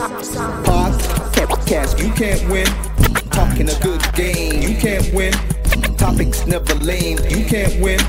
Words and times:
Podcast, 0.00 2.00
you 2.02 2.10
can't 2.14 2.48
win. 2.48 2.64
Talking 3.32 3.68
a 3.68 3.78
good 3.80 4.00
game, 4.14 4.62
you 4.62 4.74
can't 4.78 5.12
win. 5.12 5.34
Topics 5.98 6.46
never 6.46 6.74
lame, 6.76 7.18
you 7.28 7.44
can't 7.44 7.78
win. 7.82 8.00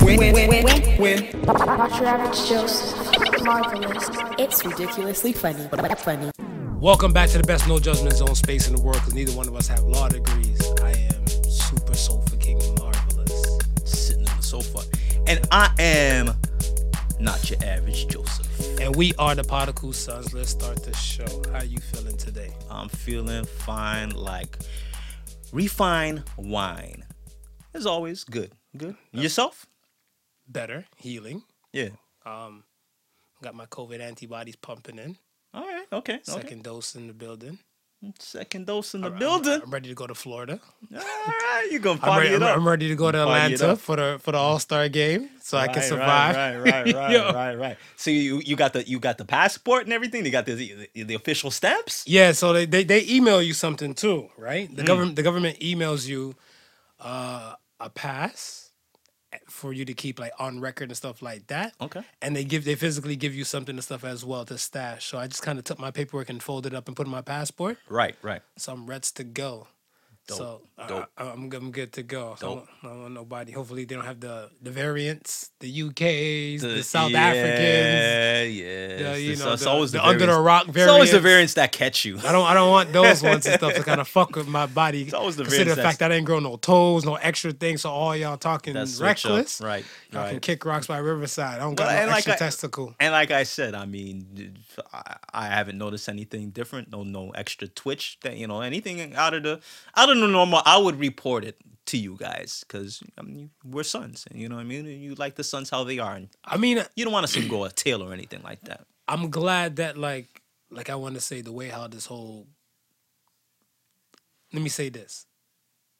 Win, 0.00 0.20
win, 0.20 0.32
win, 0.32 0.64
win, 0.64 0.96
win. 1.00 1.28
Watch 1.42 1.98
your 1.98 2.06
average 2.06 2.48
Joseph. 2.48 3.42
Marvelous. 3.42 4.08
It's 4.38 4.64
ridiculously 4.64 5.32
funny, 5.32 5.66
but 5.72 5.98
funny. 5.98 6.30
Welcome 6.78 7.12
back 7.12 7.30
to 7.30 7.38
the 7.38 7.44
best 7.44 7.66
no 7.66 7.80
judgment 7.80 8.14
zone 8.14 8.36
space 8.36 8.68
in 8.68 8.76
the 8.76 8.80
world 8.80 8.98
because 8.98 9.14
neither 9.14 9.32
one 9.32 9.48
of 9.48 9.56
us 9.56 9.66
have 9.66 9.82
law 9.82 10.08
degrees. 10.08 10.62
I 10.84 10.90
am 10.90 11.26
super 11.50 11.96
sofa 11.96 12.36
king 12.36 12.58
marvelous. 12.78 13.58
sitting 13.84 14.28
on 14.28 14.36
the 14.36 14.42
sofa. 14.42 14.82
And 15.26 15.40
I 15.50 15.68
am 15.80 16.30
not 17.18 17.50
your 17.50 17.58
average 17.64 18.06
Joseph. 18.06 18.23
And 18.80 18.96
we 18.96 19.14
are 19.18 19.34
the 19.34 19.44
Particle 19.44 19.92
Sons. 19.92 20.34
Let's 20.34 20.50
start 20.50 20.82
the 20.84 20.94
show. 20.94 21.42
How 21.52 21.62
you 21.62 21.78
feeling 21.78 22.16
today? 22.16 22.50
I'm 22.70 22.88
feeling 22.88 23.44
fine 23.44 24.10
like 24.10 24.58
refined 25.52 26.24
wine. 26.36 27.04
As 27.72 27.86
always, 27.86 28.24
good. 28.24 28.52
Good. 28.76 28.96
Yourself? 29.12 29.66
Better, 30.48 30.84
healing. 30.96 31.42
Yeah. 31.72 31.90
Um, 32.26 32.64
got 33.42 33.54
my 33.54 33.66
COVID 33.66 34.00
antibodies 34.00 34.56
pumping 34.56 34.98
in. 34.98 35.16
All 35.52 35.62
right. 35.62 35.86
Okay. 35.92 36.20
Second 36.22 36.46
okay. 36.46 36.62
dose 36.62 36.94
in 36.94 37.06
the 37.06 37.14
building. 37.14 37.58
Second 38.18 38.66
dose 38.66 38.94
in 38.94 39.00
the 39.02 39.08
I'm- 39.08 39.18
building. 39.18 39.60
I'm 39.62 39.70
ready 39.70 39.88
to 39.88 39.94
go 39.94 40.06
to 40.06 40.14
Florida. 40.14 40.60
All 40.94 40.98
right. 41.00 41.68
You 41.70 41.78
gonna 41.78 41.94
I'm 42.02 42.08
party 42.10 42.26
ready, 42.30 42.36
it 42.36 42.42
up. 42.42 42.56
I'm 42.56 42.66
ready 42.68 42.88
to 42.88 42.94
go 42.94 43.10
to 43.10 43.22
Atlanta 43.22 43.76
for 43.76 43.96
the 43.96 44.18
for 44.20 44.32
the 44.32 44.38
All 44.38 44.58
Star 44.58 44.88
game, 44.88 45.30
so 45.40 45.56
I 45.58 45.68
can 45.68 45.82
survive. 45.82 46.36
Right, 46.36 46.56
right, 46.58 46.86
right, 46.94 46.94
right, 46.94 47.34
right, 47.34 47.54
right. 47.58 47.76
So 47.96 48.10
you 48.10 48.40
you 48.44 48.56
got 48.56 48.72
the 48.72 48.86
you 48.88 48.98
got 48.98 49.18
the 49.18 49.24
passport 49.24 49.84
and 49.84 49.92
everything. 49.92 50.24
You 50.24 50.30
got 50.32 50.46
the 50.46 50.54
the, 50.94 51.02
the 51.04 51.14
official 51.14 51.50
stamps. 51.50 52.04
Yeah, 52.06 52.32
so 52.32 52.52
they, 52.52 52.66
they 52.66 52.84
they 52.84 53.06
email 53.08 53.40
you 53.42 53.54
something 53.54 53.94
too, 53.94 54.28
right? 54.36 54.74
The 54.74 54.82
government 54.84 55.16
the 55.16 55.22
government 55.22 55.60
emails 55.60 56.06
you 56.06 56.34
uh, 57.00 57.54
a 57.80 57.90
pass 57.90 58.63
for 59.64 59.72
you 59.72 59.86
to 59.86 59.94
keep 59.94 60.18
like 60.18 60.32
on 60.38 60.60
record 60.60 60.90
and 60.90 60.96
stuff 60.96 61.22
like 61.22 61.46
that. 61.46 61.72
Okay. 61.80 62.02
And 62.20 62.36
they 62.36 62.44
give 62.44 62.66
they 62.66 62.74
physically 62.74 63.16
give 63.16 63.34
you 63.34 63.44
something 63.44 63.76
and 63.76 63.82
stuff 63.82 64.04
as 64.04 64.22
well 64.22 64.44
to 64.44 64.58
stash. 64.58 65.06
So 65.06 65.16
I 65.16 65.26
just 65.26 65.42
kind 65.42 65.58
of 65.58 65.64
took 65.64 65.78
my 65.78 65.90
paperwork 65.90 66.28
and 66.28 66.42
folded 66.42 66.74
it 66.74 66.76
up 66.76 66.86
and 66.86 66.94
put 66.94 67.06
in 67.06 67.10
my 67.10 67.22
passport. 67.22 67.78
Right, 67.88 68.14
right. 68.20 68.42
So 68.58 68.74
I'm 68.74 68.84
ready 68.84 69.08
to 69.14 69.24
go. 69.24 69.68
Dope, 70.26 70.38
So 70.38 70.60
dope. 70.88 71.06
I, 71.18 71.22
am 71.32 71.50
I'm 71.52 71.70
good 71.70 71.92
to 71.92 72.02
go. 72.02 72.34
So 72.38 72.66
I, 72.82 72.86
don't, 72.86 73.00
want 73.02 73.12
nobody. 73.14 73.52
Hopefully 73.52 73.84
they 73.84 73.94
don't 73.94 74.06
have 74.06 74.20
the 74.20 74.48
the 74.62 74.70
variants, 74.70 75.50
the 75.60 75.70
UKs, 75.82 76.60
the, 76.62 76.68
The- 76.68 76.82
South 76.82 77.10
yeah, 77.10 77.20
Africans. 77.26 77.58
Yeah, 77.60 78.42
yeah. 78.42 79.16
you 79.16 79.32
It's- 79.32 79.38
know, 79.44 79.52
it's 79.52 79.64
the, 79.64 79.68
always 79.70 79.92
the 79.92 79.98
the 79.98 80.06
under 80.06 80.24
the 80.26 80.40
rock 80.40 80.64
variants- 80.66 80.78
It's 80.82 80.90
always 80.90 81.10
the 81.12 81.20
variants 81.20 81.54
that 81.54 81.72
catch 81.72 82.06
you. 82.06 82.18
I 82.24 82.32
don't 82.32 82.46
I 82.46 82.54
don't 82.54 82.70
want 82.70 82.92
those 82.92 83.22
ones 83.22 83.44
and 83.44 83.56
stuff 83.56 83.74
to 83.74 83.82
kind 83.90 84.00
of 84.00 84.08
fuck 84.08 84.34
with 84.34 84.48
my 84.48 84.64
body. 84.64 85.02
It's 85.02 85.12
always 85.12 85.36
the 85.36 85.44
Consider 85.44 85.74
the 85.74 85.82
fact 85.82 85.98
that 85.98 86.10
I 86.10 86.14
didn't 86.14 86.26
grow 86.26 86.40
no 86.40 86.56
toes, 86.56 87.04
no 87.04 87.16
extra 87.16 87.52
things. 87.52 87.82
So 87.82 87.90
all 87.90 88.16
y'all 88.16 88.38
talking 88.38 88.72
That 88.74 88.88
switch 88.88 89.26
up, 89.26 89.32
reckless. 89.32 89.60
right, 89.60 89.84
Y'all 90.10 90.30
can 90.30 90.40
kick 90.40 90.64
rocks 90.64 90.86
by 90.86 90.98
Riverside. 90.98 91.56
I 91.56 91.58
don't 91.58 91.74
got 91.74 91.88
Well, 91.88 91.96
no 91.96 92.00
and 92.02 92.10
like 92.10 92.16
extra 92.18 92.32
I- 92.34 92.36
testicle. 92.38 92.94
And 92.98 93.12
like 93.12 93.30
I 93.30 93.42
said, 93.42 93.74
I 93.74 93.84
mean, 93.84 94.56
I, 94.92 95.16
I 95.34 95.46
haven't 95.48 95.76
noticed 95.76 96.08
anything 96.08 96.48
different. 96.50 96.90
No, 96.90 97.02
no 97.02 97.30
extra 97.30 97.68
twitch. 97.68 98.18
That 98.22 98.38
you 98.38 98.46
know, 98.46 98.62
anything 98.62 99.14
out 99.14 99.34
of 99.34 99.42
the 99.42 99.60
out 99.96 100.08
of 100.08 100.13
the 100.20 100.28
normal. 100.28 100.62
I 100.64 100.78
would 100.78 100.98
report 100.98 101.44
it 101.44 101.56
to 101.86 101.96
you 101.96 102.16
guys 102.18 102.64
because 102.66 103.02
I 103.18 103.22
mean, 103.22 103.50
we're 103.64 103.82
sons, 103.82 104.26
and 104.30 104.40
you 104.40 104.48
know 104.48 104.56
what 104.56 104.62
I 104.62 104.64
mean. 104.64 104.86
And 104.86 105.02
you 105.02 105.14
like 105.14 105.36
the 105.36 105.44
sons 105.44 105.70
how 105.70 105.84
they 105.84 105.98
are, 105.98 106.14
and 106.14 106.28
I 106.44 106.56
mean, 106.56 106.78
uh, 106.78 106.84
you 106.96 107.04
don't 107.04 107.12
want 107.12 107.26
to 107.26 107.32
see 107.32 107.40
them 107.40 107.48
go 107.48 107.64
a 107.64 107.70
tail 107.70 108.02
or 108.02 108.12
anything 108.12 108.42
like 108.42 108.62
that. 108.62 108.86
I'm 109.08 109.30
glad 109.30 109.76
that 109.76 109.96
like 109.96 110.42
like 110.70 110.90
I 110.90 110.94
want 110.94 111.14
to 111.14 111.20
say 111.20 111.40
the 111.40 111.52
way 111.52 111.68
how 111.68 111.86
this 111.88 112.06
whole. 112.06 112.46
Let 114.52 114.62
me 114.62 114.68
say 114.68 114.88
this, 114.88 115.26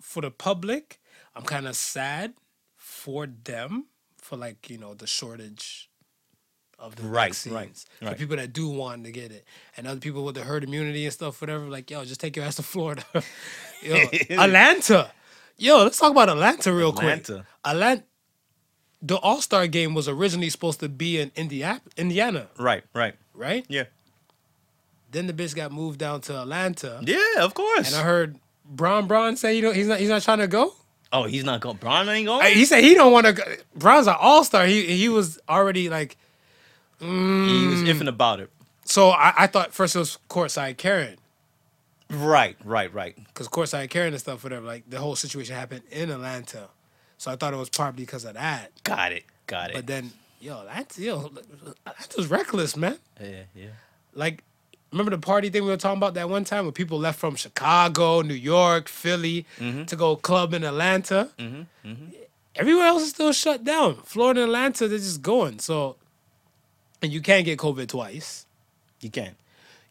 for 0.00 0.20
the 0.22 0.30
public, 0.30 1.00
I'm 1.34 1.42
kind 1.42 1.66
of 1.66 1.74
sad 1.74 2.34
for 2.76 3.26
them 3.26 3.86
for 4.18 4.36
like 4.36 4.70
you 4.70 4.78
know 4.78 4.94
the 4.94 5.06
shortage 5.06 5.90
of 6.84 6.96
the 6.96 7.02
Right, 7.02 7.28
vaccines. 7.30 7.54
right, 7.54 7.76
For 8.00 8.04
right. 8.06 8.18
people 8.18 8.36
that 8.36 8.52
do 8.52 8.68
want 8.68 9.04
to 9.04 9.10
get 9.10 9.32
it, 9.32 9.44
and 9.76 9.86
other 9.86 10.00
people 10.00 10.24
with 10.24 10.34
the 10.34 10.42
herd 10.44 10.64
immunity 10.64 11.04
and 11.04 11.12
stuff, 11.12 11.40
whatever. 11.40 11.64
Like 11.66 11.90
yo, 11.90 12.04
just 12.04 12.20
take 12.20 12.36
your 12.36 12.44
ass 12.44 12.56
to 12.56 12.62
Florida. 12.62 13.04
yo, 13.82 13.94
Atlanta. 14.30 15.10
Yo, 15.56 15.82
let's 15.84 15.98
talk 15.98 16.10
about 16.10 16.28
Atlanta 16.28 16.72
real 16.72 16.92
quick. 16.92 17.20
Atlanta. 17.28 17.46
Atlanta. 17.64 18.02
The 19.02 19.16
All 19.16 19.40
Star 19.40 19.66
game 19.66 19.94
was 19.94 20.08
originally 20.08 20.48
supposed 20.50 20.80
to 20.80 20.88
be 20.88 21.20
in 21.20 21.30
Indiana, 21.36 21.80
Indiana, 21.96 22.48
Right, 22.58 22.84
right. 22.94 23.14
right? 23.34 23.64
Yeah, 23.68 23.84
Then 25.10 25.26
the 25.26 25.32
bitch 25.34 25.54
got 25.54 25.70
moved 25.72 25.98
down 25.98 26.22
to 26.22 26.40
Atlanta, 26.40 27.00
yeah, 27.04 27.44
of 27.44 27.52
course. 27.54 27.88
and 27.88 27.96
I 27.96 28.02
heard 28.02 28.38
Bron 28.64 29.06
Bron 29.06 29.36
say 29.36 29.56
you 29.56 29.62
know 29.62 29.72
he's 29.72 29.86
not 29.88 30.00
he's 30.00 30.08
not 30.08 30.22
trying 30.22 30.38
to 30.38 30.48
go. 30.48 30.72
oh, 31.12 31.24
he's 31.24 31.44
not 31.44 31.60
going. 31.60 31.76
Bron 31.76 32.08
ain't 32.08 32.26
going. 32.26 32.54
He 32.54 32.64
said 32.64 32.82
he 32.82 32.94
don't 32.94 33.12
want 33.12 33.26
to. 33.26 33.32
go. 33.34 33.42
Bron's 33.76 34.06
an 34.06 34.16
All 34.18 34.42
Star. 34.42 34.64
He 34.66 34.86
he 34.96 35.08
was 35.08 35.38
already 35.48 35.88
like. 35.90 36.16
He 37.00 37.06
was 37.66 37.82
mm. 37.82 37.86
iffing 37.86 38.08
about 38.08 38.40
it. 38.40 38.50
So 38.84 39.10
I, 39.10 39.32
I 39.38 39.46
thought 39.46 39.72
first 39.72 39.96
it 39.96 40.00
was 40.00 40.18
courtside 40.28 40.76
Karen 40.76 41.16
Right, 42.10 42.56
right, 42.64 42.92
right. 42.92 43.16
because 43.16 43.48
courtside 43.48 43.90
Karen 43.90 44.12
and 44.12 44.20
stuff 44.20 44.44
whatever 44.44 44.66
like 44.66 44.88
the 44.88 44.98
whole 44.98 45.16
situation 45.16 45.54
happened 45.54 45.82
in 45.90 46.10
Atlanta, 46.10 46.68
so 47.18 47.30
I 47.30 47.36
thought 47.36 47.54
it 47.54 47.56
was 47.56 47.70
probably 47.70 48.04
because 48.04 48.24
of 48.24 48.34
that. 48.34 48.70
Got 48.84 49.12
it, 49.12 49.24
got 49.46 49.70
it. 49.70 49.74
But 49.74 49.86
then 49.86 50.12
yo 50.40 50.64
that's 50.66 50.98
yo 50.98 51.30
that 51.84 52.16
was 52.16 52.26
reckless 52.28 52.76
man. 52.76 52.98
yeah, 53.20 53.44
yeah. 53.54 53.66
like 54.12 54.44
remember 54.92 55.10
the 55.10 55.18
party 55.18 55.48
thing 55.50 55.64
we 55.64 55.70
were 55.70 55.76
talking 55.76 55.96
about 55.96 56.14
that 56.14 56.28
one 56.28 56.44
time 56.44 56.64
when 56.64 56.72
people 56.72 56.98
left 56.98 57.18
from 57.18 57.34
Chicago, 57.34 58.20
New 58.20 58.34
York, 58.34 58.88
Philly 58.88 59.46
mm-hmm. 59.58 59.84
to 59.84 59.96
go 59.96 60.16
club 60.16 60.54
in 60.54 60.62
Atlanta. 60.62 61.30
Mm-hmm, 61.38 61.88
mm-hmm. 61.88 62.04
Everywhere 62.54 62.86
else 62.86 63.02
is 63.02 63.10
still 63.10 63.32
shut 63.32 63.64
down. 63.64 63.96
Florida 64.04 64.42
and 64.42 64.50
Atlanta, 64.50 64.86
they're 64.86 64.98
just 64.98 65.22
going. 65.22 65.58
So, 65.58 65.96
and 67.04 67.12
you 67.12 67.20
can't 67.20 67.44
get 67.44 67.58
COVID 67.58 67.86
twice. 67.88 68.46
You 69.00 69.10
can't. 69.10 69.36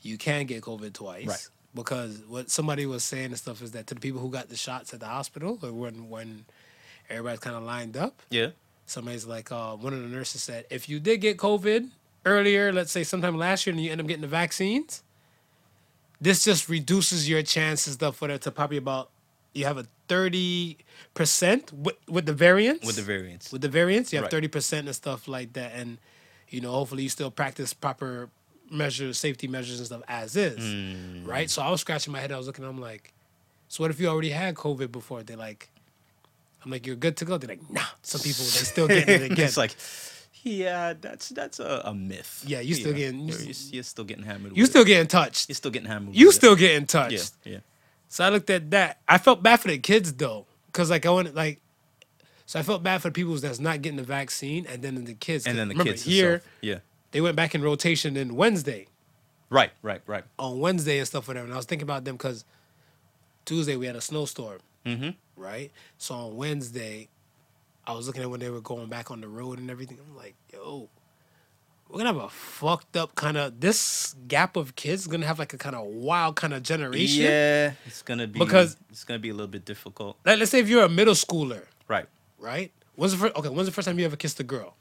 You 0.02 0.18
can 0.18 0.46
get 0.46 0.62
COVID 0.64 0.94
twice. 0.94 1.28
Right. 1.28 1.48
Because 1.76 2.22
what 2.28 2.50
somebody 2.52 2.86
was 2.86 3.04
saying 3.04 3.28
and 3.28 3.38
stuff 3.38 3.62
is 3.62 3.72
that 3.72 3.88
to 3.88 3.94
the 3.96 4.00
people 4.02 4.20
who 4.20 4.30
got 4.30 4.50
the 4.50 4.56
shots 4.58 4.94
at 4.94 5.00
the 5.00 5.06
hospital, 5.08 5.58
or 5.64 5.72
when 5.72 6.10
when 6.10 6.46
everybody's 7.10 7.40
kind 7.40 7.56
of 7.56 7.64
lined 7.64 7.96
up, 7.98 8.22
Yeah. 8.30 8.50
somebody's 8.86 9.26
like, 9.26 9.52
uh, 9.52 9.76
one 9.76 9.94
of 9.94 10.02
the 10.02 10.08
nurses 10.08 10.44
said, 10.44 10.66
if 10.70 10.88
you 10.90 11.00
did 11.00 11.18
get 11.22 11.38
COVID 11.38 11.90
earlier, 12.26 12.72
let's 12.74 12.92
say 12.92 13.04
sometime 13.04 13.38
last 13.38 13.66
year, 13.66 13.74
and 13.74 13.84
you 13.84 13.92
end 13.92 14.02
up 14.02 14.08
getting 14.08 14.22
the 14.22 14.28
vaccines, 14.28 15.04
this 16.22 16.44
just 16.44 16.70
reduces 16.70 17.28
your 17.30 17.42
chances 17.44 17.94
stuff 17.96 18.16
for 18.18 18.28
that 18.28 18.42
to 18.42 18.52
probably 18.52 18.78
about 18.78 19.10
you 19.54 19.66
have 19.66 19.78
a 19.78 19.86
thirty 20.08 20.78
percent 21.14 21.72
with 21.74 21.96
with 22.08 22.26
the 22.26 22.34
variants. 22.34 22.86
With 22.86 22.96
the 22.96 23.02
variants. 23.04 23.52
with 23.52 23.62
the 23.62 23.70
variants, 23.70 24.12
you 24.12 24.18
have 24.18 24.24
Right. 24.26 24.32
thirty 24.32 24.48
percent 24.48 24.88
and 24.88 24.96
stuff 24.96 25.28
like 25.28 25.54
that, 25.54 25.72
and 25.76 25.98
you 26.54 26.62
know, 26.62 26.72
hopefully, 26.72 27.04
you 27.04 27.10
still 27.10 27.32
practice 27.32 27.74
proper 27.74 28.30
measures, 28.72 29.18
safety 29.18 29.48
measures 29.48 29.80
and 29.80 29.88
stuff 29.88 30.02
as 30.08 30.36
is, 30.36 30.60
Mm. 30.60 31.28
right? 31.28 31.50
So 31.50 31.62
I 31.62 31.70
was 31.70 31.82
scratching 31.82 32.14
my 32.14 32.20
head. 32.20 32.32
I 32.32 32.38
was 32.38 32.48
looking. 32.48 32.64
I'm 32.66 32.80
like, 32.80 33.12
so 33.68 33.84
what 33.84 33.92
if 33.92 34.00
you 34.00 34.08
already 34.08 34.30
had 34.30 34.56
COVID 34.56 34.92
before? 34.92 35.24
They're 35.24 35.38
like. 35.38 35.70
I'm 36.66 36.72
like, 36.72 36.88
you're 36.88 36.96
good 36.96 37.18
to 37.18 37.26
go. 37.26 37.38
They're 37.38 37.50
like, 37.50 37.70
nah. 37.70 37.82
Some 38.04 38.22
people 38.22 38.46
they 38.46 38.64
still 38.64 38.88
getting 38.88 39.16
it 39.22 39.22
again. 39.34 39.46
it's 39.46 39.58
like, 39.58 39.76
yeah, 40.44 40.94
that's 41.00 41.28
that's 41.30 41.60
a, 41.60 41.82
a 41.86 41.94
myth. 41.94 42.44
Yeah, 42.48 42.62
you 42.62 42.74
still 42.74 42.94
know, 42.94 42.98
getting- 42.98 43.28
You're, 43.28 43.38
you're, 43.40 43.54
you're 43.72 43.84
still 43.84 44.06
getting 44.06 44.24
hammered. 44.24 44.56
you 44.56 44.66
still 44.66 44.86
getting 44.86 45.08
touched. 45.08 45.50
You're 45.50 45.56
still 45.56 45.72
getting 45.72 45.90
hammered. 45.90 46.16
You 46.16 46.28
with 46.28 46.36
it. 46.36 46.38
still 46.38 46.56
getting 46.56 46.86
touched. 46.88 47.34
Yeah, 47.44 47.52
yeah. 47.54 47.58
So 48.08 48.24
I 48.24 48.30
looked 48.30 48.50
at 48.50 48.72
that. 48.72 49.00
I 49.10 49.18
felt 49.18 49.44
bad 49.44 49.60
for 49.60 49.68
the 49.68 49.78
kids 49.78 50.14
though, 50.14 50.46
because 50.68 50.90
like 50.90 51.06
I 51.06 51.10
wanted 51.10 51.36
like, 51.36 51.60
so 52.46 52.60
I 52.60 52.64
felt 52.64 52.84
bad 52.84 53.02
for 53.02 53.10
the 53.10 53.14
people 53.14 53.36
that's 53.36 53.60
not 53.60 53.82
getting 53.82 53.98
the 53.98 54.04
vaccine, 54.04 54.66
and 54.68 54.82
then 54.82 55.04
the 55.06 55.14
kids. 55.14 55.46
And 55.48 55.58
then 55.58 55.68
the 55.70 55.74
remember, 55.74 55.92
kids 55.92 56.04
here 56.04 56.36
itself. 56.36 56.52
Yeah. 56.62 56.80
they 57.12 57.22
went 57.22 57.36
back 57.36 57.56
in 57.56 57.62
rotation 57.62 58.18
in 58.18 58.36
Wednesday 58.36 58.88
Right, 59.50 59.72
right, 59.82 60.02
right. 60.08 60.24
on 60.40 60.60
Wednesday 60.60 60.98
and 60.98 61.08
stuff 61.08 61.28
whatever. 61.28 61.46
And 61.46 61.54
I 61.54 61.58
was 61.58 61.66
thinking 61.66 61.84
about 61.84 62.06
them 62.06 62.16
because 62.16 62.44
Tuesday 63.46 63.76
we 63.76 63.86
had 63.86 63.96
a 63.96 64.02
snowstorm, 64.02 64.60
Mm-hmm. 64.86 65.10
right? 65.42 65.72
So 65.98 66.16
on 66.16 66.36
Wednesday, 66.36 67.08
I 67.86 67.94
was 67.94 68.08
looking 68.08 68.24
at 68.24 68.30
when 68.30 68.40
they 68.40 68.50
were 68.50 68.62
going 68.62 68.88
back 68.88 69.12
on 69.12 69.22
the 69.22 69.28
road 69.28 69.60
and 69.60 69.70
everything. 69.70 69.98
I'm 70.06 70.16
like, 70.16 70.36
yo, 70.52 70.90
we're 71.88 71.98
gonna 72.00 72.14
have 72.14 72.22
a 72.24 72.30
fucked 72.30 72.98
up 72.98 73.14
kind 73.16 73.38
of 73.38 73.60
this 73.60 74.16
gap 74.28 74.56
of 74.56 74.76
kids 74.76 75.02
is 75.04 75.08
gonna 75.08 75.26
have 75.28 75.38
like 75.40 75.54
a 75.54 75.58
kind 75.58 75.76
of 75.76 75.86
wild 75.86 76.36
kind 76.36 76.54
of 76.54 76.64
generation. 76.64 77.24
Yeah, 77.24 77.74
it's 77.86 78.02
gonna 78.02 78.26
be 78.28 78.40
Because- 78.40 78.76
it's 78.90 79.04
gonna 79.04 79.20
be 79.20 79.30
a 79.30 79.34
little 79.34 79.48
bit 79.48 79.66
difficult. 79.66 80.18
Like, 80.26 80.40
let's 80.40 80.52
say 80.52 80.60
if 80.60 80.68
you're 80.70 80.84
a 80.86 80.90
middle 80.90 81.14
schooler, 81.14 81.64
Right. 81.88 82.08
Right? 82.44 82.72
When's 82.96 83.14
the 83.14 83.18
first? 83.18 83.36
Okay, 83.36 83.50
when's 83.50 83.68
the 83.68 83.72
first 83.72 83.88
time 83.88 83.98
you 83.98 84.06
ever 84.06 84.16
kissed 84.18 84.40
a 84.40 84.44
girl? 84.44 84.76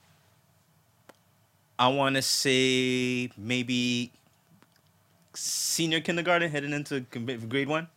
I 1.78 1.88
want 1.88 2.16
to 2.16 2.22
say 2.22 3.30
maybe 3.38 4.12
senior 5.34 6.00
kindergarten, 6.00 6.50
heading 6.50 6.72
into 6.72 7.00
grade 7.48 7.68
one. 7.68 7.88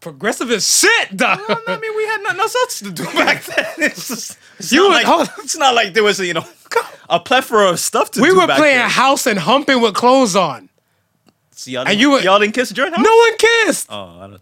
Progressive 0.00 0.50
as 0.50 0.66
shit, 0.66 1.16
dog. 1.16 1.40
Well, 1.46 1.58
I 1.68 1.78
mean, 1.78 1.94
we 1.96 2.04
had 2.06 2.22
nothing 2.22 2.40
else 2.40 2.78
to 2.80 2.90
do 2.90 3.04
back 3.14 3.44
then. 3.44 3.66
It's, 3.78 4.08
just, 4.08 4.38
it's, 4.58 4.72
You 4.72 4.88
not 4.88 5.04
like, 5.04 5.28
it's 5.38 5.56
not 5.56 5.74
like 5.74 5.94
there 5.94 6.02
was 6.02 6.20
a, 6.20 6.26
you 6.26 6.34
know 6.34 6.44
a 7.08 7.18
plethora 7.20 7.68
of 7.70 7.80
stuff 7.80 8.10
to 8.12 8.20
we 8.22 8.28
do. 8.28 8.34
We 8.34 8.40
were 8.40 8.46
playing 8.46 8.78
then. 8.78 8.88
house 8.90 9.26
and 9.26 9.38
humping 9.38 9.80
with 9.80 9.94
clothes 9.94 10.36
on. 10.36 10.68
So 11.52 11.70
y'all, 11.70 11.80
And 11.80 11.88
didn't, 11.88 12.00
you 12.00 12.10
were- 12.12 12.20
y'all 12.20 12.38
didn't 12.38 12.54
kiss 12.54 12.70
during 12.70 12.92
house? 12.92 13.02
No 13.04 13.14
one 13.16 13.36
kissed. 13.36 13.86
Oh. 13.90 14.36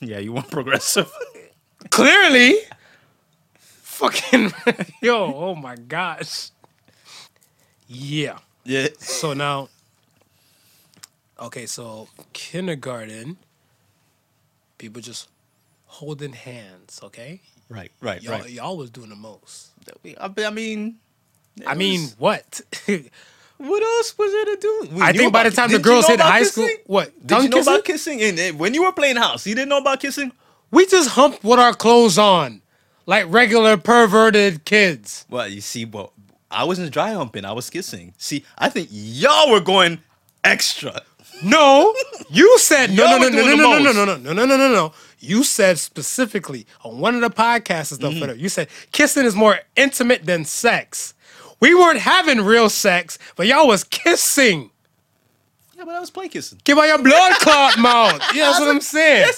Yeah, 0.00 0.18
you 0.18 0.32
weren't 0.32 0.50
progressive. 0.50 1.10
Clearly. 1.90 2.56
Fucking 3.98 4.52
yo, 5.02 5.34
oh 5.34 5.54
my 5.56 5.74
gosh. 5.74 6.50
Yeah. 7.88 8.38
yeah. 8.64 8.88
So 9.00 9.32
now, 9.32 9.70
okay, 11.40 11.66
so 11.66 12.06
kindergarten, 12.32 13.38
people 14.78 15.02
just 15.02 15.28
holding 15.86 16.32
hands, 16.32 17.00
okay? 17.02 17.40
Right, 17.68 17.90
right, 18.00 18.22
Y'all, 18.22 18.38
right. 18.38 18.48
y'all 18.50 18.76
was 18.76 18.90
doing 18.90 19.08
the 19.08 19.16
most. 19.16 19.70
I 20.20 20.28
mean, 20.50 20.98
I 21.66 21.74
mean, 21.74 22.02
was- 22.02 22.14
what? 22.18 22.60
what 23.56 23.82
else 23.82 24.16
was 24.16 24.30
there 24.30 24.44
to 24.44 24.56
do? 24.60 24.88
We 24.92 25.02
I 25.02 25.12
think 25.12 25.32
by 25.32 25.42
the 25.42 25.50
time 25.50 25.70
the 25.72 25.78
didn't 25.78 25.86
you 25.86 25.92
girls 25.92 26.04
know 26.08 26.14
hit 26.14 26.20
high 26.20 26.38
kissing? 26.38 26.68
school, 26.68 26.76
what? 26.86 27.18
Did 27.18 27.28
tongue 27.28 27.42
you 27.42 27.48
know 27.48 27.56
kissing? 27.56 27.72
about 27.72 27.84
kissing? 27.84 28.22
And, 28.22 28.38
and 28.38 28.58
when 28.60 28.74
you 28.74 28.84
were 28.84 28.92
playing 28.92 29.16
house, 29.16 29.44
you 29.44 29.56
didn't 29.56 29.70
know 29.70 29.78
about 29.78 29.98
kissing. 29.98 30.30
We 30.70 30.86
just 30.86 31.08
humped 31.10 31.42
with 31.42 31.58
our 31.58 31.74
clothes 31.74 32.16
on, 32.16 32.62
like 33.08 33.24
regular 33.30 33.78
perverted 33.78 34.66
kids. 34.66 35.24
Well, 35.30 35.48
you 35.48 35.62
see, 35.62 35.86
well, 35.86 36.12
I 36.50 36.64
wasn't 36.64 36.92
dry 36.92 37.12
humping. 37.12 37.46
I 37.46 37.52
was 37.52 37.70
kissing. 37.70 38.12
See, 38.18 38.44
I 38.58 38.68
think 38.68 38.90
y'all 38.92 39.50
were 39.50 39.60
going 39.60 40.00
extra. 40.44 41.00
No, 41.42 41.94
you 42.28 42.58
said 42.58 42.90
no, 42.90 43.16
no, 43.16 43.28
no, 43.28 43.28
no, 43.28 43.56
no, 43.56 43.78
no, 43.78 43.78
no, 43.78 43.92
no, 43.92 44.04
no, 44.04 44.16
no, 44.16 44.32
no, 44.34 44.44
no, 44.44 44.56
no, 44.56 44.72
no. 44.72 44.92
You 45.20 45.42
said 45.42 45.78
specifically 45.78 46.66
on 46.84 46.98
one 46.98 47.14
of 47.14 47.22
the 47.22 47.30
podcasts 47.30 47.92
and 47.92 48.00
stuff. 48.00 48.12
Mm-hmm. 48.12 48.38
You 48.38 48.48
said 48.48 48.68
kissing 48.92 49.24
is 49.24 49.34
more 49.34 49.58
intimate 49.74 50.26
than 50.26 50.44
sex. 50.44 51.14
We 51.60 51.74
weren't 51.74 52.00
having 52.00 52.42
real 52.42 52.68
sex, 52.68 53.18
but 53.36 53.46
y'all 53.46 53.66
was 53.66 53.84
kissing. 53.84 54.70
Yeah, 55.76 55.84
but 55.84 55.94
I 55.94 56.00
was 56.00 56.10
play 56.10 56.28
kissing. 56.28 56.60
Give 56.64 56.76
out 56.76 56.84
your 56.84 57.02
blood 57.02 57.32
clot 57.38 57.78
mouth. 57.78 58.20
Yeah, 58.34 58.46
that's 58.46 58.60
what 58.60 58.68
I'm 58.68 58.80
saying. 58.80 59.30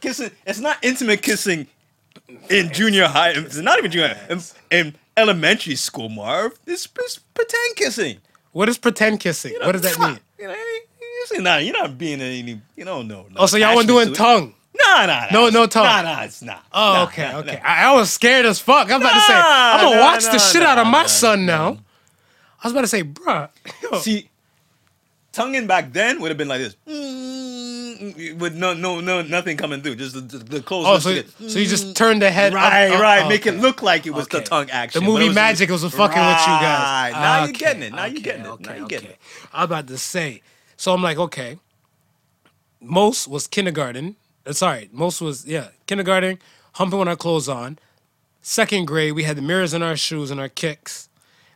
Kissing. 0.00 0.30
It's 0.46 0.60
not 0.60 0.78
intimate 0.82 1.22
kissing 1.22 1.66
in 2.50 2.72
junior 2.72 3.06
high. 3.06 3.32
Not 3.56 3.78
even 3.78 3.90
junior 3.90 4.14
high. 4.14 4.26
In, 4.30 4.40
in 4.70 4.94
elementary 5.16 5.76
school, 5.76 6.08
Marv. 6.08 6.58
It's, 6.66 6.88
it's 6.98 7.18
pretend 7.18 7.76
kissing. 7.76 8.18
What 8.52 8.68
is 8.68 8.78
pretend 8.78 9.20
kissing? 9.20 9.54
what 9.60 9.72
does 9.72 9.82
that 9.82 9.98
mean? 9.98 10.18
You 10.38 10.48
know, 10.48 10.54
you're 11.32 11.42
not, 11.42 11.64
you're 11.64 11.72
not 11.72 11.96
being 11.98 12.20
any, 12.20 12.60
you 12.76 12.84
don't 12.84 13.08
know. 13.08 13.26
Oh, 13.36 13.46
so 13.46 13.56
y'all 13.56 13.74
weren't 13.74 13.88
doing 13.88 14.12
tongue. 14.12 14.54
Nah, 14.76 15.06
nah, 15.06 15.20
nah. 15.20 15.26
No, 15.32 15.48
no 15.50 15.66
tongue. 15.66 15.84
Nah, 15.84 16.02
nah, 16.02 16.22
it's 16.22 16.42
not. 16.42 16.64
Oh, 16.72 16.92
Nah, 16.92 17.02
okay, 17.04 17.30
nah, 17.32 17.38
okay. 17.38 17.54
nah. 17.54 17.60
I, 17.68 17.84
I 17.84 17.94
was 17.94 18.12
scared 18.12 18.44
as 18.44 18.58
fuck. 18.58 18.90
I 18.90 18.96
was 18.98 19.02
about 19.02 19.14
to 19.14 19.20
say, 19.20 19.32
I'm 19.34 19.80
gonna 19.84 20.00
watch 20.00 20.24
the 20.24 20.38
shit 20.38 20.62
out 20.62 20.78
of 20.78 20.86
my 20.86 21.06
son 21.06 21.46
now. 21.46 21.78
I 22.62 22.66
was 22.66 22.72
about 22.72 22.80
to 22.82 22.88
say, 22.88 23.02
bruh. 23.04 23.48
yo, 23.82 23.98
See, 24.00 24.28
tonguing 25.32 25.66
back 25.66 25.92
then 25.92 26.20
would 26.20 26.28
have 26.30 26.38
been 26.38 26.48
like 26.48 26.60
this, 26.60 26.76
Mm, 26.88 27.13
with 28.38 28.54
no, 28.54 28.74
no, 28.74 29.00
no, 29.00 29.22
nothing 29.22 29.56
coming 29.56 29.80
through. 29.80 29.96
Just 29.96 30.14
the, 30.14 30.20
the, 30.20 30.38
the 30.38 30.60
clothes. 30.62 30.86
oh, 30.88 30.98
so, 30.98 31.14
good. 31.14 31.50
so 31.50 31.58
you 31.58 31.66
just 31.66 31.96
turned 31.96 32.20
the 32.20 32.30
head 32.30 32.52
Right, 32.52 32.90
up- 32.90 33.00
right. 33.00 33.22
oh, 33.24 33.28
Make 33.28 33.46
okay. 33.46 33.56
it 33.56 33.60
look 33.60 33.82
like 33.82 34.06
it 34.06 34.10
was 34.10 34.28
the 34.28 34.40
tongue 34.42 34.68
action. 34.70 35.02
The 35.02 35.08
movie 35.10 35.26
was- 35.28 35.34
Magic 35.34 35.70
was 35.70 35.82
fucking 35.82 35.98
with 36.00 36.10
you 36.10 36.18
guys. 36.18 37.12
Right. 37.12 37.20
Now 37.20 37.44
you're 37.44 37.52
getting 37.52 37.82
it. 37.82 37.92
Now 37.94 38.04
you're 38.04 38.20
getting 38.22 38.42
it. 38.44 38.48
Okay, 38.48 38.64
now 38.64 38.74
you're 38.74 38.84
okay. 38.84 38.96
getting 38.96 39.10
it. 39.10 39.18
I 39.52 39.60
was 39.62 39.64
about 39.66 39.86
to 39.88 39.98
say. 39.98 40.42
So 40.76 40.92
I'm 40.92 41.02
like, 41.02 41.18
okay. 41.18 41.58
Most 42.80 43.28
was 43.28 43.46
kindergarten. 43.46 44.16
Uh, 44.46 44.52
Sorry, 44.52 44.88
most 44.92 45.20
was 45.20 45.46
yeah 45.46 45.68
kindergarten. 45.86 46.38
Humping 46.74 46.98
with 46.98 47.08
our 47.08 47.16
clothes 47.16 47.48
on. 47.48 47.78
Second 48.42 48.86
grade, 48.86 49.14
we 49.14 49.22
had 49.22 49.36
the 49.36 49.42
mirrors 49.42 49.72
in 49.72 49.82
our 49.82 49.96
shoes 49.96 50.30
and 50.30 50.38
our 50.38 50.48
kicks. 50.50 51.08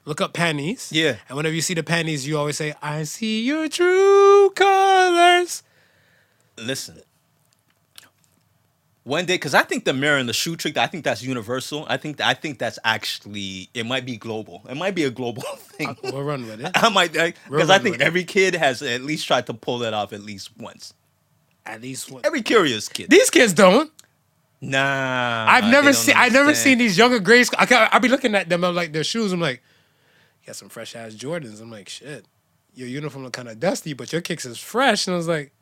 Look 0.07 0.23
up 0.23 0.33
panties. 0.33 0.91
Yeah. 0.91 1.17
And 1.29 1.37
whenever 1.37 1.55
you 1.55 1.61
see 1.61 1.75
the 1.75 1.83
panties, 1.83 2.27
you 2.27 2.39
always 2.39 2.57
say, 2.57 2.73
"I 2.81 3.03
see 3.03 3.43
your 3.45 3.69
true 3.69 4.51
colors." 4.55 5.63
Listen. 6.65 7.01
One 9.05 9.25
day, 9.25 9.35
because 9.35 9.55
I 9.55 9.63
think 9.63 9.87
the 9.87 9.95
mirror 9.95 10.19
and 10.19 10.29
the 10.29 10.35
shoe 10.35 10.55
trick, 10.55 10.77
I 10.77 10.87
think 10.87 11.03
that's 11.03 11.23
universal. 11.23 11.87
I 11.89 11.97
think 11.97 12.21
I 12.21 12.35
think 12.35 12.59
that's 12.59 12.79
actually 12.85 13.71
it 13.73 13.87
might 13.87 14.05
be 14.05 14.19
global. 14.19 14.63
It 14.69 14.77
might 14.77 14.95
be 14.95 15.05
a 15.05 15.11
global 15.11 15.43
thing. 15.57 15.97
We'll 16.03 16.23
run 16.23 16.47
with 16.47 16.61
it. 16.61 16.73
I 16.75 16.91
might 16.91 17.13
because 17.15 17.71
I 17.71 17.75
run 17.75 17.83
think 17.83 17.95
with 17.95 18.03
it. 18.03 18.05
every 18.07 18.25
kid 18.25 18.55
has 18.55 18.83
at 18.83 19.01
least 19.01 19.27
tried 19.27 19.47
to 19.47 19.55
pull 19.55 19.79
that 19.79 19.95
off 19.95 20.13
at 20.13 20.21
least 20.21 20.51
once. 20.59 20.93
At 21.65 21.81
least 21.81 22.11
one. 22.11 22.21
Every 22.27 22.43
curious 22.43 22.89
kid. 22.89 23.09
These 23.09 23.31
kids 23.31 23.55
don't. 23.55 23.91
Nah, 24.61 25.47
I've 25.49 25.71
never 25.71 25.95
seen. 25.95 26.15
I've 26.17 26.33
never 26.33 26.55
seen 26.55 26.77
these 26.77 26.99
younger 26.99 27.21
grade 27.21 27.47
school. 27.47 27.59
I 27.61 27.67
can, 27.67 27.89
I'll 27.91 28.01
be 28.01 28.09
looking 28.09 28.35
at 28.35 28.49
them. 28.51 28.63
I'm 28.65 28.75
like 28.75 28.93
their 28.93 29.05
shoes. 29.05 29.33
I'm 29.33 29.41
like, 29.41 29.63
you 30.43 30.49
got 30.49 30.57
some 30.57 30.69
fresh 30.69 30.95
ass 30.97 31.15
Jordans. 31.15 31.63
I'm 31.63 31.71
like, 31.71 31.89
shit. 31.89 32.27
Your 32.75 32.89
uniform 32.89 33.25
look 33.25 33.33
kind 33.33 33.49
of 33.49 33.59
dusty, 33.59 33.93
but 33.95 34.13
your 34.13 34.21
kicks 34.21 34.45
is 34.45 34.59
fresh. 34.59 35.07
And 35.07 35.15
I 35.15 35.17
was 35.17 35.29
like, 35.29 35.53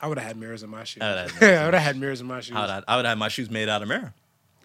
I 0.00 0.06
would 0.06 0.18
have 0.18 0.26
had 0.26 0.36
mirrors 0.36 0.62
in 0.62 0.70
my 0.70 0.84
shoes. 0.84 1.02
I 1.02 1.10
would've 1.10 1.30
had 1.32 1.40
mirrors 1.40 1.60
I 1.60 1.64
would 1.64 1.74
have 1.74 1.82
had 1.82 1.96
mirrors 1.96 2.20
in 2.20 2.26
my 2.26 2.40
shoes. 2.40 2.56
I 2.56 2.60
would, 2.60 2.70
have, 2.70 2.84
I 2.88 2.96
would 2.96 3.06
have 3.06 3.18
my 3.18 3.28
shoes 3.28 3.50
made 3.50 3.68
out 3.68 3.82
of 3.82 3.88
mirror. 3.88 4.12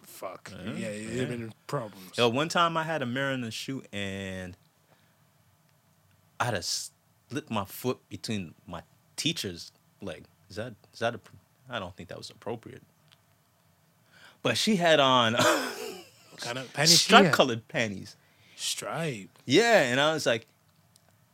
Fuck. 0.02 0.52
Yeah, 0.76 0.88
it'd 0.88 1.20
have 1.20 1.28
been 1.30 1.52
problems. 1.66 2.18
Yo, 2.18 2.28
one 2.28 2.48
time 2.48 2.76
I 2.76 2.82
had 2.82 3.00
a 3.00 3.06
mirror 3.06 3.32
in 3.32 3.40
the 3.40 3.50
shoe 3.50 3.82
and 3.92 4.56
I 6.38 6.44
had 6.46 6.54
to 6.54 6.62
slip 6.62 7.50
my 7.50 7.64
foot 7.64 7.98
between 8.08 8.54
my 8.66 8.82
teacher's 9.16 9.72
leg. 10.02 10.24
Is 10.50 10.56
that 10.56 10.74
is 10.92 10.98
that 10.98 11.14
a, 11.14 11.20
I 11.70 11.78
don't 11.78 11.96
think 11.96 12.08
that 12.10 12.18
was 12.18 12.28
appropriate. 12.28 12.82
But 14.42 14.56
she 14.58 14.76
had 14.76 15.00
on 15.00 15.36
kind 16.36 16.58
of 16.58 16.72
panties. 16.72 17.00
stripe 17.02 17.32
colored 17.32 17.66
panties. 17.68 18.16
Stripe. 18.56 19.30
Yeah, 19.46 19.82
and 19.82 20.00
I 20.00 20.12
was 20.12 20.26
like, 20.26 20.46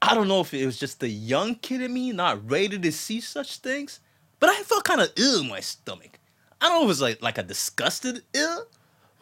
I 0.06 0.14
don't 0.14 0.28
know 0.28 0.40
if 0.40 0.54
it 0.54 0.64
was 0.66 0.78
just 0.78 1.00
the 1.00 1.08
young 1.08 1.56
kid 1.56 1.82
in 1.82 1.92
me 1.92 2.12
not 2.12 2.48
ready 2.50 2.78
to 2.78 2.92
see 2.92 3.20
such 3.20 3.58
things, 3.58 4.00
but 4.40 4.50
I 4.50 4.62
felt 4.62 4.84
kind 4.84 5.00
of 5.00 5.10
ill 5.16 5.40
in 5.40 5.48
my 5.48 5.60
stomach. 5.60 6.18
I 6.60 6.68
don't 6.68 6.76
know 6.76 6.80
if 6.82 6.84
it 6.84 6.88
was 6.88 7.00
like 7.02 7.22
like 7.22 7.38
a 7.38 7.42
disgusted 7.42 8.22
ill 8.32 8.66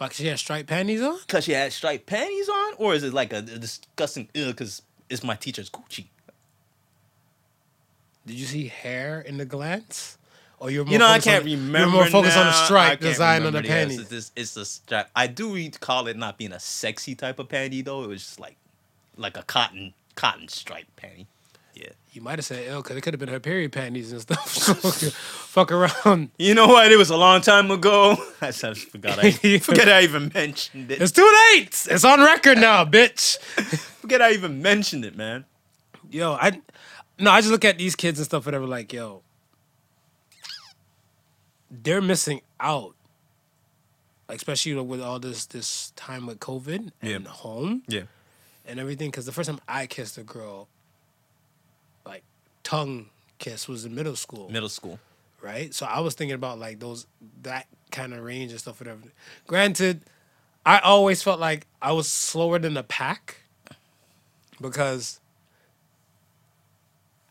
Like 0.01 0.13
she 0.13 0.27
had 0.27 0.39
striped 0.39 0.69
panties 0.69 1.03
on. 1.03 1.19
because 1.27 1.45
she 1.45 1.53
had 1.53 1.73
striped 1.73 2.07
panties 2.07 2.49
on, 2.49 2.75
or 2.79 2.95
is 2.95 3.03
it 3.03 3.13
like 3.15 3.33
a, 3.33 3.39
a 3.39 3.43
disgusting 3.43 4.29
ill 4.35 4.51
because 4.53 4.83
it's 5.09 5.25
my 5.25 5.35
teacher's 5.35 5.71
Gucci? 5.71 6.07
Did 8.27 8.37
you 8.37 8.47
see 8.47 8.69
hair 8.69 9.21
in 9.21 9.37
the 9.37 9.45
glance? 9.45 10.19
Or 10.59 10.71
you're 10.71 10.85
more 10.85 10.93
You 10.93 10.99
know, 10.99 11.07
I 11.07 11.15
on 11.17 11.21
can't 11.21 11.45
the- 11.45 11.57
remember. 11.57 11.79
You're 11.81 11.89
more 11.89 12.07
focused 12.07 12.37
on 12.39 12.47
the 12.47 12.53
stripe 12.65 13.01
design 13.01 13.43
on 13.45 13.53
the 13.53 13.63
panties. 13.63 14.11
It's, 14.13 14.33
it's 14.35 14.55
the 14.55 14.65
strap. 14.65 15.11
I 15.15 15.27
do 15.27 15.53
recall 15.55 16.07
it 16.07 16.17
not 16.17 16.39
being 16.39 16.53
a 16.53 16.61
sexy 16.61 17.15
type 17.15 17.39
of 17.39 17.49
panty 17.49 17.85
though. 17.85 18.03
It 18.05 18.09
was 18.09 18.23
just 18.23 18.41
like 18.41 18.57
like 19.17 19.37
a 19.37 19.43
cotton 19.43 19.93
cotton 20.15 20.49
stripe 20.49 20.87
panty. 20.97 21.27
Yeah. 21.75 21.89
You 22.13 22.23
might 22.23 22.39
have 22.39 22.45
said 22.45 22.65
oh, 22.69 22.73
ill 22.75 22.83
because 22.83 22.97
it 22.97 23.01
could 23.01 23.15
have 23.15 23.19
been 23.19 23.29
her 23.29 23.41
period 23.41 23.73
panties 23.73 24.13
and 24.13 24.21
stuff. 24.21 24.49
Fuck 25.49 25.73
around. 25.73 26.31
You 26.39 26.55
know 26.55 26.69
what? 26.69 26.91
It 26.93 26.97
was 26.97 27.11
a 27.11 27.17
long 27.17 27.41
time 27.41 27.71
ago. 27.71 28.17
I 28.41 28.53
just 28.53 28.89
forgot. 28.91 29.19
I 29.19 29.31
forget 29.59 29.89
I 29.89 30.03
even 30.03 30.31
mentioned 30.33 30.91
it. 30.91 31.03
It's 31.03 31.11
too 31.13 31.29
late. 31.53 31.87
It's 31.91 32.05
on 32.05 32.21
record 32.21 32.59
now, 32.59 32.85
bitch. 32.85 33.39
Forget 33.41 34.23
I 34.23 34.33
even 34.33 34.63
mentioned 34.63 35.05
it, 35.05 35.17
man. 35.17 35.45
Yo, 36.11 36.35
I 36.35 36.61
no, 37.19 37.31
I 37.33 37.41
just 37.41 37.51
look 37.51 37.65
at 37.65 37.79
these 37.79 37.97
kids 37.97 38.19
and 38.21 38.27
stuff, 38.27 38.45
whatever. 38.47 38.67
Like, 38.67 38.93
yo, 38.93 39.23
they're 41.71 42.03
missing 42.03 42.41
out. 42.61 42.95
Like, 44.29 44.37
especially 44.37 44.75
with 44.75 45.01
all 45.03 45.19
this 45.19 45.47
this 45.47 45.93
time 45.97 46.27
with 46.27 46.39
COVID 46.41 46.93
Yeah. 47.03 47.17
and 47.17 47.27
home 47.27 47.83
Yeah. 47.89 48.03
And 48.67 48.79
everything. 48.81 49.11
Because 49.11 49.27
the 49.27 49.33
first 49.33 49.49
time 49.49 49.61
I 49.69 49.87
kissed 49.87 50.19
a 50.19 50.23
girl, 50.23 50.69
like 52.07 52.23
tongue 52.63 53.07
kiss, 53.39 53.69
was 53.69 53.85
in 53.85 53.95
middle 53.95 54.17
school. 54.17 54.49
Middle 54.51 54.69
school. 54.69 54.99
right? 55.43 55.73
So 55.75 55.87
I 55.87 56.01
was 56.01 56.15
thinking 56.15 56.35
about 56.35 56.59
like 56.59 56.81
those 56.81 57.07
that 57.43 57.67
kind 57.91 58.13
of 58.15 58.23
range 58.25 58.51
and 58.51 58.61
stuff, 58.61 58.81
whatever. 58.81 59.01
Granted, 59.47 60.03
I 60.67 60.79
always 60.79 61.23
felt 61.23 61.39
like 61.41 61.67
I 61.83 61.93
was 61.93 62.09
slower 62.09 62.59
than 62.59 62.75
the 62.75 62.83
pack 62.83 63.43
because 64.61 65.21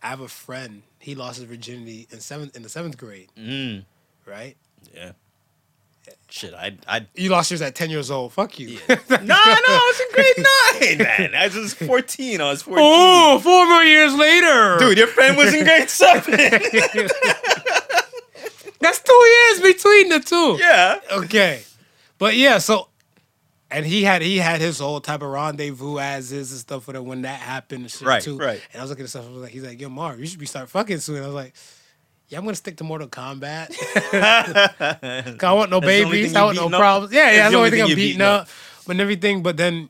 I 0.01 0.07
have 0.09 0.19
a 0.19 0.27
friend. 0.27 0.83
He 0.99 1.15
lost 1.15 1.37
his 1.39 1.45
virginity 1.47 2.07
in 2.11 2.19
seventh 2.19 2.55
in 2.55 2.61
the 2.63 2.69
seventh 2.69 2.97
grade, 2.97 3.29
Mm. 3.37 3.85
right? 4.25 4.55
Yeah. 4.93 5.13
Shit, 6.35 6.55
I 6.55 6.75
I 6.87 7.05
You 7.13 7.29
lost 7.29 7.51
yours 7.51 7.61
at 7.61 7.75
ten 7.75 7.91
years 7.91 8.09
old. 8.09 8.33
Fuck 8.33 8.57
you. 8.57 8.79
no, 8.89 8.95
no, 9.21 9.35
I 9.37 9.93
was 9.93 9.99
in 10.01 10.15
grade 10.15 10.97
nine, 10.97 11.07
man. 11.31 11.35
I 11.35 11.45
was 11.55 11.75
14. 11.75 12.41
I 12.41 12.49
was 12.49 12.63
14. 12.63 12.83
oh, 12.83 13.37
four 13.37 13.67
more 13.67 13.83
years 13.83 14.15
later, 14.15 14.77
Dude, 14.79 14.97
your 14.97 15.05
friend 15.05 15.37
was 15.37 15.53
in 15.53 15.63
grade 15.63 15.89
seven. 15.91 16.33
That's 18.79 18.99
two 18.99 19.13
years 19.13 19.61
between 19.73 20.09
the 20.09 20.19
two. 20.19 20.57
yeah. 20.59 20.99
okay, 21.11 21.61
but 22.17 22.35
yeah, 22.35 22.57
so 22.57 22.89
and 23.69 23.85
he 23.85 24.03
had 24.03 24.21
he 24.23 24.37
had 24.37 24.59
his 24.59 24.79
whole 24.79 25.01
type 25.01 25.21
of 25.21 25.29
rendezvous 25.29 25.99
as 25.99 26.31
is 26.31 26.51
and 26.51 26.59
stuff 26.61 26.83
for 26.85 26.93
the 26.93 27.01
when 27.03 27.21
that 27.21 27.39
happened 27.39 27.83
and 27.83 27.91
shit 27.91 28.07
Right, 28.07 28.21
too. 28.23 28.37
right. 28.37 28.59
And 28.73 28.79
I 28.81 28.83
was 28.83 28.89
looking 28.89 29.03
at 29.03 29.09
stuff. 29.09 29.25
I 29.27 29.29
was 29.31 29.41
like, 29.43 29.51
he's 29.51 29.63
like, 29.63 29.79
yo, 29.79 29.87
Marv, 29.89 30.19
you 30.19 30.25
should 30.25 30.39
be 30.39 30.45
start 30.47 30.67
fucking 30.69 30.97
soon. 30.99 31.23
I 31.23 31.27
was 31.27 31.35
like, 31.35 31.53
yeah, 32.33 32.39
I'm 32.39 32.45
gonna 32.45 32.55
stick 32.55 32.77
to 32.77 32.83
Mortal 32.83 33.07
Kombat. 33.07 33.69
'Cause 35.37 35.43
I 35.43 35.53
want 35.53 35.69
no 35.71 35.79
That's 35.79 35.85
babies. 36.09 36.35
I 36.35 36.43
want 36.43 36.57
no 36.57 36.65
up? 36.65 36.71
problems. 36.71 37.13
Yeah, 37.13 37.19
yeah, 37.21 37.25
That's 37.25 37.37
that's 37.37 37.51
the 37.51 37.57
only 37.57 37.69
thing 37.69 37.77
thing 37.77 37.81
I'm 37.83 37.87
beating 37.95 38.03
beating 38.05 38.21
up. 38.21 38.41
up. 38.41 38.47
But 38.85 38.91
and 38.91 39.01
everything, 39.01 39.43
but 39.43 39.57
then 39.57 39.89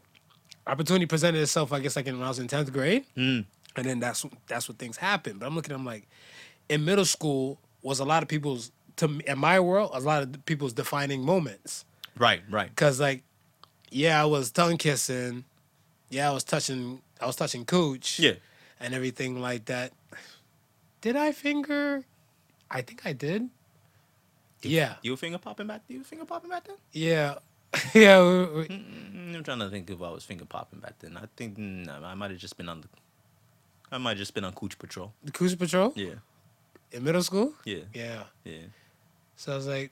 opportunity 0.67 1.05
presented 1.05 1.41
itself. 1.41 1.71
I 1.73 1.79
guess 1.79 1.95
like 1.95 2.07
in, 2.07 2.17
when 2.17 2.25
I 2.25 2.29
was 2.29 2.39
in 2.39 2.47
tenth 2.47 2.71
grade. 2.71 3.05
Mm. 3.17 3.45
and 3.75 3.85
then 3.85 3.99
that's 3.99 4.25
that's 4.47 4.67
what 4.69 4.77
things 4.77 4.97
happen. 4.97 5.37
But 5.39 5.45
I'm 5.47 5.55
looking, 5.55 5.73
I'm 5.73 5.85
like, 5.85 6.07
in 6.69 6.83
middle 6.85 7.05
school 7.05 7.59
was 7.81 7.99
a 7.99 8.05
lot 8.05 8.21
of 8.23 8.29
people's 8.29 8.71
to 8.97 9.07
me, 9.07 9.23
in 9.25 9.39
my 9.39 9.59
world, 9.59 9.91
a 9.93 9.99
lot 9.99 10.21
of 10.23 10.45
people's 10.45 10.73
defining 10.73 11.23
moments. 11.23 11.85
Right, 12.17 12.41
right. 12.49 12.73
Cause 12.75 12.99
like, 12.99 13.23
yeah, 13.89 14.21
I 14.21 14.25
was 14.25 14.51
tongue 14.51 14.77
kissing, 14.77 15.45
yeah, 16.09 16.29
I 16.29 16.33
was 16.33 16.43
touching, 16.43 17.01
I 17.19 17.25
was 17.25 17.35
touching 17.35 17.65
cooch, 17.65 18.19
Yeah. 18.19 18.33
and 18.79 18.93
everything 18.93 19.41
like 19.41 19.65
that. 19.65 19.93
Did 21.01 21.15
I 21.15 21.31
finger? 21.31 22.03
I 22.73 22.81
think 22.81 23.05
I 23.05 23.13
did. 23.13 23.49
Yeah, 24.63 24.95
You 25.01 25.11
were 25.11 25.17
finger 25.17 25.37
popping 25.37 25.67
back? 25.67 25.81
You 25.89 25.99
were 25.99 26.03
finger 26.05 26.25
popping 26.25 26.49
back 26.49 26.63
then? 26.65 26.77
yeah, 26.93 27.35
yeah. 27.93 28.19
we- 28.21 28.45
we- 28.61 28.67
Mm, 28.69 29.35
I'm 29.35 29.43
trying 29.43 29.59
to 29.59 29.69
think 29.69 29.89
if 29.89 30.01
I 30.01 30.09
was 30.09 30.23
finger 30.23 30.45
popping 30.45 30.79
back 30.79 30.97
then. 30.99 31.17
I 31.17 31.25
think 31.35 31.57
mm, 31.57 31.87
I 31.89 32.13
might 32.13 32.31
have 32.31 32.39
just 32.39 32.55
been 32.57 32.69
on 32.69 32.81
the. 32.81 32.87
I 33.91 33.97
might 33.97 34.11
have 34.11 34.17
just 34.19 34.33
been 34.33 34.43
on 34.45 34.53
Cooch 34.53 34.77
Patrol. 34.79 35.11
The 35.23 35.31
cruise 35.31 35.55
patrol 35.55 35.91
Yeah, 35.95 36.15
in 36.91 37.03
middle 37.03 37.21
school. 37.23 37.53
yeah, 37.65 37.83
Yeah. 37.93 38.23
yeah. 38.43 38.67
So 39.35 39.53
I 39.53 39.55
was 39.55 39.67
like, 39.67 39.91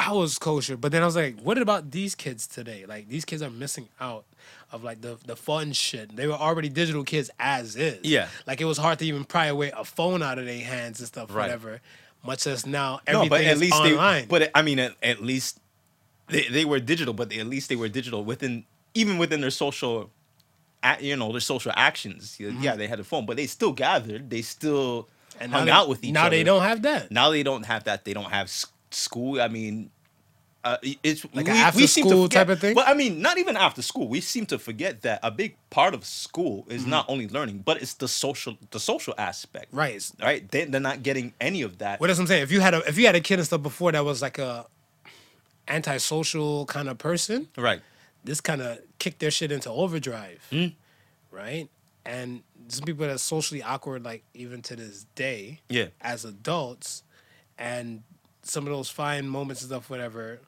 I 0.00 0.12
was 0.12 0.38
kosher, 0.38 0.76
but 0.76 0.92
then 0.92 1.02
I 1.02 1.06
was 1.06 1.16
like, 1.16 1.40
what 1.40 1.58
about 1.58 1.90
these 1.90 2.14
kids 2.14 2.46
today? 2.46 2.86
Like 2.86 3.08
these 3.08 3.24
kids 3.24 3.42
are 3.42 3.50
missing 3.50 3.88
out 4.00 4.24
of 4.70 4.84
like 4.84 5.00
the 5.00 5.18
the 5.26 5.34
fun 5.34 5.72
shit. 5.72 6.14
They 6.14 6.28
were 6.28 6.34
already 6.34 6.68
digital 6.68 7.02
kids 7.02 7.30
as 7.40 7.74
is. 7.74 7.98
Yeah. 8.04 8.28
Like 8.46 8.60
it 8.60 8.64
was 8.64 8.78
hard 8.78 9.00
to 9.00 9.04
even 9.06 9.24
pry 9.24 9.46
away 9.46 9.72
a 9.76 9.84
phone 9.84 10.22
out 10.22 10.38
of 10.38 10.46
their 10.46 10.60
hands 10.64 11.00
and 11.00 11.08
stuff, 11.08 11.34
Right. 11.34 11.42
whatever. 11.46 11.80
Much 12.24 12.46
as 12.46 12.64
now 12.64 13.00
No, 13.10 13.28
but 13.28 13.40
at 13.42 13.54
is 13.54 13.60
least 13.60 13.74
online. 13.74 14.22
they. 14.22 14.26
But 14.28 14.50
I 14.54 14.62
mean, 14.62 14.78
at, 14.78 14.92
at 15.02 15.20
least 15.20 15.58
they, 16.28 16.42
they 16.48 16.64
were 16.64 16.78
digital. 16.80 17.12
But 17.12 17.30
they, 17.30 17.40
at 17.40 17.46
least 17.48 17.68
they 17.68 17.76
were 17.76 17.88
digital 17.88 18.24
within 18.24 18.64
even 18.94 19.18
within 19.18 19.40
their 19.40 19.50
social, 19.50 20.10
you 21.00 21.16
know, 21.16 21.32
their 21.32 21.40
social 21.40 21.72
actions. 21.74 22.36
Yeah, 22.38 22.50
Yeah, 22.60 22.76
they 22.76 22.86
had 22.86 23.00
a 23.00 23.04
phone, 23.04 23.26
but 23.26 23.36
they 23.36 23.46
still 23.46 23.72
gathered. 23.72 24.30
They 24.30 24.42
still 24.42 25.08
Mm-hmm. 25.34 25.42
and 25.44 25.52
hung 25.52 25.64
they- 25.66 25.70
out 25.70 25.88
with 25.88 26.02
each 26.02 26.12
now 26.14 26.22
other. 26.26 26.30
Now 26.30 26.36
they 26.38 26.44
don't 26.44 26.62
have 26.62 26.82
that. 26.82 27.10
Now 27.12 27.30
they 27.30 27.42
don't 27.44 27.66
have 27.66 27.84
that. 27.84 28.04
They 28.04 28.12
don't 28.12 28.30
have 28.30 28.50
school. 28.90 29.40
I 29.40 29.48
mean, 29.48 29.90
uh, 30.64 30.76
it's 31.02 31.24
Like 31.32 31.46
we, 31.46 31.52
after 31.52 31.80
we 31.80 31.86
seem 31.86 32.04
to 32.04 32.10
school 32.10 32.22
forget- 32.24 32.46
type 32.46 32.48
of 32.54 32.60
thing? 32.60 32.74
But 32.74 32.88
I 32.88 32.94
mean, 32.94 33.22
not 33.22 33.38
even 33.38 33.56
after 33.56 33.80
school. 33.80 34.08
We 34.08 34.20
seem 34.20 34.44
to 34.46 34.58
forget 34.58 35.02
that 35.02 35.20
a 35.22 35.30
big 35.30 35.56
part 35.70 35.94
of 35.94 36.04
school 36.04 36.66
is 36.68 36.82
Mm-hmm. 36.82 36.90
not 36.90 37.06
only 37.08 37.28
learning, 37.28 37.58
but 37.64 37.80
it's 37.80 37.94
the 37.94 38.08
social, 38.08 38.56
the 38.70 38.80
social 38.80 39.14
aspect. 39.18 39.66
Right. 39.72 40.10
Right. 40.20 40.48
They, 40.50 40.64
they're 40.64 40.80
not 40.80 41.02
getting 41.02 41.32
any 41.40 41.62
of 41.62 41.78
that. 41.78 42.00
What 42.00 42.10
is 42.10 42.18
I'm 42.18 42.26
saying? 42.26 42.42
If 42.42 42.50
you 42.52 42.60
had 42.60 42.74
a 42.74 42.78
if 42.88 42.98
you 42.98 43.06
had 43.06 43.14
a 43.14 43.20
kid 43.20 43.38
and 43.38 43.46
stuff 43.46 43.62
before 43.62 43.92
that 43.92 44.04
was 44.04 44.20
like 44.20 44.38
a 44.38 44.66
antisocial 45.68 46.66
kind 46.66 46.88
of 46.88 46.98
person, 46.98 47.48
Right. 47.56 47.80
this 48.24 48.40
kind 48.40 48.62
of 48.62 48.78
kicked 48.98 49.20
their 49.20 49.30
shit 49.30 49.52
into 49.52 49.70
overdrive, 49.70 50.44
Hmm. 50.50 50.66
right? 51.30 51.68
And 52.04 52.42
some 52.68 52.84
people 52.84 53.06
that 53.06 53.14
are 53.14 53.18
socially 53.18 53.62
awkward, 53.62 54.02
like 54.04 54.24
even 54.34 54.62
to 54.62 54.76
this 54.76 55.04
day, 55.14 55.60
Yeah. 55.68 55.88
as 56.00 56.24
adults, 56.24 57.02
and 57.58 58.02
some 58.48 58.66
of 58.66 58.72
those 58.72 58.88
fine 58.90 59.28
moments 59.28 59.62
and 59.62 59.70
stuff, 59.70 59.90
whatever. 59.90 60.40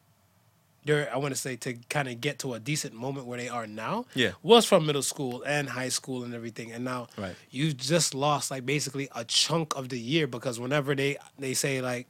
They're, 0.85 1.13
I 1.13 1.19
want 1.19 1.35
to 1.35 1.41
say 1.41 1.57
to 1.57 1.75
kind 1.91 2.09
of 2.09 2.23
get 2.23 2.39
to 2.39 2.55
a 2.55 2.59
decent 2.59 2.95
moment 2.95 3.27
where 3.27 3.37
they 3.39 3.49
are 3.51 3.67
now, 3.67 4.07
Yeah. 4.15 4.31
was 4.43 4.65
from 4.65 4.87
middle 4.87 5.03
school 5.03 5.43
and 5.43 5.69
high 5.69 5.91
school 5.91 6.25
and 6.25 6.33
everything, 6.35 6.73
and 6.73 6.85
now 6.85 7.09
Right. 7.19 7.37
you 7.51 7.75
just 7.75 8.15
lost 8.15 8.51
like 8.51 8.65
basically 8.65 9.09
a 9.15 9.25
chunk 9.25 9.77
of 9.77 9.91
the 9.91 9.99
year 10.01 10.27
because 10.27 10.59
whenever 10.59 10.95
they 10.95 11.19
they 11.39 11.53
say 11.55 11.83
like 11.83 12.07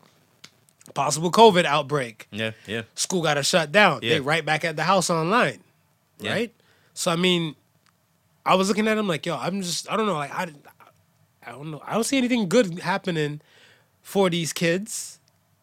possible 0.94 1.30
COVID 1.32 1.64
outbreak, 1.64 2.28
Yeah. 2.30 2.52
Yeah. 2.66 2.82
school 2.94 3.23
got 3.23 3.35
to 3.35 3.42
shut 3.42 3.73
down. 3.73 4.00
Yeah. 4.02 4.11
They 4.14 4.20
right 4.20 4.44
back 4.44 4.64
at 4.64 4.76
the 4.76 4.85
house 4.85 5.11
online, 5.11 5.62
Yeah. 6.20 6.32
right? 6.32 6.54
So 6.94 7.11
I 7.11 7.16
mean, 7.16 7.56
I 8.47 8.54
was 8.54 8.68
looking 8.68 8.88
at 8.88 8.97
him 8.97 9.06
like, 9.09 9.26
yo, 9.26 9.37
I'm 9.37 9.62
just, 9.62 9.90
I 9.90 9.97
don't 9.97 10.06
know, 10.06 10.14
like 10.14 10.32
I, 10.32 10.49
I 11.47 11.52
don't 11.52 11.70
know, 11.73 11.82
I 11.85 11.94
don't 11.94 12.04
see 12.04 12.18
anything 12.18 12.49
good 12.49 12.78
happening 12.80 13.40
for 14.02 14.30
these 14.30 14.52
kids 14.52 15.18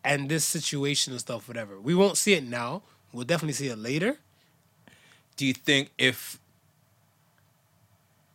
and 0.07 0.29
this 0.29 0.45
situation 0.45 1.11
and 1.13 1.19
stuff, 1.19 1.47
whatever. 1.47 1.79
We 1.79 1.93
won't 1.93 2.17
see 2.17 2.33
it 2.33 2.43
now. 2.45 2.81
We'll 3.11 3.25
definitely 3.25 3.53
see 3.53 3.67
it 3.67 3.77
later. 3.77 4.17
Do 5.35 5.45
you 5.45 5.53
think 5.53 5.91
if 5.97 6.39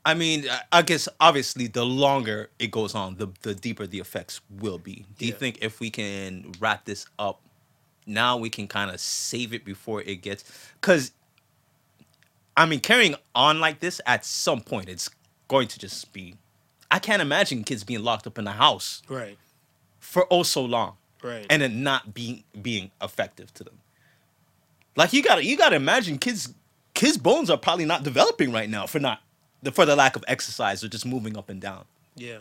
I 0.05 0.15
mean, 0.15 0.47
I- 0.73 0.83
guess 0.83 1.09
obviously 1.21 1.69
the 1.69 1.85
longer 1.87 2.51
it 2.59 2.71
goes 2.71 2.95
on, 2.95 3.17
the 3.17 3.29
the 3.43 3.55
deeper 3.55 3.87
the 3.87 4.01
effects 4.01 4.41
will 4.51 4.79
be. 4.79 5.07
Do 5.19 5.25
you 5.27 5.33
Yeah. 5.33 5.39
think 5.39 5.59
if 5.63 5.81
we 5.81 5.91
can 5.91 6.53
wrap 6.61 6.85
this 6.85 7.07
up 7.19 7.41
now, 8.05 8.37
we 8.37 8.51
can 8.51 8.67
kind 8.69 8.91
of 8.91 9.01
save 9.01 9.55
it 9.55 9.65
before 9.65 10.03
it 10.03 10.17
gets? 10.17 10.45
Because 10.81 11.13
I 12.57 12.67
mean, 12.67 12.81
carrying 12.81 13.15
on 13.35 13.61
like 13.61 13.81
this 13.81 13.99
at 14.05 14.27
some 14.27 14.61
point, 14.61 14.89
it's 14.91 15.09
going 15.49 15.69
to 15.69 15.79
just 15.79 16.13
be. 16.13 16.35
I 16.91 16.99
can't 16.99 17.23
imagine 17.23 17.65
kids 17.65 17.83
being 17.85 18.03
locked 18.05 18.27
up 18.27 18.39
in 18.39 18.47
a 18.47 18.53
house 18.53 19.01
Right. 19.09 19.39
for 20.01 20.27
oh 20.31 20.43
so 20.43 20.63
long, 20.65 20.97
Right. 21.23 21.47
and 21.51 21.63
then 21.63 21.83
not 21.83 22.13
being 22.15 22.45
being 22.61 22.91
effective 23.01 23.53
to 23.55 23.65
them. 23.65 23.79
Like 24.97 25.13
you 25.13 25.23
gotta 25.23 25.45
you 25.45 25.57
gotta 25.57 25.77
imagine 25.77 26.19
kids 26.19 26.53
kids 26.95 27.17
bones 27.17 27.49
are 27.51 27.57
probably 27.57 27.85
not 27.85 28.03
developing 28.03 28.53
right 28.53 28.69
now 28.69 28.87
for 28.87 28.99
not 29.01 29.21
the 29.63 29.73
for 29.73 29.87
the 29.87 29.95
lack 29.97 30.17
of 30.17 30.25
exercise 30.29 30.83
or 30.85 30.89
just 30.89 31.07
moving 31.07 31.37
up 31.37 31.49
and 31.49 31.61
down. 31.61 31.85
yeah. 32.17 32.39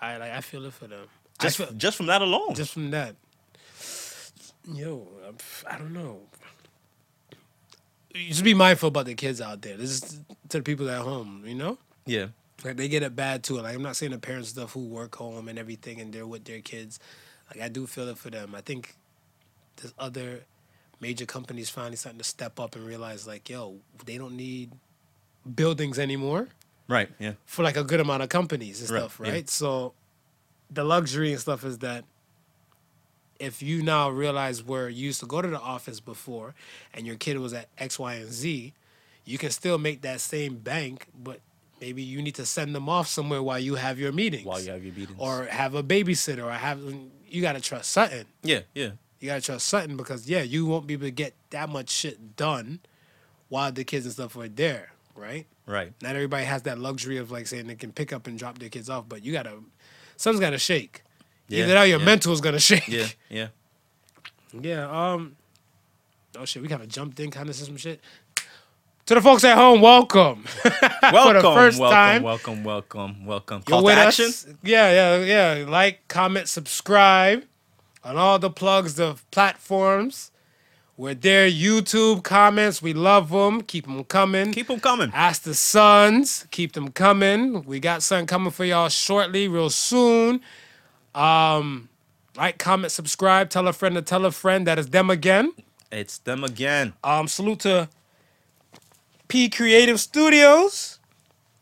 I 0.00 0.16
like. 0.16 0.30
I 0.30 0.40
feel 0.42 0.64
it 0.64 0.72
for 0.74 0.86
them. 0.86 1.06
Just 1.40 1.56
feel, 1.56 1.72
just 1.72 1.96
from 1.96 2.06
that 2.06 2.22
alone. 2.22 2.54
just 2.54 2.72
from 2.72 2.90
that. 2.92 3.16
Yo, 4.72 5.08
I'm- 5.24 5.36
I 5.66 5.76
don't 5.78 5.92
know. 5.92 6.20
You 8.14 8.28
just 8.28 8.44
be 8.44 8.54
mindful 8.54 8.88
about 8.88 9.06
the 9.06 9.14
kids 9.14 9.40
out 9.40 9.62
there. 9.62 9.76
This 9.76 9.90
is 9.90 10.20
to 10.50 10.58
the 10.58 10.62
people 10.62 10.88
at 10.90 11.00
home, 11.02 11.42
you 11.46 11.54
know? 11.54 11.78
yeah. 12.06 12.26
Like 12.64 12.76
they 12.76 12.88
get 12.88 13.04
it 13.04 13.14
bad 13.14 13.44
too. 13.44 13.60
Like 13.60 13.74
I'm 13.76 13.82
not 13.82 13.94
saying 13.96 14.10
the 14.10 14.18
parents 14.18 14.48
stuff 14.48 14.72
who 14.72 14.84
work 14.86 15.14
home 15.14 15.46
and 15.48 15.58
everything 15.60 16.00
and 16.00 16.12
they're 16.12 16.26
with 16.26 16.44
their 16.44 16.60
kids. 16.60 16.98
Like 17.50 17.62
I 17.62 17.68
do 17.68 17.86
feel 17.86 18.08
it 18.08 18.18
for 18.18 18.30
them. 18.30 18.54
I 18.54 18.60
think 18.60 18.94
there's 19.76 19.94
other 19.98 20.44
major 21.00 21.26
companies 21.26 21.70
finally 21.70 21.96
starting 21.96 22.18
to 22.18 22.24
step 22.24 22.58
up 22.60 22.74
and 22.76 22.84
realize 22.84 23.26
like, 23.26 23.48
yo, 23.48 23.76
they 24.04 24.18
don't 24.18 24.36
need 24.36 24.72
buildings 25.54 25.98
anymore 25.98 26.48
Right. 26.88 27.08
Yeah. 27.18 27.32
for 27.46 27.62
like 27.62 27.76
a 27.76 27.84
good 27.84 28.00
amount 28.00 28.22
of 28.22 28.28
companies 28.28 28.80
and 28.80 28.90
Right, 28.90 29.00
stuff, 29.00 29.20
yeah. 29.24 29.30
right? 29.32 29.48
So 29.48 29.94
the 30.70 30.84
luxury 30.84 31.30
and 31.32 31.40
stuff 31.40 31.64
is 31.64 31.78
that 31.78 32.04
if 33.38 33.62
you 33.62 33.82
now 33.82 34.10
realize 34.10 34.64
where 34.64 34.88
you 34.88 35.04
used 35.06 35.20
to 35.20 35.26
go 35.26 35.40
to 35.40 35.48
the 35.48 35.60
office 35.60 36.00
before 36.00 36.54
and 36.92 37.06
your 37.06 37.16
kid 37.16 37.38
was 37.38 37.52
at 37.54 37.68
X, 37.78 37.98
Y, 37.98 38.14
and 38.14 38.32
Z, 38.32 38.72
you 39.24 39.38
can 39.38 39.50
still 39.50 39.78
make 39.78 40.02
that 40.02 40.20
same 40.20 40.56
bank, 40.56 41.06
but 41.22 41.40
maybe 41.80 42.02
you 42.02 42.20
need 42.20 42.34
to 42.34 42.44
send 42.46 42.74
them 42.74 42.88
off 42.88 43.06
somewhere 43.06 43.42
while 43.42 43.58
you 43.60 43.76
have 43.76 43.98
your 43.98 44.10
meetings. 44.10 44.44
While 44.44 44.60
you 44.60 44.72
have 44.72 44.82
your 44.84 44.94
meetings. 44.94 45.18
Or 45.18 45.44
have 45.44 45.74
a 45.74 45.82
babysitter 45.84 46.44
or 46.44 46.50
have 46.52 46.80
you 47.30 47.42
gotta 47.42 47.60
trust 47.60 47.90
something. 47.90 48.24
Yeah. 48.42 48.60
Yeah. 48.74 48.90
You 49.20 49.28
gotta 49.28 49.40
trust 49.40 49.66
something 49.66 49.96
because 49.96 50.28
yeah, 50.28 50.42
you 50.42 50.66
won't 50.66 50.86
be 50.86 50.94
able 50.94 51.06
to 51.06 51.10
get 51.10 51.34
that 51.50 51.68
much 51.68 51.90
shit 51.90 52.36
done 52.36 52.80
while 53.48 53.72
the 53.72 53.84
kids 53.84 54.06
and 54.06 54.12
stuff 54.12 54.36
are 54.36 54.48
there, 54.48 54.92
right? 55.14 55.46
Right. 55.66 55.92
Not 56.02 56.14
everybody 56.14 56.44
has 56.44 56.62
that 56.62 56.78
luxury 56.78 57.18
of 57.18 57.30
like 57.30 57.46
saying 57.46 57.66
they 57.66 57.74
can 57.74 57.92
pick 57.92 58.12
up 58.12 58.26
and 58.26 58.38
drop 58.38 58.58
their 58.58 58.68
kids 58.68 58.88
off, 58.88 59.08
but 59.08 59.24
you 59.24 59.32
gotta, 59.32 59.54
something's 60.16 60.40
gotta 60.40 60.58
shake. 60.58 61.02
Yeah, 61.48 61.64
Either 61.64 61.74
that 61.74 61.84
your 61.84 61.98
yeah. 61.98 62.04
mental 62.04 62.32
is 62.32 62.40
gonna 62.40 62.58
shake. 62.70 62.88
Yeah. 62.88 63.06
Yeah. 63.28 63.48
Yeah. 64.58 65.12
Um. 65.12 65.36
Oh 66.38 66.44
shit, 66.44 66.62
we 66.62 66.68
kind 66.68 66.82
of 66.82 66.88
jumped 66.88 67.18
in, 67.20 67.30
kind 67.30 67.48
of 67.48 67.54
some 67.54 67.76
shit. 67.76 68.00
To 69.08 69.14
the 69.14 69.22
folks 69.22 69.42
at 69.42 69.56
home, 69.56 69.80
welcome. 69.80 70.44
Welcome. 71.02 71.54
first 71.54 71.80
welcome. 71.80 71.94
time. 71.94 72.22
Welcome. 72.22 72.62
Welcome. 72.62 73.24
Welcome. 73.24 73.62
You're 73.66 73.72
Call 73.72 73.80
to 73.80 73.84
with 73.86 73.96
action. 73.96 74.26
us. 74.26 74.46
Yeah, 74.62 75.16
yeah, 75.16 75.54
yeah. 75.56 75.64
Like, 75.66 76.06
comment, 76.08 76.46
subscribe 76.46 77.44
on 78.04 78.18
all 78.18 78.38
the 78.38 78.50
plugs, 78.50 78.96
the 78.96 79.18
platforms. 79.30 80.30
We're 80.98 81.14
there. 81.14 81.48
YouTube 81.48 82.22
comments, 82.22 82.82
we 82.82 82.92
love 82.92 83.30
them. 83.30 83.62
Keep 83.62 83.86
them 83.86 84.04
coming. 84.04 84.52
Keep 84.52 84.66
them 84.66 84.78
coming. 84.78 85.10
Ask 85.14 85.40
the 85.40 85.54
sons, 85.54 86.46
keep 86.50 86.74
them 86.74 86.90
coming. 86.90 87.64
We 87.64 87.80
got 87.80 88.02
something 88.02 88.26
coming 88.26 88.50
for 88.50 88.66
y'all 88.66 88.90
shortly, 88.90 89.48
real 89.48 89.70
soon. 89.70 90.42
Um, 91.14 91.88
like, 92.36 92.58
comment, 92.58 92.92
subscribe, 92.92 93.48
tell 93.48 93.66
a 93.68 93.72
friend 93.72 93.94
to 93.94 94.02
tell 94.02 94.26
a 94.26 94.32
friend. 94.32 94.66
That 94.66 94.78
is 94.78 94.88
them 94.88 95.08
again. 95.08 95.54
It's 95.90 96.18
them 96.18 96.44
again. 96.44 96.92
Um, 97.02 97.26
salute 97.26 97.60
to 97.60 97.88
P 99.28 99.48
Creative 99.50 100.00
Studios 100.00 100.98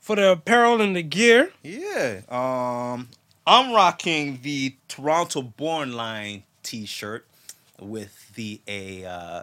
for 0.01 0.17
the 0.17 0.33
apparel 0.33 0.81
and 0.81 0.95
the 0.95 1.03
gear. 1.03 1.51
Yeah. 1.63 2.21
Um, 2.29 3.09
I'm 3.47 3.73
rocking 3.73 4.41
the 4.43 4.77
Toronto 4.89 5.43
Born 5.43 5.93
line 5.93 6.45
T-shirt 6.63 7.27
with 7.81 8.33
the 8.35 8.61
a 8.67 9.05
uh, 9.05 9.43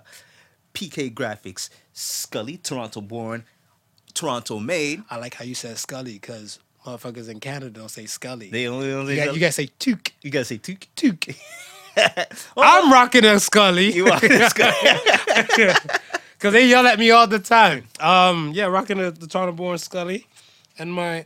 PK 0.74 1.14
Graphics 1.14 1.70
Scully 1.94 2.58
Toronto 2.58 3.02
Born, 3.02 3.44
Toronto 4.14 4.60
made. 4.60 5.04
I 5.10 5.18
like 5.18 5.36
how 5.36 5.46
you 5.46 5.56
said 5.56 5.78
Scully 5.78 6.14
because 6.14 6.60
motherfuckers 6.86 7.30
in 7.30 7.40
Canada 7.40 7.70
don't 7.70 7.92
say 7.92 8.06
Scully. 8.06 8.50
They 8.50 8.68
only, 8.68 8.92
only 8.92 9.20
you, 9.20 9.26
got, 9.26 9.34
you 9.34 9.40
gotta 9.40 9.52
say 9.52 9.70
Took. 9.80 10.14
you 10.22 10.32
gotta 10.32 10.46
say 10.46 10.58
took. 10.58 10.88
Took. 10.96 11.28
I'm 12.58 12.92
rocking 12.92 13.26
a 13.26 13.40
Scully. 13.40 13.94
You 13.94 14.08
are 14.08 14.20
Scully. 14.50 14.74
Cause 16.44 16.52
they 16.52 16.68
yell 16.68 16.86
at 16.86 17.00
me 17.00 17.10
all 17.10 17.26
the 17.26 17.40
time. 17.40 17.86
Um, 18.02 18.52
yeah, 18.54 18.66
rocking 18.66 18.98
the, 18.98 19.12
the 19.12 19.28
Toronto 19.28 19.54
born 19.54 19.78
Scully, 19.78 20.28
and 20.78 20.94
my 20.94 21.26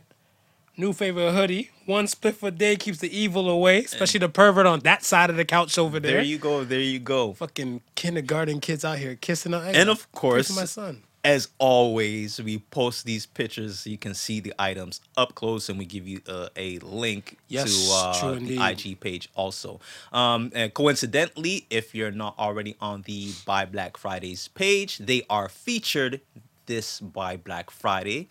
New 0.76 0.92
favorite 0.92 1.32
hoodie. 1.32 1.72
One 1.86 2.06
split 2.06 2.40
a 2.40 2.52
day 2.52 2.76
keeps 2.76 2.98
the 2.98 3.10
evil 3.10 3.50
away, 3.50 3.80
especially 3.80 4.20
the 4.20 4.28
pervert 4.28 4.64
on 4.64 4.78
that 4.80 5.02
side 5.02 5.28
of 5.28 5.34
the 5.34 5.44
couch 5.44 5.76
over 5.76 5.98
there. 5.98 6.12
There 6.12 6.22
you 6.22 6.38
go. 6.38 6.62
There 6.62 6.78
you 6.78 7.00
go. 7.00 7.32
Fucking 7.32 7.80
kindergarten 7.96 8.60
kids 8.60 8.84
out 8.84 8.98
here 8.98 9.16
kissing. 9.16 9.54
Out. 9.54 9.74
And 9.74 9.88
of 9.88 10.10
course, 10.12 10.54
my 10.54 10.66
son. 10.66 11.02
As 11.24 11.48
always, 11.58 12.40
we 12.40 12.58
post 12.58 13.04
these 13.04 13.26
pictures 13.26 13.80
so 13.80 13.90
you 13.90 13.98
can 13.98 14.14
see 14.14 14.40
the 14.40 14.54
items 14.58 15.00
up 15.16 15.34
close, 15.34 15.68
and 15.68 15.78
we 15.78 15.84
give 15.84 16.06
you 16.06 16.20
uh, 16.28 16.48
a 16.56 16.78
link 16.78 17.36
Yes, 17.48 17.88
to 17.88 18.26
uh, 18.26 18.34
the. 18.34 18.58
IG 18.58 19.00
page 19.00 19.28
also. 19.34 19.80
Um, 20.12 20.52
and 20.54 20.72
coincidentally, 20.72 21.66
if 21.70 21.94
you're 21.94 22.12
not 22.12 22.38
already 22.38 22.76
on 22.80 23.02
the 23.02 23.32
Buy 23.44 23.64
Black 23.64 23.96
Fridays 23.96 24.48
page, 24.48 24.98
they 24.98 25.22
are 25.28 25.48
featured 25.48 26.20
this 26.66 27.00
Buy 27.00 27.36
Black 27.36 27.70
Friday. 27.70 28.28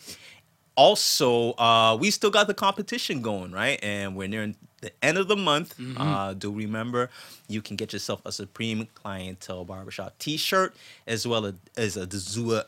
Also, 0.75 1.53
uh, 1.53 1.97
we 1.99 2.11
still 2.11 2.29
got 2.29 2.47
the 2.47 2.53
competition 2.53 3.21
going, 3.21 3.51
right? 3.51 3.79
And 3.83 4.15
we're 4.15 4.27
nearing 4.27 4.55
the 4.81 4.91
end 5.01 5.17
of 5.17 5.27
the 5.27 5.35
month. 5.35 5.75
Mm-hmm. 5.77 5.99
Uh, 5.99 6.33
do 6.33 6.51
remember 6.51 7.09
you 7.47 7.61
can 7.61 7.75
get 7.75 7.93
yourself 7.93 8.21
a 8.25 8.31
Supreme 8.31 8.87
Clientele 8.93 9.65
Barbershop 9.65 10.17
T-shirt 10.19 10.75
as 11.07 11.27
well 11.27 11.51
as 11.75 11.97
a 11.97 12.05
Dazua 12.05 12.65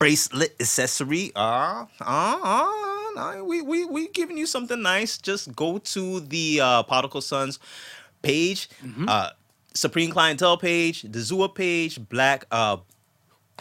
bracelet 0.00 0.56
accessory. 0.58 1.30
Uh, 1.36 1.84
uh, 2.00 2.38
uh, 2.42 2.68
uh, 3.16 3.44
we 3.44 3.62
we 3.62 3.84
we 3.84 4.08
giving 4.08 4.36
you 4.36 4.46
something 4.46 4.82
nice. 4.82 5.18
Just 5.18 5.54
go 5.54 5.78
to 5.78 6.20
the 6.20 6.60
uh, 6.60 6.82
Particle 6.82 7.20
Sons 7.20 7.60
page, 8.22 8.68
uh, 9.06 9.30
Supreme 9.74 10.10
Clientele 10.10 10.56
page, 10.56 11.02
the 11.02 11.20
Zua 11.20 11.54
page, 11.54 12.00
Black 12.08 12.46
uh, 12.50 12.78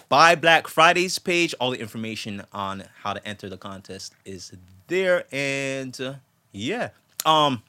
Buy 0.08 0.34
Black 0.36 0.67
Fridays 0.67 1.19
page. 1.19 1.53
All 1.60 1.72
the 1.72 1.79
information 1.79 2.43
on 2.53 2.86
how 3.03 3.13
to 3.13 3.27
enter 3.27 3.50
the 3.50 3.58
contest 3.58 4.13
is 4.25 4.53
there, 4.88 5.25
and 5.31 6.00
uh, 6.00 6.13
yeah. 6.53 6.89
Um, 7.25 7.63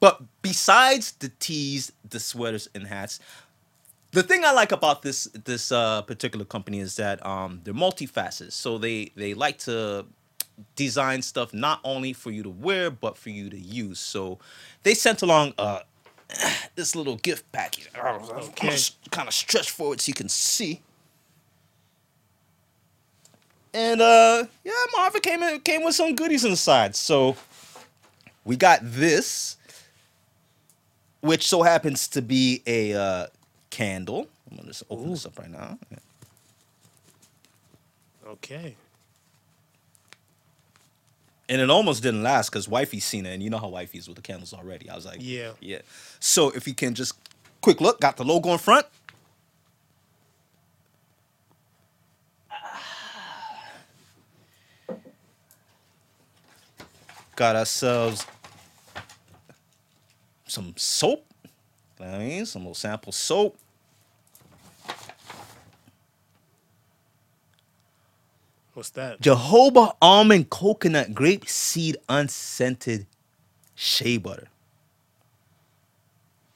but 0.00 0.22
besides 0.42 1.12
the 1.12 1.30
tees, 1.40 1.92
the 2.08 2.20
sweaters, 2.20 2.68
and 2.74 2.86
hats, 2.86 3.20
the 4.14 4.22
thing 4.22 4.44
I 4.44 4.52
like 4.52 4.72
about 4.72 5.02
this 5.02 5.24
this 5.44 5.72
uh, 5.72 6.02
particular 6.02 6.44
company 6.44 6.80
is 6.80 6.96
that 6.96 7.24
um, 7.26 7.60
they're 7.64 7.74
multifaceted. 7.74 8.52
So 8.52 8.78
they 8.78 9.10
they 9.16 9.34
like 9.34 9.58
to 9.60 10.06
design 10.76 11.20
stuff 11.20 11.52
not 11.52 11.80
only 11.84 12.12
for 12.12 12.30
you 12.30 12.42
to 12.44 12.50
wear 12.50 12.90
but 12.90 13.16
for 13.16 13.30
you 13.30 13.50
to 13.50 13.58
use. 13.58 13.98
So 13.98 14.38
they 14.84 14.94
sent 14.94 15.22
along 15.22 15.54
uh, 15.58 15.80
this 16.76 16.94
little 16.94 17.16
gift 17.16 17.50
package. 17.52 17.90
I'm 17.94 18.22
Okay. 18.22 18.78
kind 19.10 19.28
of 19.28 19.34
stretch 19.34 19.70
forward 19.70 20.00
so 20.00 20.10
you 20.10 20.14
can 20.14 20.28
see. 20.28 20.80
And 23.74 24.00
uh, 24.00 24.44
yeah, 24.62 24.72
Marvin 24.96 25.20
came 25.20 25.42
in, 25.42 25.60
came 25.60 25.82
with 25.82 25.96
some 25.96 26.14
goodies 26.14 26.44
inside. 26.44 26.94
So 26.94 27.36
we 28.44 28.56
got 28.56 28.78
this, 28.82 29.56
which 31.20 31.48
so 31.48 31.62
happens 31.62 32.06
to 32.08 32.22
be 32.22 32.62
a 32.66 32.94
uh, 32.94 33.26
candle. 33.74 34.28
I'm 34.48 34.56
gonna 34.56 34.68
just 34.68 34.84
open 34.88 35.10
this 35.10 35.26
up 35.26 35.36
right 35.38 35.50
now. 35.50 35.76
Okay. 38.24 38.76
And 41.48 41.60
it 41.60 41.68
almost 41.68 42.02
didn't 42.02 42.22
last 42.22 42.50
because 42.50 42.68
wifey 42.68 43.00
seen 43.00 43.26
it, 43.26 43.34
and 43.34 43.42
you 43.42 43.50
know 43.50 43.58
how 43.58 43.68
wifey's 43.68 44.06
with 44.06 44.16
the 44.16 44.22
candles 44.22 44.54
already. 44.54 44.88
I 44.88 44.94
was 44.94 45.04
like, 45.04 45.18
Yeah. 45.20 45.50
yeah. 45.60 45.80
So 46.20 46.50
if 46.50 46.68
you 46.68 46.74
can 46.74 46.94
just 46.94 47.14
quick 47.60 47.80
look, 47.80 48.00
got 48.00 48.16
the 48.16 48.24
logo 48.24 48.52
in 48.52 48.58
front. 48.58 48.86
Got 57.36 57.56
ourselves 57.56 58.24
some 60.46 60.74
soap. 60.76 61.26
I 62.00 62.18
mean, 62.18 62.46
some 62.46 62.62
little 62.62 62.74
sample 62.74 63.12
soap. 63.12 63.56
What's 68.74 68.90
that? 68.90 69.20
Jojoba 69.20 69.94
almond 70.02 70.50
coconut 70.50 71.14
grape 71.14 71.48
seed 71.48 71.96
unscented 72.08 73.06
shea 73.74 74.16
butter. 74.18 74.48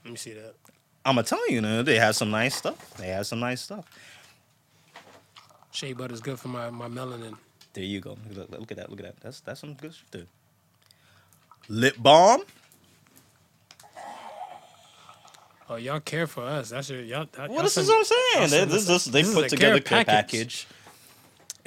Let 0.04 0.11
me 0.11 0.16
see 0.16 0.33
that. 0.33 0.54
I'm 1.04 1.14
gonna 1.14 1.26
tell 1.26 1.46
you, 1.48 1.57
you 1.57 1.61
know, 1.61 1.83
they 1.83 1.96
have 1.98 2.16
some 2.16 2.31
nice 2.31 2.57
stuff. 2.57 2.94
They 2.96 3.09
have 3.09 3.26
some 3.26 3.38
nice 3.40 3.61
stuff. 3.62 3.87
Shea 5.70 5.92
butter 5.92 6.12
is 6.12 6.20
good 6.20 6.38
for 6.40 6.48
my, 6.48 6.70
my 6.70 6.88
melanin. 6.88 7.37
There 7.72 7.85
you 7.85 8.00
go. 8.00 8.16
Look, 8.33 8.50
look 8.50 8.70
at 8.72 8.78
that. 8.78 8.90
Look 8.90 8.98
at 9.00 9.07
that. 9.07 9.20
That's 9.20 9.40
that's 9.40 9.61
some 9.61 9.74
good 9.74 9.94
shit 9.94 10.11
there. 10.11 10.26
Lip 11.68 11.94
balm. 11.98 12.42
Oh, 15.70 15.76
y'all 15.76 16.00
care 16.00 16.26
for 16.26 16.42
us. 16.42 16.70
That's 16.70 16.88
your 16.88 17.02
y'all. 17.02 17.26
that- 17.33 17.50
Well, 17.50 17.62
this 17.62 17.76
is 17.76 17.88
what 17.88 17.98
I'm 17.98 18.04
saying. 18.04 18.50
They, 18.50 18.64
this, 18.74 18.88
us- 18.88 19.04
this, 19.04 19.04
they 19.04 19.20
this 19.22 19.28
is 19.28 19.35
put 19.35 19.48
together 19.50 19.81
care 19.81 20.00
a 20.00 20.04
package. 20.04 20.66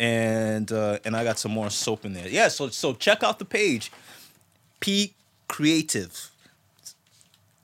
And 0.02 0.72
uh, 0.72 0.98
and 1.06 1.16
I 1.16 1.24
got 1.24 1.38
some 1.38 1.52
more 1.52 1.70
soap 1.70 2.06
in 2.06 2.14
there. 2.14 2.28
Yeah, 2.28 2.48
so 2.48 2.70
so 2.70 2.94
check 2.94 3.22
out 3.22 3.38
the 3.38 3.46
page. 3.46 3.92
P 4.80 5.14
Creative. 5.48 6.32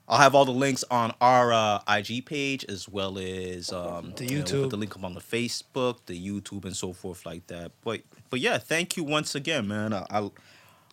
I'll 0.08 0.20
have 0.20 0.36
all 0.36 0.46
the 0.46 0.52
links 0.52 0.86
on 0.90 1.14
our 1.20 1.52
uh, 1.52 1.80
IG 1.90 2.26
page 2.26 2.64
as 2.66 2.88
well 2.88 3.18
as 3.18 3.74
um, 3.74 4.14
The 4.16 4.26
you 4.26 4.30
know, 4.30 4.36
we'll 4.38 4.44
YouTube. 4.44 4.62
put 4.64 4.70
the 4.70 4.78
link 4.78 4.96
up 4.96 5.04
on 5.04 5.16
the 5.16 5.20
Facebook, 5.20 5.98
the 6.06 6.14
YouTube, 6.16 6.64
and 6.64 6.76
so 6.76 6.94
forth 6.94 7.26
like 7.26 7.48
that. 7.48 7.72
But 7.84 8.02
but 8.30 8.40
yeah, 8.40 8.58
thank 8.60 8.96
you 8.98 9.04
once 9.04 9.34
again, 9.36 9.68
man. 9.68 9.92
I 9.94 10.06
I, 10.12 10.30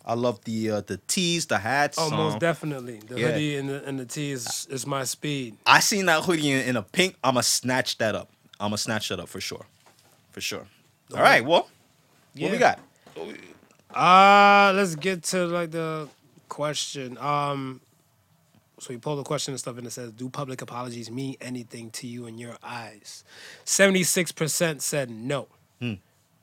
I 0.05 0.15
love 0.15 0.43
the 0.45 0.71
uh, 0.71 0.81
the 0.81 0.97
tees, 1.07 1.47
the 1.47 1.59
hats. 1.59 1.99
Oh, 2.01 2.11
um, 2.11 2.17
most 2.17 2.41
definitely. 2.41 3.01
The 3.07 3.21
yeah. 3.21 3.27
hoodie 3.33 3.57
and 3.57 3.69
the 3.69 3.85
and 3.85 4.01
the 4.01 4.07
tee 4.07 4.33
is 4.33 4.67
is 4.71 4.87
my 4.87 5.05
speed. 5.05 5.59
I 5.67 5.81
seen 5.81 6.07
that 6.07 6.25
hoodie 6.25 6.51
in, 6.51 6.61
in 6.71 6.77
a 6.77 6.83
pink. 6.83 7.17
I'ma 7.23 7.43
snatch 7.43 7.99
that 7.99 8.15
up. 8.15 8.31
I'ma 8.59 8.77
snatch 8.77 9.11
that 9.11 9.21
up 9.21 9.29
for 9.29 9.41
sure, 9.41 9.67
for 10.33 10.41
sure. 10.41 10.67
All 11.15 11.23
right, 11.23 11.45
well, 11.45 11.69
what 12.37 12.53
we 12.53 12.59
got? 12.59 12.81
Uh 13.95 14.73
let's 14.75 14.97
get 14.97 15.23
to 15.25 15.47
like 15.47 15.71
the 15.71 16.09
question. 16.49 17.17
Um 17.19 17.81
so 18.79 18.93
we 18.93 18.99
pulled 18.99 19.21
the 19.21 19.23
question 19.23 19.53
and 19.53 19.59
stuff 19.61 19.79
and 19.79 19.87
it 19.87 19.91
says, 19.91 20.13
Do 20.13 20.29
public 20.29 20.61
apologies 20.61 21.11
mean 21.11 21.37
anything 21.41 21.91
to 21.93 22.07
you 22.07 22.27
in 22.27 22.39
your 22.39 22.57
eyes? 22.63 23.25
76% 23.65 24.81
said 24.81 25.11
no. 25.11 25.47
Hmm. 25.81 25.95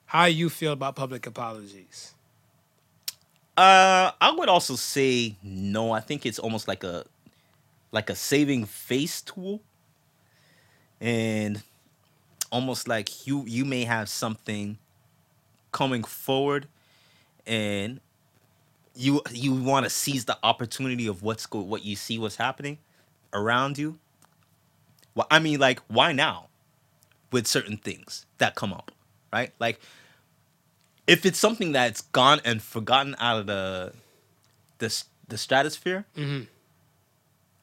How 0.06 0.26
you 0.26 0.50
feel 0.50 0.72
about 0.72 0.96
public 0.96 1.28
apologies? 1.28 2.14
Uh, 3.58 4.12
I 4.20 4.32
would 4.32 4.50
also 4.50 4.76
say 4.76 5.36
no. 5.44 5.92
I 5.92 6.00
think 6.00 6.26
it's 6.26 6.40
almost 6.40 6.68
like 6.68 6.84
a 6.84 7.06
like 7.92 8.10
a 8.10 8.16
saving 8.16 8.66
face 8.66 9.22
tool, 9.22 9.62
and 11.02 11.62
almost 12.52 12.88
like 12.88 13.26
you 13.28 13.46
you 13.48 13.66
may 13.66 13.84
have 13.86 14.10
something 14.10 14.78
coming 15.72 16.04
forward, 16.04 16.68
and 17.48 18.00
you 18.96 19.22
you 19.32 19.54
want 19.54 19.86
to 19.86 19.90
seize 19.90 20.26
the 20.26 20.38
opportunity 20.44 21.08
of 21.08 21.24
what's 21.24 21.46
go 21.46 21.60
what 21.62 21.84
you 21.86 21.96
see 21.96 22.18
what's 22.20 22.36
happening 22.36 22.78
around 23.34 23.78
you. 23.78 23.98
Well, 25.16 25.28
I 25.30 25.40
mean, 25.40 25.60
like, 25.60 25.80
why 25.88 26.14
now? 26.14 26.48
With 27.32 27.48
certain 27.48 27.78
things 27.78 28.26
that 28.40 28.56
come 28.56 28.74
up, 28.74 28.92
right? 29.32 29.52
Like, 29.60 29.80
if 31.08 31.26
it's 31.26 31.40
something 31.40 31.72
that's 31.72 32.02
gone 32.02 32.42
and 32.46 32.62
forgotten 32.62 33.16
out 33.20 33.40
of 33.40 33.48
the 33.48 33.94
the 34.80 34.88
s- 34.88 35.06
the 35.28 35.38
stratosphere, 35.38 36.06
Mhm. 36.18 36.48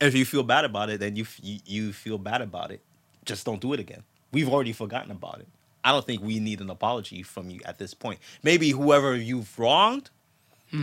if 0.01 0.15
you 0.15 0.25
feel 0.25 0.43
bad 0.43 0.65
about 0.65 0.89
it, 0.91 1.01
then 1.01 1.17
you, 1.17 1.25
f- 1.25 1.41
you 1.43 1.61
you 1.67 1.93
feel 1.93 2.17
bad 2.17 2.41
about 2.41 2.71
it. 2.71 2.81
Just 3.27 3.45
don't 3.45 3.61
do 3.61 3.73
it 3.75 3.81
again. 3.81 4.05
We've 4.33 4.49
already 4.49 4.73
forgotten 4.73 5.11
about 5.11 5.41
it. 5.41 5.49
I 5.85 5.93
don't 5.93 6.05
think 6.05 6.23
we 6.23 6.39
need 6.41 6.61
an 6.61 6.71
apology 6.71 7.23
from 7.23 7.51
you 7.51 7.61
at 7.65 7.79
this 7.79 7.95
point. 7.95 8.19
Maybe 8.43 8.71
whoever 8.71 9.17
you've 9.17 9.59
wronged 9.59 10.11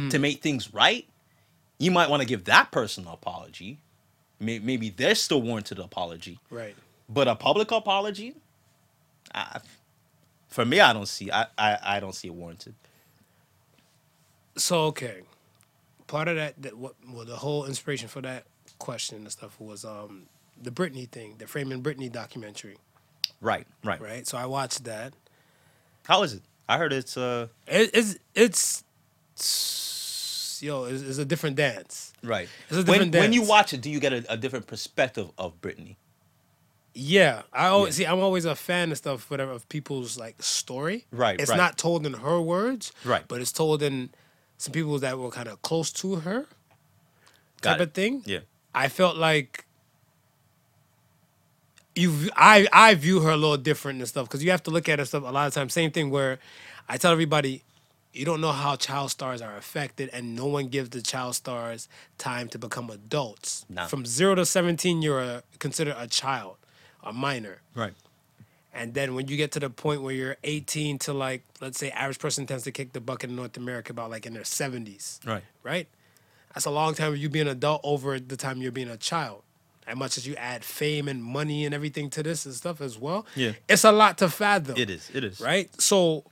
to 0.09 0.17
make 0.17 0.41
things 0.41 0.73
right, 0.73 1.07
you 1.77 1.91
might 1.91 2.09
want 2.09 2.21
to 2.21 2.27
give 2.27 2.45
that 2.45 2.71
person 2.71 3.05
an 3.05 3.11
apology. 3.13 3.79
Maybe 4.39 4.89
they're 4.89 5.13
still 5.15 5.41
warranted 5.41 5.77
an 5.79 5.85
apology, 5.85 6.39
Right. 6.49 6.75
but 7.07 7.27
a 7.27 7.35
public 7.35 7.71
apology, 7.71 8.33
I, 9.33 9.59
for 10.47 10.65
me, 10.65 10.79
I 10.79 10.91
don't 10.93 11.07
see. 11.07 11.31
I, 11.31 11.45
I 11.57 11.77
I 11.83 11.99
don't 11.99 12.15
see 12.15 12.29
it 12.29 12.33
warranted. 12.33 12.73
So 14.57 14.83
okay, 14.85 15.21
part 16.07 16.27
of 16.27 16.35
that, 16.37 16.61
that 16.61 16.77
what 16.77 16.95
well 17.07 17.25
the 17.25 17.35
whole 17.35 17.65
inspiration 17.65 18.07
for 18.07 18.21
that 18.21 18.45
question 18.79 19.19
and 19.19 19.31
stuff 19.31 19.59
was 19.59 19.83
um 19.85 20.23
the 20.61 20.71
Britney 20.71 21.07
thing, 21.09 21.35
the 21.37 21.47
Framing 21.47 21.83
Britney 21.83 22.11
documentary, 22.11 22.77
Right, 23.45 23.67
right, 23.83 24.01
right? 24.01 24.25
So 24.27 24.37
I 24.37 24.45
watched 24.47 24.83
that. 24.85 25.13
How 26.05 26.23
is 26.23 26.33
it? 26.33 26.41
I 26.67 26.77
heard 26.79 26.91
it's 26.93 27.15
uh 27.15 27.47
It, 27.67 27.91
it's 27.93 28.15
it's 28.33 28.83
it's- 29.35 30.59
yo, 30.61 30.85
it's, 30.85 31.01
it's 31.03 31.17
a 31.19 31.25
different 31.25 31.55
dance. 31.57 32.13
right. 32.23 32.47
It's 32.69 32.77
a 32.77 32.83
When, 32.83 32.85
different 32.85 33.15
when 33.15 33.33
you 33.33 33.43
watch 33.43 33.73
it, 33.73 33.81
do 33.81 33.89
you 33.89 33.99
get 33.99 34.13
a, 34.13 34.25
a 34.33 34.37
different 34.37 34.65
perspective 34.67 35.29
of 35.37 35.59
Britney? 35.61 35.97
Yeah, 36.93 37.41
I 37.51 37.67
always 37.67 37.99
Yeah. 37.99 38.07
see. 38.07 38.11
I'm 38.11 38.19
always 38.23 38.45
a 38.45 38.55
fan 38.55 38.91
of 38.91 38.97
stuff, 38.97 39.29
whatever, 39.29 39.51
of 39.51 39.67
people's 39.69 40.17
like 40.17 40.41
story. 40.41 41.05
Right, 41.11 41.39
It's 41.39 41.49
right. 41.51 41.57
not 41.57 41.77
told 41.77 42.05
in 42.05 42.13
her 42.13 42.39
words. 42.41 42.93
Right. 43.03 43.25
But 43.27 43.41
it's 43.41 43.51
told 43.51 43.83
in 43.83 44.09
some 44.57 44.71
people 44.71 44.97
that 44.99 45.19
were 45.19 45.29
kind 45.29 45.49
of 45.49 45.61
close 45.61 45.91
to 46.01 46.15
her 46.27 46.47
Got 47.61 47.71
type 47.73 47.81
it. 47.81 47.83
of 47.89 47.93
thing. 47.93 48.23
Yeah. 48.25 48.39
I 48.73 48.87
felt 48.87 49.17
like 49.17 49.65
you 51.95 52.29
I 52.35 52.67
I 52.71 52.93
view 52.95 53.21
her 53.21 53.31
a 53.31 53.37
little 53.37 53.57
different 53.57 53.99
and 53.99 54.07
stuff 54.07 54.27
because 54.27 54.43
you 54.43 54.51
have 54.51 54.63
to 54.63 54.71
look 54.71 54.87
at 54.89 54.99
her 54.99 55.05
stuff 55.05 55.23
a 55.23 55.31
lot 55.31 55.47
of 55.47 55.53
times. 55.53 55.73
Same 55.73 55.91
thing 55.91 56.09
where 56.09 56.39
I 56.89 56.97
tell 56.97 57.11
everybody 57.11 57.63
you 58.13 58.23
don't 58.23 58.39
know 58.39 58.53
how 58.53 58.77
child 58.77 59.11
stars 59.11 59.41
are 59.41 59.57
affected, 59.57 60.09
and 60.13 60.35
no 60.37 60.45
one 60.45 60.67
gives 60.67 60.89
the 60.91 61.01
child 61.01 61.35
stars 61.35 61.89
time 62.17 62.47
to 62.49 62.57
become 62.57 62.89
adults. 62.89 63.65
No. 63.69 63.87
From 63.87 64.05
zero 64.05 64.35
to 64.35 64.45
seventeen, 64.45 65.01
you're 65.01 65.19
a, 65.21 65.43
considered 65.59 65.95
a 65.97 66.07
child, 66.07 66.55
a 67.03 67.11
minor. 67.11 67.61
Right. 67.75 67.93
And 68.73 68.93
then 68.93 69.15
when 69.15 69.29
you 69.29 69.37
get 69.37 69.53
to 69.53 69.59
the 69.61 69.69
point 69.69 70.01
where 70.01 70.13
you're 70.13 70.35
18 70.43 70.99
to 70.99 71.13
like, 71.13 71.43
let's 71.61 71.79
say, 71.79 71.91
average 71.91 72.19
person 72.19 72.45
tends 72.45 72.65
to 72.65 72.73
kick 72.73 72.91
the 72.91 72.99
bucket 72.99 73.29
in 73.29 73.35
North 73.37 73.55
America 73.55 73.93
about 73.93 74.09
like 74.09 74.25
in 74.25 74.33
their 74.33 74.43
70s 74.43 75.25
Right. 75.25 75.43
right? 75.63 75.87
That's 76.53 76.65
a 76.65 76.71
long 76.71 76.93
time 76.93 77.13
of 77.13 77.17
you 77.17 77.29
being 77.29 77.47
an 77.47 77.53
adult 77.53 77.79
over 77.85 78.19
the 78.19 78.35
time 78.35 78.61
you're 78.61 78.73
being 78.73 78.89
a 78.89 78.97
child. 78.97 79.43
As 79.87 79.95
much 79.95 80.17
as 80.17 80.25
you 80.27 80.35
add 80.35 80.63
fame 80.63 81.07
and 81.07 81.23
money 81.23 81.63
and 81.65 81.73
everything 81.75 82.09
to 82.11 82.23
this 82.23 82.45
and 82.45 82.55
stuff 82.55 82.81
as 82.81 82.97
well, 82.97 83.25
Yeah. 83.35 83.51
it's 83.69 83.83
a 83.83 83.91
lot 83.91 84.17
to 84.17 84.29
fathom. 84.29 84.75
It 84.77 84.89
is. 84.89 85.09
It 85.13 85.23
is. 85.23 85.39
right. 85.39 85.69
So 85.79 86.23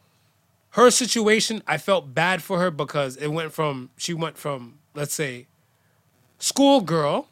her 0.72 0.90
situation, 0.90 1.62
I 1.68 1.78
felt 1.78 2.14
bad 2.16 2.42
for 2.42 2.60
her 2.60 2.72
because 2.72 3.16
it 3.18 3.28
went 3.28 3.54
from 3.54 3.92
she 3.98 4.14
went 4.14 4.38
from 4.38 4.80
let's 4.96 5.14
say 5.14 5.46
schoolgirl 6.40 7.28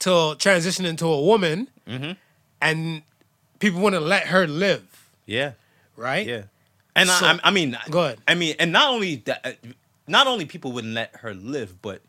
to 0.00 0.10
transitioning 0.10 0.96
to 0.98 1.06
a 1.06 1.20
woman, 1.22 1.68
Mm-hmm. 1.88 2.12
and 2.62 3.02
people 3.58 3.80
want 3.80 3.94
to 3.94 4.00
let 4.00 4.28
her 4.28 4.46
live, 4.46 5.08
Yeah. 5.26 5.52
right? 5.96 6.26
Yeah. 6.26 6.42
And 6.94 7.08
So- 7.08 7.26
I, 7.26 7.32
I, 7.32 7.40
I 7.44 7.50
mean, 7.50 7.76
Go 7.90 8.04
ahead. 8.04 8.18
I 8.28 8.34
mean, 8.34 8.54
and 8.58 8.70
not 8.72 8.90
only 8.90 9.16
that, 9.26 9.40
uh, 9.44 9.52
not 10.06 10.26
only 10.26 10.44
people 10.46 10.72
wouldn't 10.72 10.94
let 10.94 11.16
her 11.16 11.34
live, 11.34 11.80
but 11.82 12.00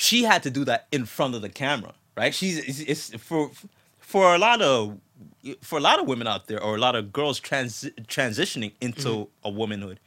she 0.00 0.22
had 0.22 0.44
to 0.44 0.50
do 0.50 0.64
that 0.64 0.86
in 0.92 1.04
front 1.06 1.34
of 1.34 1.42
the 1.42 1.48
camera, 1.48 1.92
right? 2.16 2.32
She's 2.32 2.56
it's, 2.58 3.10
it's 3.12 3.22
for 3.22 3.50
for 3.98 4.32
a 4.32 4.38
lot 4.38 4.62
of 4.62 4.96
for 5.60 5.76
a 5.76 5.82
lot 5.82 5.98
of 5.98 6.06
women 6.06 6.28
out 6.28 6.46
there, 6.46 6.62
or 6.62 6.76
a 6.76 6.78
lot 6.78 6.94
of 6.94 7.12
girls 7.12 7.40
trans, 7.40 7.84
transitioning 8.06 8.72
into 8.80 9.08
Mm-hmm. 9.08 9.48
a 9.48 9.50
womanhood. 9.50 9.98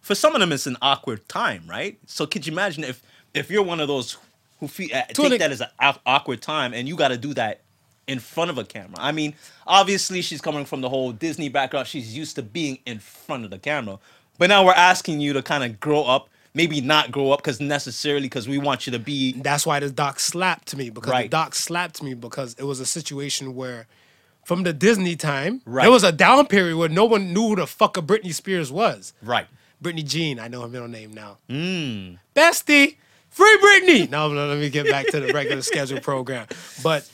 For 0.00 0.14
some 0.14 0.34
of 0.36 0.40
them, 0.40 0.52
it's 0.52 0.68
an 0.68 0.76
awkward 0.80 1.28
time, 1.28 1.64
right? 1.68 1.98
So, 2.06 2.26
could 2.26 2.46
you 2.46 2.52
imagine 2.52 2.84
if 2.84 3.02
if 3.34 3.50
you're 3.50 3.64
one 3.64 3.80
of 3.80 3.88
those 3.88 4.16
who 4.60 4.68
feel, 4.68 4.88
uh, 4.94 5.02
an 5.24 5.38
that 5.38 5.50
as 5.50 5.60
an 5.60 5.68
awkward 6.06 6.40
time, 6.42 6.72
and 6.72 6.86
you 6.88 6.94
got 6.94 7.08
to 7.08 7.16
do 7.18 7.34
that 7.34 7.62
in 8.06 8.20
front 8.20 8.50
of 8.52 8.58
a 8.58 8.64
camera? 8.64 8.98
I 8.98 9.10
mean, 9.10 9.34
obviously, 9.66 10.22
she's 10.22 10.40
coming 10.40 10.64
from 10.64 10.80
the 10.80 10.88
whole 10.88 11.10
Disney 11.10 11.48
background. 11.48 11.88
She's 11.88 12.16
used 12.16 12.36
to 12.36 12.42
being 12.42 12.78
in 12.86 13.00
front 13.00 13.44
of 13.44 13.50
the 13.50 13.58
camera, 13.58 13.98
but 14.38 14.48
now 14.48 14.64
we're 14.64 14.72
asking 14.90 15.20
you 15.20 15.32
to 15.32 15.42
kind 15.42 15.64
of 15.64 15.80
grow 15.80 16.04
up. 16.04 16.28
Maybe 16.52 16.80
not 16.80 17.12
grow 17.12 17.30
up 17.30 17.40
because 17.40 17.60
necessarily 17.60 18.22
because 18.26 18.48
we 18.48 18.58
want 18.58 18.86
you 18.86 18.90
to 18.92 18.98
be 18.98 19.32
that's 19.40 19.64
why 19.64 19.78
the 19.78 19.88
doc 19.90 20.18
slapped 20.18 20.74
me 20.76 20.90
because 20.90 21.12
the 21.22 21.28
doc 21.28 21.54
slapped 21.54 22.02
me 22.02 22.14
because 22.14 22.54
it 22.58 22.64
was 22.64 22.80
a 22.80 22.86
situation 22.86 23.54
where 23.54 23.86
from 24.44 24.64
the 24.64 24.72
Disney 24.72 25.14
time, 25.14 25.62
Right. 25.64 25.84
there 25.84 25.92
was 25.92 26.02
a 26.02 26.10
down 26.10 26.46
period 26.46 26.76
where 26.76 26.88
no 26.88 27.04
one 27.04 27.32
knew 27.32 27.48
who 27.50 27.56
the 27.56 27.66
fuck 27.68 27.96
a 27.96 28.02
Britney 28.02 28.34
Spears 28.34 28.72
was. 28.72 29.12
right. 29.22 29.46
Britney 29.82 30.04
Jean, 30.04 30.38
I 30.40 30.48
know 30.48 30.60
her 30.62 30.68
middle 30.68 30.88
name 30.88 31.12
now. 31.14 31.38
Mm. 31.48 32.18
Bestie, 32.36 32.96
free 33.30 33.58
Britney. 33.62 34.10
no, 34.10 34.28
no, 34.32 34.46
let 34.48 34.58
me 34.58 34.68
get 34.70 34.86
back 34.90 35.06
to 35.08 35.20
the 35.20 35.32
regular 35.32 35.62
scheduled 35.62 36.02
program. 36.02 36.46
But 36.82 37.08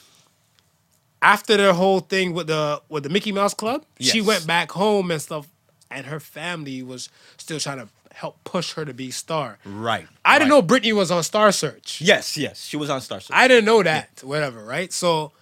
after 1.21 1.57
the 1.57 1.73
whole 1.73 1.99
thing 1.99 2.33
with 2.33 2.47
the 2.47 2.81
with 2.89 3.03
the 3.03 3.09
Mickey 3.09 3.31
Mouse 3.31 3.53
Club, 3.53 3.85
she 3.99 4.21
went 4.21 4.45
back 4.47 4.71
home 4.71 5.11
and 5.11 5.21
stuff, 5.21 5.47
and 5.89 6.05
her 6.07 6.19
family 6.19 6.83
was 6.83 7.09
still 7.37 7.59
trying 7.59 7.79
to 7.79 7.87
help 8.17 8.43
push 8.43 8.73
her 8.73 8.83
to 8.83 8.93
be 8.93 9.11
star. 9.11 9.59
Right. 9.63 10.07
I 10.25 10.39
didn't 10.39 10.49
know 10.49 10.63
Britney 10.63 10.91
was 10.91 11.11
on 11.11 11.21
Star 11.21 11.51
Search. 11.51 12.01
Yes, 12.01 12.35
yes, 12.35 12.65
she 12.65 12.75
was 12.75 12.89
on 12.89 12.99
Star 12.99 13.19
Search. 13.19 13.35
I 13.35 13.47
didn't 13.47 13.65
know 13.65 13.83
that. 13.83 14.23
Whatever, 14.23 14.65
right? 14.65 14.91
So 14.91 15.33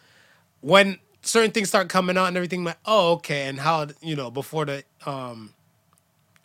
when 0.59 0.99
certain 1.21 1.51
things 1.51 1.69
start 1.69 1.87
coming 1.87 2.17
out 2.17 2.25
and 2.25 2.35
everything, 2.35 2.59
I'm 2.59 2.65
like, 2.65 2.79
oh, 2.85 3.13
okay. 3.13 3.47
And 3.47 3.59
how 3.59 3.87
you 4.01 4.15
know 4.17 4.29
before 4.29 4.65
the 4.65 4.83
um 5.05 5.53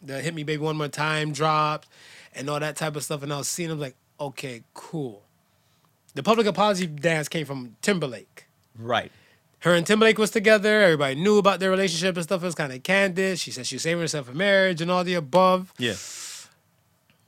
the 0.00 0.20
hit 0.20 0.32
me 0.32 0.44
baby 0.44 0.62
one 0.62 0.76
more 0.76 0.88
time 0.88 1.32
dropped 1.32 1.88
and 2.34 2.48
all 2.48 2.60
that 2.60 2.76
type 2.76 2.94
of 2.94 3.02
stuff, 3.02 3.24
and 3.24 3.32
I 3.32 3.38
was 3.38 3.48
seeing 3.48 3.68
them 3.68 3.80
like, 3.80 3.96
okay, 4.20 4.62
cool. 4.72 5.22
The 6.14 6.22
public 6.22 6.46
apology 6.46 6.86
dance 6.86 7.28
came 7.28 7.44
from 7.44 7.76
Timberlake. 7.82 8.46
right. 8.78 9.10
Her 9.60 9.74
and 9.74 9.86
Timberlake 9.86 10.18
was 10.18 10.30
together. 10.30 10.82
Everybody 10.82 11.16
knew 11.16 11.36
about 11.38 11.60
their 11.60 11.70
relationship 11.70 12.16
and 12.16 12.24
stuff. 12.24 12.42
It 12.42 12.46
was 12.46 12.54
kind 12.54 12.72
of 12.72 12.82
candid. 12.82 13.38
She 13.38 13.50
said 13.50 13.66
she 13.66 13.74
was 13.76 13.82
saving 13.82 14.00
herself 14.00 14.26
for 14.26 14.32
marriage 14.34 14.80
and 14.80 14.90
all 14.90 15.04
the 15.04 15.14
above 15.14 15.72
Yeah. 15.78 15.94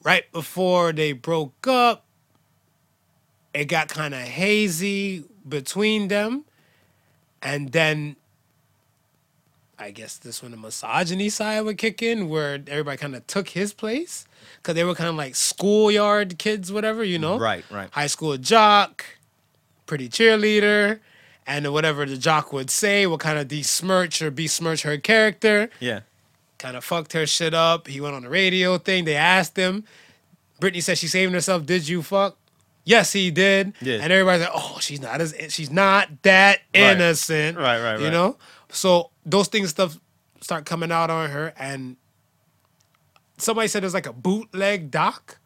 right 0.03 0.31
before 0.33 0.93
they 0.93 1.13
broke 1.13 1.67
up, 1.67 2.05
it 3.53 3.67
got 3.67 3.89
kind 3.89 4.15
of 4.15 4.21
hazy 4.21 5.25
between 5.47 6.09
them. 6.09 6.45
And 7.43 7.73
then 7.73 8.17
I 9.79 9.91
guess 9.91 10.17
this 10.17 10.43
when 10.43 10.53
the 10.53 10.57
misogyny 10.57 11.29
side 11.29 11.61
would 11.63 11.77
kick 11.77 12.03
in, 12.03 12.29
where 12.29 12.55
everybody 12.69 12.97
kind 12.97 13.15
of 13.17 13.27
took 13.27 13.49
his 13.51 13.75
place. 13.75 14.27
Because 14.57 14.75
they 14.75 14.85
were 14.85 14.95
kind 14.95 15.11
of 15.11 15.17
like 15.17 15.35
schoolyard 15.35 16.39
kids, 16.39 16.71
whatever, 16.73 17.03
you 17.05 17.19
know? 17.19 17.37
Right, 17.39 17.65
right. 17.71 17.89
High 17.91 18.07
school 18.07 18.37
jock, 18.39 19.05
pretty 19.87 20.09
cheerleader. 20.09 21.01
And 21.47 21.73
whatever 21.73 22.07
the 22.07 22.17
jock 22.17 22.53
would 22.53 22.71
say 22.71 23.07
would 23.07 23.21
kind 23.21 23.39
of 23.39 23.49
besmirch 23.49 24.23
or 24.23 24.31
besmirch 24.31 24.83
her 24.83 24.97
character 24.99 25.71
Yeah. 25.81 26.01
kind 26.59 26.77
of 26.77 26.85
fucked 26.85 27.13
her 27.15 27.27
shit 27.27 27.53
up. 27.55 27.89
He 27.89 28.01
went 28.01 28.15
on 28.15 28.23
the 28.23 28.29
radio 28.29 28.79
thing. 28.79 29.05
They 29.05 29.17
asked 29.17 29.57
him. 29.57 29.85
Britney 30.61 30.83
said 30.83 30.99
she's 30.99 31.11
saving 31.13 31.35
herself. 31.35 31.67
Did 31.67 31.89
you 31.89 32.03
fuck? 32.03 32.37
Yes, 32.85 33.13
he 33.13 33.31
did. 33.33 33.73
Yeah. 33.81 33.99
And 34.03 34.13
everybody's 34.13 34.43
like, 34.47 34.53
oh, 34.55 34.79
she's 34.81 35.01
not 35.01 35.21
as 35.21 35.35
she's 35.49 35.71
not 35.71 36.09
that 36.23 36.61
Right. 36.75 36.93
innocent. 36.93 37.57
Right, 37.59 37.81
right, 37.83 37.99
You 37.99 38.05
right. 38.07 38.13
know? 38.13 38.37
So 38.71 39.11
those 39.27 39.49
things 39.49 39.71
stuff 39.71 39.99
start 40.41 40.65
coming 40.65 40.91
out 40.93 41.11
on 41.11 41.31
her 41.31 41.53
and 41.59 41.97
somebody 43.39 43.69
said 43.69 43.83
there's 43.83 43.95
like 43.95 44.07
a 44.07 44.13
bootleg 44.13 44.91
doc, 44.91 45.39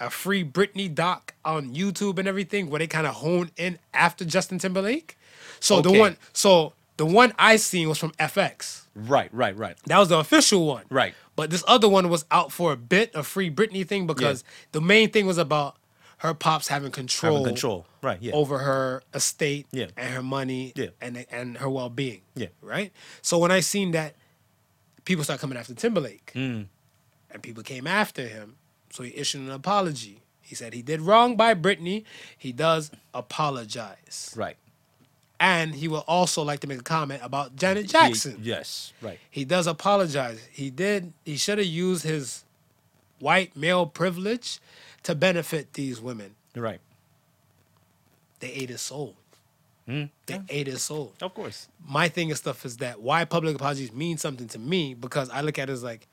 a 0.00 0.10
free 0.10 0.44
Britney 0.44 0.92
doc 0.92 1.34
on 1.44 1.74
YouTube 1.74 2.18
and 2.18 2.28
everything 2.28 2.68
where 2.70 2.78
they 2.78 2.86
kind 2.86 3.06
of 3.06 3.14
hone 3.14 3.50
in 3.56 3.78
after 3.94 4.24
Justin 4.24 4.58
Timberlake. 4.58 5.16
So 5.60 5.80
the 5.80 5.92
one 5.92 6.16
so 6.32 6.72
the 6.96 7.06
one 7.06 7.32
I 7.38 7.56
seen 7.56 7.88
was 7.88 7.98
from 7.98 8.12
FX. 8.12 8.82
Right, 8.94 9.28
right, 9.34 9.54
right. 9.56 9.76
That 9.86 9.98
was 9.98 10.08
the 10.08 10.18
official 10.18 10.66
one. 10.66 10.84
Right. 10.88 11.14
But 11.36 11.50
this 11.50 11.62
other 11.68 11.88
one 11.88 12.08
was 12.08 12.24
out 12.30 12.50
for 12.50 12.72
a 12.72 12.76
bit, 12.76 13.10
a 13.14 13.22
free 13.22 13.50
Britney 13.50 13.86
thing, 13.86 14.06
because 14.06 14.42
the 14.72 14.80
main 14.80 15.10
thing 15.10 15.26
was 15.26 15.36
about 15.36 15.76
her 16.20 16.32
pops 16.32 16.68
having 16.68 16.90
control, 16.90 17.34
Having 17.36 17.46
control. 17.46 17.86
Right, 18.00 18.16
yeah. 18.22 18.32
over 18.32 18.56
her 18.60 19.02
estate 19.12 19.66
Yeah. 19.70 19.88
and 19.98 20.14
her 20.14 20.22
money 20.22 20.72
Yeah. 20.74 20.86
and 21.02 21.26
and 21.30 21.58
her 21.58 21.68
well 21.68 21.90
being. 21.90 22.22
Yeah. 22.34 22.46
Right? 22.62 22.90
So 23.20 23.36
when 23.38 23.50
I 23.50 23.60
seen 23.60 23.90
that 23.90 24.14
people 25.04 25.22
start 25.24 25.40
coming 25.40 25.58
after 25.58 25.74
Timberlake 25.74 26.32
Mm. 26.34 26.66
and 27.30 27.42
people 27.42 27.62
came 27.62 27.86
after 27.86 28.26
him, 28.26 28.56
so 28.88 29.02
he 29.02 29.14
issued 29.14 29.42
an 29.42 29.50
apology. 29.50 30.22
He 30.40 30.54
said 30.54 30.72
he 30.72 30.80
did 30.80 31.02
wrong 31.02 31.36
by 31.36 31.52
Britney. 31.54 32.04
He 32.38 32.52
does 32.52 32.90
apologize. 33.12 34.32
Right. 34.34 34.56
And 35.38 35.74
he 35.74 35.86
will 35.88 36.04
also 36.06 36.42
like 36.42 36.60
to 36.60 36.66
make 36.66 36.80
a 36.80 36.82
comment 36.82 37.20
about 37.22 37.56
Janet 37.56 37.82
He- 37.86 37.88
Jackson. 37.92 38.38
yes, 38.42 38.92
right. 39.02 39.18
He 39.30 39.44
does 39.44 39.66
apologize. 39.66 40.40
He 40.50 40.70
did. 40.70 41.12
He 41.24 41.36
should 41.36 41.58
have 41.58 41.66
used 41.66 42.04
his 42.04 42.44
white 43.18 43.54
male 43.56 43.84
privilege 43.86 44.60
to 45.02 45.14
benefit 45.14 45.74
these 45.74 46.00
women. 46.00 46.34
Right. 46.54 46.80
They 48.40 48.48
ate 48.52 48.70
his 48.70 48.80
soul. 48.80 49.14
Mm, 49.88 50.10
They 50.26 50.40
ate 50.48 50.66
his 50.66 50.82
soul. 50.82 51.12
Of 51.20 51.32
course. 51.34 51.68
My 51.86 52.08
thing 52.08 52.30
and 52.30 52.36
stuff 52.38 52.64
is 52.64 52.78
that 52.78 53.00
why 53.00 53.24
public 53.24 53.54
apologies 53.54 53.92
mean 53.92 54.18
something 54.18 54.48
to 54.48 54.58
me 54.58 54.94
because 54.94 55.30
I 55.30 55.42
look 55.42 55.58
at 55.58 55.68
it 55.68 55.72
as 55.72 55.82
like, 55.84 56.08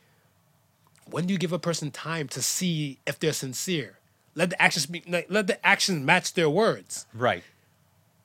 when 1.10 1.26
do 1.26 1.34
you 1.34 1.40
give 1.40 1.52
a 1.54 1.60
person 1.60 1.92
time 1.92 2.28
to 2.30 2.42
see 2.42 3.00
if 3.08 3.20
they're 3.20 3.34
sincere? 3.34 3.98
Let 4.36 4.52
the 4.52 4.62
actions 4.62 4.86
be. 4.86 5.04
Like, 5.08 5.28
let 5.30 5.48
the 5.48 5.64
actions 5.66 6.06
match 6.06 6.34
their 6.34 6.50
words. 6.50 7.06
Right. 7.14 7.44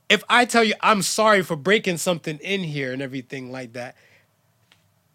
If 0.09 0.25
I 0.29 0.45
tell 0.45 0.65
you 0.65 0.75
I'm 0.81 1.03
sorry 1.03 1.43
for 1.43 1.57
breaking 1.57 1.99
something 1.99 2.39
in 2.39 2.63
here 2.63 2.93
and 2.93 3.03
everything 3.03 3.53
like 3.53 3.75
that, 3.75 3.97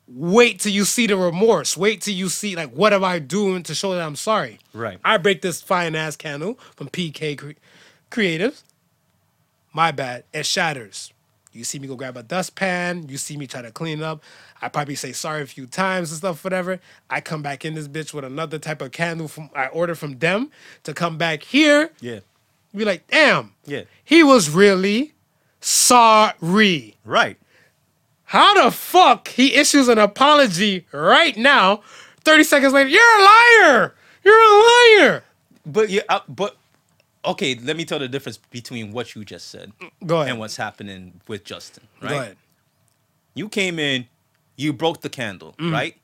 wait 0.07 0.59
till 0.59 0.71
you 0.71 0.85
see 0.85 1.07
the 1.07 1.17
remorse. 1.17 1.75
Wait 1.77 2.01
till 2.01 2.13
you 2.13 2.29
see 2.29 2.55
like 2.55 2.71
what 2.71 2.93
am 2.93 3.03
I 3.03 3.19
doing 3.19 3.63
to 3.63 3.75
show 3.75 3.93
that 3.93 4.01
I'm 4.01 4.15
sorry. 4.15 4.59
Right. 4.73 4.99
I 5.03 5.17
break 5.17 5.41
this 5.41 5.61
fine 5.61 5.95
ass 5.95 6.15
candle 6.15 6.59
from 6.75 6.89
PK 6.89 7.37
Cre- 7.37 7.51
Creatives. 8.11 8.63
My 9.73 9.91
bad. 9.91 10.25
It 10.33 10.45
shatters. 10.45 11.11
You 11.51 11.63
see 11.63 11.77
me 11.79 11.87
go 11.87 11.95
grab 11.95 12.17
a 12.17 12.23
dustpan. 12.23 13.07
You 13.09 13.17
see 13.17 13.37
me 13.37 13.45
try 13.45 13.61
to 13.61 13.71
clean 13.71 13.99
it 13.99 14.03
up. 14.03 14.23
I 14.61 14.69
probably 14.69 14.95
say 14.95 15.11
sorry 15.11 15.43
a 15.43 15.45
few 15.45 15.67
times 15.67 16.11
and 16.11 16.17
stuff, 16.17 16.43
whatever. 16.43 16.79
I 17.09 17.21
come 17.21 17.43
back 17.43 17.63
in 17.63 17.75
this 17.75 17.87
bitch 17.87 18.13
with 18.13 18.23
another 18.25 18.57
type 18.57 18.81
of 18.81 18.91
candle 18.91 19.27
from 19.27 19.49
I 19.55 19.67
ordered 19.67 19.95
from 19.99 20.17
them 20.19 20.51
to 20.83 20.93
come 20.93 21.17
back 21.17 21.43
here 21.43 21.91
Yeah. 22.01 22.19
Be 22.75 22.85
like, 22.85 23.07
damn, 23.07 23.53
Yeah. 23.65 23.83
he 24.03 24.23
was 24.23 24.49
really 24.49 25.13
sorry. 25.59 26.95
Right. 27.05 27.37
How 28.25 28.63
the 28.63 28.71
fuck 28.71 29.27
he 29.27 29.55
issues 29.55 29.87
an 29.87 29.99
apology 29.99 30.85
right 30.91 31.37
now 31.37 31.81
30 32.23 32.43
seconds 32.45 32.73
later, 32.73 32.89
you're 32.89 33.01
a 33.19 33.23
liar. 33.23 33.93
You're 34.23 34.33
a 34.33 34.63
liar. 35.03 35.23
But 35.65 35.89
yeah, 35.89 36.01
uh, 36.09 36.21
but 36.27 36.55
okay. 37.25 37.55
Let 37.55 37.75
me 37.77 37.85
tell 37.85 37.99
the 37.99 38.07
difference 38.07 38.37
between 38.37 38.91
what 38.93 39.13
you 39.15 39.23
just 39.25 39.49
said 39.49 39.71
Go 40.05 40.17
ahead. 40.21 40.29
and 40.31 40.39
what's 40.39 40.55
happening 40.57 41.19
with 41.27 41.43
Justin. 41.43 41.83
Right? 42.01 42.09
Go 42.09 42.19
ahead. 42.19 42.37
You 43.35 43.49
came 43.49 43.77
in, 43.79 44.07
you 44.55 44.73
broke 44.73 45.01
the 45.01 45.09
candle, 45.09 45.53
Mm. 45.59 45.71
right? 45.73 45.95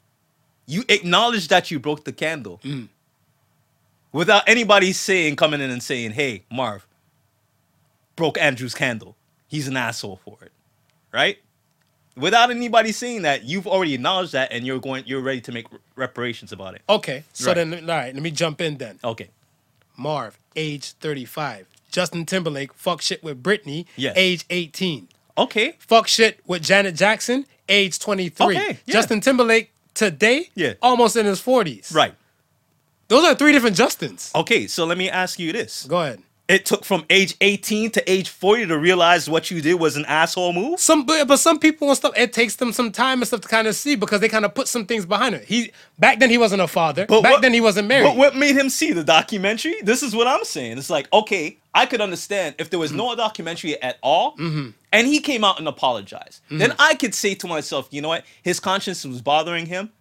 You 0.66 0.84
acknowledged 0.90 1.50
that 1.50 1.72
you 1.72 1.80
broke 1.80 2.04
the 2.06 2.12
candle 2.14 2.60
Mm. 2.64 2.90
Without 4.12 4.44
anybody 4.48 4.94
saying, 4.94 5.36
coming 5.36 5.62
in 5.62 5.70
and 5.70 5.82
saying, 5.84 6.12
"Hey, 6.12 6.44
Marv, 6.52 6.86
broke 8.16 8.38
Andrew's 8.38 8.76
candle. 8.76 9.16
He's 9.48 9.68
an 9.68 9.78
asshole 9.78 10.20
for 10.24 10.38
it," 10.42 10.52
right? 11.12 11.38
Without 12.16 12.52
anybody 12.52 12.92
saying 12.92 13.22
that, 13.22 13.44
you've 13.46 13.66
already 13.68 13.94
acknowledged 13.94 14.34
that, 14.34 14.52
and 14.52 14.66
you're 14.66 14.80
going, 14.80 15.06
you're 15.08 15.22
ready 15.22 15.40
to 15.42 15.52
make 15.54 15.68
reparations 15.96 16.52
about 16.52 16.76
it. 16.76 16.82
Okay. 16.90 17.24
So 17.32 17.48
Right. 17.48 17.56
then, 17.56 17.74
all 17.90 17.96
right, 17.96 18.14
let 18.14 18.22
me 18.22 18.30
jump 18.32 18.60
in 18.60 18.78
then. 18.78 19.00
Okay, 19.04 19.30
Marv, 19.96 20.38
age 20.56 20.92
35. 21.00 21.66
Justin 21.92 22.26
Timberlake, 22.26 22.74
fuck 22.74 23.02
shit 23.02 23.24
with 23.24 23.42
Britney, 23.42 23.86
Yes. 23.96 24.14
age 24.18 24.44
18. 24.50 25.08
okay, 25.38 25.76
Fuck 25.80 26.08
shit 26.10 26.40
with 26.46 26.62
Janet 26.62 26.96
Jackson, 26.96 27.46
age 27.70 27.98
23. 28.00 28.58
Okay, 28.58 28.80
yeah. 28.86 28.94
Justin 28.94 29.22
Timberlake 29.22 29.72
today, 29.94 30.50
Yeah. 30.56 30.74
almost 30.82 31.16
in 31.16 31.26
his 31.26 31.40
40s. 31.42 31.92
right. 31.94 32.16
Those 33.10 33.26
are 33.26 33.36
three 33.36 33.52
different 33.52 33.76
Justins. 33.76 34.34
Okay, 34.34 34.68
so 34.68 34.86
let 34.86 34.98
me 34.98 35.10
ask 35.10 35.38
you 35.40 35.52
this: 35.52 35.86
Go 35.86 36.02
ahead. 36.02 36.22
It 36.48 36.66
took 36.66 36.84
from 36.84 37.06
age 37.12 37.36
18 37.42 37.92
to 37.92 38.12
age 38.12 38.28
40 38.30 38.66
to 38.68 38.78
realize 38.80 39.30
what 39.30 39.52
you 39.52 39.62
did 39.62 39.76
was 39.76 39.96
an 39.98 40.06
asshole 40.06 40.52
move. 40.52 40.80
Some, 40.80 41.06
but, 41.06 41.28
but 41.28 41.38
some 41.38 41.60
people 41.60 41.90
and 41.90 41.96
stuff, 41.96 42.14
it 42.18 42.34
takes 42.34 42.56
them 42.56 42.74
some 42.74 42.92
time 42.92 43.20
and 43.20 43.28
stuff 43.28 43.42
to 43.42 43.48
kind 43.48 43.68
of 43.68 43.76
see 43.76 43.96
because 43.96 44.20
they 44.20 44.30
kind 44.30 44.44
of 44.46 44.56
put 44.56 44.68
some 44.68 44.88
things 44.88 45.06
behind 45.06 45.36
it. 45.36 45.44
He 45.44 45.72
back 46.00 46.18
then 46.18 46.32
he 46.32 46.40
wasn't 46.40 46.64
a 46.64 46.68
father. 46.68 47.06
But 47.06 47.22
back 47.22 47.34
what- 47.34 47.42
then 47.44 47.54
he 47.54 47.62
wasn't 47.62 47.88
married. 47.88 48.06
But 48.08 48.16
what 48.18 48.36
made 48.36 48.56
him 48.58 48.70
see 48.72 48.94
the 48.94 49.04
documentary? 49.04 49.76
This 49.84 50.02
is 50.02 50.16
what 50.16 50.26
I'm 50.26 50.44
saying. 50.44 50.80
It's 50.80 50.90
like, 50.90 51.08
okay, 51.14 51.60
I 51.76 51.86
could 51.86 52.02
understand 52.02 52.56
if 52.58 52.72
there 52.72 52.80
was 52.80 52.90
Mm-hmm. 52.90 52.98
no 52.98 53.16
documentary 53.16 53.80
at 53.84 53.98
all, 54.02 54.34
and 54.40 54.74
he 55.08 55.20
came 55.20 55.44
out 55.44 55.60
and 55.60 55.68
apologized. 55.68 56.42
Mm-hmm. 56.46 56.58
Then 56.58 56.74
I 56.80 56.96
could 56.96 57.14
say 57.14 57.36
to 57.36 57.46
myself, 57.48 57.90
you 57.92 58.02
know 58.02 58.10
what? 58.10 58.26
His 58.42 58.60
conscience 58.60 59.06
was 59.06 59.22
bothering 59.22 59.68
him. 59.68 59.92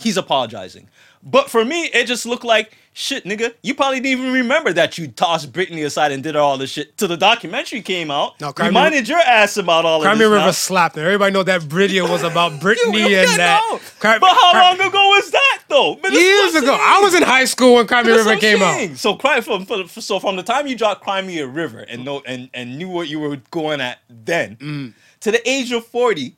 He's 0.00 0.16
apologizing. 0.16 0.88
But 1.22 1.50
for 1.50 1.64
me, 1.64 1.84
it 1.92 2.06
just 2.06 2.24
looked 2.24 2.44
like 2.44 2.74
shit, 2.94 3.24
nigga. 3.24 3.52
You 3.62 3.74
probably 3.74 4.00
didn't 4.00 4.20
even 4.20 4.32
remember 4.32 4.72
that 4.72 4.96
you 4.96 5.06
tossed 5.08 5.52
Britney 5.52 5.84
aside 5.84 6.12
and 6.12 6.22
did 6.22 6.34
all 6.34 6.56
this 6.56 6.70
shit 6.70 6.96
till 6.96 7.08
the 7.08 7.16
documentary 7.18 7.82
came 7.82 8.10
out. 8.10 8.40
No, 8.40 8.54
Cry 8.54 8.64
Me- 8.64 8.68
reminded 8.70 9.06
your 9.06 9.18
ass 9.18 9.58
about 9.58 9.84
all 9.84 10.00
Cry 10.00 10.12
of 10.12 10.18
this. 10.18 10.24
River 10.26 10.38
now. 10.38 10.50
slapped 10.52 10.96
him. 10.96 11.04
Everybody 11.04 11.34
know 11.34 11.42
that 11.42 11.60
video 11.62 12.08
was 12.10 12.22
about 12.22 12.52
Britney 12.60 13.04
and 13.22 13.38
that. 13.38 13.60
know. 13.70 13.78
But 14.18 14.34
how 14.34 14.52
long 14.54 14.80
ago 14.80 15.08
was 15.10 15.30
that 15.30 15.58
though? 15.68 15.96
Man, 15.96 16.12
Years 16.12 16.54
ago. 16.54 16.68
saying. 16.68 16.80
I 16.82 17.00
was 17.02 17.14
in 17.14 17.22
high 17.22 17.44
school 17.44 17.74
when 17.74 17.86
Cry 17.86 18.02
Me 18.02 18.12
River 18.12 18.36
came 18.36 18.62
out. 18.62 18.96
So 18.96 19.14
cry 19.14 19.42
from, 19.42 19.66
from 19.66 19.86
so 19.88 20.18
from 20.18 20.36
the 20.36 20.42
time 20.42 20.66
you 20.66 20.74
dropped 20.74 21.02
Cry 21.02 21.20
Me 21.20 21.38
River 21.42 21.80
and 21.80 22.02
know 22.02 22.22
and, 22.24 22.48
and 22.54 22.78
knew 22.78 22.88
what 22.88 23.08
you 23.08 23.20
were 23.20 23.36
going 23.50 23.82
at 23.82 23.98
then 24.08 24.56
Mm. 24.56 24.94
to 25.20 25.30
the 25.30 25.46
age 25.48 25.70
of 25.70 25.84
40, 25.86 26.34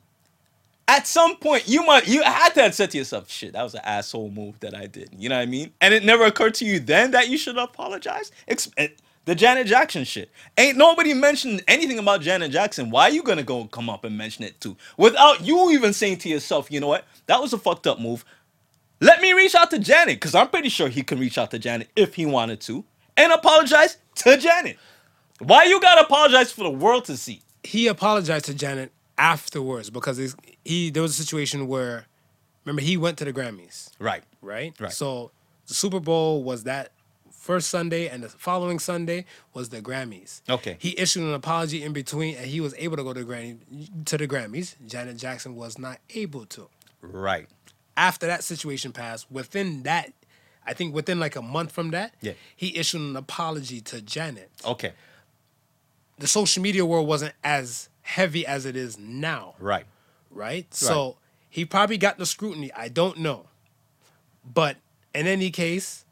at 0.87 1.07
some 1.07 1.37
point 1.37 1.67
you 1.67 1.85
might 1.85 2.07
you 2.07 2.23
had 2.23 2.53
to 2.55 2.63
have 2.63 2.75
said 2.75 2.91
to 2.91 2.97
yourself, 2.97 3.29
shit, 3.29 3.53
that 3.53 3.63
was 3.63 3.73
an 3.75 3.81
asshole 3.83 4.29
move 4.29 4.59
that 4.61 4.75
I 4.75 4.87
did. 4.87 5.09
You 5.17 5.29
know 5.29 5.35
what 5.37 5.43
I 5.43 5.45
mean? 5.45 5.71
And 5.81 5.93
it 5.93 6.03
never 6.03 6.25
occurred 6.25 6.55
to 6.55 6.65
you 6.65 6.79
then 6.79 7.11
that 7.11 7.29
you 7.29 7.37
should 7.37 7.57
apologize. 7.57 8.31
Ex- 8.47 8.69
eh, 8.77 8.89
the 9.25 9.35
Janet 9.35 9.67
Jackson 9.67 10.03
shit. 10.03 10.29
Ain't 10.57 10.77
nobody 10.77 11.13
mentioned 11.13 11.63
anything 11.67 11.97
about 11.97 12.21
Janet 12.21 12.51
Jackson. 12.51 12.89
Why 12.89 13.03
are 13.03 13.11
you 13.11 13.23
gonna 13.23 13.43
go 13.43 13.65
come 13.65 13.89
up 13.89 14.03
and 14.03 14.17
mention 14.17 14.43
it 14.43 14.59
too? 14.59 14.75
Without 14.97 15.45
you 15.45 15.71
even 15.71 15.93
saying 15.93 16.17
to 16.19 16.29
yourself, 16.29 16.69
you 16.69 16.79
know 16.79 16.87
what? 16.87 17.05
That 17.27 17.41
was 17.41 17.53
a 17.53 17.57
fucked 17.57 17.87
up 17.87 17.99
move. 17.99 18.25
Let 18.99 19.21
me 19.21 19.33
reach 19.33 19.55
out 19.55 19.69
to 19.71 19.79
Janet, 19.79 20.15
because 20.15 20.35
I'm 20.35 20.47
pretty 20.49 20.69
sure 20.69 20.87
he 20.87 21.03
can 21.03 21.19
reach 21.19 21.37
out 21.37 21.51
to 21.51 21.59
Janet 21.59 21.89
if 21.95 22.15
he 22.15 22.25
wanted 22.25 22.61
to, 22.61 22.85
and 23.17 23.33
apologize 23.33 23.97
to 24.15 24.37
Janet. 24.37 24.77
Why 25.39 25.63
you 25.65 25.81
gotta 25.81 26.01
apologize 26.01 26.51
for 26.51 26.63
the 26.63 26.71
world 26.71 27.05
to 27.05 27.17
see? 27.17 27.41
He 27.63 27.87
apologized 27.87 28.45
to 28.45 28.53
Janet 28.53 28.91
afterwards 29.17 29.89
because 29.89 30.17
he's, 30.17 30.35
he 30.65 30.89
there 30.89 31.01
was 31.03 31.11
a 31.19 31.23
situation 31.23 31.67
where 31.67 32.05
remember 32.65 32.81
he 32.81 32.97
went 32.97 33.17
to 33.19 33.25
the 33.25 33.33
Grammys, 33.33 33.89
Right. 33.99 34.23
right? 34.41 34.73
Right. 34.79 34.91
So 34.91 35.31
the 35.67 35.73
Super 35.73 35.99
Bowl 35.99 36.43
was 36.43 36.63
that 36.63 36.91
first 37.31 37.69
Sunday 37.69 38.07
and 38.07 38.23
the 38.23 38.29
following 38.29 38.79
Sunday 38.79 39.25
was 39.53 39.69
the 39.69 39.81
Grammys. 39.81 40.41
Okay. 40.49 40.77
He 40.79 40.97
issued 40.97 41.23
an 41.23 41.33
apology 41.33 41.83
in 41.83 41.91
between 41.93 42.35
and 42.37 42.45
he 42.45 42.61
was 42.61 42.73
able 42.77 42.95
to 42.97 43.03
go 43.03 43.11
to 43.13 43.23
the 43.23 43.29
Grammy 43.33 43.57
to 44.05 44.17
the 44.17 44.27
Grammys. 44.27 44.75
Janet 44.87 45.17
Jackson 45.17 45.55
was 45.55 45.77
not 45.77 45.99
able 46.11 46.45
to. 46.47 46.69
Right. 47.01 47.47
after 47.97 48.25
that 48.27 48.43
situation 48.43 48.91
passed, 48.93 49.29
within 49.31 49.83
that, 49.83 50.13
I 50.65 50.73
think 50.73 50.95
within 50.95 51.19
like 51.19 51.35
a 51.35 51.41
month 51.43 51.71
from 51.73 51.91
that, 51.91 52.13
Yeah. 52.21 52.33
he 52.55 52.75
issued 52.77 53.01
an 53.01 53.15
apology 53.17 53.81
to 53.81 54.01
Janet. 54.01 54.49
Okay. 54.65 54.93
The 56.17 56.27
social 56.27 56.63
media 56.63 56.85
world 56.85 57.07
wasn't 57.07 57.33
as 57.43 57.89
heavy 58.01 58.45
as 58.47 58.65
it 58.65 58.75
is 58.75 58.97
now, 58.97 59.55
Right. 59.59 59.85
Right? 60.33 60.71
So 60.73 61.17
he 61.49 61.65
probably 61.65 61.97
got 61.97 62.17
the 62.17 62.25
scrutiny. 62.25 62.71
I 62.73 62.87
don't 62.89 63.17
know. 63.19 63.45
But 64.45 64.77
in 65.13 65.27
any 65.27 65.51
case, 65.51 66.03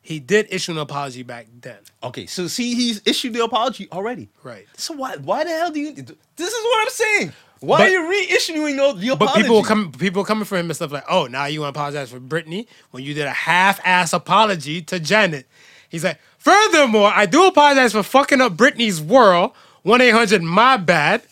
he 0.00 0.20
did 0.20 0.46
issue 0.50 0.72
an 0.72 0.78
apology 0.78 1.22
back 1.22 1.48
then. 1.60 1.78
Okay. 2.02 2.26
So 2.26 2.46
see, 2.46 2.74
he's 2.74 3.02
issued 3.04 3.32
the 3.34 3.42
apology 3.44 3.88
already. 3.90 4.28
Right. 4.42 4.66
So 4.76 4.94
why 4.94 5.16
why 5.16 5.44
the 5.44 5.50
hell 5.50 5.70
do 5.70 5.80
you 5.80 5.92
this 5.92 6.52
is 6.52 6.64
what 6.64 6.82
I'm 6.82 6.90
saying. 6.90 7.32
Why 7.60 7.78
But- 7.78 7.86
are 7.86 7.90
you 7.90 8.26
reissuing 8.28 8.76
the, 8.76 9.00
the 9.00 9.08
apology? 9.08 9.16
But 9.16 9.34
people 9.34 9.62
come 9.64 9.92
people 9.92 10.24
coming 10.24 10.44
for 10.44 10.56
him 10.56 10.66
and 10.66 10.76
stuff 10.76 10.92
like, 10.92 11.04
oh, 11.10 11.26
now 11.26 11.46
you 11.46 11.62
want 11.62 11.74
to 11.74 11.80
apologize 11.80 12.10
for 12.10 12.20
Britney 12.20 12.66
when 12.90 13.02
you 13.02 13.14
did 13.14 13.26
a 13.26 13.30
half-ass 13.30 14.12
apology 14.12 14.82
to 14.82 15.00
Janet. 15.00 15.46
He's 15.88 16.04
like, 16.04 16.20
furthermore, 16.38 17.10
I 17.14 17.26
do 17.26 17.46
apologize 17.46 17.92
for 17.92 18.02
fucking 18.02 18.40
up 18.40 18.52
Britney's 18.56 19.00
world. 19.00 19.52
1-800 19.84 20.42
my 20.42 20.76
bad. 20.76 21.22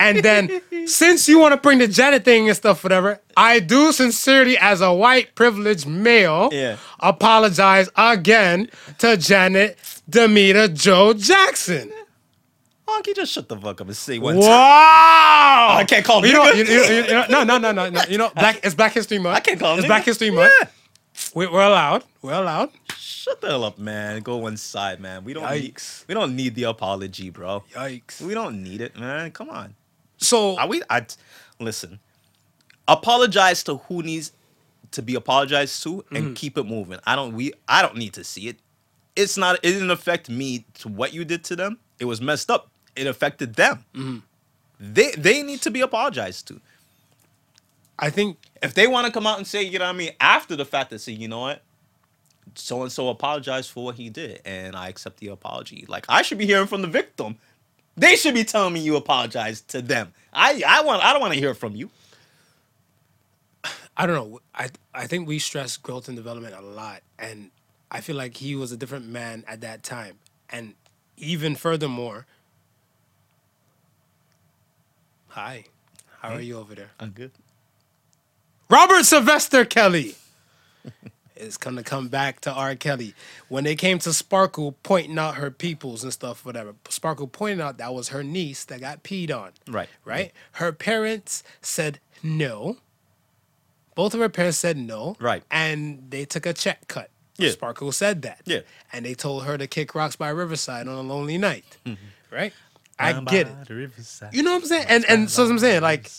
And 0.00 0.18
then 0.24 0.60
since 0.86 1.28
you 1.28 1.38
want 1.38 1.52
to 1.54 1.56
bring 1.60 1.78
the 1.78 1.86
Janet 1.88 2.24
thing 2.24 2.48
and 2.48 2.56
stuff, 2.56 2.82
whatever, 2.82 3.20
I 3.36 3.60
do 3.60 3.92
sincerely, 3.92 4.58
as 4.58 4.80
a 4.80 4.92
white 4.92 5.34
privileged 5.34 5.86
male, 5.86 6.48
Yeah. 6.52 6.76
apologize 7.00 7.88
again 7.96 8.70
to 8.98 9.16
Janet 9.16 9.78
Damita 10.10 10.72
Jo 10.74 11.14
Jackson. 11.14 11.92
Oh, 12.86 13.00
Honky, 13.02 13.14
just 13.16 13.32
shut 13.32 13.48
the 13.48 13.56
fuck 13.56 13.80
up 13.80 13.86
and 13.86 13.96
say 13.96 14.18
one 14.18 14.34
time. 14.34 14.42
Wow! 14.44 15.76
I 15.78 15.84
can't 15.88 16.04
call 16.04 16.24
you 16.26 16.32
know, 16.34 16.44
you, 16.50 16.64
you- 16.64 16.82
you 16.84 17.06
know, 17.06 17.24
no, 17.30 17.44
no, 17.44 17.58
no, 17.58 17.72
no, 17.72 17.88
no. 17.88 18.02
You 18.08 18.18
know, 18.18 18.30
black. 18.34 18.60
It's 18.62 18.74
Black 18.74 18.92
History 18.92 19.18
Month. 19.18 19.36
I 19.36 19.40
can't 19.40 19.58
call 19.58 19.72
him 19.72 19.78
It's 19.78 19.84
nigga. 19.86 19.88
Black 19.88 20.04
History 20.04 20.30
Month. 20.30 20.52
Yeah. 20.60 20.68
We, 21.34 21.46
we're 21.46 21.62
allowed. 21.62 22.04
We're 22.20 22.34
allowed. 22.34 22.70
Shut 22.98 23.40
the 23.40 23.46
hell 23.48 23.64
up, 23.64 23.78
man. 23.78 24.20
Go 24.22 24.36
one 24.36 24.56
side, 24.56 25.00
man. 25.00 25.24
We 25.24 25.32
don't 25.32 25.48
need 25.50 25.76
we 26.08 26.14
don't 26.14 26.36
need 26.36 26.54
the 26.56 26.64
apology, 26.64 27.30
bro. 27.30 27.62
Yikes. 27.72 28.20
We 28.20 28.34
don't 28.34 28.62
need 28.62 28.80
it, 28.82 28.98
man. 28.98 29.30
Come 29.30 29.48
on. 29.48 29.74
So 30.24 30.56
Are 30.58 30.66
we? 30.66 30.82
I 30.90 31.06
listen. 31.60 32.00
Apologize 32.86 33.62
to 33.64 33.76
who 33.78 34.02
needs 34.02 34.32
to 34.90 35.02
be 35.02 35.14
apologized 35.14 35.82
to, 35.84 36.04
and 36.10 36.24
Mm-hmm. 36.24 36.34
keep 36.34 36.58
it 36.58 36.64
moving. 36.64 36.98
I 37.06 37.16
don't. 37.16 37.34
We. 37.34 37.52
I 37.68 37.82
don't 37.82 37.96
need 37.96 38.12
to 38.14 38.24
see 38.24 38.48
it. 38.48 38.56
It's 39.16 39.36
not. 39.36 39.56
It 39.56 39.72
didn't 39.72 39.90
affect 39.90 40.28
me 40.28 40.64
to 40.80 40.88
what 40.88 41.12
you 41.12 41.24
did 41.24 41.44
to 41.44 41.56
them. 41.56 41.78
It 41.98 42.04
was 42.06 42.20
messed 42.20 42.50
up. 42.50 42.68
It 42.96 43.06
affected 43.06 43.54
them. 43.54 43.84
Mm-hmm. 43.94 44.18
They 44.80 45.12
they 45.12 45.42
need 45.42 45.62
to 45.62 45.70
be 45.70 45.80
apologized 45.80 46.48
to. 46.48 46.60
I 47.98 48.10
think 48.10 48.38
If 48.62 48.74
they 48.74 48.86
want 48.86 49.06
to 49.06 49.12
come 49.12 49.26
out 49.26 49.38
and 49.38 49.46
say, 49.46 49.62
you 49.62 49.78
know 49.78 49.84
what 49.84 49.94
I 49.94 49.98
mean, 49.98 50.10
after 50.20 50.56
the 50.56 50.64
fact, 50.64 50.90
that 50.90 50.98
say, 51.00 51.12
you 51.12 51.28
know 51.28 51.40
what, 51.40 51.62
so 52.56 52.82
and 52.82 52.90
so 52.90 53.08
apologized 53.08 53.70
for 53.70 53.84
what 53.84 53.94
he 53.94 54.10
did, 54.10 54.40
and 54.44 54.74
I 54.76 54.88
accept 54.88 55.18
the 55.18 55.28
apology. 55.28 55.84
Like 55.88 56.04
I 56.08 56.22
should 56.22 56.38
be 56.38 56.46
hearing 56.46 56.66
from 56.66 56.82
the 56.82 56.88
victim. 56.88 57.36
They 57.96 58.16
should 58.16 58.34
be 58.34 58.44
telling 58.44 58.74
me 58.74 58.80
you 58.80 58.96
apologize 58.96 59.60
to 59.62 59.80
them. 59.80 60.12
I 60.32 60.62
I 60.66 60.82
want. 60.82 61.04
I 61.04 61.12
don't 61.12 61.20
want 61.20 61.32
to 61.34 61.38
hear 61.38 61.54
from 61.54 61.76
you. 61.76 61.90
I 63.96 64.06
don't 64.06 64.16
know. 64.16 64.40
I 64.54 64.70
I 64.92 65.06
think 65.06 65.28
we 65.28 65.38
stress 65.38 65.76
growth 65.76 66.08
and 66.08 66.16
development 66.16 66.54
a 66.54 66.60
lot, 66.60 67.02
and 67.18 67.50
I 67.90 68.00
feel 68.00 68.16
like 68.16 68.36
he 68.36 68.56
was 68.56 68.72
a 68.72 68.76
different 68.76 69.06
man 69.06 69.44
at 69.46 69.60
that 69.60 69.82
time, 69.82 70.18
and 70.50 70.74
even 71.16 71.54
furthermore. 71.54 72.26
Hi, 75.28 75.64
how 76.20 76.30
are 76.30 76.40
you 76.40 76.58
over 76.58 76.74
there? 76.74 76.90
I'm 77.00 77.10
good. 77.10 77.32
Robert 78.70 79.04
Sylvester 79.04 79.64
Kelly 79.64 80.14
is 81.44 81.56
gonna 81.56 81.82
come 81.82 82.08
back 82.08 82.40
to 82.40 82.52
R. 82.52 82.74
Kelly. 82.74 83.14
When 83.48 83.64
they 83.64 83.76
came 83.76 83.98
to 84.00 84.12
Sparkle 84.12 84.76
pointing 84.82 85.18
out 85.18 85.36
her 85.36 85.50
peoples 85.50 86.02
and 86.02 86.12
stuff, 86.12 86.44
whatever, 86.44 86.74
Sparkle 86.88 87.26
pointed 87.26 87.60
out 87.60 87.78
that 87.78 87.94
was 87.94 88.08
her 88.08 88.22
niece 88.22 88.64
that 88.64 88.80
got 88.80 89.02
peed 89.02 89.30
on. 89.34 89.52
Right. 89.68 89.88
Right? 90.04 90.32
Her 90.52 90.72
parents 90.72 91.42
said 91.62 92.00
no. 92.22 92.78
Both 93.94 94.14
of 94.14 94.20
her 94.20 94.28
parents 94.28 94.58
said 94.58 94.76
no. 94.76 95.16
Right. 95.20 95.44
And 95.50 96.10
they 96.10 96.24
took 96.24 96.46
a 96.46 96.52
check 96.52 96.88
cut. 96.88 97.10
Yeah. 97.36 97.50
Sparkle 97.50 97.92
said 97.92 98.22
that. 98.22 98.40
Yeah. 98.44 98.60
And 98.92 99.04
they 99.04 99.14
told 99.14 99.44
her 99.44 99.58
to 99.58 99.66
kick 99.66 99.94
rocks 99.94 100.16
by 100.16 100.28
Riverside 100.30 100.88
on 100.88 100.96
a 100.96 101.02
lonely 101.02 101.38
night. 101.38 101.76
Mm-hmm. 101.84 102.34
Right? 102.34 102.52
I 102.98 103.20
get 103.20 103.48
it. 103.48 104.32
You 104.32 104.42
know 104.42 104.52
what 104.52 104.62
I'm 104.62 104.68
saying? 104.68 104.86
And 104.88 105.04
and 105.08 105.30
so 105.30 105.44
I'm 105.44 105.58
saying, 105.58 105.82
like, 105.82 106.10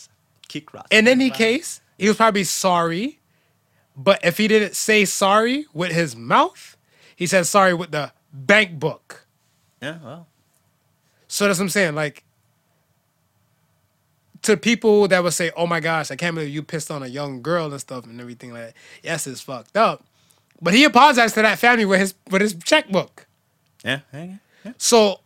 kick 0.48 0.74
rocks. 0.74 0.88
in 0.90 1.08
any 1.08 1.30
case, 1.30 1.80
he 1.98 2.08
was 2.08 2.16
probably 2.16 2.44
sorry 2.44 3.18
But 3.96 4.22
if 4.24 4.36
he 4.36 4.46
didn't 4.46 4.76
say 4.76 5.04
sorry 5.06 5.66
with 5.72 5.92
his 5.92 6.14
mouth, 6.14 6.76
he 7.14 7.26
said 7.26 7.46
sorry 7.46 7.72
with 7.72 7.92
the 7.92 8.12
bank 8.32 8.78
book. 8.78 9.26
Yeah, 9.80 9.98
well, 10.04 10.26
So 11.28 11.46
that's 11.46 11.58
what 11.58 11.64
I'm 11.64 11.68
saying. 11.70 11.94
Like, 11.94 12.22
to 14.42 14.56
people 14.56 15.08
that 15.08 15.22
would 15.22 15.32
say, 15.32 15.50
"Oh 15.56 15.66
my 15.66 15.80
gosh, 15.80 16.10
I 16.10 16.16
can't 16.16 16.34
believe 16.34 16.54
you 16.54 16.62
pissed 16.62 16.90
on 16.90 17.02
a 17.02 17.06
young 17.06 17.42
girl 17.42 17.70
and 17.70 17.80
stuff 17.80 18.04
and 18.04 18.20
everything 18.20 18.52
like 18.52 18.66
that." 18.66 18.74
Yes, 19.02 19.26
it's 19.26 19.40
fucked 19.40 19.76
up. 19.76 20.04
But 20.60 20.74
he 20.74 20.84
apologized 20.84 21.34
to 21.34 21.42
that 21.42 21.58
family 21.58 21.84
with 21.84 22.00
his 22.00 22.14
with 22.30 22.42
his 22.42 22.54
checkbook. 22.54 23.26
yeah, 23.84 24.00
yeah, 24.12 24.36
yeah. 24.64 24.72
So, 24.78 25.20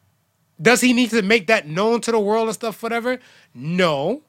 does 0.60 0.80
he 0.80 0.92
need 0.92 1.10
to 1.10 1.22
make 1.22 1.46
that 1.48 1.66
known 1.68 2.00
to 2.02 2.12
the 2.12 2.20
world 2.20 2.48
and 2.48 2.54
stuff, 2.54 2.82
whatever? 2.82 3.18
No. 3.54 4.22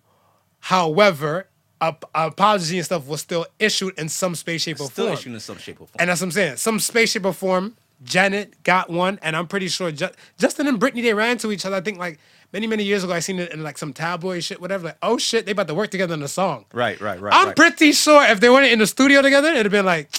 However, 0.60 1.48
a, 1.82 1.96
a 2.16 2.28
apology 2.28 2.78
and 2.78 2.86
stuff 2.86 3.08
was 3.08 3.20
still 3.22 3.46
issued 3.60 3.98
in 4.00 4.08
some 4.08 4.36
space, 4.36 4.62
shape, 4.62 4.80
or 4.80 4.86
Still 4.86 5.06
form. 5.08 5.18
issuing 5.18 5.34
in 5.36 5.40
some 5.42 5.58
shape 5.58 5.76
or 5.82 5.88
form. 5.88 5.96
And 6.00 6.10
that's 6.10 6.22
what 6.22 6.28
I'm 6.28 6.32
saying. 6.32 6.56
Some 6.58 6.80
space, 6.80 7.12
shape, 7.12 7.26
or 7.26 7.34
form. 7.34 7.76
Janet 8.04 8.64
got 8.64 8.90
one, 8.90 9.20
and 9.22 9.36
I'm 9.36 9.46
pretty 9.48 9.68
sure 9.68 9.92
Ju- 9.92 10.10
Justin 10.40 10.68
and 10.68 10.80
Britney 10.80 11.04
they 11.04 11.14
ran 11.14 11.38
to 11.40 11.52
each 11.52 11.66
other. 11.68 11.76
I 11.76 11.82
think 11.82 12.00
like 12.00 12.18
many, 12.52 12.66
many 12.66 12.84
years 12.84 13.04
ago. 13.04 13.14
I 13.14 13.20
seen 13.20 13.38
it 13.40 13.52
in 13.54 13.62
like 13.62 13.78
some 13.78 13.94
tabloid 13.94 14.44
shit, 14.44 14.60
whatever. 14.60 14.86
Like, 14.86 14.98
oh 15.04 15.18
shit, 15.20 15.46
they 15.46 15.52
about 15.52 15.68
to 15.68 15.76
work 15.76 15.92
together 15.92 16.14
in 16.16 16.24
a 16.24 16.28
song. 16.28 16.66
right, 16.74 17.00
right, 17.00 17.20
right. 17.22 17.34
I'm 17.34 17.48
right. 17.48 17.56
pretty 17.56 17.92
sure 17.92 18.24
if 18.24 18.40
they 18.40 18.50
weren't 18.50 18.72
in 18.72 18.80
the 18.80 18.88
studio 18.88 19.22
together, 19.22 19.50
it'd 19.50 19.66
have 19.66 19.72
been 19.72 19.86
like, 19.86 20.10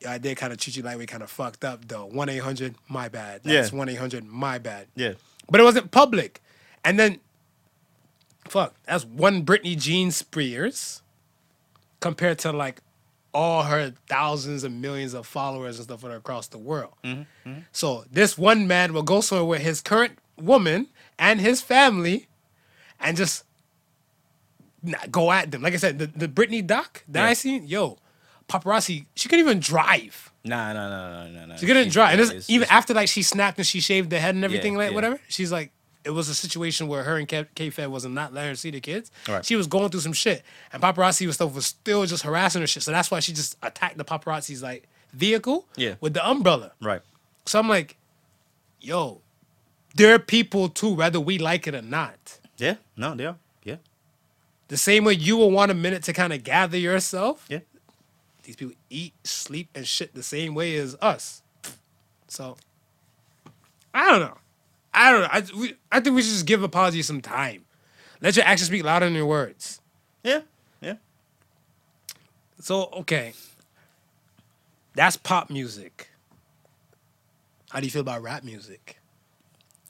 yeah, 0.00 0.12
I 0.12 0.18
did 0.18 0.36
kind 0.36 0.52
of 0.52 0.58
treat 0.58 0.76
you 0.76 0.82
like 0.82 0.98
we 0.98 1.06
kind 1.06 1.22
of 1.22 1.30
fucked 1.30 1.64
up 1.64 1.88
though. 1.88 2.04
One 2.06 2.28
eight 2.28 2.38
hundred, 2.42 2.74
my 2.88 3.08
bad. 3.08 3.40
That's 3.44 3.72
Yeah. 3.72 3.78
one 3.78 3.88
eight 3.88 3.94
hundred, 3.98 4.24
my 4.26 4.58
bad. 4.58 4.86
Yeah, 4.94 5.14
But 5.50 5.60
it 5.60 5.64
wasn't 5.64 5.90
public. 5.90 6.42
And 6.84 6.98
then, 7.00 7.18
fuck, 8.50 8.74
that's 8.86 9.04
one 9.04 9.44
Britney 9.44 9.78
Jean 9.78 10.10
Spears 10.10 11.02
compared 12.00 12.38
to 12.40 12.52
like 12.52 12.80
all 13.34 13.64
her 13.64 13.92
thousands 14.08 14.64
and 14.64 14.80
millions 14.80 15.12
of 15.14 15.26
followers 15.26 15.76
and 15.76 15.84
stuff 15.84 16.00
that 16.00 16.10
are 16.10 16.16
across 16.16 16.48
the 16.48 16.58
world. 16.58 16.92
Mm-hmm, 17.04 17.48
mm-hmm. 17.50 17.60
So 17.72 18.04
this 18.10 18.38
one 18.38 18.66
man 18.66 18.92
will 18.94 19.02
go 19.02 19.20
somewhere 19.20 19.44
with 19.44 19.62
his 19.62 19.80
current 19.80 20.18
woman 20.40 20.88
and 21.18 21.40
his 21.40 21.60
family 21.60 22.28
and 23.00 23.16
just 23.16 23.44
go 25.10 25.32
at 25.32 25.50
them. 25.50 25.62
Like 25.62 25.74
I 25.74 25.78
said, 25.78 25.98
the, 25.98 26.06
the 26.06 26.28
Britney 26.28 26.66
doc 26.66 27.02
that 27.08 27.24
Yeah. 27.24 27.28
I 27.30 27.32
seen, 27.34 27.66
yo, 27.66 27.98
paparazzi, 28.48 29.06
she 29.14 29.28
couldn't 29.28 29.44
even 29.44 29.60
drive. 29.60 30.32
nah, 30.44 30.72
nah, 30.72 30.88
nah, 30.88 31.24
nah, 31.24 31.28
nah, 31.28 31.46
nah. 31.46 31.56
She 31.56 31.66
couldn't 31.66 31.90
drive. 31.90 32.12
And 32.12 32.20
this, 32.20 32.28
it's- 32.30 32.50
even 32.50 32.62
it's- 32.64 32.76
after 32.76 32.94
like 32.94 33.08
she 33.08 33.22
snapped 33.22 33.58
and 33.58 33.66
she 33.66 33.80
shaved 33.80 34.10
the 34.10 34.18
head 34.20 34.34
and 34.34 34.44
everything, 34.44 34.76
like 34.76 34.90
yeah. 34.90 34.94
whatever, 34.94 35.20
she's 35.28 35.50
like, 35.50 35.72
it 36.06 36.10
was 36.10 36.28
a 36.30 36.34
situation 36.34 36.86
where 36.88 37.02
her 37.02 37.16
and 37.18 37.28
K-Fed 37.28 37.88
wasn't 37.88 38.14
not 38.14 38.32
letting 38.32 38.50
her 38.50 38.54
see 38.56 38.70
the 38.70 38.80
kids. 38.80 39.10
Right. 39.28 39.44
She 39.44 39.56
was 39.56 39.66
going 39.66 39.90
through 39.90 40.00
some 40.00 40.12
shit, 40.14 40.42
and 40.72 40.80
paparazzi 40.82 41.26
was 41.26 41.34
stuff 41.34 41.54
was 41.54 41.66
still 41.66 42.06
just 42.06 42.22
harassing 42.22 42.60
her 42.62 42.66
shit. 42.66 42.82
So 42.84 42.92
that's 42.92 43.10
why 43.10 43.20
she 43.20 43.32
just 43.32 43.56
attacked 43.62 43.98
the 43.98 44.04
paparazzi's 44.04 44.62
like 44.62 44.88
vehicle 45.12 45.66
Yeah. 45.76 45.96
with 46.00 46.14
the 46.14 46.26
umbrella. 46.26 46.72
right. 46.80 47.02
So 47.44 47.58
I'm 47.58 47.68
like, 47.68 47.96
yo, 48.80 49.20
there 49.94 50.14
are 50.14 50.18
people 50.18 50.68
too, 50.68 50.94
whether 50.94 51.20
we 51.20 51.38
like 51.38 51.66
it 51.66 51.74
or 51.74 51.82
not. 51.82 52.38
Yeah, 52.58 52.76
no, 52.96 53.14
they 53.14 53.26
are. 53.26 53.36
Yeah, 53.64 53.76
The 54.68 54.76
same 54.76 55.04
way 55.04 55.12
you 55.14 55.36
will 55.36 55.50
want 55.50 55.70
a 55.70 55.74
minute 55.74 56.02
to 56.04 56.12
kind 56.12 56.32
of 56.32 56.42
gather 56.44 56.78
yourself. 56.78 57.46
yeah. 57.48 57.60
These 58.44 58.56
people 58.56 58.74
eat, 58.90 59.12
sleep, 59.24 59.68
and 59.74 59.86
shit 59.86 60.14
the 60.14 60.22
same 60.22 60.54
way 60.54 60.76
as 60.76 60.96
us. 61.00 61.42
So 62.28 62.56
I 63.92 64.10
don't 64.10 64.20
know. 64.20 64.38
I 64.96 65.12
don't 65.12 65.20
know. 65.20 65.28
I, 65.30 65.60
we, 65.60 65.74
I 65.92 66.00
think 66.00 66.16
we 66.16 66.22
should 66.22 66.32
just 66.32 66.46
give 66.46 66.62
apologies 66.62 67.06
some 67.06 67.20
time. 67.20 67.64
Let 68.22 68.34
your 68.34 68.46
actions 68.46 68.68
speak 68.68 68.82
louder 68.82 69.04
than 69.06 69.14
your 69.14 69.26
words. 69.26 69.80
Yeah, 70.24 70.40
yeah. 70.80 70.94
So 72.60 72.86
okay, 72.86 73.34
that's 74.94 75.16
pop 75.16 75.50
music. 75.50 76.08
How 77.70 77.80
do 77.80 77.86
you 77.86 77.90
feel 77.90 78.00
about 78.00 78.22
rap 78.22 78.42
music? 78.42 78.98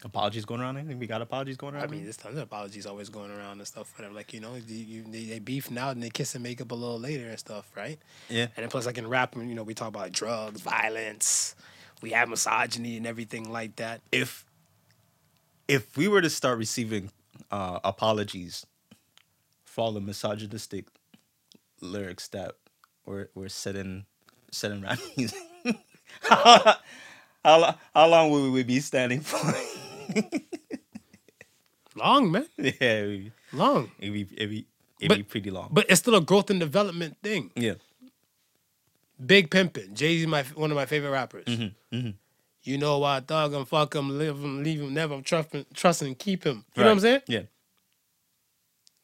Apologies 0.05 0.45
going 0.45 0.61
around. 0.61 0.77
I 0.77 0.83
think 0.83 1.01
we 1.01 1.07
got 1.07 1.23
apologies 1.23 1.57
going 1.57 1.75
around. 1.75 1.85
I 1.85 1.87
mean, 1.89 2.03
there's 2.05 2.17
tons 2.17 2.37
of 2.37 2.43
apologies 2.43 2.87
always 2.87 3.09
going 3.09 3.31
around 3.31 3.59
and 3.59 3.67
stuff. 3.67 3.93
Whatever. 3.97 4.15
Like 4.15 4.33
you 4.35 4.41
know, 4.41 4.55
you, 4.67 5.05
they, 5.09 5.25
they 5.25 5.39
beef 5.39 5.71
now 5.71 5.91
and 5.91 6.03
they 6.03 6.11
kiss 6.11 6.35
and 6.35 6.43
make 6.43 6.61
up 6.61 6.71
a 6.71 6.75
little 6.75 6.99
later 6.99 7.29
and 7.29 7.39
stuff, 7.39 7.71
right? 7.77 7.99
yeah, 8.29 8.43
And 8.57 8.57
then 8.65 8.69
plus, 8.69 8.87
like 8.87 8.99
in 8.99 9.09
rap, 9.09 9.37
you 9.37 9.55
know, 9.55 9.63
we 9.63 9.75
talk 9.75 9.89
about 9.89 10.13
drugs, 10.13 10.61
violence, 10.61 11.55
we 12.03 12.11
have 12.11 12.29
misogyny 12.29 12.97
and 12.97 13.07
everything 13.07 13.51
like 13.53 13.77
that. 13.77 14.01
if 14.13 14.45
if 15.69 15.97
we 15.97 16.09
were 16.09 16.21
to 16.23 16.31
start 16.31 16.59
receiving 16.59 17.11
uh, 17.51 17.79
apologies 17.85 18.67
for 19.65 19.83
all 19.83 19.93
the 19.93 20.01
misogynistic 20.01 20.87
lyrics 21.81 22.29
that 22.29 22.53
were 23.05 23.31
were 23.35 23.49
said 23.49 23.77
in 23.77 24.05
said 24.51 24.71
in 24.73 24.81
rap 24.83 24.99
music, 25.17 25.39
how, 26.23 26.75
how, 27.45 27.75
how 27.95 28.07
long 28.09 28.31
would 28.31 28.53
we 28.53 28.63
be 28.63 28.81
standing 28.81 29.21
for? 29.21 29.39
Long, 31.97 32.31
man, 32.31 32.47
yeah, 32.59 32.73
it'd 32.81 33.25
be, 33.25 33.33
long. 33.55 33.91
it'd 33.99 34.13
be, 34.13 34.21
it'd 34.37 34.51
be, 34.51 34.67
it'd 35.01 35.09
But- 35.09 35.17
be 35.17 35.23
pretty 35.23 35.51
long. 35.51 35.71
But 35.73 35.87
it's 35.89 36.01
still 36.01 36.15
a 36.15 36.21
growth 36.21 36.51
and 36.51 36.61
development 36.61 37.17
thing. 37.23 37.51
yeah, 37.57 37.75
Big 39.25 39.51
pimpin'. 39.51 39.95
Jay 39.95 40.19
Z, 40.19 40.27
my 40.27 40.43
one 40.55 40.71
of 40.71 40.75
my 40.77 40.85
favorite 40.85 41.11
rappers. 41.11 41.47
Mm-hmm, 41.47 42.11
You 42.67 42.79
know 42.79 42.99
why 42.99 43.21
thug 43.21 43.55
him, 43.55 43.65
fuck 43.65 43.95
him, 43.95 44.19
live 44.19 44.37
him, 44.39 44.63
leave 44.65 44.81
him, 44.81 44.93
never 44.93 45.21
trust 45.23 45.53
him, 45.53 45.65
trust 45.73 46.03
him, 46.03 46.15
keep 46.17 46.43
him. 46.45 46.65
You 46.75 46.83
know 46.83 46.89
what 46.89 46.93
I'm 46.95 47.01
saying? 47.01 47.21
Yeah, 47.29 47.43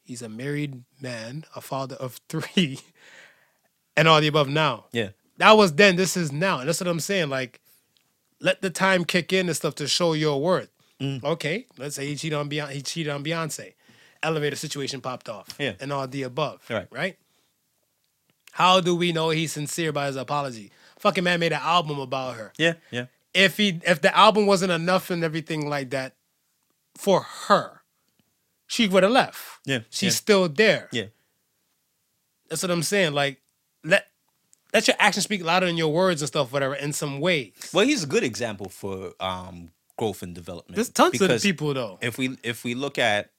He's 0.03 0.21
a 0.21 0.27
married 0.29 0.83
man, 1.01 1.45
a 1.55 1.61
father 1.61 1.95
of 1.95 2.19
three, 2.29 2.79
and 3.95 4.07
all 4.07 4.19
the 4.19 4.27
above 4.27 4.49
now. 4.49 4.85
yeah, 4.91 5.09
That 5.37 5.53
was 5.53 5.73
then, 5.73 5.95
this 5.95 6.17
is 6.17 6.31
now. 6.31 6.59
And 6.59 6.67
that's 6.67 6.81
what 6.81 6.89
I'm 6.89 6.99
saying. 6.99 7.29
Like, 7.29 7.61
let 8.41 8.61
the 8.61 8.69
time 8.69 9.05
kick 9.05 9.31
in 9.31 9.47
and 9.47 9.55
stuff 9.55 9.75
to 9.75 9.87
show 9.87 10.11
your 10.11 10.41
worth. 10.41 10.69
Mm. 10.99 11.23
Okay, 11.23 11.65
let's 11.77 11.95
say 11.95 12.05
he 12.05 12.15
cheated 12.17 12.37
on 12.37 12.49
Beyonce. 12.49 12.71
He 12.71 12.81
cheated 12.81 13.13
on 13.13 13.23
Beyonce. 13.23 13.73
Elevator 14.21 14.55
situation 14.57 14.99
popped 15.01 15.29
off. 15.29 15.47
Yeah. 15.57 15.73
And 15.79 15.91
all 15.93 16.07
the 16.07 16.23
above. 16.23 16.61
Right. 16.69 16.87
Right. 16.91 17.17
How 18.51 18.79
do 18.81 18.95
we 18.95 19.11
know 19.13 19.29
he's 19.29 19.53
sincere 19.53 19.91
by 19.91 20.07
his 20.07 20.15
apology? 20.15 20.71
Fucking 20.99 21.23
man 21.23 21.39
made 21.39 21.51
an 21.53 21.59
album 21.61 21.99
about 21.99 22.35
her. 22.35 22.53
yeah, 22.57 22.73
yeah. 22.91 23.05
If 23.33 23.57
he 23.57 23.79
if 23.85 24.01
the 24.01 24.15
album 24.15 24.45
wasn't 24.45 24.71
enough 24.71 25.09
and 25.09 25.23
everything 25.23 25.67
like 25.67 25.89
that 25.91 26.15
for 26.95 27.21
her, 27.47 27.81
she 28.67 28.87
would 28.87 29.03
have 29.03 29.11
left. 29.11 29.41
Yeah, 29.65 29.79
She's 29.89 30.13
yeah. 30.13 30.17
still 30.17 30.49
there. 30.49 30.89
Yeah. 30.91 31.05
That's 32.49 32.61
what 32.61 32.69
I'm 32.71 32.83
saying. 32.83 33.13
Like, 33.13 33.41
let 33.83 34.07
let 34.73 34.87
your 34.87 34.95
actions 34.99 35.23
speak 35.23 35.43
louder 35.43 35.65
than 35.65 35.77
your 35.77 35.91
words 35.91 36.21
and 36.21 36.27
stuff, 36.27 36.51
whatever, 36.53 36.75
in 36.75 36.93
some 36.93 37.19
ways. 37.19 37.53
Well, 37.73 37.85
he's 37.85 38.03
a 38.03 38.07
good 38.07 38.23
example 38.23 38.69
for 38.69 39.13
um, 39.19 39.69
growth 39.97 40.21
and 40.21 40.35
development. 40.35 40.75
There's 40.75 40.89
tons 40.89 41.19
of 41.19 41.41
people 41.41 41.73
though. 41.73 41.97
If 42.01 42.17
we 42.19 42.37
if 42.43 42.63
we 42.63 42.75
look 42.75 42.99
at 42.99 43.31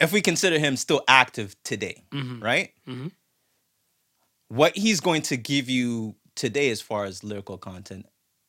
if 0.00 0.12
we 0.12 0.20
consider 0.20 0.58
him 0.58 0.76
still 0.76 1.02
active 1.08 1.54
today, 1.64 2.02
Mm-hmm. 2.12 2.42
right? 2.42 2.72
What 4.48 4.76
he's 4.76 5.00
going 5.00 5.22
to 5.22 5.36
give 5.36 5.68
you 5.68 6.14
today, 6.38 6.70
as 6.70 6.80
far 6.80 7.04
as 7.04 7.22
lyrical 7.22 7.58
content, 7.58 8.06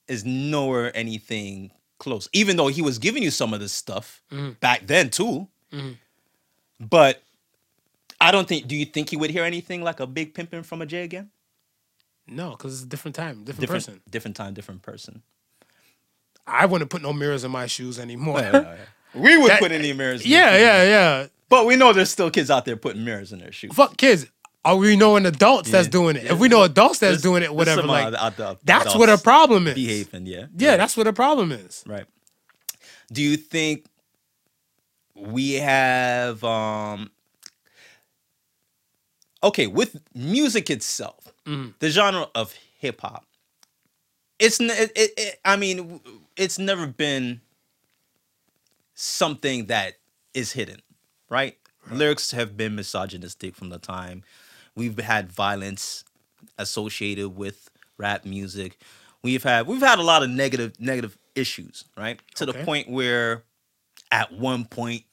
is 0.08 0.24
nowhere 0.24 0.96
anything 0.96 1.72
close. 1.98 2.30
Even 2.32 2.56
though 2.56 2.68
he 2.68 2.82
was 2.82 2.98
giving 3.00 3.22
you 3.24 3.32
some 3.32 3.54
of 3.54 3.60
this 3.60 3.74
stuff 3.74 4.22
Mm-hmm. 4.32 4.52
back 4.62 4.88
then 4.88 5.10
too, 5.10 5.48
but 6.80 7.22
I 8.22 8.32
don't 8.32 8.48
think. 8.48 8.68
Do 8.68 8.76
you 8.76 8.86
think 8.86 9.10
he 9.10 9.18
would 9.18 9.30
hear 9.32 9.44
anything 9.44 9.82
like 9.82 10.00
a 10.00 10.08
big 10.08 10.34
pimping 10.34 10.64
from 10.64 10.82
a 10.82 10.86
Jay 10.86 11.04
again? 11.04 11.30
No, 12.28 12.52
because 12.52 12.74
it's 12.76 12.84
a 12.84 12.88
different 12.88 13.16
time, 13.16 13.44
different, 13.44 13.60
Different, 13.62 13.86
person. 13.86 14.02
different 14.10 14.36
time, 14.38 14.54
different 14.54 14.82
person. 14.84 15.24
I 16.46 16.66
wouldn't 16.68 16.90
put 16.90 17.02
no 17.02 17.12
mirrors 17.14 17.44
in 17.44 17.52
my 17.52 17.66
shoes 17.68 17.98
anymore. 18.00 18.42
we 19.16 19.38
would 19.38 19.50
That- 19.52 19.60
put 19.60 19.72
any 19.72 19.94
mirrors. 19.94 20.24
in 20.24 20.32
yeah, 20.32 20.56
yeah, 20.58 20.84
yeah. 20.84 21.28
But 21.50 21.66
we 21.66 21.76
know 21.76 21.92
there's 21.94 22.12
still 22.12 22.30
kids 22.30 22.52
out 22.52 22.66
there 22.66 22.76
putting 22.78 23.04
mirrors 23.04 23.34
in 23.34 23.40
their 23.40 23.52
shoes. 23.52 23.74
Fuck 23.74 23.98
kids. 23.98 24.28
Are 24.70 24.76
we 24.78 24.96
knowing 24.96 25.26
adults 25.26 25.72
that's 25.72 25.88
doing 25.88 26.16
it? 26.16 26.24
Yeah. 26.24 26.34
If 26.34 26.40
we 26.40 26.48
know 26.48 26.64
adults 26.64 27.00
that's 27.00 27.12
There's- 27.14 27.22
doing 27.22 27.44
it, 27.44 27.54
whatever, 27.54 27.82
like 27.84 28.14
uh, 28.14 28.18
ad- 28.28 28.40
ad- 28.40 28.58
that's 28.64 28.96
what 28.96 29.10
a 29.10 29.18
problem 29.18 29.68
is. 29.68 29.74
Behaving, 29.76 30.26
yeah. 30.28 30.46
Yeah, 30.56 30.70
Right. 30.72 30.78
that's 30.78 30.96
what 30.96 31.08
a 31.08 31.14
problem 31.14 31.52
is. 31.52 31.84
right. 31.88 32.06
Do 33.12 33.22
you 33.24 33.38
think 33.38 33.86
we 35.16 35.54
have 35.54 36.44
um 36.44 37.10
okay 39.44 39.68
with 39.68 40.00
music 40.14 40.70
itself, 40.70 41.34
Mm. 41.46 41.74
the 41.80 41.90
genre 41.90 42.28
of 42.36 42.54
hip 42.80 43.02
hop? 43.02 43.26
It's 44.38 44.60
it, 44.60 44.92
it, 44.96 45.12
it, 45.18 45.40
I 45.44 45.56
mean, 45.56 46.00
it's 46.38 46.60
never 46.60 46.86
been 46.88 47.42
something 48.94 49.66
that 49.66 49.94
is 50.34 50.52
hidden, 50.54 50.82
right? 51.30 51.58
Lyrics 51.92 52.32
have 52.32 52.56
been 52.56 52.76
misogynistic 52.76 53.56
from 53.56 53.70
the 53.70 53.80
time 53.80 54.24
we've 54.80 54.98
had 54.98 55.30
violence 55.30 56.06
associated 56.58 57.36
with 57.36 57.70
rap 57.98 58.26
music. 58.26 58.78
We've 59.22 59.44
had 59.44 59.68
we've 59.68 59.82
had 59.82 60.00
a 60.00 60.04
lot 60.04 60.24
of 60.24 60.30
negative 60.30 60.80
negative 60.80 61.18
issues, 61.36 61.84
right? 61.98 62.20
To 62.36 62.46
the 62.46 62.54
point 62.54 62.90
where 62.90 63.44
at 64.12 64.32
one 64.32 64.64
point 64.66 65.04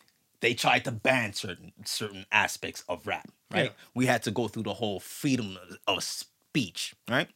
they 0.40 0.54
tried 0.54 0.84
to 0.84 0.92
ban 0.92 1.32
certain 1.32 1.72
certain 1.84 2.24
aspects 2.30 2.84
of 2.88 3.06
rap, 3.06 3.28
right? 3.52 3.64
Yeah. 3.64 3.70
We 3.94 4.06
had 4.06 4.22
to 4.22 4.30
go 4.30 4.46
through 4.46 4.62
the 4.62 4.74
whole 4.74 5.00
freedom 5.00 5.58
of, 5.60 5.78
of 5.88 6.04
speech, 6.04 6.94
right? 7.10 7.28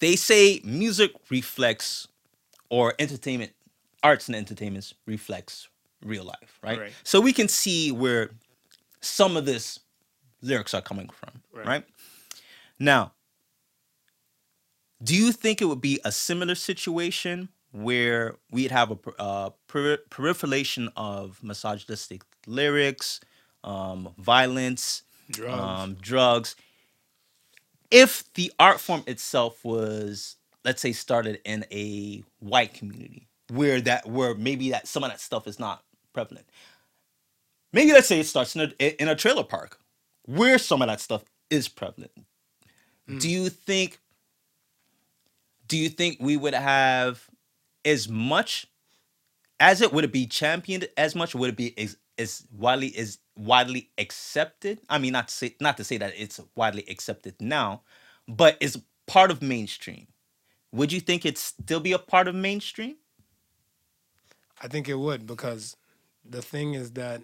They 0.00 0.16
say 0.16 0.62
music 0.64 1.12
reflects 1.30 2.08
or 2.70 2.94
entertainment, 2.98 3.52
arts 4.02 4.28
and 4.28 4.34
entertainments 4.34 4.94
reflects 5.06 5.68
real 6.02 6.24
life, 6.24 6.58
right? 6.62 6.80
Right. 6.80 6.92
So 7.04 7.20
we 7.20 7.34
can 7.34 7.48
see 7.48 7.92
where 7.92 8.30
some 9.02 9.36
of 9.36 9.44
this 9.44 9.78
lyrics 10.42 10.74
are 10.74 10.82
coming 10.82 11.08
from, 11.08 11.42
Right. 11.52 11.66
right? 11.66 11.84
Now, 12.78 13.12
do 15.02 15.16
you 15.16 15.32
think 15.32 15.60
it 15.60 15.66
would 15.66 15.80
be 15.80 16.00
a 16.04 16.12
similar 16.12 16.54
situation 16.54 17.48
where 17.72 18.36
we'd 18.50 18.70
have 18.70 18.90
a 18.90 18.98
uh, 19.18 19.50
per- 19.66 19.98
proliferation 20.10 20.90
of 20.96 21.42
misogynistic 21.42 22.22
lyrics, 22.46 23.20
um, 23.64 24.14
violence, 24.18 25.02
Drugs. 25.30 25.80
um, 25.82 25.94
drugs? 26.00 26.56
If 27.90 28.24
the 28.34 28.52
art 28.58 28.80
form 28.80 29.04
itself 29.06 29.64
was, 29.64 30.36
let's 30.64 30.80
say, 30.80 30.92
started 30.92 31.40
in 31.44 31.64
a 31.70 32.22
white 32.38 32.74
community, 32.74 33.28
where 33.50 33.80
that, 33.82 34.08
where 34.08 34.34
maybe 34.34 34.70
that 34.70 34.88
some 34.88 35.04
of 35.04 35.10
that 35.10 35.20
stuff 35.20 35.46
is 35.46 35.58
not 35.58 35.82
prevalent. 36.14 36.46
Maybe 37.72 37.92
let's 37.92 38.06
say 38.06 38.20
it 38.20 38.26
starts 38.26 38.54
in 38.56 38.72
a 38.80 39.02
in 39.02 39.08
a 39.08 39.14
trailer 39.16 39.44
park, 39.44 39.78
where 40.26 40.58
some 40.58 40.82
of 40.82 40.88
that 40.88 41.00
stuff 41.00 41.24
is 41.50 41.68
prevalent. 41.68 42.12
Do 43.06 43.14
hmm. 43.14 43.18
you 43.20 43.48
think 43.48 43.98
do 45.66 45.78
you 45.78 45.88
think 45.88 46.18
we 46.20 46.36
would 46.36 46.54
have 46.54 47.26
as 47.84 48.08
much 48.08 48.66
as 49.58 49.80
it 49.80 49.92
would 49.92 50.04
it 50.04 50.12
be 50.12 50.26
championed 50.26 50.88
as 50.96 51.14
much 51.14 51.34
would 51.34 51.50
it 51.50 51.56
be 51.56 51.78
as, 51.78 51.96
as 52.18 52.46
widely 52.52 52.94
as 52.96 53.18
widely 53.36 53.90
accepted? 53.98 54.80
I 54.88 54.98
mean 54.98 55.12
not 55.12 55.28
to 55.28 55.34
say 55.34 55.56
not 55.60 55.76
to 55.78 55.84
say 55.84 55.98
that 55.98 56.12
it's 56.16 56.40
widely 56.54 56.84
accepted 56.88 57.34
now 57.40 57.82
but 58.28 58.56
is 58.60 58.80
part 59.06 59.30
of 59.30 59.42
mainstream. 59.42 60.06
Would 60.72 60.92
you 60.92 61.00
think 61.00 61.26
it'd 61.26 61.38
still 61.38 61.80
be 61.80 61.92
a 61.92 61.98
part 61.98 62.28
of 62.28 62.34
mainstream? 62.34 62.96
I 64.60 64.68
think 64.68 64.88
it 64.88 64.94
would 64.94 65.26
because 65.26 65.76
the 66.24 66.40
thing 66.40 66.74
is 66.74 66.92
that 66.92 67.20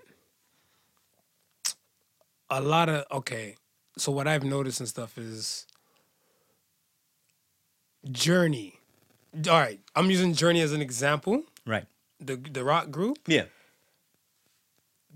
a 2.51 2.61
lot 2.61 2.89
of 2.89 3.05
okay. 3.11 3.57
So 3.97 4.13
what 4.13 4.29
I've 4.29 4.45
noticed 4.45 4.81
and 4.81 4.89
stuff 4.89 5.19
is 5.19 5.67
Journey. 8.11 8.75
All 9.49 9.59
right, 9.59 9.81
I'm 9.95 10.11
using 10.11 10.35
Journey 10.35 10.61
as 10.61 10.73
an 10.73 10.81
example. 10.81 11.43
right 11.67 11.87
The 12.21 12.37
the 12.37 12.65
rock 12.65 12.91
group. 12.91 13.19
yeah 13.27 13.45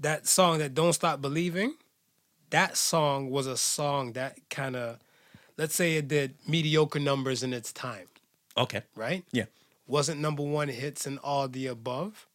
That 0.01 0.27
song 0.27 0.59
that 0.59 0.75
Don't 0.75 0.93
Stop 0.93 1.21
Believing. 1.21 1.75
That 2.51 2.77
song 2.77 3.31
was 3.31 3.47
a 3.47 3.57
song 3.57 4.13
that 4.13 4.37
kind 4.51 4.77
of, 4.77 4.99
let's 5.57 5.75
say 5.75 5.97
it 5.97 6.09
did 6.09 6.35
mediocre 6.47 6.99
numbers 6.99 7.43
in 7.43 7.55
its 7.55 7.73
time, 7.73 8.09
okay 8.59 8.83
right? 8.95 9.25
yeah 9.33 9.47
wasn't 9.87 10.21
number 10.21 10.43
one 10.43 10.69
hits 10.69 11.07
and 11.07 11.19
all 11.21 11.49
the 11.49 11.67
above. 11.67 12.27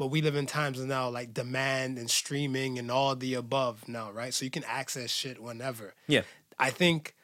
But 0.00 0.06
we 0.06 0.22
live 0.22 0.34
in 0.34 0.46
times 0.46 0.78
now 0.80 1.10
like 1.10 1.34
demand 1.34 1.98
and 1.98 2.08
streaming 2.10 2.78
and 2.78 2.90
all 2.90 3.14
the 3.14 3.34
above 3.34 3.86
now, 3.86 4.10
right? 4.10 4.32
So 4.32 4.46
you 4.46 4.50
can 4.50 4.64
access 4.64 5.10
shit 5.10 5.36
whenever. 5.42 5.92
yeah 6.08 6.22
I 6.58 6.70
think 6.70 7.14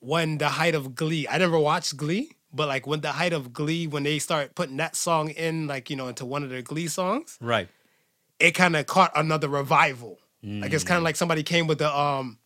when 0.00 0.38
the 0.38 0.48
height 0.60 0.74
of 0.74 0.96
Glee, 0.96 1.28
I 1.28 1.38
never 1.38 1.56
watched 1.58 1.96
Glee, 1.96 2.32
but 2.52 2.66
like 2.66 2.88
when 2.88 3.02
the 3.02 3.12
height 3.12 3.32
of 3.32 3.52
Glee, 3.52 3.86
when 3.86 4.02
they 4.02 4.18
start 4.18 4.56
putting 4.56 4.78
that 4.78 4.96
song 4.96 5.30
in, 5.30 5.68
like, 5.68 5.90
you 5.90 5.96
know, 5.96 6.08
into 6.08 6.24
one 6.26 6.42
of 6.42 6.50
their 6.50 6.62
Glee 6.62 6.88
songs, 6.88 7.38
right 7.40 7.68
it 8.40 8.52
kind 8.52 8.74
of 8.74 8.86
caught 8.86 9.12
another 9.14 9.48
revival. 9.48 10.18
Like 10.42 10.72
it's 10.72 10.82
Mm. 10.84 10.88
kind 10.88 10.98
of 10.98 11.04
like 11.04 11.14
somebody 11.16 11.42
came 11.44 11.66
with 11.68 11.78
the 11.78 11.90
um 11.96 12.38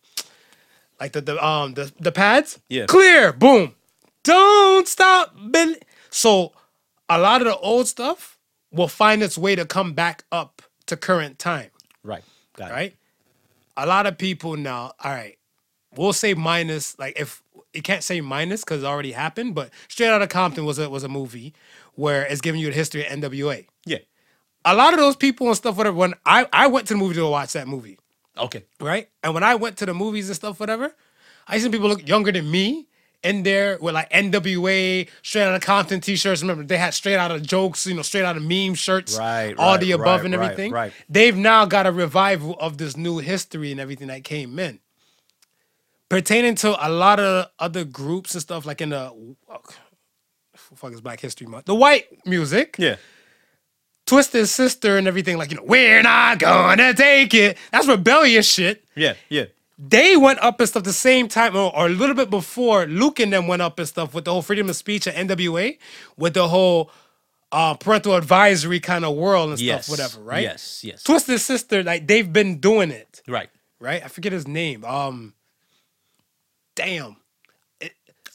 like 1.01 1.13
the 1.13 1.23
the 1.23 1.43
um 1.43 1.73
the, 1.75 1.91
the 1.99 2.13
pads. 2.13 2.61
Yeah. 2.69 2.85
Clear. 2.87 3.33
Boom. 3.33 3.75
Don't 4.23 4.87
stop. 4.87 5.35
So 6.11 6.53
a 7.09 7.19
lot 7.19 7.41
of 7.41 7.47
the 7.47 7.57
old 7.57 7.89
stuff 7.89 8.32
will 8.73 8.89
find 8.89 9.23
its 9.23 9.37
way 9.37 9.55
to 9.55 9.65
come 9.65 9.93
back 9.93 10.25
up 10.33 10.63
to 10.87 10.97
current 10.97 11.39
time, 11.39 11.71
right 12.03 12.25
got 12.57 12.71
it 12.71 12.75
right? 12.75 12.97
A 13.77 13.87
lot 13.87 14.07
of 14.07 14.19
people 14.19 14.57
now, 14.57 14.93
all 15.03 15.11
right, 15.13 15.39
we'll 15.97 16.13
say 16.13 16.35
minus 16.35 16.99
like 16.99 17.19
if 17.19 17.43
you 17.73 17.83
can't 17.83 18.03
say 18.03 18.21
minus 18.21 18.65
because 18.65 18.83
it 18.83 18.87
already 18.87 19.13
happened, 19.13 19.55
but 19.55 19.71
Straight 19.89 20.09
Outta 20.09 20.27
Compton 20.27 20.65
was 20.65 20.79
a 20.79 20.89
was 20.91 21.05
a 21.05 21.09
movie 21.09 21.55
where 21.95 22.25
it's 22.25 22.41
giving 22.41 22.61
you 22.61 22.69
the 22.69 22.75
history 22.75 23.07
of 23.07 23.13
NWA 23.13 23.67
yeah 23.85 23.99
a 24.65 24.75
lot 24.75 24.93
of 24.93 25.01
those 25.01 25.17
people 25.17 25.49
and 25.49 25.57
stuff, 25.57 25.77
whatever. 25.77 25.97
When 25.97 26.15
I, 26.25 26.47
I 26.53 26.67
went 26.69 26.87
to 26.89 26.95
the 26.95 26.99
movie 26.99 27.15
to 27.15 27.27
watch 27.27 27.53
that 27.55 27.67
movie, 27.67 27.99
okay 28.39 28.65
right? 28.81 29.09
And 29.23 29.35
when 29.35 29.43
I 29.43 29.55
went 29.55 29.77
to 29.79 29.87
the 29.87 29.95
movies 29.95 30.29
and 30.29 30.37
stuff, 30.37 30.61
whatever, 30.61 30.95
I 31.47 31.59
seen 31.59 31.73
people 31.73 31.89
look 31.89 32.07
younger 32.07 32.33
than 32.33 32.51
me 32.51 32.87
in 33.23 33.43
there 33.43 33.79
with 33.81 33.95
like 33.95 34.11
NWA, 34.11 35.09
straight 35.23 35.43
out 35.43 35.55
of 35.55 35.61
Compton 35.61 36.01
t-shirts. 36.01 36.43
Remember, 36.43 36.65
they 36.65 36.77
had 36.77 36.95
straight 36.95 37.17
out 37.17 37.31
of 37.31 37.43
jokes, 37.43 37.87
you 37.87 37.95
know, 37.95 38.03
straight 38.03 38.25
out 38.25 38.37
of 38.37 38.43
meme 38.43 38.75
shirts, 38.75 39.17
Right, 39.19 39.55
all 39.57 39.73
right, 39.73 39.81
the 39.81 39.93
above 39.93 40.07
right, 40.21 40.25
and 40.25 40.35
everything. 40.35 40.73
right. 40.73 40.93
They've 41.09 41.37
now 41.37 41.65
got 41.65 41.87
a 41.87 41.93
revival 41.93 42.57
of 42.61 42.79
this 42.79 42.97
new 42.97 43.19
history 43.19 43.71
and 43.71 43.81
everything 43.81 44.09
that 44.09 44.25
came 44.25 44.59
in. 44.59 44.81
Pertaining 46.09 46.57
to 46.57 46.77
a 46.87 46.91
lot 46.91 47.21
of 47.21 47.47
other 47.59 47.85
groups 47.85 48.35
and 48.35 48.43
stuff, 48.43 48.67
like 48.67 48.81
in 48.81 48.91
the 48.91 49.11
oh, 49.49 49.61
fuck 50.55 50.93
is 50.93 51.01
Black 51.01 51.21
History 51.21 51.47
Month, 51.47 51.65
the 51.67 51.75
white 51.75 52.27
music, 52.27 52.77
yeah 52.79 52.97
Twisted 54.05 54.49
Sister 54.49 54.99
and 54.99 55.07
everything, 55.07 55.39
like, 55.39 55.51
you 55.53 55.57
know, 55.57 55.63
we're 55.65 56.03
not 56.03 56.39
gonna 56.39 56.93
take 56.93 57.33
it. 57.35 57.57
That's 57.71 57.87
rebellious 57.87 58.47
shit. 58.51 58.85
yeah 58.95 59.15
yeah 59.31 59.45
They 59.85 60.17
went 60.17 60.39
up 60.41 60.61
and 60.61 60.69
stuff 60.69 60.85
the 60.85 60.93
same 60.93 61.27
time, 61.27 61.57
or, 61.57 61.75
or 61.75 61.87
a 61.87 61.89
little 61.89 62.15
bit 62.15 62.31
before 62.31 62.87
Luke 62.87 63.19
and 63.19 63.33
them 63.33 63.49
went 63.49 63.63
up 63.63 63.81
and 63.81 63.89
stuff 63.89 64.15
with 64.15 64.25
the 64.27 64.33
whole 64.33 64.43
freedom 64.43 64.69
of 64.71 64.77
speech 64.77 65.09
at 65.09 65.15
NWA, 65.17 65.77
with 66.17 66.35
the 66.35 66.47
whole 66.47 66.91
uh, 67.51 67.75
parental 67.75 68.15
advisory 68.15 68.79
kind 68.79 69.05
of 69.05 69.17
world 69.17 69.51
and 69.51 69.61
yes 69.61 69.87
stuff, 69.87 69.99
whatever, 69.99 70.21
right? 70.25 70.43
yes 70.43 70.83
yes 70.85 71.03
Twisted 71.03 71.41
Sister, 71.41 71.83
like, 71.83 72.07
they've 72.07 72.33
been 72.33 72.59
doing 72.61 72.91
it, 72.93 73.23
right 73.27 73.51
right? 73.81 74.05
I 74.05 74.09
forget 74.09 74.33
his 74.33 74.47
name. 74.47 74.85
Um, 74.85 75.35
damn. 76.77 77.17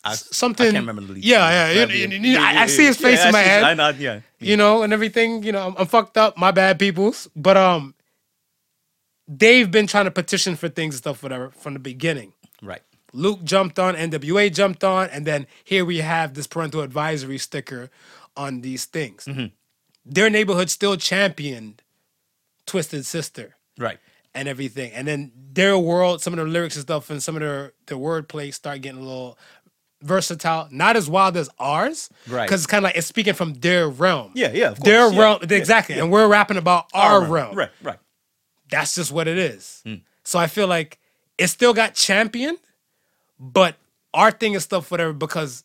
I, 0.04 0.14
Something. 0.16 0.68
I 0.68 0.72
can't 0.72 0.84
remember 0.88 1.02
the 1.08 1.14
lead 1.14 1.26
Yeah, 1.26 1.72
yeah. 1.72 1.86
you- 1.88 2.08
you- 2.08 2.20
you- 2.32 2.38
I, 2.40 2.64
I 2.64 2.68
see 2.68 2.86
his 2.86 2.98
face 2.98 3.20
Yeah, 3.20 3.28
in 3.28 3.32
my 3.34 3.42
head 3.42 3.64
I 3.64 3.74
know, 3.74 3.90
yeah 3.90 4.20
you 4.40 4.56
know, 4.58 4.84
and 4.84 4.94
everything. 4.94 5.44
You 5.44 5.52
know, 5.54 5.68
I'm, 5.68 5.76
I'm 5.78 5.88
fucked 5.88 6.18
up. 6.18 6.38
My 6.38 6.52
bad, 6.52 6.78
peoples. 6.80 7.28
But 7.36 7.58
um, 7.58 7.94
they've 9.28 9.70
been 9.70 9.88
trying 9.88 10.06
to 10.06 10.12
petition 10.12 10.56
for 10.56 10.70
things 10.70 10.96
and 10.96 11.00
stuff, 11.00 11.24
whatever, 11.24 11.50
from 11.52 11.74
the 11.74 11.80
beginning. 11.80 12.34
right 12.62 12.82
Luke 13.14 13.44
jumped 13.44 13.80
on, 13.80 13.96
NWA 13.96 14.54
jumped 14.54 14.84
on, 14.84 15.10
and 15.10 15.26
then 15.26 15.48
here 15.64 15.86
we 15.86 16.00
have 16.00 16.34
this 16.34 16.46
parental 16.46 16.82
advisory 16.82 17.38
sticker 17.38 17.90
on 18.36 18.62
these 18.62 18.86
things. 18.86 19.26
Mm-hmm. 19.26 19.46
Their 20.06 20.30
neighborhood 20.30 20.70
still 20.70 20.98
championed 20.98 21.82
Twisted 22.66 23.06
Sister 23.06 23.56
right 23.78 23.98
and 24.34 24.48
everything, 24.48 24.92
and 24.92 25.08
then 25.08 25.32
their 25.54 25.78
world, 25.78 26.22
some 26.22 26.34
of 26.34 26.38
their 26.38 26.48
lyrics 26.48 26.76
and 26.76 26.84
stuff, 26.84 27.10
and 27.10 27.24
some 27.24 27.36
of 27.36 27.42
their 27.42 27.74
their 27.88 27.98
wordplay 27.98 28.54
start 28.54 28.82
getting 28.82 29.00
a 29.00 29.04
little 29.04 29.38
versatile, 30.04 30.68
not 30.70 30.96
as 30.96 31.10
wild 31.10 31.36
as 31.38 31.50
ours, 31.58 32.10
Right. 32.28 32.46
Because 32.46 32.62
it's 32.62 32.68
kind 32.68 32.80
of 32.86 32.90
like 32.90 32.98
it's 32.98 33.08
speaking 33.08 33.34
from 33.34 33.56
their 33.56 33.90
realm. 33.90 34.32
Yeah, 34.36 34.52
yeah, 34.54 34.72
of 34.72 34.80
their 34.82 35.06
course, 35.06 35.16
yeah, 35.16 35.22
realm, 35.22 35.40
yeah, 35.50 35.58
exactly, 35.58 35.96
yeah. 35.96 36.04
and 36.04 36.12
we're 36.12 36.28
rapping 36.28 36.58
about 36.58 36.86
our, 36.94 37.24
realm. 37.26 37.56
right 37.56 37.72
right 37.82 37.98
That's 38.70 38.96
just 38.96 39.12
what 39.12 39.28
it 39.28 39.38
is. 39.38 39.82
Hmm. 39.86 39.96
So 40.24 40.40
I 40.40 40.48
feel 40.48 40.68
like 40.68 41.00
it 41.38 41.48
still 41.48 41.74
got 41.74 41.94
championed, 41.94 42.58
but 43.40 43.76
our 44.14 44.32
thing 44.32 44.54
is 44.54 44.64
stuff 44.64 44.90
whatever 44.92 45.14
because 45.14 45.64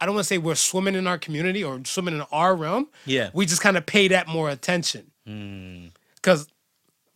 I 0.00 0.06
don't 0.06 0.14
want 0.14 0.24
to 0.24 0.28
say 0.28 0.38
we're 0.38 0.54
swimming 0.54 0.94
in 0.94 1.06
our 1.06 1.18
community 1.18 1.64
or 1.64 1.80
swimming 1.84 2.14
in 2.14 2.22
our 2.32 2.54
realm. 2.54 2.88
Yeah. 3.04 3.30
we 3.32 3.46
just 3.46 3.60
kind 3.60 3.76
of 3.76 3.84
pay 3.86 4.08
that 4.08 4.28
more 4.28 4.48
attention 4.48 5.10
Hmm. 5.26 5.86
because 6.16 6.48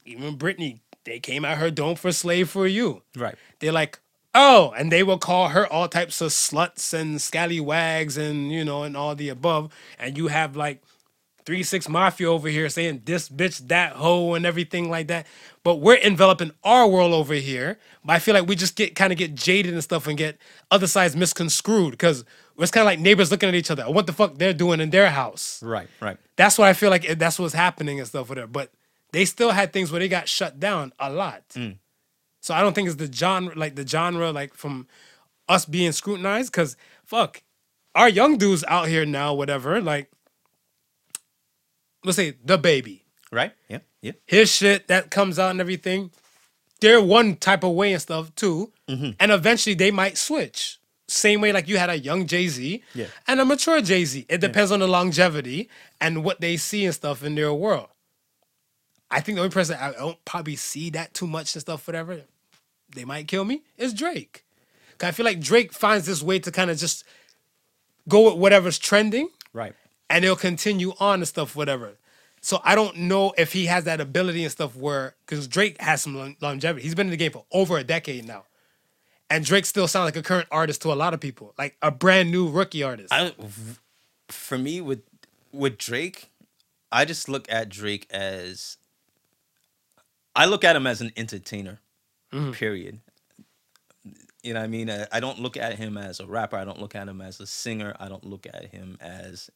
even 0.05 0.37
Britney, 0.37 0.81
they 1.05 1.19
came 1.21 1.45
at 1.45 1.59
her 1.59 1.71
"Don't 1.71 1.99
for 1.99 2.13
Slave 2.13 2.51
for 2.51 2.67
You." 2.67 3.03
right 3.17 3.37
they're 3.61 3.73
like, 3.73 3.99
oh, 4.35 4.73
and 4.77 4.91
they 4.91 5.03
will 5.03 5.19
call 5.19 5.49
her 5.51 5.67
all 5.73 5.89
types 5.89 6.21
of 6.21 6.31
sluts 6.31 6.93
and 6.93 7.21
scallywags 7.23 8.17
and 8.17 8.51
you 8.53 8.65
know 8.65 8.83
and 8.83 8.97
all 8.97 9.15
the 9.15 9.29
above, 9.29 9.73
and 9.99 10.19
you 10.19 10.27
have 10.29 10.57
like 10.57 10.83
three 11.45 11.63
six 11.63 11.89
mafia 11.89 12.31
over 12.31 12.49
here 12.49 12.69
saying 12.69 13.03
this 13.05 13.29
bitch 13.29 13.67
that 13.69 13.93
hoe 13.95 14.35
and 14.35 14.47
everything 14.47 14.91
like 14.91 15.09
that. 15.09 15.27
But 15.65 15.77
we're 15.77 15.97
enveloping 15.97 16.53
our 16.65 16.89
world 16.89 17.13
over 17.13 17.35
here. 17.35 17.79
But 18.05 18.15
I 18.15 18.19
feel 18.19 18.35
like 18.35 18.47
we 18.47 18.57
just 18.57 18.77
get 18.77 18.95
kind 18.95 19.13
of 19.13 19.19
get 19.19 19.35
jaded 19.35 19.73
and 19.73 19.83
stuff 19.83 20.07
and 20.07 20.17
get 20.17 20.39
other 20.71 20.87
sides 20.87 21.17
misconstrued 21.17 21.93
because 21.93 22.25
it's 22.59 22.71
kind 22.71 22.83
of 22.83 22.87
like 22.87 23.01
neighbors 23.01 23.31
looking 23.31 23.49
at 23.49 23.55
each 23.55 23.71
other. 23.71 23.85
What 23.85 24.07
the 24.07 24.13
fuck 24.13 24.39
they're 24.39 24.53
doing 24.53 24.81
in 24.81 24.91
their 24.91 25.11
house? 25.11 25.63
right 25.63 25.89
right 26.01 26.17
That's 26.37 26.59
what 26.59 26.69
I 26.69 26.73
feel 26.73 26.91
like. 26.91 27.19
That's 27.19 27.39
what's 27.39 27.55
happening 27.55 27.99
and 27.99 28.09
stuff 28.09 28.29
with 28.29 28.39
her. 28.39 28.47
But 28.47 28.71
they 29.13 29.25
still 29.25 29.51
had 29.51 29.73
things 29.73 29.93
where 29.93 30.01
they 30.01 30.09
got 30.09 30.29
shut 30.29 30.59
down 30.59 30.93
a 30.99 31.11
lot. 31.11 31.43
Mm. 31.55 31.79
So 32.41 32.55
I 32.55 32.61
don't 32.61 32.75
think 32.75 32.89
it's 32.89 32.97
the 32.97 33.13
genre, 33.13 33.55
like 33.55 33.77
the 33.77 33.87
genre, 33.87 34.33
like 34.33 34.55
from 34.55 34.87
us 35.49 35.65
being 35.65 35.93
scrutinized. 35.93 36.51
Because 36.51 36.77
fuck, 37.05 37.43
our 37.95 38.09
young 38.09 38.39
dudes 38.39 38.65
out 38.67 38.89
here 38.89 39.07
now, 39.07 39.35
whatever. 39.35 39.81
Like, 39.81 40.11
let's 42.05 42.17
say 42.17 42.33
DaBaby. 42.33 43.01
Right? 43.31 43.53
Yeah. 43.69 43.79
Yeah. 44.03 44.13
his 44.27 44.51
shit 44.53 44.89
that 44.89 45.11
comes 45.11 45.39
out 45.39 45.53
and 45.53 45.61
everything, 45.61 46.11
they're 46.81 47.01
one 47.01 47.37
type 47.37 47.63
of 47.65 47.73
way 47.73 47.93
and 47.93 48.03
stuff 48.03 48.35
too. 48.35 48.73
Mm-hmm. 48.89 49.11
And 49.21 49.31
eventually 49.33 49.75
they 49.75 49.91
might 49.93 50.19
switch. 50.19 50.79
Same 51.09 51.41
way 51.41 51.53
like 51.53 51.69
you 51.69 51.79
had 51.79 51.89
a 51.91 51.99
young 51.99 52.27
Jay 52.27 52.49
Z 52.49 52.83
Yeah. 52.95 53.07
and 53.29 53.41
a 53.41 53.45
mature 53.45 53.81
Jay 53.81 54.05
Z. 54.05 54.27
It 54.29 54.41
depends 54.41 54.71
on 54.73 54.81
the 54.81 54.89
longevity 54.89 55.69
and 56.01 56.25
what 56.25 56.41
they 56.41 56.57
see 56.57 56.85
and 56.85 56.95
stuff 56.95 57.23
in 57.23 57.35
their 57.37 57.53
world. 57.55 57.89
I 59.11 59.21
think 59.21 59.37
the 59.37 59.43
only 59.43 59.53
person 59.53 59.77
I 59.81 59.93
don't 59.93 60.23
probably 60.25 60.57
see 60.57 60.91
that 60.91 61.15
too 61.15 61.27
much 61.27 61.55
and 61.55 61.61
stuff, 61.61 61.87
whatever, 61.87 62.23
they 62.95 63.05
might 63.05 63.29
kill 63.29 63.45
me, 63.45 63.63
is 63.77 63.93
Drake. 63.95 64.45
'Cause 64.99 65.09
I 65.09 65.13
feel 65.13 65.25
like 65.27 65.41
Drake 65.41 65.73
finds 65.73 66.07
this 66.07 66.23
way 66.23 66.39
to 66.41 66.51
kind 66.51 66.71
of 66.71 66.79
just 66.79 67.05
go 68.09 68.31
with 68.31 68.35
whatever's 68.41 68.79
trending. 68.79 69.29
And 70.13 70.25
he'll 70.25 70.37
continue 70.37 70.93
on 71.01 71.21
and 71.21 71.29
stuff, 71.29 71.57
whatever. 71.57 71.95
So 72.43 72.61
I 72.65 72.75
don't 72.75 72.97
know 72.97 73.33
if 73.39 73.53
he 73.53 73.67
has 73.67 73.85
that 73.85 74.01
ability 74.01 74.43
and 74.43 74.53
stuff 74.53 74.77
where 74.77 75.15
because 75.25 75.49
Drake 75.49 75.81
has 75.81 76.03
some 76.03 76.37
longevity. 76.41 76.83
He's 76.83 76.95
been 76.95 77.07
in 77.07 77.11
the 77.11 77.17
game 77.17 77.33
for 77.33 77.45
over 77.51 77.79
a 77.79 77.85
decade 77.85 78.27
now, 78.27 78.45
and 79.31 79.45
Drake 79.45 79.65
still 79.65 79.89
sounds 79.89 80.05
like 80.05 80.17
a 80.17 80.23
current 80.23 80.49
artist 80.51 80.83
to 80.83 80.93
a 80.93 80.95
lot 80.95 81.15
of 81.15 81.21
people, 81.21 81.55
like 81.57 81.77
a 81.81 81.91
brand 81.91 82.31
new 82.31 82.49
rookie 82.49 82.83
artist. 82.83 83.13
I 83.13 83.33
for 84.29 84.59
me 84.59 84.81
with 84.81 85.03
with 85.51 85.79
Drake, 85.79 86.31
I 86.91 87.05
just 87.05 87.29
look 87.29 87.51
at 87.51 87.69
Drake 87.69 88.07
as 88.11 88.77
I 90.37 90.45
look 90.45 90.63
at 90.63 90.77
him 90.77 90.87
as 90.87 91.01
an 91.01 91.13
entertainer. 91.17 91.81
Mm-hmm. 92.33 92.53
Period. 92.53 93.01
You 94.43 94.55
know 94.55 94.61
what 94.61 94.65
I 94.65 94.69
mean? 94.69 94.91
I, 94.91 95.07
I 95.13 95.21
don't 95.21 95.39
look 95.39 95.57
at 95.57 95.77
him 95.77 95.97
as 95.97 96.19
a 96.19 96.27
rapper. 96.27 96.57
I 96.57 96.65
don't 96.65 96.81
look 96.81 96.97
at 96.97 97.09
him 97.09 97.21
as 97.21 97.39
a 97.39 97.47
singer. 97.47 97.95
I 98.01 98.09
don't 98.09 98.25
look 98.25 98.47
at 98.53 98.67
him 98.73 98.99
as 99.01 99.49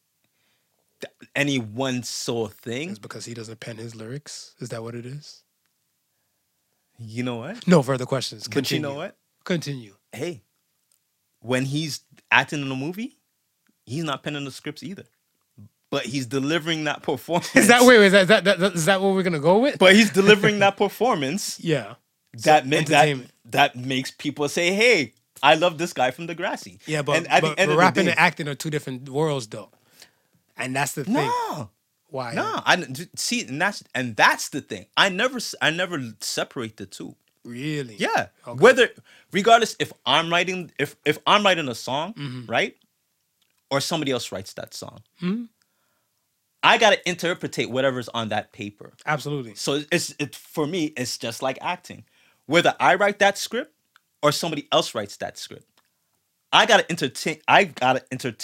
any 1.34 1.58
one 1.58 2.02
sole 2.02 2.48
thing. 2.48 2.90
It's 2.90 2.98
because 2.98 3.24
he 3.24 3.34
doesn't 3.34 3.60
pen 3.60 3.76
his 3.76 3.94
lyrics. 3.94 4.54
Is 4.60 4.70
that 4.70 4.82
what 4.82 4.94
it 4.94 5.06
is? 5.06 5.42
You 6.98 7.22
know 7.22 7.36
what? 7.36 7.66
No 7.66 7.82
further 7.82 8.06
questions. 8.06 8.48
But 8.48 8.70
you 8.70 8.78
know 8.78 8.94
what? 8.94 9.16
Continue. 9.44 9.94
Hey, 10.12 10.42
when 11.40 11.64
he's 11.64 12.00
acting 12.30 12.62
in 12.62 12.70
a 12.70 12.76
movie, 12.76 13.18
he's 13.84 14.04
not 14.04 14.22
penning 14.22 14.44
the 14.44 14.50
scripts 14.50 14.82
either. 14.82 15.04
But 15.90 16.04
he's 16.04 16.26
delivering 16.26 16.84
that 16.84 17.02
performance. 17.02 17.54
Is 17.56 17.68
that 17.68 17.82
wait? 17.82 18.00
Is 18.00 18.12
that, 18.12 18.26
that, 18.28 18.58
that 18.58 18.74
is 18.74 18.86
that 18.86 19.00
what 19.00 19.14
we're 19.14 19.22
gonna 19.22 19.38
go 19.38 19.60
with? 19.60 19.78
But 19.78 19.94
he's 19.94 20.10
delivering 20.10 20.58
that 20.58 20.76
performance 20.76 21.60
yeah. 21.60 21.94
that 22.42 22.66
ma- 22.66 22.80
that 22.88 23.18
that 23.46 23.76
makes 23.76 24.10
people 24.10 24.48
say, 24.48 24.72
"Hey, 24.74 25.14
I 25.44 25.54
love 25.54 25.78
this 25.78 25.92
guy 25.92 26.10
from 26.10 26.26
Degrassi." 26.26 26.80
Yeah, 26.86 27.02
but, 27.02 27.18
and 27.18 27.28
at 27.28 27.40
but, 27.40 27.54
the 27.54 27.60
end 27.60 27.70
but 27.70 27.78
rapping 27.78 28.06
the 28.06 28.10
and 28.10 28.20
acting 28.20 28.48
are 28.48 28.56
two 28.56 28.68
different 28.68 29.08
worlds, 29.08 29.46
though, 29.46 29.70
and 30.56 30.74
that's 30.74 30.92
the 30.92 31.04
thing. 31.04 31.14
no, 31.14 31.70
Why? 32.08 32.34
no, 32.34 32.60
I 32.64 32.84
see, 33.16 33.42
and 33.46 33.60
that's 33.60 33.82
and 33.94 34.16
that's 34.16 34.48
the 34.50 34.60
thing. 34.60 34.86
I 34.96 35.08
never, 35.08 35.36
s- 35.36 35.54
I 35.60 35.70
never 35.70 36.00
separate 36.20 36.76
the 36.76 36.86
two. 36.86 37.14
Really? 37.44 37.94
Yeah, 37.96 38.28
Okay. 38.46 38.58
whether 38.60 38.88
regardless 39.32 39.76
if 39.78 39.92
I'm 40.04 40.30
writing, 40.30 40.72
if 40.78 40.96
if 41.04 41.18
I'm 41.26 41.44
writing 41.44 41.68
a 41.68 41.74
song, 41.74 42.14
Mm-hmm. 42.14 42.50
right, 42.50 42.76
or 43.70 43.80
somebody 43.80 44.10
else 44.12 44.32
writes 44.32 44.52
that 44.54 44.74
song, 44.74 45.02
I 46.62 46.78
gotta 46.78 46.98
interpretate 47.08 47.70
whatever's 47.70 48.08
on 48.08 48.30
that 48.30 48.52
paper. 48.52 48.92
Absolutely. 49.06 49.54
So 49.54 49.82
it's 49.92 50.14
it 50.18 50.34
for 50.34 50.66
me, 50.66 50.86
it's 50.96 51.18
just 51.18 51.42
like 51.42 51.58
acting. 51.60 52.04
Whether 52.46 52.74
I 52.80 52.94
write 52.96 53.18
that 53.20 53.38
script 53.38 53.72
or 54.22 54.32
somebody 54.32 54.66
else 54.72 54.94
writes 54.94 55.16
that 55.18 55.38
script, 55.38 55.66
I 56.52 56.66
gotta 56.66 56.88
entertain. 56.90 57.40
I 57.46 57.64
gotta 57.64 58.02
inter- 58.10 58.34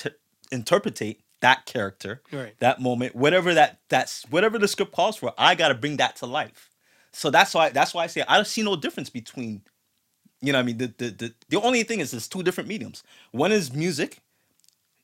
interpretate 0.52 1.21
that 1.42 1.66
character, 1.66 2.22
Right. 2.32 2.54
that 2.60 2.80
moment, 2.80 3.14
whatever 3.14 3.54
that 3.54 3.78
that's 3.88 4.24
whatever 4.30 4.58
the 4.58 4.66
script 4.68 4.92
calls 4.92 5.16
for. 5.16 5.32
I 5.38 5.54
gotta 5.54 5.74
bring 5.74 5.98
that 5.98 6.16
to 6.16 6.26
life. 6.26 6.70
So 7.12 7.30
that's 7.30 7.52
why 7.54 7.68
that's 7.68 7.92
why 7.94 8.04
I 8.04 8.06
say 8.08 8.24
I 8.26 8.36
don't 8.36 8.46
see 8.46 8.62
no 8.62 8.74
difference 8.76 9.10
between, 9.10 9.62
you 10.40 10.52
know, 10.52 10.58
what 10.58 10.62
I 10.62 10.66
mean, 10.66 10.78
the 10.78 10.86
the 10.96 11.10
the, 11.10 11.34
the 11.50 11.60
only 11.60 11.82
thing 11.82 12.00
is 12.00 12.10
there's 12.12 12.26
two 12.28 12.42
different 12.42 12.68
mediums. 12.68 13.02
One 13.32 13.52
is 13.52 13.72
music, 13.72 14.18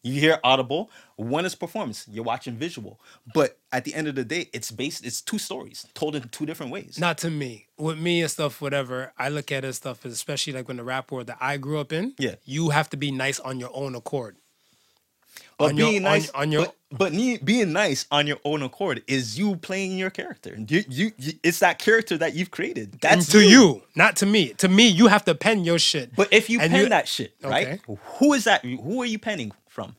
you 0.05 0.19
hear 0.21 0.39
audible. 0.45 0.91
One 1.17 1.45
is 1.45 1.55
performance. 1.57 2.07
You're 2.09 2.25
watching 2.25 2.57
visual. 2.57 3.01
But 3.35 3.59
at 3.73 3.85
the 3.85 3.95
end 3.95 4.07
of 4.07 4.15
the 4.15 4.25
day, 4.25 4.49
it's 4.53 4.71
based. 4.71 5.05
It's 5.05 5.21
two 5.21 5.39
stories 5.39 5.87
told 5.95 6.15
in 6.17 6.29
two 6.29 6.47
different 6.47 6.71
ways. 6.73 6.99
Not 6.99 7.19
to 7.19 7.31
me. 7.31 7.67
With 7.77 7.99
me 7.99 8.23
and 8.23 8.31
stuff, 8.31 8.61
whatever, 8.63 9.13
I 9.19 9.29
look 9.29 9.51
at 9.51 9.65
it 9.65 9.73
stuff, 9.75 10.05
especially 10.05 10.53
like 10.53 10.69
when 10.69 10.77
the 10.77 10.85
rap 10.85 11.11
world 11.11 11.27
that 11.27 11.39
I 11.41 11.57
grew 11.57 11.79
up 11.81 11.93
in, 11.93 12.15
Yeah. 12.19 12.37
you 12.45 12.71
have 12.71 12.89
to 12.91 12.97
be 12.97 13.11
nice 13.11 13.41
on 13.41 13.59
your 13.59 13.71
own 13.75 13.95
accord. 13.97 14.37
But 15.59 15.71
on 15.71 15.77
being 15.77 15.97
on- 15.97 16.03
nice 16.13 16.31
on 16.31 16.53
your- 16.53 16.73
but, 16.91 17.13
but 17.13 17.13
being 17.45 17.73
nice 17.73 18.07
on 18.11 18.27
your 18.27 18.39
own 18.45 18.63
accord 18.63 19.03
is 19.07 19.39
you 19.39 19.57
playing 19.57 19.99
your 19.99 20.11
character. 20.11 20.57
You, 20.69 20.85
you, 20.89 21.13
you 21.19 21.33
it's 21.43 21.59
that 21.59 21.79
character 21.79 22.17
that 22.17 22.35
you've 22.35 22.51
created. 22.51 22.99
That's 23.01 23.27
to 23.33 23.41
you. 23.41 23.83
not 23.95 24.17
to 24.17 24.27
me. 24.27 24.55
To 24.55 24.69
me, 24.69 24.89
you 24.89 25.09
have 25.09 25.25
to 25.27 25.35
pen 25.35 25.65
your 25.65 25.79
shit. 25.79 26.17
But 26.17 26.33
if 26.33 26.49
you 26.49 26.61
And 26.61 26.71
pen 26.73 26.85
you- 26.85 26.89
that 26.89 27.07
shit, 27.09 27.35
right? 27.43 27.81
Okay. 27.87 27.99
Who 28.19 28.33
is 28.33 28.45
that? 28.45 28.65
Who 28.65 29.03
are 29.03 29.07
you 29.07 29.19
penning 29.19 29.53
from? 29.69 29.97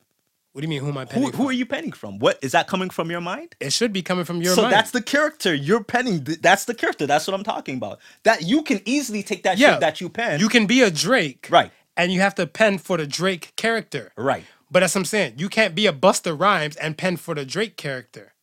what 0.52 0.62
do 0.62 0.66
you 0.66 0.70
mean? 0.70 0.82
Who 0.82 0.90
am 0.90 0.98
I 0.98 1.02
Who, 1.02 1.08
penning? 1.08 1.32
who 1.34 1.48
are 1.48 1.52
you 1.54 1.66
penning 1.66 1.92
from? 1.92 2.18
What 2.20 2.40
is 2.42 2.52
that 2.54 2.68
coming 2.68 2.90
from 2.90 3.12
your 3.12 3.22
mind? 3.22 3.56
It 3.60 3.72
should 3.72 3.94
be 3.94 4.02
coming 4.02 4.26
from 4.26 4.42
your 4.42 4.56
so 4.56 4.64
mind. 4.64 4.74
that's 4.74 4.92
the 4.92 5.02
character 5.02 5.54
you're 5.54 5.84
penning. 5.84 6.24
That's 6.42 6.66
the 6.66 6.74
character. 6.74 7.06
That's 7.06 7.28
what 7.28 7.34
I'm 7.36 7.44
talking 7.44 7.78
about. 7.78 8.00
That 8.24 8.42
you 8.42 8.64
can 8.64 8.82
easily 8.86 9.22
take 9.22 9.44
that 9.44 9.58
yeah 9.60 9.74
shit 9.74 9.80
that 9.82 10.02
you 10.02 10.10
pen. 10.10 10.40
You 10.40 10.50
can 10.50 10.66
be 10.66 10.82
a 10.82 10.90
Drake, 10.90 11.48
Right. 11.52 11.72
And 11.96 12.12
you 12.12 12.20
have 12.22 12.34
to 12.36 12.48
pen 12.48 12.78
for 12.80 12.98
the 12.98 13.06
Drake 13.06 13.54
character, 13.58 14.12
right. 14.18 14.44
But 14.72 14.82
that's 14.82 14.94
what 14.96 15.02
I'm 15.02 15.06
saying. 15.06 15.34
You 15.38 15.50
can't 15.50 15.74
be 15.76 15.88
a 15.88 15.94
Busta 15.94 16.38
Rhymes 16.40 16.76
and 16.76 16.98
pen 16.98 17.18
for 17.18 17.34
the 17.36 17.46
Drake 17.46 17.76
character. 17.78 18.34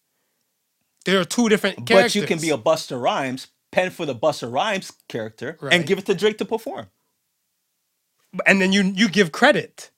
There 1.04 1.20
are 1.20 1.24
two 1.24 1.48
different 1.48 1.86
characters. 1.86 2.14
But 2.14 2.20
you 2.20 2.26
can 2.26 2.40
be 2.40 2.50
a 2.50 2.58
Busta 2.58 3.00
Rhymes, 3.00 3.46
pen 3.70 3.90
for 3.90 4.06
the 4.06 4.14
Busta 4.14 4.50
Rhymes 4.52 4.92
character, 5.08 5.56
Right. 5.60 5.72
and 5.72 5.86
give 5.86 5.98
it 5.98 6.06
to 6.06 6.14
Drake 6.14 6.38
to 6.38 6.44
perform. 6.44 6.88
and 8.44 8.60
then 8.60 8.72
you 8.72 8.82
you 8.82 9.08
give 9.08 9.32
credit. 9.32 9.90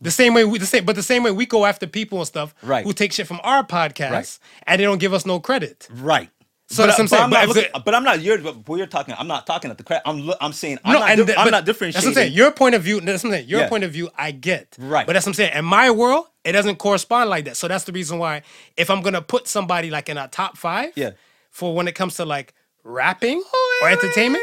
The 0.00 0.10
same 0.10 0.34
way 0.34 0.44
we 0.44 0.58
the 0.58 0.66
same, 0.66 0.84
but 0.84 0.96
the 0.96 1.02
same 1.02 1.22
way 1.22 1.30
we 1.30 1.46
go 1.46 1.64
after 1.66 1.86
people 1.86 2.18
and 2.18 2.26
stuff 2.26 2.54
Right. 2.62 2.84
who 2.84 2.92
take 2.92 3.12
shit 3.12 3.26
from 3.26 3.40
our 3.42 3.64
podcast 3.64 4.10
Right. 4.10 4.38
and 4.66 4.80
they 4.80 4.84
don't 4.84 4.98
give 4.98 5.12
us 5.12 5.26
no 5.26 5.40
credit. 5.40 5.88
Right. 5.90 6.30
So 6.72 6.86
that's 6.86 6.98
what 6.98 7.02
I'm 7.02 7.08
saying. 7.08 7.22
I'm 7.24 7.30
But 7.30 7.36
not 7.40 7.48
looking, 7.48 7.62
it- 7.64 7.84
but 7.84 7.94
I'm 7.94 8.04
not. 8.04 8.20
You're. 8.22 8.38
But 8.38 8.68
we're 8.68 8.86
talking. 8.86 9.14
I'm 9.18 9.26
not 9.28 9.46
talking 9.46 9.70
at 9.70 9.78
the 9.78 9.84
credit. 9.84 10.02
I'm. 10.08 10.30
I'm 10.40 10.52
saying. 10.52 10.78
I'm 10.84 10.94
not. 10.94 11.10
and 11.10 11.18
di- 11.18 11.24
the- 11.32 11.38
I'm 11.38 11.50
not 11.50 11.64
differentiating. 11.66 11.94
That's 11.94 12.06
what 12.16 12.22
I'm 12.22 12.26
saying. 12.28 12.32
Your 12.32 12.50
point 12.50 12.74
of 12.74 12.82
view. 12.82 13.00
That's 13.00 13.22
what 13.22 13.28
I'm 13.30 13.34
saying. 13.34 13.48
Your 13.48 13.60
Yeah. 13.60 13.68
point 13.68 13.84
of 13.84 13.92
view, 13.92 14.10
I 14.16 14.30
get. 14.30 14.76
Right. 14.78 15.06
But 15.06 15.12
that's 15.12 15.26
what 15.26 15.30
I'm 15.30 15.34
saying. 15.34 15.52
In 15.54 15.64
my 15.64 15.90
world, 15.90 16.26
it 16.44 16.52
doesn't 16.52 16.76
correspond 16.76 17.28
like 17.30 17.44
that. 17.44 17.56
So 17.56 17.68
that's 17.68 17.84
the 17.84 17.92
reason 17.92 18.18
why, 18.18 18.42
if 18.76 18.90
I'm 18.90 19.02
gonna 19.02 19.22
put 19.22 19.48
somebody 19.48 19.90
like 19.90 20.08
in 20.08 20.16
a 20.18 20.28
top 20.28 20.56
five, 20.56 20.92
Yeah. 20.96 21.10
for 21.50 21.74
when 21.74 21.88
it 21.88 21.94
comes 21.94 22.14
to 22.16 22.24
like 22.24 22.54
rapping 22.84 23.42
oh, 23.44 23.80
or 23.84 23.88
entertainment, 23.90 24.42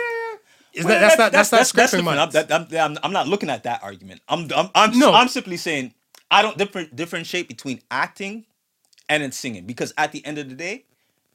is 0.74 0.86
Well, 0.86 0.94
that 0.94 1.00
that's, 1.02 1.18
not 1.18 1.32
that's, 1.32 1.52
not 1.52 1.66
scrapping 1.68 2.00
different. 2.02 2.06
money. 2.06 2.20
I'm, 2.22 2.30
that- 2.32 2.52
I'm, 2.52 2.68
I'm, 2.94 2.98
I'm 3.06 3.12
not 3.14 3.28
looking 3.28 3.50
at 3.50 3.64
that 3.64 3.82
argument. 3.84 4.22
I'm. 4.30 4.48
I'm. 4.56 4.70
I'm, 4.76 4.98
No. 5.00 5.14
I'm 5.14 5.28
simply 5.28 5.58
saying 5.58 5.94
I 6.30 6.42
don't 6.44 6.58
different 6.58 6.96
differentiate 6.96 7.48
between 7.48 7.82
acting 7.90 8.46
and 9.10 9.24
then 9.24 9.32
singing 9.32 9.66
because 9.66 9.92
at 9.98 10.12
the 10.12 10.24
end 10.26 10.38
of 10.38 10.48
the 10.48 10.56
day, 10.56 10.86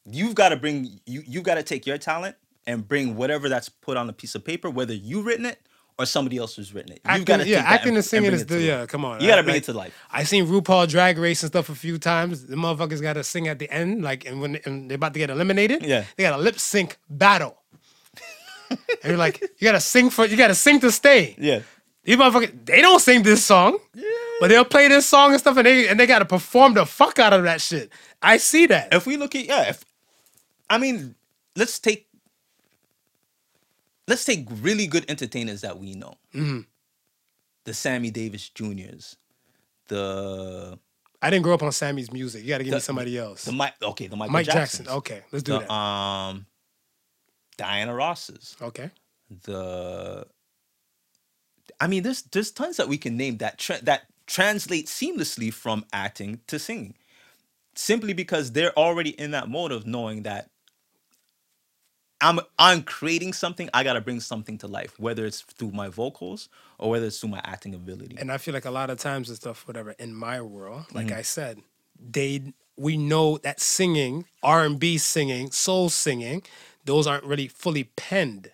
you've 0.09 0.35
got 0.35 0.49
to 0.49 0.55
bring 0.57 0.99
you. 1.05 1.23
You've 1.25 1.43
got 1.43 1.55
to 1.55 1.63
take 1.63 1.85
your 1.85 1.97
talent 1.97 2.35
and 2.67 2.87
bring 2.87 3.15
whatever 3.15 3.49
that's 3.49 3.69
put 3.69 3.97
on 3.97 4.09
a 4.09 4.13
piece 4.13 4.35
of 4.35 4.43
paper, 4.43 4.69
whether 4.69 4.93
you 4.93 5.21
written 5.21 5.45
it 5.45 5.59
or 5.97 6.05
somebody 6.05 6.37
else 6.37 6.55
has 6.57 6.73
written 6.73 6.91
it. 6.91 7.01
You've 7.05 7.11
Acting, 7.11 7.25
got 7.25 7.37
to 7.37 7.47
yeah, 7.47 7.59
acting 7.59 7.89
and- 7.89 7.97
and 7.97 8.05
singing 8.05 8.33
is 8.33 8.45
the 8.45 8.59
yeah. 8.59 8.85
Come 8.85 9.05
on, 9.05 9.21
You 9.21 9.27
got 9.27 9.37
to 9.37 9.43
bring 9.43 9.55
like, 9.55 9.63
it 9.63 9.65
to 9.67 9.73
life. 9.73 9.93
I 10.11 10.23
seen 10.23 10.45
RuPaul 10.45 10.87
Drag 10.89 11.17
Race 11.17 11.41
and 11.43 11.51
stuff 11.51 11.69
a 11.69 11.75
few 11.75 11.97
times. 11.97 12.47
The 12.47 12.55
motherfuckers 12.55 13.01
got 13.01 13.13
to 13.13 13.23
sing 13.23 13.47
at 13.47 13.59
the 13.59 13.69
end, 13.71 14.03
like, 14.03 14.25
and 14.25 14.41
when 14.41 14.57
and 14.65 14.89
they're 14.89 14.95
about 14.95 15.13
to 15.13 15.19
get 15.19 15.29
eliminated, 15.29 15.83
Yeah. 15.85 16.03
they 16.17 16.23
got 16.23 16.37
a 16.37 16.41
lip 16.41 16.59
sync 16.59 16.97
battle. 17.09 17.57
and 18.69 18.79
you're 19.05 19.17
like, 19.17 19.41
you 19.41 19.47
gotta 19.61 19.79
sing 19.79 20.09
for, 20.09 20.25
you 20.25 20.35
gotta 20.35 20.55
sing 20.55 20.79
to 20.79 20.91
stay. 20.91 21.35
Yeah. 21.37 21.61
These 22.03 22.17
motherfuckers, 22.17 22.65
they 22.65 22.81
don't 22.81 22.99
sing 22.99 23.23
this 23.23 23.45
song, 23.45 23.77
Yeah. 23.93 24.03
but 24.39 24.47
they'll 24.49 24.65
play 24.65 24.87
this 24.87 25.05
song 25.07 25.31
and 25.31 25.39
stuff, 25.39 25.57
and 25.57 25.65
they 25.65 25.87
and 25.87 25.99
they 25.99 26.07
gotta 26.07 26.25
perform 26.25 26.73
the 26.73 26.85
fuck 26.85 27.19
out 27.19 27.31
of 27.33 27.43
that 27.43 27.61
shit. 27.61 27.91
I 28.21 28.37
see 28.37 28.65
that. 28.67 28.93
if 28.93 29.05
we 29.05 29.17
look 29.17 29.35
at 29.35 29.45
yeah, 29.45 29.69
if 29.69 29.83
I 30.69 30.77
mean, 30.77 31.15
let's 31.55 31.79
take 31.79 32.07
let's 34.07 34.25
take 34.25 34.47
really 34.61 34.87
good 34.87 35.05
entertainers 35.09 35.61
that 35.61 35.77
we 35.79 35.93
know. 35.95 36.15
Mm-hmm. 36.33 36.61
The 37.65 37.73
Sammy 37.73 38.11
Davis 38.11 38.49
Juniors, 38.49 39.17
the 39.87 40.77
I 41.21 41.29
didn't 41.29 41.43
grow 41.43 41.53
up 41.55 41.63
on 41.63 41.71
Sammy's 41.71 42.11
music. 42.11 42.43
You 42.43 42.49
gotta 42.49 42.63
give 42.63 42.71
me 42.73 42.77
The- 42.77 42.83
somebody 42.83 43.17
else. 43.17 43.45
the 43.45 43.51
Mike 43.51 43.73
okay 43.81 44.07
the 44.07 44.15
Michael 44.15 44.33
Mike 44.33 44.45
Jacksons, 44.45 44.87
Jackson. 44.87 44.97
Okay, 44.97 45.21
let's 45.31 45.43
do 45.43 45.53
the 45.53 45.59
that. 45.59 45.71
um 45.71 46.45
Diana 47.57 47.93
Rosses, 47.95 48.55
okay. 48.61 48.91
the 49.45 50.27
I 51.79 51.87
mean, 51.87 52.03
there's 52.03 52.21
there's 52.23 52.51
tons 52.51 52.77
that 52.77 52.87
we 52.87 52.97
can 52.97 53.17
name 53.17 53.37
that 53.37 53.57
tra- 53.57 53.81
that 53.83 54.03
translate 54.27 54.87
seamlessly 54.87 55.51
from 55.53 55.85
acting 55.93 56.41
to 56.47 56.59
singing, 56.59 56.95
simply 57.75 58.13
because 58.13 58.51
they're 58.51 58.77
already 58.77 59.09
in 59.11 59.31
that 59.31 59.49
mode 59.49 59.71
of 59.71 59.85
knowing 59.87 60.23
that 60.23 60.49
I'm 62.21 62.39
I'm 62.57 62.81
creating 62.83 63.33
something. 63.33 63.69
I 63.73 63.83
gotta 63.83 64.01
bring 64.01 64.19
something 64.19 64.57
to 64.59 64.67
life, 64.67 64.99
whether 64.99 65.25
it's 65.25 65.41
through 65.41 65.71
my 65.71 65.89
vocals 65.89 66.49
or 66.79 66.89
whether 66.89 67.05
it's 67.07 67.19
through 67.19 67.29
my 67.29 67.41
acting 67.43 67.75
ability. 67.75 68.15
And 68.19 68.31
I 68.31 68.37
feel 68.37 68.53
like 68.53 68.65
a 68.65 68.71
lot 68.71 68.89
of 68.89 68.97
times 68.97 69.29
and 69.29 69.37
stuff, 69.37 69.67
whatever, 69.67 69.91
in 69.99 70.13
my 70.15 70.41
world, 70.41 70.85
like 70.93 71.07
Mm-hmm. 71.07 71.17
I 71.17 71.21
said, 71.23 71.59
they 71.99 72.53
we 72.77 72.97
know 72.97 73.37
that 73.39 73.59
singing, 73.59 74.25
R 74.43 74.65
and 74.65 74.79
B 74.79 74.97
singing, 74.97 75.51
soul 75.51 75.89
singing, 75.89 76.43
those 76.85 77.05
aren't 77.07 77.23
really 77.25 77.47
fully 77.47 77.85
penned 77.95 78.51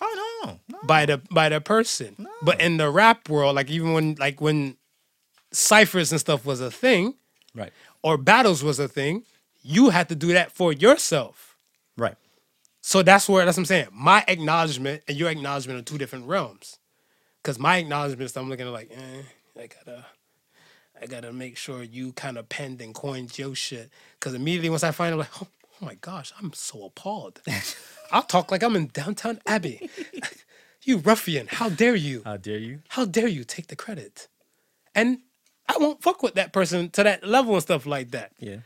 Oh 0.00 0.40
no, 0.44 0.60
no. 0.68 0.78
by 0.86 1.06
the 1.06 1.18
by 1.30 1.48
the 1.48 1.60
person. 1.60 2.14
No. 2.18 2.30
But 2.42 2.60
in 2.60 2.76
the 2.78 2.90
rap 2.90 3.28
world, 3.28 3.54
like 3.56 3.70
even 3.70 3.92
when 3.92 4.14
like 4.18 4.40
when 4.40 4.76
ciphers 5.52 6.10
and 6.12 6.20
stuff 6.20 6.44
was 6.44 6.60
a 6.60 6.70
thing, 6.70 7.14
Right, 7.54 7.72
or 8.02 8.18
battles 8.18 8.62
was 8.62 8.78
a 8.78 8.88
thing, 8.88 9.24
you 9.62 9.90
had 9.90 10.08
to 10.10 10.14
do 10.14 10.32
that 10.34 10.52
for 10.52 10.72
yourself. 10.72 11.56
right. 11.96 12.16
So 12.86 13.02
that's 13.02 13.28
where 13.28 13.44
that's 13.44 13.56
what 13.56 13.62
I'm 13.62 13.64
saying. 13.64 13.88
My 13.92 14.24
acknowledgement 14.28 15.02
and 15.08 15.16
your 15.16 15.28
acknowledgement 15.28 15.80
are 15.80 15.82
two 15.82 15.98
different 15.98 16.28
realms. 16.28 16.78
Cause 17.42 17.58
my 17.58 17.78
acknowledgement 17.78 18.30
is 18.30 18.36
I'm 18.36 18.48
looking 18.48 18.64
at 18.64 18.72
like, 18.72 18.92
eh, 18.92 19.22
I 19.60 19.66
gotta 19.66 20.06
I 21.02 21.06
gotta 21.06 21.32
make 21.32 21.56
sure 21.56 21.82
you 21.82 22.12
kind 22.12 22.38
of 22.38 22.48
penned 22.48 22.80
and 22.80 22.94
coined 22.94 23.36
your 23.36 23.56
shit. 23.56 23.90
Cause 24.20 24.34
immediately 24.34 24.70
once 24.70 24.84
I 24.84 24.92
find 24.92 25.12
it, 25.12 25.16
like, 25.16 25.42
oh, 25.42 25.48
oh 25.82 25.84
my 25.84 25.94
gosh, 25.94 26.32
I'm 26.40 26.52
so 26.52 26.84
appalled. 26.84 27.42
I'll 28.12 28.22
talk 28.22 28.52
like 28.52 28.62
I'm 28.62 28.76
in 28.76 28.86
Downton 28.92 29.40
Abbey. 29.48 29.90
you 30.84 30.98
ruffian, 30.98 31.48
how 31.48 31.68
dare 31.68 31.96
you? 31.96 32.22
How 32.24 32.36
dare 32.36 32.58
you? 32.58 32.82
How 32.90 33.04
dare 33.04 33.26
you 33.26 33.42
take 33.42 33.66
the 33.66 33.74
credit? 33.74 34.28
And 34.94 35.22
I 35.68 35.76
won't 35.80 36.04
fuck 36.04 36.22
with 36.22 36.34
that 36.34 36.52
person 36.52 36.90
to 36.90 37.02
that 37.02 37.26
level 37.26 37.54
and 37.54 37.62
stuff 37.64 37.84
like 37.84 38.12
that. 38.12 38.30
Yeah. 38.38 38.58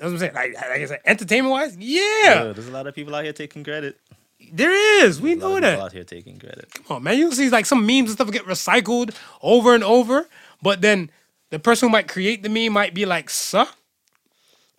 That's 0.00 0.12
what 0.12 0.12
I'm 0.12 0.18
saying. 0.18 0.34
Like, 0.34 0.54
like 0.54 0.80
I 0.80 0.84
said, 0.86 1.00
entertainment 1.04 1.52
wise, 1.52 1.76
yeah, 1.76 2.00
Yeah, 2.24 2.52
there's 2.52 2.68
a 2.68 2.72
lot 2.72 2.86
of 2.86 2.94
people 2.94 3.14
out 3.14 3.24
here 3.24 3.32
taking 3.34 3.62
credit. 3.62 4.00
there 4.52 5.04
is. 5.04 5.20
We 5.20 5.32
A 5.32 5.36
lot 5.36 5.40
know 5.48 5.56
of 5.56 5.62
that. 5.62 5.78
out 5.80 5.92
here 5.92 6.04
taking 6.04 6.38
credit. 6.38 6.72
Come 6.72 6.96
on, 6.96 7.02
man. 7.02 7.18
You 7.18 7.30
see 7.32 7.50
like 7.50 7.66
some 7.66 7.84
memes 7.86 8.08
and 8.08 8.12
stuff 8.12 8.30
get 8.30 8.46
recycled 8.46 9.14
over 9.42 9.74
and 9.74 9.84
over, 9.84 10.26
but 10.62 10.80
then 10.80 11.10
the 11.50 11.58
person 11.58 11.88
who 11.88 11.92
might 11.92 12.08
create 12.08 12.42
the 12.42 12.48
meme 12.48 12.72
might 12.72 12.94
be 12.94 13.04
like, 13.04 13.28
"Suh," 13.28 13.66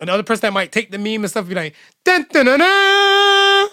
and 0.00 0.08
the 0.08 0.12
other 0.12 0.22
person 0.24 0.40
that 0.42 0.52
might 0.52 0.72
take 0.72 0.90
the 0.90 0.98
meme 0.98 1.22
and 1.22 1.30
stuff 1.30 1.46
be 1.48 1.54
like, 1.54 1.74
dun, 2.04 2.26
dun, 2.32 2.46
dun, 2.46 2.58
dun. 2.58 3.68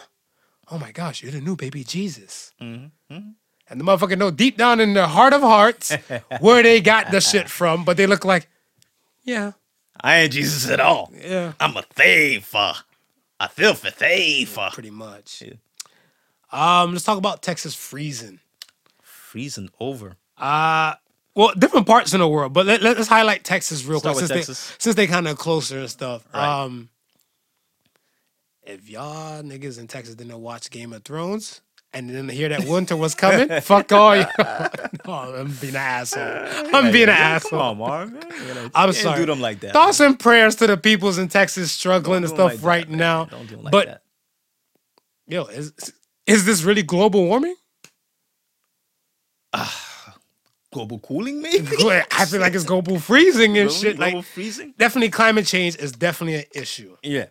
"Oh 0.72 0.78
my 0.80 0.92
gosh, 0.92 1.24
you're 1.24 1.32
the 1.32 1.42
new 1.42 1.56
baby 1.56 1.84
Jesus." 1.84 2.54
Mm-hmm. 2.62 3.18
And 3.72 3.80
the 3.80 3.84
motherfucker 3.84 4.18
know 4.18 4.32
deep 4.32 4.58
down 4.58 4.80
in 4.80 4.94
their 4.94 5.08
heart 5.08 5.34
of 5.34 5.42
hearts 5.42 5.92
where 6.40 6.62
they 6.64 6.82
got 6.82 7.10
the 7.12 7.22
shit 7.22 7.50
from, 7.50 7.84
but 7.86 7.98
they 7.98 8.06
look 8.08 8.26
like, 8.26 8.48
yeah, 9.24 9.54
I 10.02 10.20
ain't 10.20 10.34
Jesus 10.34 10.70
at 10.70 10.80
all. 10.80 11.12
yeah, 11.20 11.54
I'm 11.60 11.76
a 11.78 11.82
thief. 11.82 12.54
A 12.56 13.50
filthy 13.50 13.90
thief. 13.92 14.58
uh. 14.58 14.70
pretty 14.72 14.92
much. 14.92 15.44
Yeah. 15.46 15.54
Um, 16.52 16.94
let's 16.94 17.06
talk 17.06 17.18
about 17.18 17.42
Texas 17.42 17.76
freezing. 17.76 18.40
Freezing 19.02 19.70
over. 19.80 20.16
Uh 20.38 20.96
well, 21.36 21.54
different 21.58 21.88
parts 21.88 22.14
in 22.14 22.20
the 22.20 22.28
world, 22.28 22.52
but 22.52 22.66
let, 22.66 22.84
us 22.84 23.08
highlight 23.08 23.44
Texas 23.44 23.86
real 23.86 24.00
Start 24.00 24.18
quick 24.18 24.28
since 24.28 24.40
Texas. 24.40 24.70
they 24.72 24.76
since 24.80 24.96
they 24.96 25.08
kind 25.08 25.28
of 25.28 25.38
closer 25.38 25.80
and 25.80 25.90
stuff. 25.90 26.28
Right. 26.34 26.64
Um, 26.64 26.90
if 28.64 28.90
y'all 28.90 29.42
niggas 29.42 29.80
in 29.80 29.88
Texas 29.88 30.16
didn't 30.16 30.42
watch 30.42 30.70
Game 30.70 30.92
of 30.92 31.04
Thrones 31.04 31.62
and 31.94 32.08
didn't 32.08 32.30
hear 32.30 32.50
that 32.50 32.66
winter 32.66 32.96
was 32.96 33.16
coming, 33.16 33.50
fuck 33.62 33.92
all 33.92 34.16
you. 34.16 34.26
no, 34.40 35.14
I'm 35.14 35.52
being 35.60 35.76
an 35.76 35.82
asshole. 35.82 36.76
I'm 36.76 36.92
being 36.92 37.04
an 37.10 37.10
asshole. 37.10 37.60
Come 37.60 37.82
on. 37.82 38.14
Man. 38.14 38.24
You 38.48 38.54
know, 38.54 38.70
I'm 38.76 38.94
sorry. 38.94 39.20
do 39.20 39.26
them 39.26 39.40
like 39.42 39.60
that. 39.62 39.74
Thoughts 39.74 40.00
and 40.00 40.20
prayers 40.20 40.56
to 40.58 40.68
the 40.68 40.78
peoples 40.78 41.18
in 41.18 41.28
Texas 41.30 41.72
struggling 41.72 42.24
and 42.24 42.30
stuff 42.30 42.52
like 42.52 42.60
that, 42.60 42.66
right 42.68 42.90
man. 42.90 42.98
now. 43.00 43.26
Don't 43.26 43.48
do 43.48 43.56
'em 43.58 43.64
like 43.64 43.72
but 43.72 43.86
that. 43.88 44.02
yo, 45.28 45.46
is 45.46 45.74
is 46.28 46.46
this 46.46 46.64
really 46.64 46.84
global 46.84 47.26
warming? 47.26 47.56
Ah. 49.54 49.86
Global 50.72 51.00
cooling, 51.00 51.42
maybe? 51.42 51.66
I 52.12 52.26
feel 52.26 52.40
like 52.42 52.54
it's 52.54 52.64
global 52.64 53.00
freezing 53.00 53.58
and 53.58 53.68
Really? 53.70 53.80
shit. 53.80 53.98
Global 53.98 54.18
Like 54.18 54.26
freezing? 54.26 54.76
definitely 54.78 55.10
climate 55.10 55.48
change 55.48 55.76
is 55.78 55.92
definitely 55.92 56.36
an 56.36 56.46
issue. 56.54 56.96
Yeah. 57.02 57.26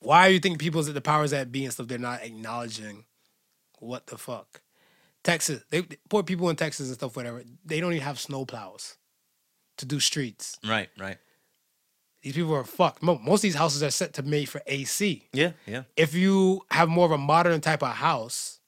Why 0.00 0.28
do 0.28 0.34
you 0.34 0.40
think 0.40 0.58
people's 0.58 0.88
at 0.88 0.94
the 0.94 1.02
powers 1.02 1.32
that 1.32 1.52
be 1.52 1.64
and 1.64 1.72
stuff 1.74 1.88
they're 1.88 1.98
not 1.98 2.22
acknowledging 2.22 3.04
what 3.82 4.06
the 4.06 4.16
fuck? 4.16 4.60
Texas, 5.24 5.62
they 5.70 5.82
poor 6.08 6.22
people 6.22 6.48
in 6.50 6.56
Texas 6.56 6.88
and 6.88 6.96
stuff, 6.96 7.16
whatever, 7.16 7.42
they 7.64 7.80
don't 7.80 7.92
even 7.92 8.04
have 8.04 8.18
snow 8.18 8.44
plows 8.44 8.96
to 9.78 9.86
do 9.86 10.00
streets. 10.00 10.58
Right, 10.66 10.88
right. 10.98 11.18
These 12.22 12.34
people 12.34 12.54
are 12.54 12.64
fucked. 12.64 13.02
Most 13.02 13.26
of 13.26 13.42
these 13.42 13.54
houses 13.54 13.82
are 13.82 13.90
set 13.90 14.14
to 14.14 14.22
made 14.22 14.48
for 14.48 14.62
AC. 14.66 15.28
Yeah, 15.32 15.52
yeah. 15.66 15.82
If 15.96 16.14
you 16.14 16.62
have 16.70 16.88
more 16.88 17.06
of 17.06 17.12
a 17.12 17.18
modern 17.18 17.60
type 17.60 17.82
of 17.82 17.94
house, 17.94 18.60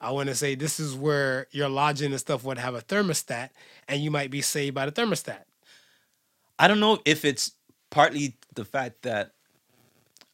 I 0.00 0.10
want 0.10 0.28
to 0.28 0.34
say 0.34 0.54
this 0.54 0.80
is 0.80 0.94
where 0.94 1.46
your 1.50 1.68
lodging 1.68 2.10
and 2.10 2.20
stuff 2.20 2.44
would 2.44 2.58
have 2.58 2.74
a 2.74 2.80
thermostat, 2.80 3.50
and 3.86 4.02
you 4.02 4.10
might 4.10 4.30
be 4.30 4.42
saved 4.42 4.74
by 4.74 4.86
the 4.86 4.92
thermostat. 4.92 5.42
I 6.58 6.66
don't 6.66 6.80
know 6.80 6.98
if 7.04 7.24
it's 7.24 7.52
partly 7.90 8.36
the 8.54 8.64
fact 8.64 9.02
that, 9.02 9.32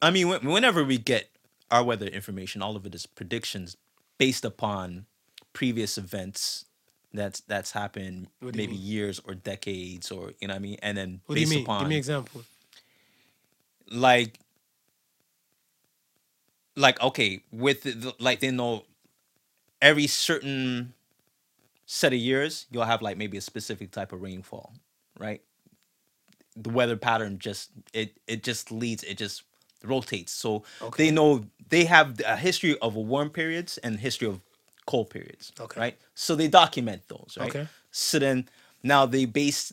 I 0.01 0.11
mean, 0.11 0.29
whenever 0.29 0.83
we 0.85 0.99
get 0.99 1.29
our 1.71 1.83
weather 1.85 2.07
information, 2.07 2.63
all 2.63 2.77
of 2.77 2.87
it 2.87 2.95
is 2.95 3.07
predictions 3.07 3.77
based 4.19 4.45
upon 4.45 5.07
previous 5.53 5.97
events 5.99 6.65
that's 7.13 7.41
that's 7.41 7.71
happened 7.73 8.29
What 8.41 8.55
do 8.55 8.61
you 8.61 8.67
maybe 8.67 8.77
mean? 8.77 8.87
years 8.87 9.21
or 9.27 9.35
decades 9.35 10.11
or 10.11 10.33
you 10.41 10.49
know 10.49 10.55
what 10.55 10.59
I 10.59 10.63
mean, 10.63 10.79
and 10.83 10.97
then 10.99 11.21
What 11.27 11.37
do 11.37 11.41
you 11.41 11.47
based 11.47 11.57
mean? 11.57 11.65
upon 11.65 11.81
Give 11.81 11.89
me 11.89 11.95
an 11.95 11.99
example. 11.99 12.43
like 13.91 14.39
like 16.77 17.01
okay 17.03 17.41
with 17.53 17.83
the- 17.85 18.15
like 18.19 18.41
they 18.41 18.51
know 18.51 18.85
every 19.81 20.07
certain 20.07 20.93
set 21.87 22.13
of 22.13 22.19
years 22.19 22.67
you'll 22.71 22.85
have 22.85 23.03
like 23.03 23.17
maybe 23.17 23.37
a 23.37 23.41
specific 23.41 23.91
type 23.93 24.13
of 24.13 24.23
rainfall 24.23 24.73
right 25.19 25.43
the 26.57 26.71
weather 26.71 26.97
pattern 26.97 27.39
just 27.39 27.71
it 27.93 28.17
it 28.27 28.43
just 28.43 28.73
leads 28.73 29.05
it 29.05 29.17
just 29.19 29.43
rotates 29.85 30.33
so 30.33 30.65
Okay. 30.83 31.05
they 31.05 31.11
know 31.11 31.45
they 31.69 31.85
have 31.85 32.21
a 32.27 32.37
history 32.37 32.79
of 32.81 32.95
warm 32.95 33.31
periods 33.31 33.79
and 33.79 33.99
history 33.99 34.29
of 34.29 34.41
cold 34.87 35.11
periods 35.11 35.53
Okay. 35.61 35.81
right 35.81 35.99
so 36.15 36.35
they 36.37 36.49
document 36.49 37.03
those 37.09 37.37
right 37.41 37.49
Okay. 37.51 37.67
so 37.91 38.19
then 38.19 38.49
now 38.83 39.07
they 39.07 39.25
base 39.25 39.73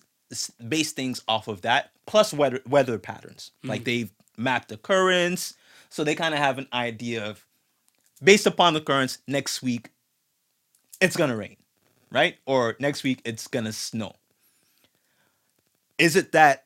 base 0.70 0.91
things 0.93 1.22
off 1.28 1.47
of 1.47 1.62
that 1.62 1.91
plus 2.05 2.34
weather 2.34 2.62
weather 2.68 2.97
patterns 2.97 3.51
Mm-hmm. 3.59 3.70
like 3.70 3.84
they've 3.84 4.12
mapped 4.38 4.70
the 4.70 4.78
currents 4.78 5.55
so 5.89 6.03
they 6.03 6.16
kind 6.16 6.34
of 6.34 6.39
have 6.39 6.57
an 6.57 6.68
idea 6.74 7.26
of 7.26 7.45
based 8.24 8.45
upon 8.47 8.74
the 8.74 8.82
currents 8.82 9.18
next 9.28 9.62
week 9.62 9.89
it's 11.01 11.18
gonna 11.18 11.36
rain 11.36 11.57
right 12.12 12.38
or 12.45 12.76
next 12.80 13.03
week 13.03 13.22
it's 13.26 13.47
gonna 13.47 13.74
snow 13.74 14.14
is 15.97 16.16
it 16.16 16.32
that 16.32 16.66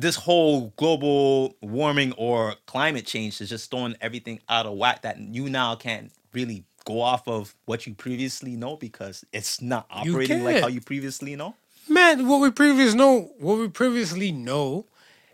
this 0.00 0.16
whole 0.16 0.72
global 0.76 1.56
warming 1.60 2.12
or 2.16 2.54
climate 2.66 3.04
change 3.06 3.40
is 3.40 3.48
just 3.48 3.70
throwing 3.70 3.96
everything 4.00 4.40
out 4.48 4.64
of 4.66 4.74
whack 4.76 5.02
that 5.02 5.18
you 5.18 5.48
now 5.48 5.74
can't 5.74 6.12
really 6.32 6.64
go 6.84 7.00
off 7.00 7.26
of 7.26 7.54
what 7.66 7.86
you 7.86 7.94
previously 7.94 8.56
know 8.56 8.76
because 8.76 9.24
it's 9.32 9.60
not 9.60 9.86
You 10.04 10.12
operating 10.12 10.44
like 10.44 10.54
can't. 10.54 10.62
how 10.62 10.68
you 10.68 10.80
previously 10.80 11.36
know 11.36 11.54
Man, 11.88 12.28
what 12.28 12.40
we 12.42 12.50
previously 12.50 12.98
know, 12.98 13.30
what 13.40 13.58
we 13.58 13.68
previously 13.68 14.30
know, 14.30 14.84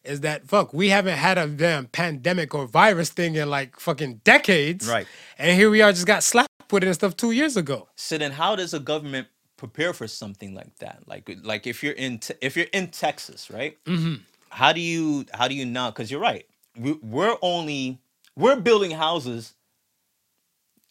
is 0.04 0.20
that 0.20 0.46
fuck, 0.46 0.72
we 0.72 0.88
haven't 0.88 1.16
had 1.16 1.36
a 1.36 1.48
damn 1.48 1.86
pandemic 1.86 2.54
or 2.54 2.66
virus 2.66 3.10
thing 3.10 3.34
in 3.34 3.50
like 3.50 3.80
fucking 3.80 4.20
decades. 4.22 4.88
Right. 4.88 5.06
And 5.36 5.58
here 5.58 5.68
we 5.68 5.82
are, 5.82 5.90
just 5.90 6.06
got 6.06 6.22
slapped 6.22 6.50
with 6.70 6.84
it 6.84 6.86
and 6.86 6.94
stuff 6.94 7.16
two 7.16 7.32
years 7.32 7.56
ago. 7.56 7.88
so 7.96 8.18
then 8.18 8.30
how 8.32 8.54
does 8.56 8.72
a 8.72 8.78
government 8.80 9.26
prepare 9.56 9.92
for 9.92 10.06
something 10.08 10.54
like 10.54 10.76
that 10.78 10.98
like 11.06 11.30
like 11.42 11.66
if 11.66 11.82
you're 11.82 11.92
in 11.94 12.18
te- 12.18 12.34
if 12.40 12.56
you're 12.56 12.66
in 12.72 12.88
texas 12.88 13.50
right 13.50 13.78
Mm-hmm. 13.84 14.14
How 14.55 14.72
do 14.72 14.80
you 14.80 15.26
how 15.34 15.48
do 15.48 15.55
you 15.55 15.66
now 15.66 15.90
because 15.90 16.11
you're 16.11 16.20
right. 16.20 16.46
We, 16.78 16.92
we're 17.02 17.36
only 17.42 18.00
we're 18.36 18.57
building 18.57 18.92
houses 18.92 19.55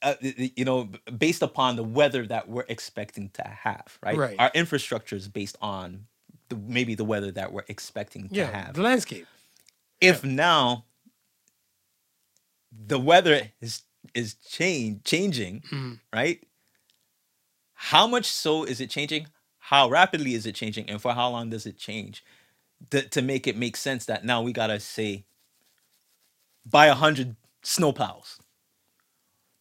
uh, 0.01 0.16
you 0.22 0.66
know 0.66 0.89
based 1.18 1.41
upon 1.41 1.76
the 1.78 1.84
weather 1.84 2.26
that 2.28 2.49
we're 2.49 2.66
expecting 2.68 3.30
to 3.32 3.43
have 3.47 3.97
right, 4.03 4.18
Right. 4.18 4.36
our 4.38 4.51
infrastructure 4.53 5.16
is 5.16 5.28
based 5.30 5.55
on 5.61 6.05
the, 6.49 6.57
maybe 6.57 6.93
the 6.95 7.05
weather 7.05 7.32
that 7.32 7.53
we're 7.53 7.64
expecting 7.70 8.28
to 8.30 8.36
Yeah, 8.36 8.51
have. 8.51 8.74
the 8.76 8.82
landscape. 8.82 9.28
if 10.01 10.24
now 10.26 10.86
the 12.72 12.99
weather 12.99 13.51
is 13.61 13.84
is 14.14 14.34
change 14.36 15.03
changing 15.05 15.61
Mm-hmm. 15.72 15.93
right? 16.14 16.43
How 17.76 18.07
much 18.07 18.26
so 18.26 18.64
is 18.64 18.80
it 18.82 18.89
changing? 18.89 19.28
How 19.57 19.89
rapidly 19.89 20.34
is 20.34 20.45
it 20.45 20.55
changing? 20.55 20.89
And 20.89 21.01
for 21.01 21.14
how 21.14 21.30
long 21.30 21.49
does 21.49 21.66
it 21.66 21.78
change 21.78 22.24
to, 22.89 23.01
to 23.09 23.21
make 23.21 23.47
it 23.47 23.57
make 23.57 23.78
sense 23.78 24.05
that 24.05 24.26
now 24.26 24.41
we 24.41 24.53
gotta 24.53 24.80
say 24.80 25.26
buy 26.65 26.88
a 26.88 26.93
hundred 26.93 27.36
snowplows 27.63 28.39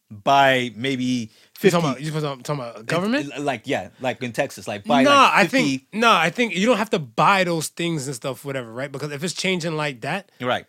buy 0.09 0.71
maybe 0.75 1.03
You 1.03 1.29
50 1.55 1.69
talking 1.71 1.89
about, 1.89 2.01
you 2.01 2.11
talking 2.43 2.55
about 2.55 2.85
government? 2.85 3.39
Like 3.39 3.63
yeah 3.65 3.89
like 3.99 4.21
in 4.21 4.31
texas 4.31 4.67
like 4.67 4.83
buy 4.83 5.03
no, 5.03 5.09
like 5.09 5.33
I 5.33 5.47
50 5.47 5.57
think 5.57 5.87
no, 5.93 6.11
I 6.11 6.29
think 6.29 6.55
you 6.55 6.65
don't 6.65 6.77
have 6.77 6.91
to 6.91 6.99
buy 6.99 7.43
those 7.43 7.69
things 7.69 8.05
and 8.07 8.15
stuff, 8.15 8.45
whatever, 8.45 8.71
right? 8.71 8.91
Because 8.91 9.11
if 9.11 9.23
it's 9.23 9.33
changing 9.33 9.75
like 9.75 10.01
that, 10.01 10.31
You're 10.39 10.49
right 10.49 10.65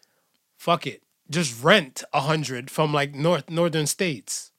fuck 0.56 0.86
it. 0.86 1.02
Just 1.28 1.62
rent 1.62 2.04
a 2.12 2.20
hundred 2.20 2.70
from 2.70 2.92
like 2.92 3.14
north 3.14 3.50
northern 3.50 3.86
states. 3.86 4.50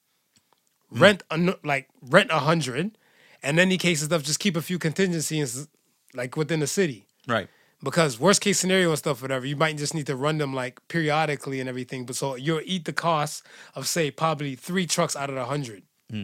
Hmm. 0.91 1.01
Rent 1.01 1.23
a, 1.31 1.38
nu- 1.38 1.59
like 1.63 1.89
rent 2.01 2.29
a 2.31 2.39
hundred, 2.39 2.97
and 3.41 3.57
in 3.57 3.59
any 3.59 3.77
case 3.77 4.01
and 4.01 4.09
stuff, 4.09 4.23
just 4.23 4.39
keep 4.39 4.55
a 4.55 4.61
few 4.61 4.77
contingencies 4.79 5.67
like 6.13 6.38
within 6.38 6.59
the 6.59 6.67
city. 6.67 7.07
right 7.27 7.47
Because 7.84 8.19
worst 8.19 8.41
case 8.41 8.59
scenario 8.59 8.89
and 8.89 8.97
stuff, 8.97 9.21
whatever, 9.21 9.45
you 9.45 9.55
might 9.55 9.78
just 9.78 9.93
need 9.93 10.07
to 10.07 10.15
run 10.15 10.38
them 10.38 10.53
like 10.53 10.86
periodically 10.88 11.59
and 11.59 11.69
everything. 11.69 12.05
But 12.05 12.15
so 12.15 12.36
you'll 12.36 12.61
eat 12.63 12.86
the 12.86 12.93
cost 12.93 13.43
of 13.76 13.88
say 13.88 14.11
probably 14.11 14.55
three 14.55 14.88
trucks 14.88 15.15
out 15.15 15.30
of 15.30 15.36
the 15.36 15.45
hundred. 15.45 15.84
Hmm. 16.09 16.23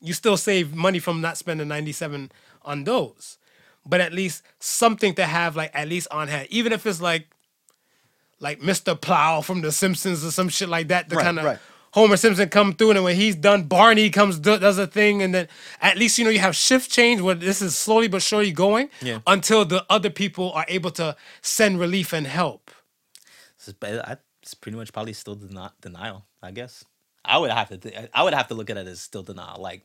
You 0.00 0.12
still 0.12 0.36
save 0.36 0.74
money 0.74 0.98
from 0.98 1.20
not 1.20 1.36
spending 1.36 1.68
ninety 1.68 1.92
seven 1.92 2.30
on 2.62 2.84
those, 2.84 3.38
but 3.84 4.00
at 4.00 4.12
least 4.12 4.42
something 4.60 5.14
to 5.14 5.26
have 5.26 5.56
like 5.56 5.70
at 5.74 5.88
least 5.88 6.08
on 6.10 6.28
hand, 6.28 6.48
even 6.50 6.72
if 6.72 6.86
it's 6.86 7.00
like 7.00 7.28
like 8.40 8.60
Mr. 8.60 8.98
Plow 8.98 9.42
from 9.42 9.60
The 9.60 9.70
Simpsons 9.70 10.24
or 10.24 10.30
some 10.30 10.48
shit 10.48 10.68
like 10.68 10.88
that 10.88 11.10
to 11.10 11.16
Right, 11.16 11.24
kind 11.24 11.38
of 11.38 11.44
right. 11.44 11.58
Homer 11.92 12.16
Simpson 12.16 12.48
come 12.48 12.72
through, 12.74 12.92
and 12.92 13.02
when 13.04 13.16
he's 13.16 13.34
done, 13.34 13.64
Barney 13.64 14.10
comes 14.10 14.38
does 14.38 14.78
a 14.78 14.86
thing, 14.86 15.22
and 15.22 15.34
then 15.34 15.48
at 15.80 15.96
least 15.96 16.18
you 16.18 16.24
know 16.24 16.30
you 16.30 16.38
have 16.38 16.54
shift 16.54 16.90
change 16.90 17.20
where 17.20 17.34
this 17.34 17.60
is 17.60 17.76
slowly 17.76 18.06
but 18.08 18.22
surely 18.22 18.52
going 18.52 18.90
Yeah. 19.02 19.20
until 19.26 19.64
the 19.64 19.84
other 19.90 20.10
people 20.10 20.52
are 20.52 20.64
able 20.68 20.90
to 20.92 21.16
send 21.42 21.80
relief 21.80 22.12
and 22.12 22.26
help. 22.26 22.70
It's, 23.58 23.72
I- 23.82 24.16
pretty 24.60 24.76
much 24.76 24.92
probably 24.92 25.12
still 25.12 25.36
deni- 25.36 25.72
denial. 25.80 26.24
I 26.42 26.50
guess 26.52 26.84
I 27.24 27.38
would 27.38 27.50
have 27.50 27.68
to. 27.68 27.78
th- 27.78 28.08
I 28.14 28.22
would 28.22 28.34
have 28.34 28.48
to 28.48 28.54
look 28.54 28.70
at 28.70 28.76
it 28.76 28.86
as 28.86 29.00
still 29.00 29.22
denial. 29.22 29.60
Like, 29.60 29.84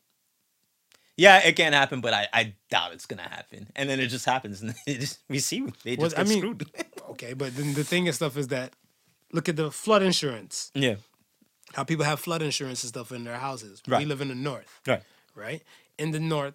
yeah, 1.18 1.40
it 1.46 1.56
can 1.56 1.74
happen, 1.74 2.02
but 2.02 2.14
I, 2.14 2.28
I 2.34 2.54
doubt 2.70 2.94
it's 2.94 3.06
gonna 3.06 3.24
happen. 3.24 3.68
And 3.76 3.90
then 3.90 4.00
it 4.00 4.08
just 4.08 4.26
happens, 4.26 4.62
and 4.64 4.74
it 4.88 5.00
just, 5.00 5.20
we 5.30 5.40
see 5.40 5.66
they 5.84 5.96
Well, 5.96 6.08
just 6.10 6.18
I 6.20 6.24
get 6.24 6.30
mean- 6.30 6.40
screwed. 6.40 6.66
Okay, 7.10 7.34
but 7.34 7.56
then 7.56 7.74
the 7.76 7.84
thing 7.84 8.08
and 8.08 8.16
stuff 8.16 8.36
is 8.38 8.48
that 8.50 8.74
look 9.32 9.48
at 9.48 9.56
the 9.56 9.72
flood 9.72 10.02
insurance. 10.04 10.72
yeah, 10.74 10.96
How 11.76 11.84
people 11.84 12.06
have 12.06 12.22
flood 12.22 12.42
insurance 12.42 12.84
and 12.84 12.88
stuff 12.88 13.12
in 13.12 13.26
their 13.26 13.36
houses. 13.36 13.82
We 13.86 14.06
live 14.06 14.22
in 14.22 14.30
the 14.30 14.36
north. 14.36 14.80
right. 14.88 15.04
right? 15.36 15.62
In 16.00 16.12
the 16.12 16.22
north, 16.22 16.54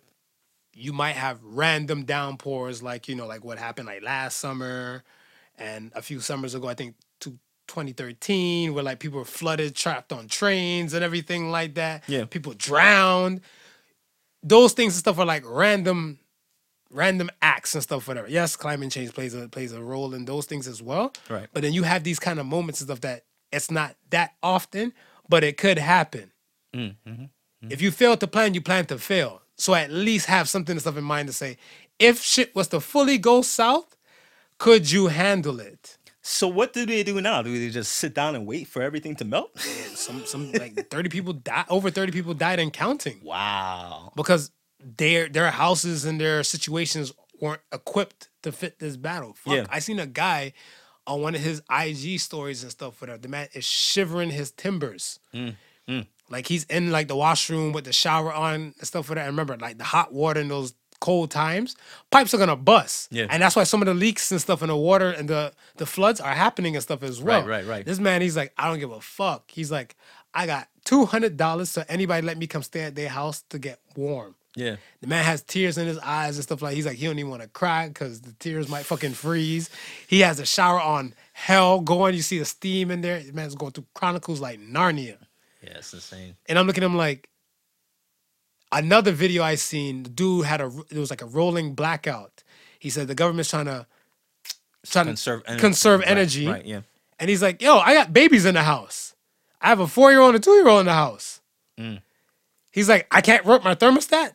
you 0.75 0.95
might 0.95 1.15
have 1.17 1.39
random 1.45 2.05
downpours 2.05 2.83
like, 2.83 3.07
you 3.07 3.15
know, 3.15 3.27
like 3.27 3.45
what 3.45 3.59
happened 3.59 3.87
like 3.87 4.03
last 4.03 4.39
summer 4.39 5.05
and 5.59 5.93
a 5.95 6.01
few 6.01 6.21
summers 6.21 6.55
ago, 6.55 6.69
I 6.69 6.75
think 6.75 6.95
to 7.21 7.33
2013, 7.69 8.73
where 8.73 8.83
like 8.83 8.99
people 8.99 9.19
were 9.19 9.27
flooded, 9.27 9.75
trapped 9.75 10.11
on 10.11 10.27
trains 10.27 10.95
and 10.95 11.05
everything 11.05 11.51
like 11.51 11.75
that. 11.75 12.05
Yeah. 12.07 12.25
People 12.25 12.55
drowned. 12.55 13.43
Those 14.43 14.73
things 14.73 14.95
and 14.95 15.01
stuff 15.01 15.19
are 15.19 15.27
like 15.27 15.43
random 15.47 16.19
random 16.91 17.31
acts 17.43 17.75
and 17.75 17.83
stuff, 17.83 18.09
whatever. 18.09 18.27
Yes, 18.27 18.57
climate 18.57 18.91
change 18.91 19.13
plays 19.13 19.35
a 19.35 19.51
plays 19.51 19.73
a 19.73 19.83
role 19.83 20.15
in 20.15 20.25
those 20.25 20.47
things 20.47 20.67
as 20.67 20.83
well. 20.83 21.13
Right. 21.29 21.47
But 21.53 21.61
then 21.61 21.75
you 21.75 21.83
have 21.83 22.05
these 22.05 22.19
kind 22.19 22.41
of 22.41 22.47
moments 22.47 22.81
and 22.81 22.89
stuff 22.89 23.03
that 23.03 23.25
it's 23.53 23.71
not 23.71 23.97
that 24.11 24.35
often, 24.43 24.93
but 25.31 25.43
it 25.45 25.57
could 25.57 25.79
happen. 25.79 26.33
Mm, 26.75 26.97
mm-hmm, 27.07 27.11
mm-hmm. 27.23 27.71
If 27.73 27.81
you 27.81 27.91
fail 27.91 28.17
to 28.19 28.27
plan, 28.27 28.53
you 28.55 28.61
plan 28.61 28.85
to 28.87 28.99
fail. 28.99 29.43
So 29.57 29.75
at 29.75 29.91
least 29.91 30.27
have 30.27 30.49
something 30.49 30.73
and 30.75 30.81
stuff 30.81 30.97
in 30.97 31.05
mind 31.05 31.29
to 31.29 31.33
say, 31.35 31.57
if 31.99 32.21
shit 32.23 32.55
was 32.55 32.69
to 32.69 32.81
fully 32.81 33.19
go 33.19 33.43
south, 33.43 33.97
could 34.59 34.91
you 34.91 35.07
handle 35.09 35.61
it? 35.61 35.97
So 36.23 36.49
what 36.49 36.73
do 36.73 36.85
they 36.85 37.03
do 37.03 37.21
now? 37.21 37.43
Do 37.43 37.59
they 37.59 37.71
just 37.71 37.93
sit 37.93 38.15
down 38.15 38.35
and 38.35 38.47
wait 38.47 38.67
for 38.69 38.83
everything 38.83 39.17
to 39.17 39.25
melt? 39.25 39.59
Some 39.95 40.25
some 40.27 40.53
like 40.53 40.89
30 40.91 41.09
people 41.09 41.33
died 41.33 41.67
over 41.71 41.91
30 41.91 42.13
people 42.13 42.35
died 42.35 42.59
and 42.59 42.73
counting. 42.73 43.21
wow. 43.23 44.13
Because 44.17 44.51
their 44.79 45.29
their 45.29 45.51
houses 45.51 46.05
and 46.05 46.21
their 46.21 46.43
situations 46.43 47.13
weren't 47.41 47.63
equipped 47.73 48.29
to 48.43 48.53
fit 48.53 48.79
this 48.79 48.97
battle. 48.97 49.33
Fuck, 49.35 49.55
Yeah. 49.55 49.67
I 49.71 49.79
seen 49.81 49.99
a 49.99 50.07
guy 50.07 50.53
on 51.11 51.23
one 51.23 51.35
of 51.35 51.41
his 51.41 51.61
IG 51.71 52.21
stories 52.21 52.63
and 52.63 52.71
stuff 52.71 53.01
whatever. 53.01 53.19
The 53.19 53.29
man 53.29 53.49
is 53.53 53.65
shivering 53.65 54.31
his 54.31 54.51
timbers. 54.51 55.19
Mm, 55.35 55.57
Like 56.31 56.47
he's 56.47 56.65
in 56.65 56.91
like 56.93 57.09
the 57.09 57.17
washroom 57.17 57.73
with 57.73 57.85
the 57.85 57.93
shower 57.93 58.33
on 58.33 58.55
and 58.79 58.87
stuff 58.87 59.09
like 59.09 59.17
that. 59.17 59.27
And 59.27 59.33
remember, 59.37 59.57
like 59.57 59.79
the 59.79 59.85
hot 59.85 60.13
water 60.13 60.41
in 60.41 60.49
those 60.49 60.75
cold 61.01 61.31
times, 61.31 61.77
pipes 62.11 62.33
are 62.35 62.39
gonna 62.39 62.55
bust. 62.57 63.09
Yeah. 63.11 63.27
And 63.31 63.43
that's 63.43 63.57
why 63.57 63.65
some 63.65 63.83
of 63.83 63.87
the 63.87 63.95
leaks 63.95 64.31
and 64.31 64.41
stuff 64.41 64.63
in 64.63 64.69
the 64.69 64.77
water 64.77 65.11
and 65.11 65.29
the 65.29 65.53
the 65.77 65.87
floods 65.87 66.21
are 66.21 66.35
happening 66.35 66.77
and 66.77 66.83
stuff 66.83 67.03
as 67.03 67.21
well. 67.21 67.41
Right, 67.41 67.49
right, 67.49 67.67
right. 67.67 67.85
This 67.85 67.99
man, 67.99 68.21
he's 68.23 68.37
like, 68.37 68.53
I 68.57 68.69
don't 68.69 68.79
give 68.79 68.93
a 68.93 69.01
fuck. 69.01 69.51
He's 69.51 69.73
like, 69.73 69.97
I 70.33 70.47
got 70.47 70.69
two 70.85 71.07
hundred 71.07 71.37
dollars 71.37 71.71
so 71.71 71.83
anybody 71.89 72.25
let 72.27 72.39
me 72.39 72.47
come 72.47 72.63
stay 72.63 72.83
at 72.83 72.95
their 72.95 73.09
house 73.09 73.43
to 73.51 73.59
get 73.59 73.81
warm. 73.97 74.37
Yeah. 74.57 74.77
The 75.01 75.07
man 75.07 75.25
has 75.25 75.43
tears 75.43 75.79
in 75.79 75.87
his 75.87 75.99
eyes 75.99 76.37
and 76.37 76.43
stuff 76.43 76.61
like. 76.61 76.75
He's 76.75 76.87
like 76.87 76.97
he 76.97 77.07
don't 77.07 77.19
even 77.19 77.31
want 77.31 77.43
to 77.43 77.49
cry 77.49 77.89
because 77.89 78.21
the 78.21 78.33
tears 78.33 78.69
might 78.69 78.85
fucking 78.85 79.13
freeze. 79.13 79.71
He 80.09 80.21
has 80.21 80.41
a 80.41 80.47
shower 80.47 80.81
on 80.81 81.15
hell 81.33 81.81
going. 81.81 82.15
You 82.15 82.23
see 82.23 82.39
the 82.39 82.45
steam 82.45 82.91
in 82.91 83.01
there. 83.01 83.21
The 83.21 83.33
man's 83.33 83.55
going 83.55 83.73
through 83.73 83.87
chronicles 83.95 84.41
like 84.41 84.59
Narnia. 84.61 85.19
Yeah, 85.63 85.77
it's 85.79 85.93
insane. 85.95 86.37
And 86.47 86.59
I'm 86.59 86.67
looking 86.67 86.83
at 86.83 86.87
him 86.87 86.97
like 86.97 87.29
another 88.73 89.13
video 89.13 89.43
I 89.43 89.55
seen. 89.55 90.03
The 90.03 90.11
dude 90.11 90.47
had 90.47 90.61
a 90.61 90.71
it 90.91 90.99
was 90.99 91.11
like 91.11 91.23
a 91.23 91.27
rolling 91.27 91.75
blackout. 91.75 92.43
He 92.79 92.91
said 92.91 93.09
the 93.09 93.15
government's 93.15 93.51
trying 93.51 93.67
to 93.67 93.87
trying 94.87 95.07
Conserve 95.07 95.43
to 95.45 95.51
energy. 95.51 95.61
conserve 95.61 96.01
Right, 96.01 96.09
energy. 96.09 96.47
Right. 96.49 96.65
Yeah. 96.65 96.81
And 97.19 97.29
he's 97.29 97.43
like, 97.43 97.61
"Yo, 97.61 97.77
I 97.79 97.93
got 97.95 98.13
babies 98.13 98.47
in 98.47 98.55
the 98.55 98.63
house. 98.63 99.15
I 99.61 99.69
have 99.69 99.81
a 99.81 99.87
four 99.87 100.11
year 100.11 100.21
old 100.21 100.35
and 100.35 100.43
a 100.43 100.45
two 100.45 100.53
year 100.53 100.69
old 100.69 100.81
in 100.81 100.87
the 100.87 100.95
house." 100.95 101.41
Mm. 101.79 102.01
He's 102.73 102.89
like, 102.89 103.07
"I 103.11 103.21
can't 103.21 103.45
work 103.45 103.63
my 103.63 103.75
thermostat." 103.75 104.33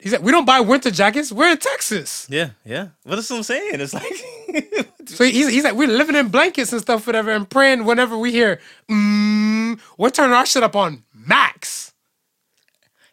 He's 0.00 0.12
like, 0.12 0.22
"We 0.22 0.30
don't 0.30 0.44
buy 0.44 0.60
winter 0.60 0.90
jackets. 0.90 1.32
We're 1.32 1.50
in 1.50 1.58
Texas." 1.58 2.26
Yeah. 2.30 2.50
Yeah. 2.64 2.88
Well, 3.04 3.16
that's 3.16 3.28
what 3.30 3.38
I'm 3.38 3.42
saying. 3.42 3.80
It's 3.80 3.94
like. 3.94 4.84
So 5.08 5.24
he's, 5.24 5.48
he's 5.48 5.64
like, 5.64 5.72
we're 5.74 5.88
living 5.88 6.16
in 6.16 6.28
blankets 6.28 6.70
and 6.70 6.82
stuff, 6.82 7.06
whatever, 7.06 7.30
and 7.30 7.48
praying 7.48 7.86
whenever 7.86 8.18
we 8.18 8.30
hear, 8.30 8.60
mm, 8.90 9.80
we're 9.96 10.10
turning 10.10 10.34
our 10.36 10.44
shit 10.44 10.62
up 10.62 10.76
on 10.76 11.02
max. 11.14 11.94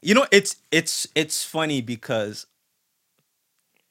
You 0.01 0.13
know, 0.13 0.27
it's 0.29 0.57
it's 0.71 1.07
it's 1.15 1.45
funny 1.45 1.79
because 1.79 2.47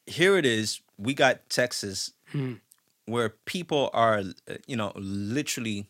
here 0.05 0.37
it 0.37 0.45
is. 0.45 0.83
We 0.99 1.15
got 1.15 1.49
Texas, 1.49 2.13
Hmm. 2.31 2.55
where 3.07 3.31
people 3.31 3.89
are, 3.95 4.23
you 4.67 4.77
know, 4.77 4.93
literally 4.97 5.87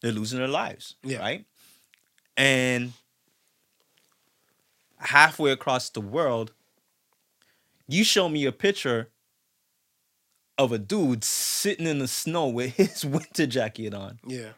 they're 0.00 0.12
losing 0.12 0.38
their 0.38 0.48
lives, 0.48 0.94
Yeah. 1.02 1.18
right? 1.18 1.44
And 2.38 2.94
halfway 5.04 5.50
across 5.52 5.90
the 5.90 6.00
world, 6.00 6.52
you 7.88 8.04
show 8.04 8.28
me 8.28 8.44
a 8.46 8.52
picture 8.52 9.10
of 10.56 10.72
a 10.72 10.78
dude 10.78 11.24
sitting 11.24 11.86
in 11.86 11.98
the 11.98 12.08
snow 12.08 12.46
with 12.48 12.74
his 12.76 13.04
winter 13.04 13.46
jacket 13.46 13.92
on 13.94 14.18
Yeah. 14.26 14.50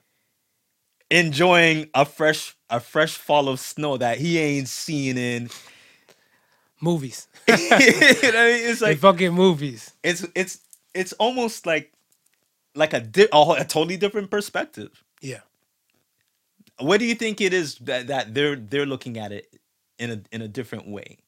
enjoying 1.11 1.89
a 1.95 2.05
fresh 2.05 2.57
a 2.69 2.81
fresh 2.81 3.17
fall 3.17 3.49
of 3.49 3.61
snow 3.61 3.97
that 3.97 4.19
he 4.19 4.39
ain't 4.39 4.69
seen 4.69 5.17
in 5.19 5.49
Movies. 6.81 7.27
you 7.49 7.55
know 7.55 7.57
I 7.59 7.79
mean? 7.79 8.71
it's 8.71 8.81
Like 8.83 8.91
like 8.91 8.99
fucking 8.99 9.33
movies. 9.33 9.93
it's 10.03 10.27
it's 10.35 10.61
it's 10.95 11.15
almost 11.15 11.65
like 11.65 11.91
like 12.75 12.93
a 12.93 13.01
di- 13.01 13.29
a, 13.33 13.51
a 13.61 13.65
totally 13.65 13.97
different 13.97 14.31
perspective 14.31 15.03
Yeah. 15.23 15.41
what 16.79 16.99
do 17.01 17.07
you 17.07 17.15
think 17.15 17.41
it 17.41 17.55
is 17.55 17.77
that, 17.77 18.09
that 18.09 18.35
they're 18.35 18.57
they're 18.57 18.85
looking 18.85 19.17
at 19.17 19.33
it 19.33 19.47
in 19.99 20.11
a 20.11 20.23
in 20.33 20.43
a 20.43 20.49
different 20.49 20.89
way 20.89 21.19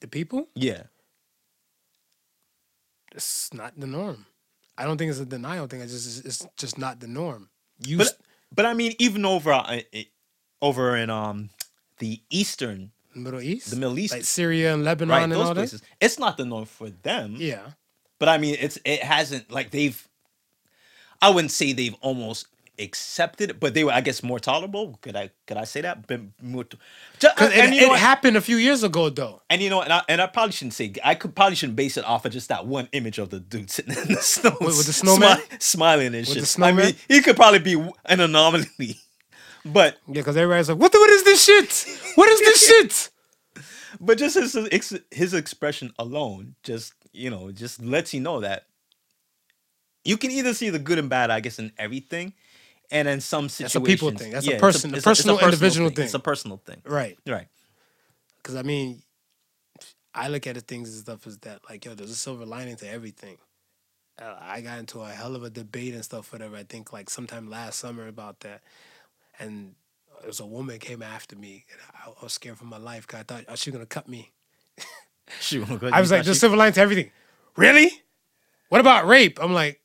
The 0.00 0.08
people, 0.08 0.48
yeah 0.54 0.84
it's 3.14 3.52
not 3.54 3.78
the 3.78 3.86
norm. 3.86 4.26
I 4.76 4.84
don't 4.84 4.98
think 4.98 5.10
it's 5.10 5.20
a 5.20 5.26
denial 5.26 5.66
thing. 5.68 5.80
It's 5.80 5.92
just 5.92 6.24
it's 6.26 6.46
just 6.56 6.78
not 6.78 6.98
the 7.00 7.06
norm. 7.06 7.48
You 7.84 7.98
but 7.98 8.18
but 8.54 8.66
i 8.66 8.74
mean 8.74 8.92
even 8.98 9.24
over 9.24 9.52
uh, 9.52 9.80
over 10.62 10.96
in 10.96 11.10
um 11.10 11.50
the 11.98 12.20
eastern 12.30 12.90
Middle 13.16 13.40
East, 13.40 13.70
the 13.70 13.76
Middle 13.76 13.98
East. 13.98 14.12
like 14.12 14.24
Syria 14.24 14.74
and 14.74 14.82
Lebanon 14.84 15.10
right 15.14 15.22
and 15.22 15.32
those 15.32 15.46
all 15.46 15.54
that. 15.54 15.60
places 15.60 15.82
it's 16.00 16.18
not 16.18 16.36
the 16.36 16.44
norm 16.44 16.64
for 16.66 16.90
them 16.90 17.36
Yeah. 17.38 17.70
But 18.20 18.28
I 18.28 18.38
mean, 18.38 18.56
it's 18.58 18.78
it 18.84 19.02
hasn't 19.02 19.50
like 19.50 19.70
they've. 19.70 19.98
I 21.20 21.30
wouldn't 21.30 21.50
say 21.50 21.72
they've 21.72 21.96
almost 22.00 22.46
accepted 22.78 23.60
but 23.60 23.74
they 23.74 23.84
were, 23.84 23.92
I 23.92 24.00
guess, 24.00 24.22
more 24.22 24.38
tolerable. 24.40 24.98
Could 25.02 25.16
I 25.16 25.30
could 25.46 25.56
I 25.56 25.64
say 25.64 25.80
that? 25.82 26.06
Been 26.06 26.32
more. 26.42 26.64
To, 26.64 26.76
Ju- 27.20 27.28
Because 27.34 27.52
it, 27.52 27.58
and 27.58 27.74
you 27.74 27.82
know 27.82 27.86
it 27.86 27.90
what? 27.90 28.00
happened 28.00 28.36
a 28.36 28.40
few 28.40 28.56
years 28.56 28.82
ago, 28.82 29.10
though. 29.10 29.42
And 29.48 29.62
you 29.62 29.70
know, 29.70 29.80
and 29.82 29.92
I, 29.92 30.02
and 30.08 30.20
I 30.20 30.26
probably 30.26 30.52
shouldn't 30.52 30.74
say 30.74 30.92
I 31.04 31.14
could 31.14 31.34
probably 31.36 31.54
shouldn't 31.56 31.76
base 31.76 31.96
it 31.96 32.04
off 32.04 32.24
of 32.24 32.32
just 32.32 32.48
that 32.48 32.66
one 32.66 32.88
image 32.92 33.18
of 33.18 33.30
the 33.30 33.40
dude 33.40 33.70
sitting 33.70 33.92
in 33.96 34.08
the 34.08 34.16
snow 34.22 34.56
With- 34.60 34.76
with 34.76 34.86
the 34.86 34.92
snowman? 34.92 35.38
smi- 35.38 35.62
smiling 35.62 36.14
and 36.14 36.26
shit. 36.26 36.34
the 36.36 36.40
I 36.40 36.44
snowman? 36.44 36.76
mean, 36.86 36.94
he 37.08 37.20
could 37.20 37.36
probably 37.36 37.60
be 37.60 37.74
an 38.06 38.20
anomaly, 38.20 38.66
but 39.64 39.98
Yeah, 40.08 40.14
because 40.14 40.36
everybody's 40.36 40.68
like, 40.68 40.78
what, 40.78 40.92
the, 40.92 40.98
what 40.98 41.10
is 41.10 41.22
this 41.24 41.44
shit? 41.44 42.12
What 42.16 42.28
is 42.28 42.40
this 42.40 42.66
shit? 42.66 43.10
but 44.00 44.18
just 44.18 44.34
his 44.36 44.56
ex- 44.72 44.98
his 45.10 45.32
expression 45.34 45.92
alone, 45.98 46.56
just 46.64 46.94
you 47.12 47.30
know, 47.30 47.52
just 47.52 47.80
lets 47.82 48.12
you 48.12 48.20
know 48.20 48.40
that 48.40 48.64
you 50.04 50.16
can 50.18 50.30
either 50.30 50.52
see 50.52 50.68
the 50.70 50.78
good 50.78 50.98
and 50.98 51.08
bad, 51.08 51.30
I 51.30 51.40
guess, 51.40 51.58
in 51.58 51.72
everything, 51.78 52.34
and 52.90 53.08
in 53.08 53.20
some 53.20 53.48
situations, 53.48 53.72
That's 53.74 53.84
a 53.84 53.86
people 53.86 54.10
thing. 54.18 54.32
That's 54.32 54.46
a 54.46 54.52
it's 54.52 54.60
person- 54.60 54.94
a 54.94 54.96
it's 54.96 55.04
personal, 55.04 55.36
personal 55.36 55.52
individual 55.52 55.86
It's 55.88 55.96
thing. 55.96 56.04
It's 56.06 56.14
a 56.14 56.18
personal 56.18 56.56
thing, 56.64 56.82
Right. 56.84 57.18
right? 57.26 57.48
Because 58.36 58.56
I 58.56 58.62
mean, 58.62 59.02
I 60.14 60.28
look 60.28 60.46
at 60.46 60.54
the 60.54 60.60
things 60.60 60.90
and 60.90 60.98
stuff 61.00 61.26
as 61.26 61.38
that, 61.38 61.60
like, 61.68 61.84
yo, 61.84 61.94
there's 61.94 62.10
a 62.10 62.14
silver 62.16 62.44
lining 62.46 62.76
to 62.76 62.88
everything. 62.88 63.38
Uh, 64.20 64.36
I 64.40 64.60
got 64.60 64.78
into 64.78 65.00
a 65.00 65.08
hell 65.08 65.34
of 65.34 65.42
a 65.42 65.50
debate 65.50 65.94
and 65.94 66.04
stuff, 66.04 66.32
whatever. 66.32 66.54
I 66.56 66.62
think 66.62 66.92
like 66.92 67.10
sometime 67.10 67.50
last 67.50 67.80
summer 67.80 68.06
about 68.06 68.40
that, 68.40 68.62
and 69.40 69.74
there 70.20 70.28
was 70.28 70.38
a 70.40 70.46
woman 70.46 70.78
came 70.78 71.02
after 71.02 71.34
me, 71.36 71.64
and 71.72 71.80
I, 71.94 72.10
I 72.10 72.22
was 72.22 72.32
scared 72.32 72.56
for 72.58 72.64
my 72.64 72.76
life 72.78 73.06
because 73.06 73.20
I 73.20 73.22
thought 73.24 73.44
oh, 73.48 73.56
she 73.56 73.70
was 73.70 73.74
gonna 73.74 73.86
cut 73.86 74.08
me. 74.08 74.30
she 75.40 75.58
Shoot, 75.64 75.82
I 75.92 76.00
was 76.00 76.12
like, 76.12 76.24
there's 76.24 76.36
a 76.36 76.40
silver 76.40 76.56
lining 76.56 76.74
to 76.74 76.80
everything. 76.80 77.10
Really? 77.56 77.90
What 78.68 78.80
about 78.80 79.06
rape? 79.06 79.38
I'm 79.42 79.52
like, 79.52 79.80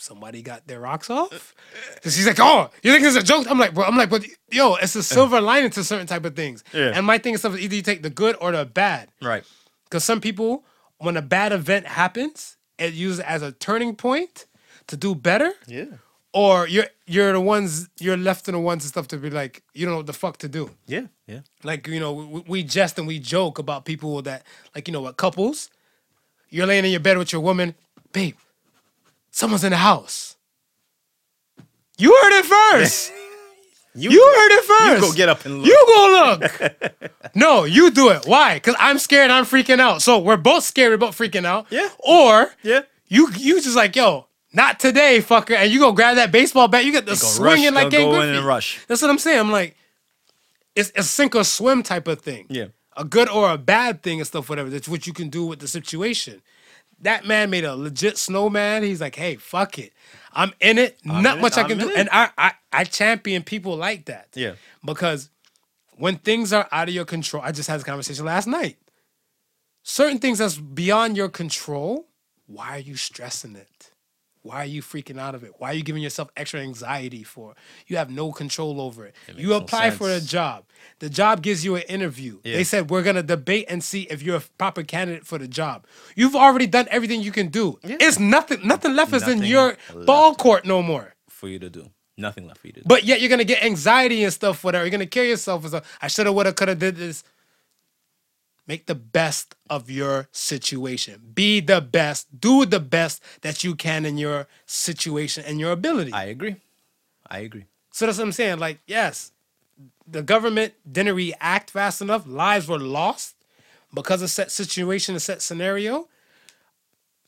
somebody 0.00 0.42
got 0.42 0.66
their 0.66 0.80
rocks 0.80 1.10
off. 1.10 1.54
And 2.02 2.12
she's 2.12 2.26
like, 2.26 2.40
oh, 2.40 2.70
you 2.82 2.92
think 2.92 3.04
it's 3.04 3.16
a 3.16 3.22
joke? 3.22 3.46
I'm 3.50 3.58
like, 3.58 3.74
bro, 3.74 3.84
I'm 3.84 3.96
like, 3.96 4.10
but 4.10 4.24
yo, 4.50 4.74
it's 4.76 4.96
a 4.96 5.02
silver 5.02 5.40
lining 5.40 5.70
to 5.70 5.84
certain 5.84 6.06
type 6.06 6.24
of 6.24 6.34
things. 6.34 6.64
Yeah. 6.72 6.92
And 6.94 7.06
my 7.06 7.18
thing 7.18 7.34
is 7.34 7.42
something 7.42 7.62
either 7.62 7.74
you 7.74 7.82
take 7.82 8.02
the 8.02 8.10
good 8.10 8.36
or 8.40 8.52
the 8.52 8.64
bad. 8.64 9.08
Right. 9.20 9.44
Because 9.84 10.04
some 10.04 10.20
people, 10.20 10.64
when 10.98 11.16
a 11.16 11.22
bad 11.22 11.52
event 11.52 11.86
happens, 11.86 12.56
it 12.78 12.94
uses 12.94 13.20
it 13.20 13.26
as 13.26 13.42
a 13.42 13.52
turning 13.52 13.94
point 13.94 14.46
to 14.86 14.96
do 14.96 15.14
better. 15.14 15.52
Yeah. 15.66 15.84
Or 16.32 16.68
you're 16.68 16.86
you're 17.06 17.32
the 17.32 17.40
ones 17.40 17.88
you're 17.98 18.16
left 18.16 18.48
in 18.48 18.54
the 18.54 18.60
ones 18.60 18.84
and 18.84 18.88
stuff 18.88 19.08
to 19.08 19.16
be 19.16 19.30
like 19.30 19.64
you 19.74 19.84
don't 19.84 19.92
know 19.94 19.98
what 19.98 20.06
the 20.06 20.12
fuck 20.12 20.36
to 20.38 20.48
do. 20.48 20.70
Yeah. 20.86 21.06
Yeah. 21.26 21.40
Like 21.64 21.88
you 21.88 21.98
know 21.98 22.12
we, 22.12 22.44
we 22.46 22.62
jest 22.62 22.98
and 22.98 23.08
we 23.08 23.18
joke 23.18 23.58
about 23.58 23.84
people 23.84 24.22
that 24.22 24.46
like 24.74 24.86
you 24.86 24.92
know 24.92 25.00
what 25.00 25.16
couples. 25.16 25.70
You're 26.48 26.66
laying 26.66 26.84
in 26.84 26.92
your 26.92 27.00
bed 27.00 27.18
with 27.18 27.32
your 27.32 27.40
woman, 27.40 27.74
babe. 28.12 28.36
Someone's 29.30 29.64
in 29.64 29.70
the 29.70 29.76
house. 29.76 30.36
You 31.98 32.16
heard 32.22 32.38
it 32.38 32.44
first. 32.46 33.12
You 33.92 34.08
heard 34.08 34.52
it 34.52 34.64
first. 34.64 35.02
You 35.02 35.10
go 35.10 35.16
get 35.16 35.28
up 35.28 35.44
and 35.44 35.58
look. 35.58 35.66
You 35.66 35.84
go 35.88 36.38
look. 36.40 37.12
no, 37.34 37.64
you 37.64 37.90
do 37.90 38.10
it. 38.10 38.24
Why? 38.24 38.54
Because 38.54 38.76
I'm 38.78 39.00
scared. 39.00 39.32
I'm 39.32 39.44
freaking 39.44 39.80
out. 39.80 40.00
So 40.00 40.20
we're 40.20 40.36
both 40.36 40.62
scared 40.62 40.92
about 40.92 41.10
freaking 41.10 41.44
out. 41.44 41.66
Yeah. 41.70 41.88
Or 41.98 42.52
Yeah. 42.62 42.82
you 43.08 43.28
you 43.36 43.60
just 43.60 43.74
like 43.74 43.96
yo, 43.96 44.28
not 44.52 44.78
today, 44.78 45.18
fucker, 45.20 45.56
and 45.56 45.72
you 45.72 45.80
go 45.80 45.90
grab 45.90 46.14
that 46.16 46.30
baseball 46.30 46.68
bat. 46.68 46.84
You 46.84 46.92
get 46.92 47.04
the 47.04 47.10
rush, 47.12 47.20
swinging 47.20 47.74
like 47.74 47.90
go 47.90 47.98
in 48.14 48.20
Griffey. 48.20 48.36
and 48.36 48.46
rush. 48.46 48.78
That's 48.86 49.02
what 49.02 49.10
I'm 49.10 49.18
saying. 49.18 49.40
I'm 49.40 49.50
like, 49.50 49.76
it's 50.76 50.92
a 50.94 51.02
sink 51.02 51.34
or 51.34 51.42
swim 51.42 51.82
type 51.82 52.06
of 52.06 52.20
thing. 52.20 52.46
Yeah. 52.48 52.66
A 52.96 53.04
good 53.04 53.28
or 53.28 53.50
a 53.50 53.58
bad 53.58 54.04
thing 54.04 54.20
and 54.20 54.26
stuff, 54.26 54.48
whatever. 54.48 54.70
That's 54.70 54.88
what 54.88 55.08
you 55.08 55.12
can 55.12 55.30
do 55.30 55.44
with 55.46 55.58
the 55.58 55.66
situation. 55.68 56.42
That 57.02 57.26
man 57.26 57.50
made 57.50 57.64
a 57.64 57.74
legit 57.74 58.18
snowman. 58.18 58.82
He's 58.82 59.00
like, 59.00 59.16
hey, 59.16 59.36
fuck 59.36 59.78
it. 59.78 59.92
I'm 60.32 60.52
in 60.60 60.78
it. 60.78 60.98
I'm 61.08 61.22
Not 61.22 61.34
in 61.34 61.38
it, 61.38 61.42
much 61.42 61.56
I 61.56 61.62
I'm 61.62 61.68
can 61.68 61.78
do. 61.78 61.92
And 61.94 62.08
I, 62.12 62.30
I 62.36 62.52
I 62.72 62.84
champion 62.84 63.42
people 63.42 63.76
like 63.76 64.04
that. 64.06 64.28
Yeah. 64.34 64.54
Because 64.84 65.30
when 65.96 66.16
things 66.16 66.52
are 66.52 66.68
out 66.72 66.88
of 66.88 66.94
your 66.94 67.04
control, 67.04 67.42
I 67.42 67.52
just 67.52 67.68
had 67.68 67.76
this 67.76 67.84
conversation 67.84 68.24
last 68.24 68.46
night. 68.46 68.78
Certain 69.82 70.18
things 70.18 70.38
that's 70.38 70.56
beyond 70.56 71.16
your 71.16 71.28
control, 71.28 72.06
why 72.46 72.76
are 72.76 72.80
you 72.80 72.96
stressing 72.96 73.56
it? 73.56 73.89
Why 74.42 74.62
are 74.62 74.66
you 74.66 74.80
freaking 74.80 75.18
out 75.18 75.34
of 75.34 75.44
it? 75.44 75.52
Why 75.58 75.70
are 75.70 75.74
you 75.74 75.82
giving 75.82 76.02
yourself 76.02 76.30
extra 76.36 76.60
anxiety 76.60 77.22
for? 77.22 77.54
You 77.86 77.98
have 77.98 78.10
no 78.10 78.32
control 78.32 78.80
over 78.80 79.04
it. 79.04 79.14
makes 79.28 79.40
you 79.40 79.48
no 79.50 79.56
apply 79.56 79.90
for 79.90 80.10
a 80.10 80.20
job. 80.20 80.64
The 80.98 81.10
job 81.10 81.42
gives 81.42 81.62
you 81.64 81.76
an 81.76 81.82
interview. 81.82 82.40
Yeah. 82.42 82.56
They 82.56 82.64
said 82.64 82.88
we're 82.88 83.02
gonna 83.02 83.22
debate 83.22 83.66
and 83.68 83.84
see 83.84 84.02
if 84.02 84.22
you're 84.22 84.38
a 84.38 84.42
proper 84.56 84.82
candidate 84.82 85.26
for 85.26 85.36
the 85.36 85.48
job. 85.48 85.86
You've 86.16 86.36
already 86.36 86.66
done 86.66 86.88
everything 86.90 87.20
you 87.20 87.32
can 87.32 87.48
do. 87.48 87.78
It's 87.82 88.18
nothing. 88.18 88.66
Nothing 88.66 88.94
left 88.94 89.12
is 89.12 89.28
in 89.28 89.42
your 89.42 89.76
ball 90.06 90.34
court 90.34 90.64
no 90.64 90.82
more. 90.82 91.14
For 91.28 91.48
you 91.48 91.58
to 91.58 91.68
do. 91.70 91.90
Nothing 92.16 92.46
left 92.46 92.60
for 92.60 92.66
you 92.68 92.72
to 92.74 92.80
do. 92.80 92.86
But 92.86 93.04
yet 93.04 93.20
you're 93.20 93.30
gonna 93.30 93.44
get 93.44 93.62
anxiety 93.62 94.24
and 94.24 94.32
stuff. 94.32 94.64
Whatever 94.64 94.84
you're 94.84 94.90
gonna 94.90 95.06
kill 95.06 95.24
yourself. 95.24 95.66
As 95.66 95.74
a, 95.74 95.82
I 96.00 96.08
should 96.08 96.26
have, 96.26 96.34
would 96.34 96.46
have, 96.46 96.56
could 96.56 96.68
have 96.68 96.78
did 96.78 96.96
this. 96.96 97.24
Make 98.70 98.86
the 98.86 98.94
best 98.94 99.56
of 99.68 99.90
your 99.90 100.28
situation. 100.30 101.32
Be 101.34 101.58
the 101.58 101.80
best. 101.80 102.40
Do 102.40 102.64
the 102.64 102.78
best 102.78 103.20
that 103.40 103.64
you 103.64 103.74
can 103.74 104.06
in 104.06 104.16
your 104.16 104.46
situation 104.64 105.42
and 105.44 105.58
your 105.58 105.72
ability. 105.72 106.12
I 106.12 106.26
agree. 106.26 106.54
I 107.28 107.40
agree. 107.40 107.64
So 107.90 108.06
that's 108.06 108.18
what 108.18 108.26
I'm 108.26 108.30
saying. 108.30 108.60
Like, 108.60 108.78
yes, 108.86 109.32
the 110.06 110.22
government 110.22 110.74
didn't 110.88 111.16
react 111.16 111.72
fast 111.72 112.00
enough. 112.00 112.28
Lives 112.28 112.68
were 112.68 112.78
lost 112.78 113.34
because 113.92 114.22
of 114.22 114.30
set 114.30 114.52
situation, 114.52 115.16
a 115.16 115.20
set 115.20 115.42
scenario. 115.42 116.06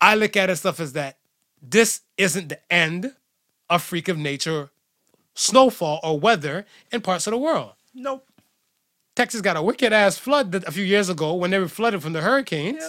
I 0.00 0.14
look 0.14 0.36
at 0.36 0.48
it 0.48 0.54
stuff 0.54 0.78
as 0.78 0.92
that 0.92 1.16
this 1.60 2.02
isn't 2.16 2.50
the 2.50 2.72
end 2.72 3.16
of 3.68 3.82
freak 3.82 4.06
of 4.06 4.16
nature, 4.16 4.70
snowfall 5.34 5.98
or 6.04 6.20
weather 6.20 6.66
in 6.92 7.00
parts 7.00 7.26
of 7.26 7.32
the 7.32 7.38
world. 7.38 7.72
Nope. 7.92 8.28
Texas 9.14 9.40
got 9.40 9.56
a 9.56 9.62
wicked 9.62 9.92
ass 9.92 10.16
flood 10.18 10.52
that- 10.52 10.66
a 10.66 10.72
few 10.72 10.84
years 10.84 11.08
ago 11.08 11.34
when 11.34 11.50
they 11.50 11.58
were 11.58 11.68
flooded 11.68 12.02
from 12.02 12.12
the 12.14 12.22
hurricanes. 12.22 12.82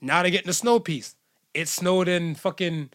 Now 0.00 0.22
they're 0.22 0.30
getting 0.30 0.46
the 0.48 0.52
snow 0.54 0.78
piece. 0.78 1.14
It 1.54 1.68
snowed 1.68 2.08
in 2.08 2.34
fucking 2.34 2.90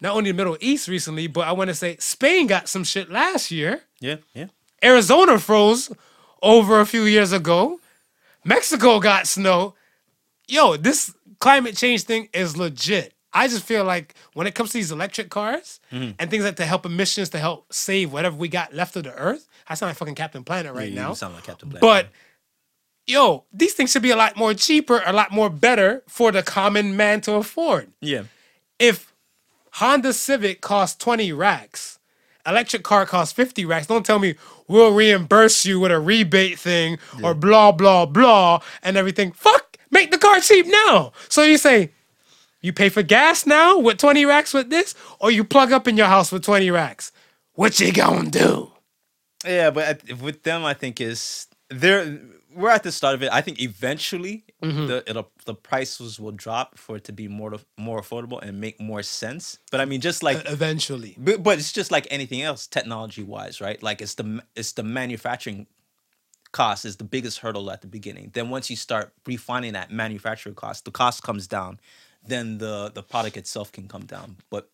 not 0.00 0.14
only 0.16 0.30
the 0.30 0.36
Middle 0.36 0.56
East 0.60 0.88
recently, 0.88 1.26
but 1.26 1.46
I 1.46 1.52
want 1.52 1.68
to 1.68 1.74
say 1.74 1.96
Spain 1.98 2.46
got 2.46 2.68
some 2.68 2.84
shit 2.84 3.10
last 3.10 3.50
year. 3.50 3.82
Yeah. 4.00 4.16
Yeah. 4.32 4.46
Arizona 4.82 5.38
froze 5.38 5.90
over 6.42 6.80
a 6.80 6.86
few 6.86 7.02
years 7.02 7.32
ago. 7.32 7.80
Mexico 8.44 9.00
got 9.00 9.26
snow. 9.26 9.74
Yo, 10.46 10.76
this 10.76 11.12
climate 11.40 11.76
change 11.76 12.04
thing 12.04 12.28
is 12.32 12.56
legit. 12.56 13.12
I 13.32 13.48
just 13.48 13.64
feel 13.64 13.84
like 13.84 14.14
when 14.32 14.46
it 14.46 14.54
comes 14.54 14.70
to 14.70 14.78
these 14.78 14.90
electric 14.92 15.28
cars 15.28 15.80
Mm-hmm. 15.92 16.12
and 16.18 16.30
things 16.30 16.44
like 16.44 16.56
to 16.56 16.64
help 16.64 16.86
emissions 16.86 17.28
to 17.30 17.38
help 17.38 17.70
save 17.72 18.12
whatever 18.12 18.36
we 18.36 18.48
got 18.48 18.72
left 18.72 18.96
of 18.96 19.04
the 19.04 19.12
earth, 19.14 19.46
I 19.68 19.74
sound 19.74 19.90
like 19.90 19.96
fucking 19.98 20.14
Captain 20.14 20.44
Planet 20.44 20.74
right 20.74 20.90
Yeah, 20.90 21.02
now. 21.02 21.08
You 21.10 21.14
sound 21.14 21.34
like 21.34 21.44
Captain 21.44 21.68
Planet. 21.68 21.80
But 21.80 22.08
yo, 23.06 23.44
these 23.52 23.74
things 23.74 23.90
should 23.92 24.02
be 24.02 24.10
a 24.10 24.16
lot 24.16 24.36
more 24.36 24.54
cheaper, 24.54 25.02
a 25.04 25.12
lot 25.12 25.30
more 25.32 25.50
better 25.50 26.02
for 26.08 26.32
the 26.32 26.42
common 26.42 26.96
man 26.96 27.20
to 27.22 27.34
afford. 27.34 27.92
yeah. 28.00 28.22
If 28.78 29.12
Honda 29.72 30.12
Civic 30.12 30.60
costs 30.60 30.96
20 30.98 31.32
racks, 31.32 31.98
electric 32.46 32.82
car 32.84 33.04
costs 33.06 33.32
50 33.32 33.64
racks, 33.64 33.86
don't 33.88 34.06
tell 34.06 34.18
me 34.20 34.36
we'll 34.68 34.94
reimburse 34.94 35.64
you 35.66 35.80
with 35.80 35.90
a 35.90 35.98
rebate 35.98 36.58
thing 36.58 36.98
or 37.22 37.34
blah, 37.34 37.72
blah, 37.72 38.06
blah, 38.06 38.60
and 38.82 38.96
everything. 38.96 39.32
Fuck, 39.32 39.76
make 39.90 40.10
the 40.12 40.18
car 40.18 40.38
cheap 40.40 40.66
now. 40.68 41.12
So 41.28 41.42
you 41.42 41.58
say, 41.58 41.90
you 42.60 42.72
pay 42.72 42.88
for 42.88 43.02
gas 43.02 43.46
now 43.46 43.78
with 43.78 43.98
20 43.98 44.24
racks 44.24 44.54
with 44.54 44.70
this, 44.70 44.94
or 45.20 45.30
you 45.30 45.42
plug 45.44 45.72
up 45.72 45.86
in 45.88 45.96
your 45.96 46.06
house 46.06 46.30
with 46.32 46.42
20 46.44 46.70
racks. 46.70 47.10
What 47.54 47.78
you 47.80 47.92
gonna 47.92 48.30
do? 48.30 48.70
Yeah, 49.46 49.70
but 49.70 50.02
I- 50.10 50.12
with 50.14 50.42
them, 50.42 50.64
I 50.64 50.74
think 50.74 51.00
is 51.00 51.46
they're 51.70 52.18
we're 52.54 52.70
at 52.70 52.82
the 52.82 52.90
start 52.90 53.14
of 53.14 53.22
it. 53.22 53.30
I 53.32 53.40
think 53.40 53.60
eventually 53.60 54.44
Mm-hmm. 54.60 54.86
the 54.88 55.04
it'll, 55.08 55.30
the 55.44 55.54
prices 55.54 56.18
will 56.18 56.32
drop 56.32 56.76
for 56.76 56.96
it 56.96 57.04
to 57.04 57.12
be 57.12 57.28
more 57.28 57.54
more 57.76 58.00
affordable 58.00 58.42
and 58.42 58.60
make 58.60 58.80
more 58.80 59.04
sense. 59.04 59.58
But 59.70 59.80
I 59.80 59.84
mean, 59.84 60.00
just 60.00 60.24
like 60.24 60.42
Eventually. 60.46 61.14
But, 61.16 61.44
but 61.44 61.58
it's 61.58 61.70
just 61.70 61.92
like 61.92 62.08
anything 62.10 62.42
else, 62.42 62.66
technology 62.66 63.22
wise, 63.22 63.60
right? 63.60 63.80
Like 63.80 64.02
it's 64.02 64.14
the 64.14 64.42
it's 64.56 64.72
the 64.72 64.82
manufacturing 64.82 65.68
cost 66.50 66.84
is 66.84 66.96
the 66.96 67.04
biggest 67.04 67.38
hurdle 67.38 67.70
at 67.70 67.82
the 67.82 67.86
beginning. 67.86 68.30
Then 68.32 68.50
once 68.50 68.68
you 68.70 68.74
start 68.74 69.12
refining 69.26 69.74
that 69.74 69.92
manufacturing 69.92 70.56
cost, 70.56 70.84
the 70.84 70.90
cost 70.90 71.22
comes 71.22 71.46
down. 71.46 71.78
Then 72.26 72.58
the 72.58 72.90
the 72.92 73.02
product 73.04 73.36
itself 73.36 73.70
can 73.70 73.86
come 73.86 74.06
down. 74.06 74.36
But 74.50 74.68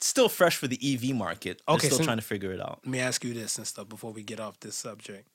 still 0.00 0.28
fresh 0.28 0.56
for 0.56 0.66
the 0.68 0.78
EV 0.82 1.14
market. 1.14 1.60
They're 1.66 1.76
Okay, 1.76 1.86
still 1.88 1.98
so- 1.98 2.04
trying 2.04 2.18
to 2.18 2.22
figure 2.22 2.52
it 2.52 2.60
out. 2.60 2.80
Let 2.84 2.90
me 2.90 3.00
ask 3.00 3.24
you 3.24 3.34
this 3.34 3.58
and 3.58 3.66
stuff 3.66 3.88
before 3.88 4.12
we 4.12 4.22
get 4.22 4.40
off 4.40 4.58
this 4.60 4.74
subject. 4.76 5.28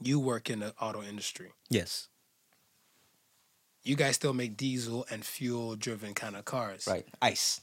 You 0.00 0.18
work 0.20 0.50
in 0.50 0.60
the 0.60 0.74
auto 0.80 1.02
industry. 1.02 1.52
Yes, 1.70 2.08
You 3.82 3.94
guys 3.96 4.16
still 4.16 4.34
make 4.34 4.56
diesel 4.56 5.06
and 5.10 5.24
fuel 5.24 5.76
driven 5.76 6.12
kind 6.12 6.34
of 6.36 6.44
cars. 6.44 6.86
right. 6.88 7.06
ICE, 7.22 7.60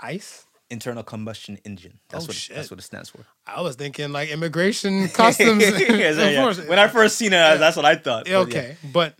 ICE? 0.00 0.44
internal 0.70 1.02
combustion 1.02 1.58
engine. 1.66 2.00
That's 2.08 2.24
Oh, 2.24 2.28
what 2.28 2.36
shit. 2.36 2.56
that's 2.56 2.70
what 2.70 2.80
it 2.80 2.82
stands 2.82 3.10
for. 3.10 3.26
I 3.46 3.60
was 3.60 3.76
thinking 3.76 4.10
like 4.10 4.30
immigration 4.30 5.06
customs. 5.20 5.60
Yes, 5.60 6.16
yeah, 6.16 6.30
yeah. 6.30 6.66
When 6.66 6.78
I 6.78 6.88
first 6.88 7.16
seen 7.18 7.34
it, 7.34 7.58
that's 7.58 7.76
what 7.76 7.84
I 7.84 7.96
thought. 7.96 8.26
Yeah, 8.26 8.42
but 8.42 8.52
yeah. 8.54 8.58
okay. 8.60 8.76
But 8.90 9.14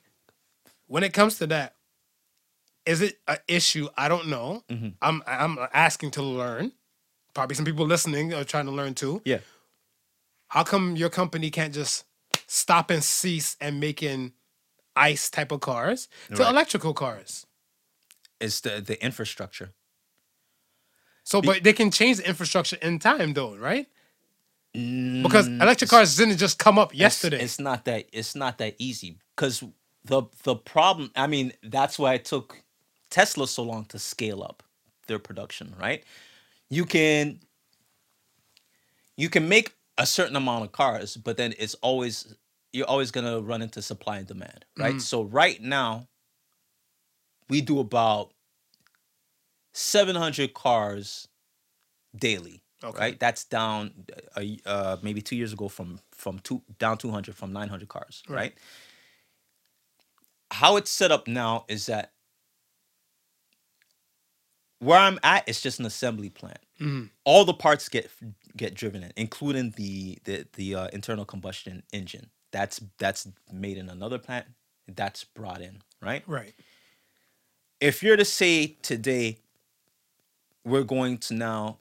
when 0.87 1.03
it 1.05 1.13
comes 1.13 1.37
to 1.39 1.47
that, 1.49 1.75
is 2.87 3.01
it 3.01 3.19
an 3.29 3.39
issue? 3.49 3.89
I 3.97 4.09
don't 4.09 4.29
know. 4.29 4.65
Mm-hmm. 4.69 4.89
I'm 5.01 5.23
I'm 5.27 5.59
asking 5.73 6.13
to 6.13 6.23
learn. 6.23 6.73
Probably 7.35 7.55
some 7.57 7.65
people 7.65 7.87
listening 7.87 8.35
are 8.35 8.45
trying 8.45 8.67
to 8.67 8.73
learn 8.73 8.95
too. 8.95 9.23
Yeah. 9.25 9.39
How 10.49 10.65
come 10.65 10.97
your 10.97 11.09
company 11.11 11.51
can't 11.51 11.73
just 11.73 12.05
stop 12.47 12.91
and 12.91 13.03
cease 13.03 13.57
and 13.61 13.81
making 13.81 14.33
ICE 14.95 15.31
type 15.31 15.51
of 15.53 15.61
cars 15.61 16.09
to 16.35 16.43
Right. 16.43 16.51
electrical 16.51 16.93
cars? 16.93 17.47
It's 18.41 18.61
the 18.61 18.81
the 18.81 19.03
infrastructure. 19.03 19.73
So, 21.25 21.41
but 21.41 21.63
they 21.63 21.73
can 21.73 21.91
change 21.93 22.17
the 22.19 22.29
infrastructure 22.29 22.77
in 22.83 22.99
time, 22.99 23.33
though, 23.33 23.55
right? 23.57 23.87
Because 24.75 25.47
electric 25.47 25.89
cars 25.91 26.17
didn't 26.17 26.39
just 26.39 26.59
come 26.59 26.79
up 26.79 26.89
Mm, 26.91 26.95
It's- 26.95 27.01
yesterday. 27.01 27.43
It's, 27.45 27.59
not 27.61 27.85
that 27.85 28.07
it's 28.13 28.35
not 28.35 28.59
that 28.59 28.75
easy 28.79 29.19
because 29.37 29.63
the 30.05 30.25
the 30.43 30.57
problem. 30.57 31.13
I 31.15 31.27
mean, 31.29 31.53
that's 31.63 31.99
why 31.99 32.15
it 32.15 32.25
took 32.25 32.62
Tesla 33.13 33.47
so 33.47 33.63
long 33.63 33.85
to 33.87 33.99
scale 33.99 34.43
up 34.43 34.63
their 35.07 35.21
production. 35.21 35.75
Right? 35.79 36.03
You 36.71 36.85
can 36.85 37.39
you 39.17 39.29
can 39.29 39.49
make 39.49 39.75
a 39.99 40.07
certain 40.07 40.35
amount 40.37 40.65
of 40.65 40.73
cars, 40.73 41.17
but 41.17 41.37
then 41.37 41.55
it's 41.59 41.75
always 41.75 42.35
you're 42.73 42.89
always 42.89 43.11
gonna 43.11 43.41
run 43.41 43.63
into 43.63 43.83
supply 43.83 44.17
and 44.19 44.27
demand. 44.27 44.65
Right? 44.77 45.01
So 45.01 45.23
right 45.23 45.61
now, 45.63 46.09
we 47.49 47.61
do 47.61 47.79
about 47.79 48.33
seven 49.75 50.17
hundred 50.17 50.55
cars 50.55 51.29
daily. 52.17 52.63
Okay. 52.85 52.99
Right? 52.99 53.21
That's 53.21 53.45
down 53.45 53.93
uh, 54.35 54.43
uh, 54.67 54.97
maybe 55.03 55.21
two 55.21 55.37
years 55.37 55.53
ago 55.53 55.69
from 55.69 56.01
from 56.11 56.39
two 56.41 56.63
down 56.79 56.99
two 56.99 57.11
hundred 57.11 57.37
from 57.37 57.53
nine 57.53 57.69
hundred 57.69 57.89
cars. 57.89 58.23
Right. 58.29 58.37
Right. 58.37 58.55
How 60.51 60.77
it's 60.77 60.91
set 60.91 61.13
up 61.13 61.29
now 61.29 61.65
is 61.69 61.87
that 61.87 62.13
where 64.83 64.99
I'm 64.99 65.19
at, 65.23 65.49
it's 65.49 65.61
just 65.61 65.79
an 65.79 65.87
assembly 65.87 66.29
plant. 66.29 66.59
All 67.25 67.45
the 67.45 67.55
parts 67.55 67.89
get 67.89 68.11
get 68.57 68.75
driven 68.75 69.05
in, 69.05 69.13
including 69.17 69.71
the 69.77 70.19
the 70.25 70.47
the 70.55 70.75
uh, 70.75 70.89
internal 70.93 71.25
combustion 71.25 71.85
engine. 71.93 72.31
That's 72.51 72.81
that's 72.99 73.29
made 73.53 73.79
in 73.79 73.89
another 73.89 74.19
plant. 74.19 74.47
That's 74.89 75.23
brought 75.25 75.61
in, 75.63 75.83
right? 76.01 76.25
Right. 76.27 76.53
If 77.81 78.03
you're 78.03 78.17
to 78.17 78.25
say 78.25 78.77
today, 78.83 79.39
we're 80.65 80.83
going 80.83 81.19
to 81.19 81.35
now 81.35 81.79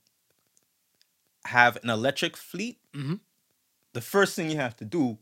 have 1.46 1.78
an 1.84 1.90
electric 1.90 2.38
fleet, 2.38 2.78
the 3.94 4.02
first 4.02 4.36
thing 4.36 4.52
you 4.52 4.58
have 4.58 4.76
to 4.78 4.86
do 4.86 5.18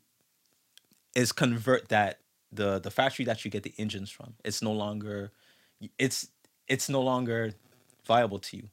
is 1.16 1.32
convert 1.32 1.88
that 1.90 2.20
the 2.52 2.80
the 2.80 2.92
factory 2.92 3.24
that 3.26 3.46
you 3.46 3.52
get 3.52 3.64
the 3.64 3.74
engines 3.78 4.10
from. 4.10 4.34
It's 4.44 4.62
no 4.62 4.74
longer 4.74 5.32
it's 5.98 6.28
it's 6.68 6.90
no 6.90 7.02
longer 7.02 7.54
viable 8.10 8.40
to 8.40 8.58
you. 8.58 8.66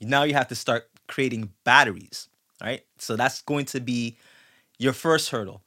Now 0.00 0.22
you 0.22 0.34
have 0.34 0.48
to 0.48 0.54
start 0.54 0.88
creating 1.08 1.50
batteries, 1.64 2.28
right? 2.62 2.82
So 2.98 3.16
that's 3.16 3.42
going 3.42 3.66
to 3.74 3.80
be 3.80 4.16
your 4.78 4.92
first 4.92 5.30
hurdle. 5.30 5.62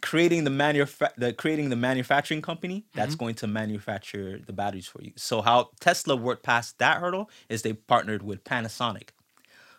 Creating 0.00 0.44
the 0.44 0.50
manufa- 0.50 1.16
the 1.16 1.32
creating 1.32 1.70
the 1.70 1.80
manufacturing 1.90 2.42
company 2.50 2.78
that's 2.94 3.14
mm-hmm. 3.14 3.24
going 3.24 3.36
to 3.42 3.46
manufacture 3.46 4.40
the 4.48 4.52
batteries 4.52 4.86
for 4.86 5.02
you. 5.02 5.12
So 5.16 5.42
how 5.42 5.70
Tesla 5.80 6.14
worked 6.14 6.44
past 6.44 6.78
that 6.78 6.98
hurdle 7.02 7.30
is 7.48 7.62
they 7.62 7.72
partnered 7.72 8.22
with 8.22 8.44
Panasonic. 8.44 9.08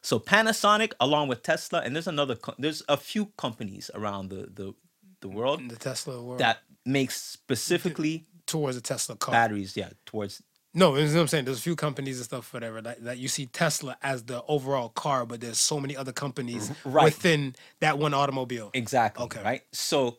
So 0.01 0.19
Panasonic, 0.19 0.91
along 0.99 1.29
with 1.29 1.41
Tesla, 1.43 1.79
and 1.85 1.93
there's 1.95 2.07
another, 2.07 2.35
co- 2.35 2.55
there's 2.57 2.83
a 2.89 2.97
few 2.97 3.23
companies 3.37 3.91
around 3.93 4.29
the 4.29 4.41
the, 4.59 4.73
the 5.21 5.29
world 5.29 5.59
In 5.59 5.67
the 5.69 5.81
Tesla 5.89 6.21
world. 6.21 6.39
that 6.39 6.57
makes 6.85 7.15
specifically 7.21 8.27
towards 8.45 8.77
a 8.77 8.81
Tesla 8.81 9.15
car. 9.15 9.33
batteries. 9.33 9.77
Yeah, 9.77 9.89
towards 10.05 10.41
No, 10.73 10.95
you 10.95 11.05
know 11.05 11.13
what 11.13 11.21
I'm 11.21 11.27
saying. 11.27 11.45
There's 11.45 11.57
a 11.57 11.61
few 11.61 11.75
companies 11.75 12.17
and 12.17 12.25
stuff, 12.25 12.53
whatever, 12.53 12.79
that, 12.81 13.03
that 13.03 13.17
you 13.17 13.27
see 13.27 13.47
Tesla 13.47 13.97
as 14.03 14.23
the 14.23 14.43
overall 14.47 14.89
car, 14.89 15.25
but 15.25 15.41
there's 15.41 15.57
so 15.57 15.79
many 15.79 15.97
other 15.97 16.11
companies 16.11 16.69
mm-hmm. 16.69 16.91
right. 16.91 17.05
within 17.05 17.55
that 17.79 17.97
one 17.97 18.13
automobile. 18.13 18.69
exactly. 18.73 19.25
Okay. 19.25 19.41
Right. 19.43 19.61
So. 19.71 20.17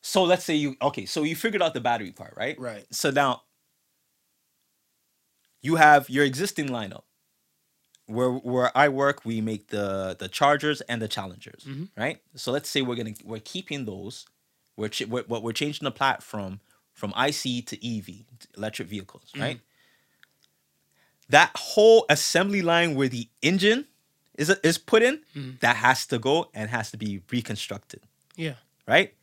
So 0.00 0.24
let's 0.24 0.44
say 0.44 0.54
you 0.54 0.76
okay. 0.80 1.06
So 1.06 1.22
you 1.24 1.36
figured 1.36 1.60
out 1.60 1.74
the 1.74 1.80
battery 1.80 2.12
part, 2.12 2.34
right? 2.36 2.58
Right. 2.58 2.86
So 2.90 3.10
now. 3.10 3.42
You 5.60 5.74
have 5.74 6.08
your 6.08 6.24
existing 6.24 6.68
lineup. 6.68 7.02
Where 8.06 8.30
where 8.30 8.76
I 8.78 8.88
work, 8.88 9.24
we 9.24 9.40
make 9.40 9.68
the 9.68 10.16
the 10.18 10.28
Chargers 10.28 10.80
and 10.82 11.02
the 11.02 11.08
Challengers, 11.08 11.64
mm-hmm. 11.64 12.00
right? 12.00 12.20
So 12.36 12.52
let's 12.52 12.70
say 12.70 12.80
we're 12.80 12.94
gonna 12.94 13.14
we're 13.24 13.40
keeping 13.40 13.84
those. 13.84 14.26
We're, 14.76 14.88
ch- 14.88 15.06
we're 15.06 15.24
what 15.24 15.42
we're 15.42 15.52
changing 15.52 15.84
the 15.84 15.90
platform 15.90 16.60
from 16.98 17.10
IC 17.16 17.64
to 17.66 17.76
EV, 17.80 18.24
electric 18.56 18.88
vehicles, 18.88 19.30
right? 19.38 19.60
That 21.30 21.50
whole 21.54 22.06
assembly 22.08 22.60
line 22.62 22.94
where 22.94 23.08
the 23.08 23.28
engine 23.42 23.86
is 24.36 24.50
is 24.62 24.78
put 24.78 25.02
in, 25.02 25.20
that 25.60 25.76
has 25.76 26.06
to 26.06 26.18
go 26.18 26.48
and 26.54 26.70
has 26.70 26.90
to 26.90 26.96
be 26.96 27.22
reconstructed, 27.30 28.00
Yeah. 28.36 28.54
right? 28.86 29.14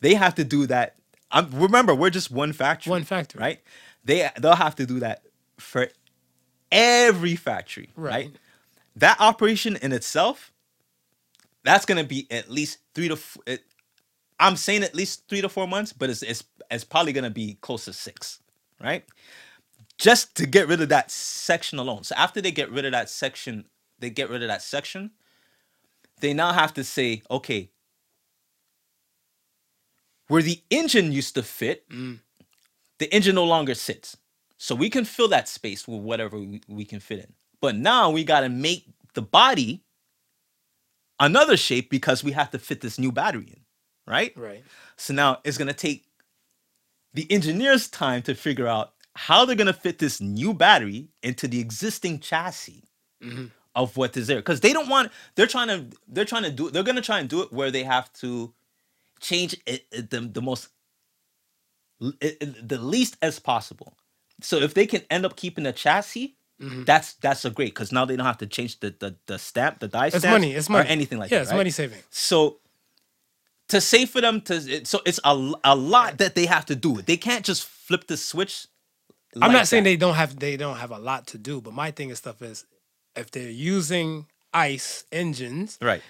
They 0.00 0.14
have 0.14 0.34
to 0.36 0.44
do 0.44 0.66
that. 0.66 0.96
Um, 1.30 1.48
remember, 1.52 1.94
we're 1.94 2.10
just 2.10 2.30
one 2.30 2.52
factory. 2.52 2.90
One 2.90 3.04
factory. 3.04 3.40
right? 3.40 3.60
They 4.04 4.28
they'll 4.40 4.54
have 4.56 4.74
to 4.76 4.86
do 4.86 5.00
that 5.00 5.22
for 5.58 5.88
every 6.72 7.36
factory, 7.36 7.90
right? 7.94 8.12
Right. 8.26 8.36
That 8.96 9.20
operation 9.20 9.76
in 9.76 9.92
itself, 9.92 10.50
that's 11.62 11.84
gonna 11.84 12.04
be 12.04 12.26
at 12.30 12.50
least 12.50 12.78
three 12.94 13.08
to. 13.08 13.14
F- 13.14 13.36
it, 13.46 13.62
I'm 14.40 14.56
saying 14.56 14.82
at 14.82 14.94
least 14.94 15.28
three 15.28 15.42
to 15.42 15.48
four 15.48 15.68
months, 15.68 15.92
but 15.92 16.10
it's 16.10 16.22
it's 16.22 16.44
it's 16.70 16.84
probably 16.84 17.12
gonna 17.12 17.30
be 17.30 17.58
close 17.60 17.84
to 17.84 17.92
six, 17.92 18.40
right? 18.80 19.04
Just 19.98 20.34
to 20.36 20.46
get 20.46 20.66
rid 20.66 20.80
of 20.80 20.88
that 20.88 21.10
section 21.10 21.78
alone. 21.78 22.04
So 22.04 22.14
after 22.16 22.40
they 22.40 22.50
get 22.50 22.70
rid 22.72 22.86
of 22.86 22.92
that 22.92 23.10
section, 23.10 23.66
they 24.00 24.10
get 24.10 24.30
rid 24.30 24.42
of 24.42 24.48
that 24.48 24.62
section. 24.62 25.12
They 26.20 26.34
now 26.34 26.52
have 26.52 26.74
to 26.74 26.84
say, 26.84 27.22
okay, 27.30 27.70
where 30.28 30.42
the 30.42 30.62
engine 30.70 31.12
used 31.12 31.34
to 31.34 31.42
fit, 31.42 31.88
mm. 31.90 32.20
the 32.98 33.12
engine 33.14 33.34
no 33.34 33.44
longer 33.44 33.74
sits. 33.74 34.16
So 34.58 34.74
we 34.74 34.90
can 34.90 35.04
fill 35.04 35.28
that 35.28 35.48
space 35.48 35.88
with 35.88 36.00
whatever 36.02 36.38
we, 36.38 36.62
we 36.68 36.84
can 36.84 37.00
fit 37.00 37.18
in. 37.20 37.32
But 37.60 37.76
now 37.76 38.10
we 38.10 38.24
got 38.24 38.40
to 38.40 38.48
make 38.48 38.86
the 39.14 39.22
body 39.22 39.82
another 41.18 41.56
shape 41.56 41.90
because 41.90 42.24
we 42.24 42.32
have 42.32 42.50
to 42.52 42.58
fit 42.58 42.80
this 42.80 42.98
new 42.98 43.12
battery 43.12 43.48
in, 43.48 43.60
right? 44.10 44.32
Right. 44.36 44.62
So 44.96 45.14
now 45.14 45.38
it's 45.44 45.56
going 45.58 45.68
to 45.68 45.74
take 45.74 46.04
the 47.14 47.30
engineers 47.30 47.88
time 47.88 48.22
to 48.22 48.34
figure 48.34 48.66
out 48.66 48.92
how 49.16 49.44
they're 49.44 49.56
going 49.56 49.66
to 49.66 49.72
fit 49.72 49.98
this 49.98 50.20
new 50.20 50.54
battery 50.54 51.08
into 51.22 51.48
the 51.48 51.60
existing 51.60 52.20
chassis 52.20 52.84
mm-hmm. 53.22 53.46
of 53.74 53.96
what 53.96 54.16
is 54.16 54.26
there 54.28 54.36
because 54.38 54.60
they 54.60 54.72
don't 54.72 54.88
want 54.88 55.10
they're 55.34 55.46
trying 55.48 55.68
to 55.68 55.96
they're 56.08 56.24
trying 56.24 56.44
to 56.44 56.50
do 56.50 56.70
they're 56.70 56.84
going 56.84 56.96
to 56.96 57.02
try 57.02 57.18
and 57.18 57.28
do 57.28 57.42
it 57.42 57.52
where 57.52 57.70
they 57.70 57.82
have 57.82 58.12
to 58.12 58.52
change 59.20 59.54
it, 59.66 59.84
it- 59.90 60.10
the, 60.10 60.20
the 60.20 60.40
most 60.40 60.68
it- 62.20 62.68
the 62.68 62.78
least 62.78 63.16
as 63.20 63.38
possible 63.40 63.94
so 64.40 64.56
if 64.58 64.74
they 64.74 64.86
can 64.86 65.02
end 65.10 65.26
up 65.26 65.34
keeping 65.36 65.64
the 65.64 65.72
chassis 65.72 66.36
mm-hmm. 66.62 66.84
that's 66.84 67.14
that's 67.14 67.44
a 67.44 67.50
great 67.50 67.74
because 67.74 67.90
now 67.90 68.04
they 68.04 68.14
don't 68.16 68.26
have 68.26 68.38
to 68.38 68.46
change 68.46 68.78
the 68.80 68.94
the, 69.00 69.16
the 69.26 69.38
stamp 69.38 69.80
the 69.80 69.88
die 69.88 70.06
It's 70.06 70.18
stamps 70.18 70.32
money. 70.32 70.54
It's 70.54 70.68
money. 70.70 70.86
or 70.86 70.88
anything 70.88 71.18
like 71.18 71.30
yeah, 71.30 71.38
that 71.38 71.40
Yeah, 71.40 71.42
it's 71.42 71.50
right? 71.50 71.56
money 71.58 71.70
saving. 71.70 71.98
So 72.10 72.58
to 73.70 73.80
say 73.80 74.06
for 74.06 74.20
them 74.20 74.40
to 74.42 74.54
it- 74.56 74.86
so 74.86 75.00
it's 75.06 75.20
a, 75.24 75.52
a 75.64 75.76
lot 75.76 76.18
that 76.18 76.34
they 76.36 76.46
have 76.46 76.66
to 76.66 76.76
do. 76.76 77.02
They 77.02 77.16
can't 77.16 77.44
just 77.44 77.64
flip 77.64 78.06
the 78.08 78.16
switch. 78.16 78.66
I'm 79.36 79.40
like 79.42 79.52
not 79.52 79.68
saying 79.68 79.84
that. 79.84 79.90
they 79.90 79.96
don't 79.96 80.14
have 80.14 80.38
they 80.38 80.56
don't 80.56 80.76
have 80.78 80.90
a 80.92 80.98
lot 80.98 81.26
to 81.28 81.38
do, 81.38 81.60
but 81.60 81.74
my 81.74 81.90
thing 81.90 82.10
and 82.10 82.18
stuff 82.18 82.42
is 82.42 82.66
if 83.16 83.30
they're 83.30 83.50
using 83.50 84.26
ICE 84.54 85.04
engines, 85.12 85.78
right. 85.82 86.02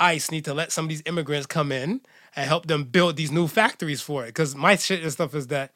ICE 0.00 0.30
need 0.30 0.44
to 0.46 0.54
let 0.54 0.72
some 0.72 0.86
of 0.86 0.88
these 0.88 1.02
immigrants 1.06 1.46
come 1.46 1.72
in 1.72 2.00
and 2.36 2.48
help 2.48 2.66
them 2.66 2.84
build 2.84 3.16
these 3.16 3.32
new 3.32 3.48
factories 3.48 4.02
for 4.02 4.24
it. 4.24 4.28
Because 4.28 4.54
my 4.56 4.76
shit 4.76 5.02
and 5.02 5.12
stuff 5.12 5.34
is 5.34 5.48
that 5.48 5.72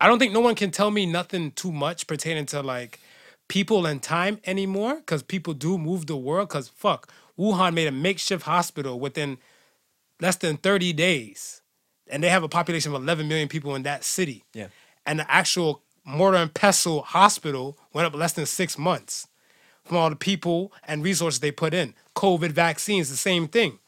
I 0.00 0.06
don't 0.08 0.18
think 0.18 0.32
no 0.32 0.40
one 0.40 0.54
can 0.54 0.70
tell 0.70 0.90
me 0.90 1.06
nothing 1.06 1.52
too 1.52 1.72
much 1.72 2.06
pertaining 2.06 2.46
to 2.46 2.62
like 2.62 3.00
people 3.48 3.86
and 3.86 4.02
time 4.02 4.40
anymore. 4.46 4.96
Because 4.96 5.22
people 5.22 5.54
do 5.54 5.78
move 5.78 6.06
the 6.06 6.16
world. 6.16 6.48
Because 6.48 6.68
fuck, 6.68 7.12
Wuhan 7.38 7.74
made 7.74 7.88
a 7.88 7.92
makeshift 7.92 8.44
hospital 8.44 9.00
within 9.00 9.38
less 10.20 10.36
than 10.36 10.56
30 10.56 10.92
days, 10.92 11.62
and 12.08 12.22
they 12.22 12.28
have 12.28 12.42
a 12.42 12.48
population 12.48 12.94
of 12.94 13.02
11 13.02 13.28
million 13.28 13.48
people 13.48 13.74
in 13.74 13.82
that 13.84 14.04
city. 14.04 14.44
Yeah. 14.54 14.68
And 15.06 15.18
the 15.20 15.30
actual 15.30 15.82
mortar 16.04 16.38
and 16.38 16.52
pestle 16.52 17.02
hospital 17.02 17.78
went 17.92 18.06
up 18.06 18.14
less 18.14 18.32
than 18.32 18.46
six 18.46 18.76
months 18.78 19.26
from 19.84 19.96
all 19.96 20.10
the 20.10 20.16
people 20.16 20.72
and 20.86 21.02
resources 21.02 21.40
they 21.40 21.50
put 21.52 21.72
in. 21.74 21.94
COVID 22.16 22.50
vaccines, 22.52 23.08
the 23.10 23.16
same 23.16 23.48
thing. 23.48 23.78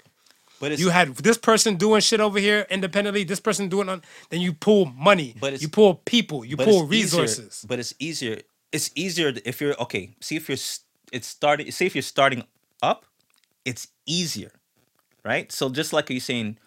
But 0.60 0.72
it's 0.72 0.80
You 0.80 0.90
had 0.90 1.16
this 1.16 1.36
person 1.38 1.76
doing 1.76 2.00
shit 2.00 2.20
over 2.20 2.38
here 2.38 2.66
independently, 2.70 3.24
this 3.24 3.40
person 3.40 3.68
doing 3.68 3.88
on, 3.88 4.02
then 4.30 4.40
you 4.40 4.52
pull 4.52 4.86
money, 4.86 5.34
But 5.40 5.48
it's- 5.54 5.62
you 5.62 5.68
pull 5.68 5.94
people, 5.96 6.44
you 6.44 6.56
pull 6.56 6.84
it's 6.84 6.92
easier- 6.94 7.22
resources. 7.22 7.64
but 7.68 7.78
it's 7.80 7.94
easier. 7.98 8.40
It's 8.70 8.90
easier 8.94 9.32
if 9.44 9.60
you're 9.60 9.74
okay. 9.82 10.14
See 10.20 10.36
if 10.36 10.48
you're 10.48 10.58
it's 11.12 11.26
starting. 11.26 11.70
Say 11.72 11.86
if 11.86 11.94
you're 11.94 12.02
starting 12.02 12.44
up, 12.80 13.04
it's 13.64 13.88
easier, 14.06 14.52
right? 15.24 15.50
So 15.52 15.68
just 15.70 15.92
like 15.92 16.10
you're 16.10 16.20
saying, 16.20 16.58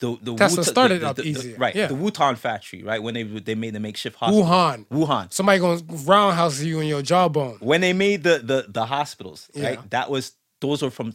the 0.00 0.16
the 0.20 0.34
Tesla 0.34 0.64
started 0.64 1.00
the- 1.02 1.12
the- 1.12 1.22
the- 1.22 1.28
easier, 1.28 1.56
right? 1.58 1.74
yeah. 1.76 1.86
The 1.86 1.94
Wutan 1.94 2.36
factory, 2.36 2.82
right? 2.82 3.00
When 3.02 3.14
they 3.14 3.22
they 3.22 3.54
made 3.54 3.72
the 3.74 3.80
makeshift 3.80 4.16
hospital, 4.16 4.44
Wuhan. 4.44 4.86
Wuhan. 4.88 5.32
Somebody 5.32 5.60
gonna 5.60 5.80
roundhouse 6.04 6.60
you 6.60 6.80
in 6.80 6.88
your 6.88 7.02
jawbone. 7.02 7.58
when 7.60 7.80
they 7.80 7.92
made 7.92 8.22
the 8.24 8.38
the 8.38 8.66
the 8.68 8.86
hospitals, 8.86 9.48
Yeah. 9.54 9.64
right? 9.68 9.90
That 9.90 10.10
was 10.10 10.32
those 10.60 10.82
were 10.82 10.90
from 10.90 11.12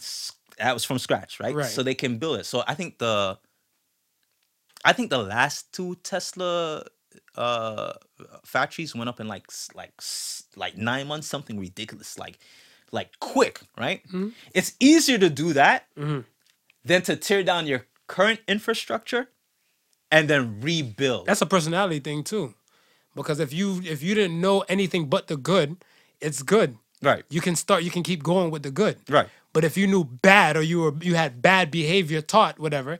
that 0.58 0.74
was 0.74 0.84
from 0.86 1.00
scratch, 1.00 1.40
right? 1.40 1.54
Right. 1.54 1.66
So 1.70 1.84
they 1.84 1.96
can 1.96 2.18
build 2.18 2.40
it. 2.40 2.46
So 2.46 2.64
I 2.68 2.74
think 2.76 2.98
the 3.00 3.38
I 4.86 4.94
think 4.94 5.10
the 5.10 5.18
last 5.20 5.72
two 5.74 5.96
Tesla 6.04 6.86
uh 7.36 7.94
factories 8.46 8.96
went 8.96 9.10
up 9.10 9.20
in 9.20 9.28
like 9.28 9.48
like 9.76 9.92
like 10.56 10.78
9 10.78 11.08
months 11.08 11.28
something 11.28 11.60
ridiculous 11.60 12.18
like 12.18 12.38
like 12.92 13.20
quick, 13.20 13.60
right? 13.78 14.02
Mm-hmm. 14.08 14.30
It's 14.54 14.74
easier 14.80 15.18
to 15.18 15.30
do 15.30 15.54
that 15.54 15.86
than 16.88 17.02
to 17.04 17.16
tear 17.16 17.44
down 17.44 17.68
your 17.68 17.86
current 18.08 18.40
infrastructure 18.48 19.30
and 20.12 20.30
then 20.30 20.62
rebuild. 20.62 21.26
That's 21.28 21.42
a 21.42 21.46
personality 21.46 22.00
thing 22.00 22.24
too. 22.24 22.54
Because 23.16 23.40
if 23.40 23.52
you 23.54 23.82
if 23.84 24.02
you 24.04 24.16
didn't 24.16 24.40
know 24.40 24.62
anything 24.70 25.10
but 25.10 25.28
the 25.28 25.38
good, 25.38 25.78
it's 26.22 26.42
good. 26.44 26.78
right. 27.02 27.24
You 27.30 27.42
can 27.42 27.56
start 27.56 27.84
you 27.84 27.92
can 27.92 28.04
keep 28.04 28.24
going 28.24 28.52
with 28.52 28.64
the 28.64 28.72
good. 28.72 28.98
Right. 29.10 29.28
But 29.54 29.64
if 29.64 29.76
you 29.78 29.88
knew 29.88 30.04
bad 30.04 30.56
or 30.56 30.62
you 30.62 30.80
were 30.82 30.94
you 31.02 31.16
had 31.16 31.42
bad 31.42 31.72
behavior 31.72 32.22
taught, 32.22 32.60
whatever, 32.60 33.00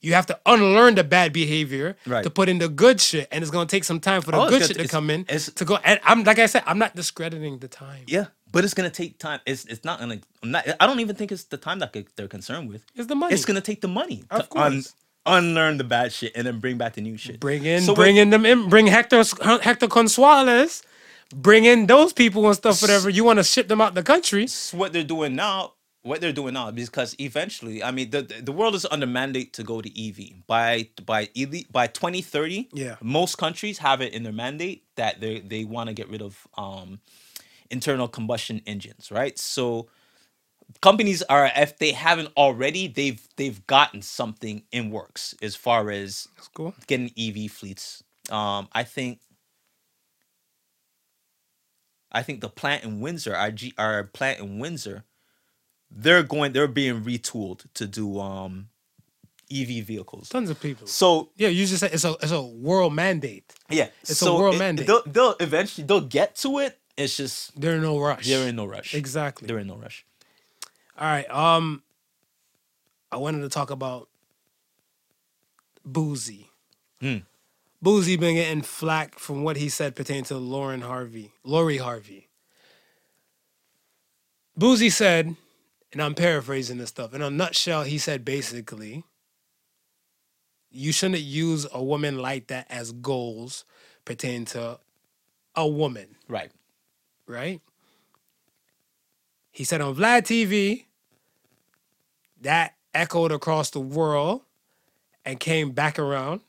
you 0.00 0.14
have 0.14 0.26
to 0.26 0.38
unlearn 0.46 0.94
the 0.94 1.04
bad 1.04 1.32
behavior 1.32 1.96
Right. 2.06 2.22
to 2.24 2.30
put 2.30 2.48
in 2.48 2.58
the 2.58 2.68
good 2.68 3.00
shit. 3.00 3.28
And 3.30 3.42
it's 3.42 3.50
gonna 3.50 3.66
take 3.66 3.84
some 3.84 4.00
time 4.00 4.22
for 4.22 4.30
the 4.32 4.40
Oh, 4.40 4.48
good 4.48 4.64
shit 4.66 4.78
to 4.78 4.88
come 4.88 5.10
in 5.10 5.24
to 5.26 5.64
go 5.64 5.76
and 5.84 6.00
I'm 6.02 6.24
like 6.24 6.38
I 6.38 6.46
said, 6.46 6.62
I'm 6.66 6.78
not 6.78 6.96
discrediting 6.96 7.58
the 7.58 7.68
time. 7.68 8.04
Yeah, 8.06 8.26
but 8.52 8.64
it's 8.64 8.74
gonna 8.74 8.90
take 8.90 9.18
time. 9.18 9.40
It's 9.46 9.64
it's 9.66 9.84
not 9.84 9.98
gonna. 10.00 10.18
I'm 10.42 10.50
not. 10.50 10.66
I 10.80 10.86
don't 10.86 11.00
even 11.00 11.16
think 11.16 11.32
it's 11.32 11.44
the 11.44 11.56
time 11.56 11.78
that 11.80 11.92
they- 11.92 12.06
they're 12.16 12.28
concerned 12.28 12.68
with. 12.68 12.82
It's 12.94 13.06
the 13.06 13.14
money. 13.14 13.34
It's 13.34 13.44
gonna 13.44 13.60
take 13.60 13.80
the 13.80 13.88
money 13.88 14.24
Of 14.30 14.48
to 14.48 14.58
un, 14.58 14.72
course. 14.72 14.94
unlearn 15.26 15.78
the 15.78 15.84
bad 15.84 16.12
shit 16.12 16.32
and 16.34 16.46
then 16.46 16.58
bring 16.60 16.78
back 16.78 16.94
the 16.94 17.00
new 17.02 17.16
shit. 17.16 17.40
Bring 17.40 17.64
in, 17.64 17.82
So 17.82 17.94
bring 17.94 18.16
in 18.16 18.30
them, 18.30 18.46
in, 18.46 18.68
bring 18.68 18.86
Hector 18.86 19.22
Hector 19.62 19.86
Consuales 19.88 20.82
bring 21.34 21.64
in 21.66 21.86
those 21.86 22.12
people 22.14 22.46
and 22.46 22.56
stuff, 22.56 22.80
whatever. 22.80 23.10
You 23.10 23.22
want 23.24 23.38
to 23.38 23.44
ship 23.44 23.68
them 23.68 23.80
out 23.80 23.94
the 23.94 24.02
country. 24.02 24.44
It's 24.44 24.72
what 24.72 24.92
they're 24.92 25.04
doing 25.04 25.36
now. 25.36 25.74
What 26.02 26.20
they're 26.22 26.32
doing 26.32 26.54
now, 26.54 26.70
because 26.70 27.14
eventually, 27.18 27.82
I 27.82 27.90
mean, 27.90 28.10
the 28.10 28.22
the 28.22 28.52
world 28.52 28.74
is 28.76 28.86
under 28.90 29.04
mandate 29.06 29.52
to 29.54 29.62
go 29.64 29.82
to 29.82 29.90
EV 30.08 30.46
by 30.46 30.88
by 31.04 31.28
elite 31.34 31.70
by 31.70 31.88
twenty 31.88 32.22
thirty. 32.22 32.68
Yeah. 32.72 32.96
most 33.02 33.36
countries 33.36 33.78
have 33.78 34.00
it 34.00 34.14
in 34.14 34.22
their 34.22 34.32
mandate 34.32 34.84
that 34.94 35.20
they 35.20 35.40
they 35.40 35.64
want 35.64 35.88
to 35.88 35.94
get 35.94 36.08
rid 36.08 36.22
of 36.22 36.46
um, 36.56 37.00
internal 37.70 38.08
combustion 38.08 38.62
engines, 38.66 39.10
right? 39.10 39.38
So 39.38 39.88
companies 40.80 41.22
are 41.22 41.50
if 41.56 41.78
they 41.78 41.92
haven't 41.92 42.30
already, 42.36 42.88
they've 42.88 43.20
they've 43.36 43.66
gotten 43.66 44.02
something 44.02 44.64
in 44.72 44.90
works 44.90 45.34
as 45.42 45.54
far 45.56 45.90
as 45.90 46.28
That's 46.36 46.48
cool. 46.48 46.74
getting 46.86 47.10
EV 47.18 47.50
fleets. 47.50 48.02
Um, 48.30 48.68
I 48.72 48.84
think 48.84 49.20
I 52.10 52.22
think 52.22 52.40
the 52.40 52.48
plant 52.48 52.84
in 52.84 53.00
Windsor, 53.00 53.34
our, 53.36 53.50
G, 53.50 53.74
our 53.76 54.04
plant 54.04 54.40
in 54.40 54.58
Windsor, 54.58 55.04
they're 55.90 56.22
going, 56.22 56.52
they're 56.52 56.66
being 56.66 57.02
retooled 57.02 57.64
to 57.74 57.86
do 57.86 58.18
um, 58.18 58.68
EV 59.52 59.84
vehicles. 59.84 60.28
Tons 60.30 60.48
of 60.50 60.58
people. 60.60 60.86
So 60.86 61.30
Yeah, 61.36 61.48
you 61.48 61.66
just 61.66 61.80
said 61.80 61.92
it's 61.92 62.04
a 62.04 62.12
it's 62.22 62.32
a 62.32 62.40
world 62.42 62.94
mandate. 62.94 63.52
yeah, 63.68 63.88
It's 64.02 64.22
a 64.22 64.34
world 64.34 64.54
it- 64.54 64.58
mandate. 64.58 64.86
They'll, 64.86 65.02
they'll 65.06 65.36
eventually 65.40 65.86
they'll 65.86 66.00
get 66.00 66.34
to 66.36 66.58
it. 66.60 66.77
It's 66.98 67.16
just 67.16 67.58
They're 67.58 67.76
in 67.76 67.82
no 67.82 67.98
rush. 68.00 68.26
they're 68.26 68.48
in 68.48 68.56
no 68.56 68.66
rush. 68.66 68.92
Exactly. 68.94 69.46
They're 69.46 69.58
in 69.60 69.68
no 69.68 69.76
rush. 69.76 70.04
All 70.98 71.06
right. 71.06 71.30
Um, 71.30 71.82
I 73.12 73.16
wanted 73.18 73.42
to 73.42 73.48
talk 73.48 73.70
about 73.70 74.08
Boosie. 75.88 76.46
Hmm. 77.00 77.18
Boosie 77.82 78.18
been 78.18 78.34
getting 78.34 78.62
flack 78.62 79.18
from 79.18 79.44
what 79.44 79.56
he 79.56 79.68
said 79.68 79.94
pertaining 79.94 80.24
to 80.24 80.36
Lauren 80.36 80.80
Harvey, 80.80 81.30
Lori 81.44 81.76
Harvey. 81.76 82.28
Boosie 84.58 84.90
said, 84.90 85.36
and 85.92 86.02
I'm 86.02 86.16
paraphrasing 86.16 86.78
this 86.78 86.88
stuff. 86.88 87.14
In 87.14 87.22
a 87.22 87.30
nutshell, 87.30 87.84
he 87.84 87.96
said 87.98 88.24
basically, 88.24 89.04
you 90.72 90.90
shouldn't 90.90 91.20
use 91.20 91.64
a 91.72 91.80
woman 91.82 92.18
like 92.18 92.48
that 92.48 92.66
as 92.68 92.90
goals 92.90 93.64
pertaining 94.04 94.46
to 94.46 94.80
a 95.54 95.66
woman 95.66 96.16
Right. 96.28 96.50
Right? 97.28 97.60
He 99.50 99.64
said 99.64 99.80
on 99.80 99.94
Vlad 99.94 100.22
TV, 100.22 100.84
that 102.40 102.74
echoed 102.94 103.32
across 103.32 103.70
the 103.70 103.80
world 103.80 104.42
and 105.24 105.38
came 105.38 105.72
back 105.72 105.98
around. 105.98 106.40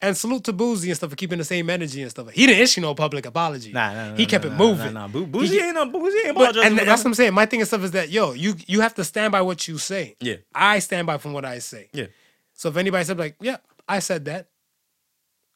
And 0.00 0.16
salute 0.16 0.44
to 0.44 0.52
Boosie 0.52 0.86
and 0.86 0.94
stuff 0.96 1.10
for 1.10 1.16
keeping 1.16 1.38
the 1.38 1.44
same 1.44 1.68
energy 1.68 2.00
and 2.02 2.10
stuff. 2.10 2.30
He 2.30 2.46
didn't 2.46 2.62
issue 2.62 2.80
no 2.80 2.94
public 2.94 3.26
apology. 3.26 3.72
Nah, 3.72 3.92
nah, 3.92 4.10
nah, 4.10 4.16
he 4.16 4.26
kept 4.26 4.44
nah, 4.44 4.52
it 4.52 4.56
moving. 4.56 4.94
Nah, 4.94 5.00
nah. 5.00 5.08
Boo- 5.08 5.26
Boosie 5.26 5.46
He- 5.48 5.60
ain't 5.60 5.74
no 5.74 5.86
Boosie 5.86 6.24
ain't 6.24 6.30
apologizing 6.30 6.78
and 6.78 6.78
that's 6.88 7.00
what. 7.00 7.06
I'm 7.08 7.14
saying. 7.14 7.34
My 7.34 7.46
thing 7.46 7.60
and 7.60 7.66
stuff 7.66 7.82
is 7.82 7.90
that 7.90 8.08
yo, 8.08 8.32
you 8.32 8.54
you 8.68 8.80
have 8.80 8.94
to 8.94 9.02
stand 9.02 9.32
by 9.32 9.42
what 9.42 9.66
you 9.66 9.76
say. 9.76 10.14
Yeah. 10.20 10.36
I 10.54 10.78
stand 10.78 11.08
by 11.08 11.18
from 11.18 11.32
what 11.32 11.44
I 11.44 11.58
say. 11.58 11.88
Yeah. 11.92 12.06
So 12.54 12.68
if 12.68 12.76
anybody 12.76 13.04
said 13.04 13.18
like, 13.18 13.34
yeah, 13.40 13.56
I 13.88 13.98
said 13.98 14.24
that. 14.26 14.46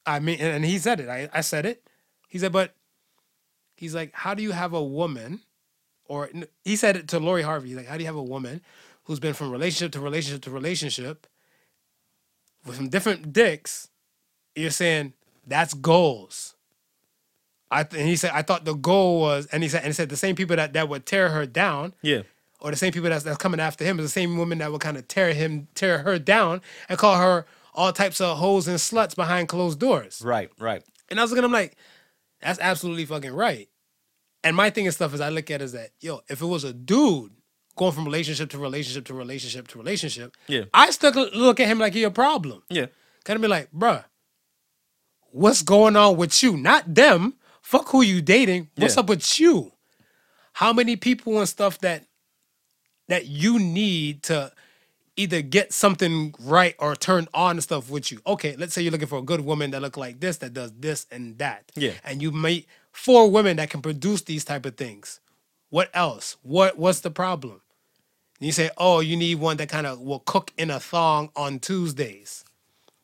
I 0.05 0.19
mean, 0.19 0.41
and, 0.41 0.57
and 0.57 0.65
he 0.65 0.79
said 0.79 0.99
it. 0.99 1.09
I, 1.09 1.29
I 1.33 1.43
said 1.43 1.65
it. 1.65 1.87
He 2.29 2.41
said, 2.41 2.51
but 2.51 2.75
he's 3.83 3.95
like, 3.95 4.13
how 4.15 4.33
do 4.35 4.43
you 4.43 4.53
have 4.53 4.73
a 4.73 4.83
woman, 4.83 5.41
or 6.07 6.31
he 6.65 6.77
said 6.77 6.97
it 6.97 7.09
to 7.09 7.19
Lori 7.19 7.43
Harvey. 7.43 7.69
He's 7.69 7.77
like, 7.77 7.87
how 7.89 7.97
do 7.97 8.03
you 8.03 8.07
have 8.07 8.17
a 8.17 8.23
woman 8.23 8.61
who's 9.05 9.19
been 9.21 9.35
from 9.35 9.51
relationship 9.51 9.91
to 9.93 10.01
relationship 10.01 10.43
to 10.43 10.51
relationship 10.51 11.27
with 12.65 12.77
some 12.77 12.89
different 12.89 13.33
dicks? 13.33 13.89
You're 14.55 14.71
saying 14.71 15.15
that's 15.47 15.75
goals. 15.75 16.55
I 17.71 17.85
th- 17.85 17.99
and 18.01 18.09
he 18.09 18.17
said, 18.17 18.31
I 18.35 18.43
thought 18.43 18.65
the 18.65 18.75
goal 18.75 19.21
was, 19.21 19.47
and 19.47 19.63
he 19.63 19.69
said, 19.69 19.79
and 19.79 19.87
he 19.89 19.93
said 19.95 20.09
the 20.11 20.17
same 20.17 20.37
people 20.37 20.55
that, 20.57 20.75
that 20.75 20.89
would 20.89 21.07
tear 21.07 21.31
her 21.31 21.47
down 21.47 21.95
Yeah. 22.03 22.23
or 22.61 22.71
the 22.71 22.77
same 22.77 22.93
people 22.93 23.09
that's, 23.09 23.25
that's 23.25 23.39
coming 23.39 23.61
after 23.61 23.85
him 23.85 23.99
is 23.99 24.05
the 24.05 24.11
same 24.11 24.37
woman 24.37 24.59
that 24.59 24.71
would 24.71 24.81
kind 24.83 24.97
of 24.97 25.09
tear 25.09 25.33
him, 25.33 25.69
tear 25.75 25.99
her 26.01 26.19
down 26.19 26.61
and 26.89 26.99
call 26.99 27.17
her 27.17 27.47
all 27.75 27.93
types 27.93 28.21
of 28.21 28.37
hoes 28.37 28.69
and 28.69 28.77
sluts 28.79 29.17
behind 29.17 29.49
closed 29.49 29.79
doors. 29.81 30.21
Right. 30.23 30.51
Right. 30.59 30.85
And 31.09 31.19
I 31.19 31.23
was 31.23 31.31
looking, 31.33 31.45
I'm 31.45 31.53
like, 31.53 31.77
that's 32.43 32.59
absolutely 32.61 33.07
fucking 33.07 33.33
right. 33.33 33.69
And 34.45 34.57
my 34.57 34.71
thing 34.71 34.87
and 34.87 34.95
stuff 34.95 35.15
is 35.15 35.21
I 35.21 35.29
look 35.29 35.51
at 35.51 35.61
it 35.61 35.65
as 35.65 35.73
that, 35.73 35.91
yo, 36.01 36.21
if 36.29 36.41
it 36.43 36.47
was 36.47 36.65
a 36.65 36.73
dude 36.73 37.33
going 37.77 37.93
from 37.93 38.05
relationship 38.05 38.51
to 38.51 38.59
relationship 38.59 39.05
to 39.07 39.15
relationship 39.15 39.69
to 39.69 39.79
relationship, 39.79 40.37
Yeah. 40.49 40.65
I 40.75 40.91
still 40.91 41.13
look 41.35 41.61
at 41.61 41.69
him 41.69 41.79
like 41.79 41.93
he 41.95 42.03
a 42.03 42.11
problem. 42.11 42.63
Yeah. 42.69 42.87
Kind 43.25 43.37
of 43.37 43.43
be 43.43 43.49
like, 43.49 43.71
bruh, 43.73 44.05
what's 45.31 45.63
going 45.63 45.97
on 45.97 46.17
with 46.17 46.43
you? 46.43 46.57
Not 46.57 46.95
them. 46.95 47.35
Fuck 47.63 47.89
who 47.91 48.03
you 48.03 48.21
dating. 48.21 48.71
What's 48.77 48.97
Yeah. 48.97 49.01
up 49.01 49.09
with 49.09 49.39
you? 49.41 49.73
How 50.55 50.73
many 50.73 50.97
people 50.97 51.39
and 51.39 51.49
stuff 51.49 51.79
that 51.81 52.05
that 53.09 53.27
you 53.27 53.59
need 53.59 54.23
to 54.25 54.53
either 55.17 55.43
get 55.43 55.73
something 55.73 56.35
right 56.41 56.75
or 56.79 56.95
turned 56.97 57.29
on 57.35 57.53
and 57.53 57.63
stuff 57.63 57.91
with 57.91 58.11
you? 58.13 58.21
Okay, 58.27 58.57
let's 58.57 58.73
say 58.75 58.83
you're 58.83 58.93
looking 58.93 59.09
for 59.09 59.19
a 59.19 59.23
good 59.23 59.41
woman 59.41 59.71
that 59.73 59.83
look 59.83 59.97
like 59.97 60.21
this, 60.21 60.39
that 60.39 60.53
does 60.55 60.73
this 60.79 61.07
and 61.11 61.39
that. 61.39 61.71
Yeah. 61.75 61.93
And 62.05 62.21
you 62.23 62.33
meet 62.33 62.67
four 62.93 63.31
women 63.31 63.57
that 63.57 63.71
can 63.71 63.83
produce 63.83 64.23
these 64.23 64.45
type 64.45 64.67
of 64.67 64.77
things. 64.77 65.21
What 65.71 65.91
else? 65.95 66.37
What 66.43 66.79
what's 66.79 67.01
the 67.01 67.11
problem? 67.11 67.61
And 68.39 68.47
you 68.47 68.53
say, 68.53 68.71
oh, 68.77 69.01
you 69.01 69.17
need 69.17 69.37
one 69.37 69.57
that 69.59 69.69
kind 69.69 69.87
of 69.87 70.01
will 70.01 70.19
cook 70.21 70.53
in 70.59 70.71
a 70.71 70.81
thong 70.81 71.31
on 71.37 71.59
Tuesdays. 71.59 72.45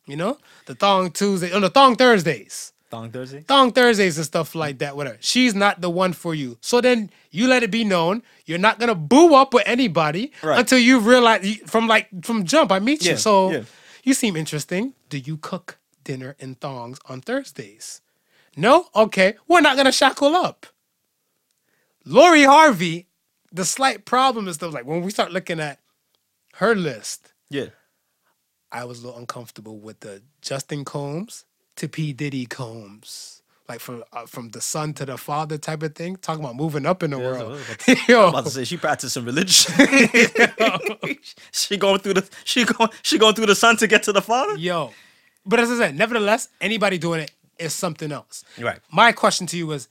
You 0.06 0.16
know? 0.16 0.38
The 0.66 0.74
thong 0.74 1.10
Tuesday, 1.12 1.52
on 1.52 1.62
the 1.62 1.70
thong 1.70 1.94
Thursdays. 1.96 2.72
Thong 2.90 3.10
Thursday. 3.10 3.40
Thong 3.42 3.72
Thursdays 3.72 4.16
and 4.16 4.24
stuff 4.24 4.54
like 4.54 4.78
that, 4.78 4.96
whatever. 4.96 5.18
She's 5.20 5.54
not 5.54 5.80
the 5.80 5.90
one 5.90 6.12
for 6.14 6.34
you. 6.34 6.56
So 6.60 6.80
then 6.80 7.10
you 7.30 7.46
let 7.46 7.62
it 7.62 7.70
be 7.70 7.84
known 7.84 8.22
you're 8.46 8.58
not 8.58 8.78
gonna 8.78 8.94
boo 8.94 9.34
up 9.34 9.52
with 9.52 9.64
anybody 9.66 10.32
Right. 10.42 10.58
until 10.58 10.78
you 10.78 10.98
realize 10.98 11.56
from 11.66 11.86
like 11.86 12.08
from 12.24 12.44
jump, 12.44 12.72
I 12.72 12.78
meet 12.78 13.04
you. 13.04 13.16
So 13.16 13.50
yeah. 13.50 13.62
you 14.04 14.14
seem 14.14 14.36
interesting. 14.36 14.94
Do 15.10 15.18
you 15.18 15.36
cook 15.36 15.78
dinner 16.02 16.34
in 16.38 16.54
thongs 16.54 16.98
on 17.06 17.20
Thursdays? 17.20 18.00
No? 18.58 18.88
Okay. 18.94 19.34
We're 19.46 19.60
not 19.60 19.76
gonna 19.76 19.92
shackle 19.92 20.34
up. 20.34 20.66
Lori 22.04 22.42
Harvey, 22.44 23.06
the 23.52 23.64
slight 23.64 24.04
problem 24.04 24.48
is 24.48 24.56
stuff 24.56 24.74
like 24.74 24.84
when 24.86 25.02
we 25.02 25.10
start 25.10 25.30
looking 25.32 25.60
at 25.60 25.78
her 26.54 26.74
list, 26.74 27.32
Yeah. 27.50 27.66
I 28.72 28.84
was 28.84 29.00
a 29.02 29.06
little 29.06 29.18
uncomfortable 29.18 29.78
with 29.78 30.00
the 30.00 30.22
Justin 30.42 30.84
Combs 30.84 31.44
to 31.76 31.88
P 31.88 32.12
Diddy 32.12 32.44
Combs, 32.46 33.42
like 33.68 33.80
from 33.80 34.04
uh, 34.12 34.26
from 34.26 34.50
the 34.50 34.60
son 34.60 34.92
to 34.94 35.06
the 35.06 35.16
father 35.16 35.56
type 35.56 35.82
of 35.82 35.94
thing. 35.94 36.16
Talking 36.16 36.44
about 36.44 36.56
moving 36.56 36.84
up 36.84 37.02
in 37.02 37.12
the 37.12 37.16
that's 37.18 37.38
world. 37.38 37.60
I 37.86 37.90
was 37.92 38.08
Yo, 38.08 38.28
about 38.28 38.44
to 38.44 38.50
say 38.50 38.64
she 38.64 38.76
practicing 38.76 39.24
religion. 39.24 39.72
she 41.52 41.76
going 41.78 42.00
through 42.00 42.14
the 42.14 42.28
she 42.44 42.64
going 42.64 42.90
she 43.02 43.16
going 43.18 43.34
through 43.34 43.46
the 43.46 43.54
son 43.54 43.76
to 43.78 43.86
get 43.86 44.02
to 44.04 44.12
the 44.12 44.20
father. 44.22 44.56
yo. 44.56 44.92
But 45.46 45.60
as 45.60 45.70
I 45.70 45.76
said, 45.78 45.96
nevertheless, 45.96 46.48
anybody 46.60 46.98
doing 46.98 47.20
it 47.20 47.30
is 47.58 47.74
something 47.74 48.12
else. 48.12 48.44
Right. 48.58 48.80
My 48.92 49.12
question 49.12 49.46
to 49.48 49.56
you 49.56 49.70
is, 49.72 49.88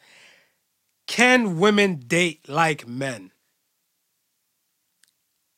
can 1.08 1.60
women 1.60 1.98
date 2.08 2.48
like 2.50 2.88
men? 2.88 3.32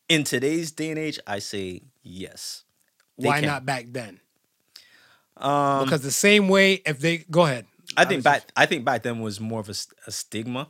In 0.07 0.23
today's 0.23 0.71
day 0.71 0.89
and 0.89 0.99
age, 0.99 1.19
I 1.27 1.39
say 1.39 1.83
yes. 2.01 2.63
They 3.17 3.27
Why 3.27 3.39
can. 3.41 3.47
not 3.49 3.65
back 3.65 3.85
then? 3.89 4.19
Um, 5.37 5.83
Because 5.85 6.01
the 6.01 6.11
same 6.11 6.49
way, 6.49 6.81
if 6.85 6.99
they 6.99 7.19
go 7.29 7.45
ahead. 7.45 7.65
I 7.97 8.05
think 8.05 8.23
back 8.23 8.43
I 8.55 8.65
think 8.65 8.85
back 8.85 9.03
then 9.03 9.19
was 9.19 9.39
more 9.39 9.59
of 9.59 9.69
a, 9.69 9.75
a 10.07 10.11
stigma. 10.11 10.69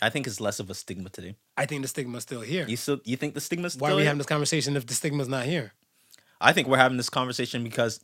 I 0.00 0.10
think 0.10 0.26
it's 0.26 0.40
less 0.40 0.60
of 0.60 0.70
a 0.70 0.74
stigma 0.74 1.08
today. 1.10 1.34
I 1.56 1.66
think 1.66 1.82
the 1.82 1.88
stigma's 1.88 2.22
still 2.22 2.40
here. 2.42 2.66
You 2.68 2.76
still 2.76 3.00
you 3.04 3.16
think 3.16 3.34
the 3.34 3.40
stigma's 3.40 3.72
still 3.72 3.82
Why 3.84 3.90
are 3.92 3.96
we 3.96 4.02
here? 4.02 4.08
having 4.08 4.18
this 4.18 4.26
conversation 4.26 4.76
if 4.76 4.86
the 4.86 4.94
stigma's 4.94 5.28
not 5.28 5.44
here? 5.44 5.72
I 6.40 6.52
think 6.52 6.68
we're 6.68 6.76
having 6.76 6.98
this 6.98 7.08
conversation 7.10 7.64
because 7.64 8.00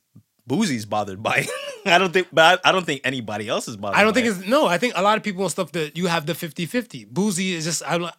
Boosie's 0.48 0.84
bothered 0.86 1.22
by 1.22 1.36
it. 1.46 1.50
I 1.86 1.98
don't 1.98 2.12
think 2.12 2.28
but 2.32 2.60
I, 2.64 2.68
I 2.68 2.72
don't 2.72 2.84
think 2.86 3.00
anybody 3.04 3.48
else 3.48 3.68
is 3.68 3.76
bothered. 3.76 3.98
I 3.98 4.04
don't 4.04 4.12
think 4.14 4.26
it. 4.26 4.30
it's 4.30 4.46
no. 4.46 4.66
I 4.66 4.78
think 4.78 4.94
a 4.96 5.02
lot 5.02 5.16
of 5.16 5.22
people 5.24 5.42
and 5.42 5.50
stuff 5.50 5.72
that 5.72 5.96
you 5.96 6.06
have 6.06 6.26
the 6.26 6.32
50-50. 6.32 7.06
Boosie 7.12 7.52
is 7.52 7.64
just 7.64 7.82
I 7.86 8.10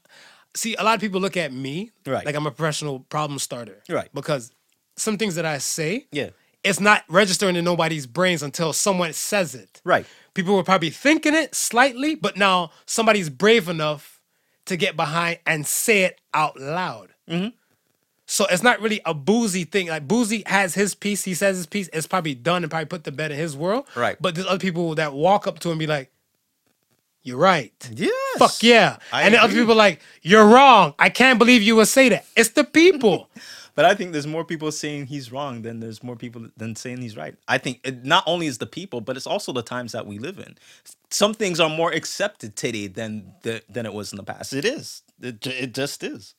see 0.55 0.75
a 0.75 0.83
lot 0.83 0.95
of 0.95 1.01
people 1.01 1.19
look 1.21 1.35
at 1.37 1.51
me 1.53 1.91
Right. 2.05 2.25
like 2.25 2.35
I'm 2.35 2.45
a 2.47 2.51
professional 2.51 2.99
problem 3.01 3.39
starter. 3.39 3.81
Right. 3.89 4.09
Because 4.13 4.51
some 4.95 5.17
things 5.17 5.35
that 5.35 5.45
I 5.45 5.57
say, 5.57 6.07
Yeah. 6.11 6.29
it's 6.63 6.79
not 6.79 7.03
registering 7.09 7.55
in 7.55 7.65
nobody's 7.65 8.05
brains 8.05 8.43
until 8.43 8.71
someone 8.73 9.13
says 9.13 9.55
it. 9.55 9.81
Right. 9.83 10.05
People 10.33 10.55
were 10.55 10.63
probably 10.63 10.89
thinking 10.91 11.33
it 11.33 11.55
slightly, 11.55 12.15
but 12.15 12.37
now 12.37 12.71
somebody's 12.85 13.29
brave 13.29 13.67
enough 13.69 14.19
to 14.65 14.77
get 14.77 14.95
behind 14.95 15.39
and 15.45 15.65
say 15.67 16.03
it 16.03 16.21
out 16.33 16.59
loud. 16.59 17.09
Mm-hmm. 17.29 17.49
So 18.25 18.45
it's 18.45 18.63
not 18.63 18.79
really 18.81 19.01
a 19.05 19.13
Boosie 19.13 19.69
thing. 19.69 19.87
Like 19.87 20.07
Boosie 20.07 20.47
has 20.47 20.73
his 20.73 20.95
piece, 20.95 21.23
he 21.23 21.33
says 21.33 21.57
his 21.57 21.65
piece, 21.65 21.89
it's 21.91 22.07
probably 22.07 22.35
done 22.35 22.63
and 22.63 22.71
probably 22.71 22.85
put 22.85 23.03
to 23.03 23.11
bed 23.11 23.31
in 23.31 23.37
his 23.37 23.55
world. 23.55 23.85
Right. 23.95 24.17
But 24.19 24.35
there's 24.35 24.47
other 24.47 24.59
people 24.59 24.95
that 24.95 25.13
walk 25.13 25.47
up 25.47 25.59
to 25.59 25.69
him 25.69 25.73
and 25.73 25.79
be 25.79 25.87
like, 25.87 26.11
You're 27.21 27.37
right. 27.37 27.73
Yes. 27.93 28.37
Fuck 28.37 28.63
yeah. 28.63 28.97
I 29.11 29.23
and 29.23 29.33
then 29.33 29.41
other 29.41 29.53
people 29.53 29.75
like, 29.75 30.01
You're 30.21 30.47
wrong. 30.47 30.93
I 30.97 31.09
can't 31.09 31.37
believe 31.37 31.61
you 31.61 31.75
would 31.75 31.87
say 31.87 32.09
that. 32.09 32.25
It's 32.35 32.49
the 32.49 32.63
people. 32.63 33.29
But 33.75 33.85
I 33.85 33.95
think 33.95 34.11
there's 34.11 34.27
more 34.27 34.45
people 34.45 34.71
saying 34.71 35.07
he's 35.07 35.31
wrong 35.31 35.63
than 35.63 35.79
there's 35.79 36.03
more 36.03 36.15
people 36.15 36.47
than 36.57 36.75
saying 36.75 37.01
he's 37.01 37.17
right. 37.17 37.35
I 37.47 37.57
think 37.57 37.79
it 37.83 38.05
not 38.05 38.23
only 38.27 38.45
is 38.45 38.59
the 38.59 38.67
people, 38.67 39.01
but 39.01 39.17
it's 39.17 39.25
also 39.25 39.51
the 39.51 39.63
times 39.63 39.93
that 39.93 40.05
we 40.05 40.19
live 40.19 40.37
in. 40.37 40.55
Some 41.09 41.33
things 41.33 41.59
are 41.59 41.69
more 41.69 41.91
accepted 41.91 42.55
today 42.55 42.87
than 42.87 43.33
the, 43.41 43.63
than 43.67 43.85
it 43.85 43.93
was 43.93 44.13
in 44.13 44.17
the 44.17 44.23
past. 44.23 44.53
It 44.53 44.65
is. 44.65 45.01
It, 45.21 45.45
it 45.47 45.73
just 45.73 46.03
is. 46.03 46.35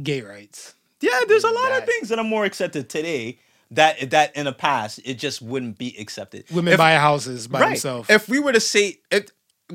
Gay 0.00 0.22
rights. 0.22 0.74
Yeah, 1.00 1.20
there's 1.26 1.44
a 1.44 1.50
lot 1.50 1.72
of 1.78 1.84
things 1.84 2.08
that 2.10 2.18
are 2.18 2.24
more 2.24 2.44
accepted 2.44 2.88
today 2.88 3.38
that 3.72 4.10
that 4.10 4.36
in 4.36 4.44
the 4.44 4.52
past 4.52 5.00
it 5.04 5.14
just 5.14 5.42
wouldn't 5.42 5.78
be 5.78 5.96
accepted. 5.98 6.44
Women 6.52 6.74
If- 6.74 6.78
buy 6.78 6.94
houses 6.94 7.48
by 7.48 7.60
right. 7.60 7.68
themselves. 7.70 8.08
If 8.10 8.28
we 8.28 8.38
were 8.38 8.52
to 8.52 8.60
say, 8.60 8.98
if, 9.10 9.28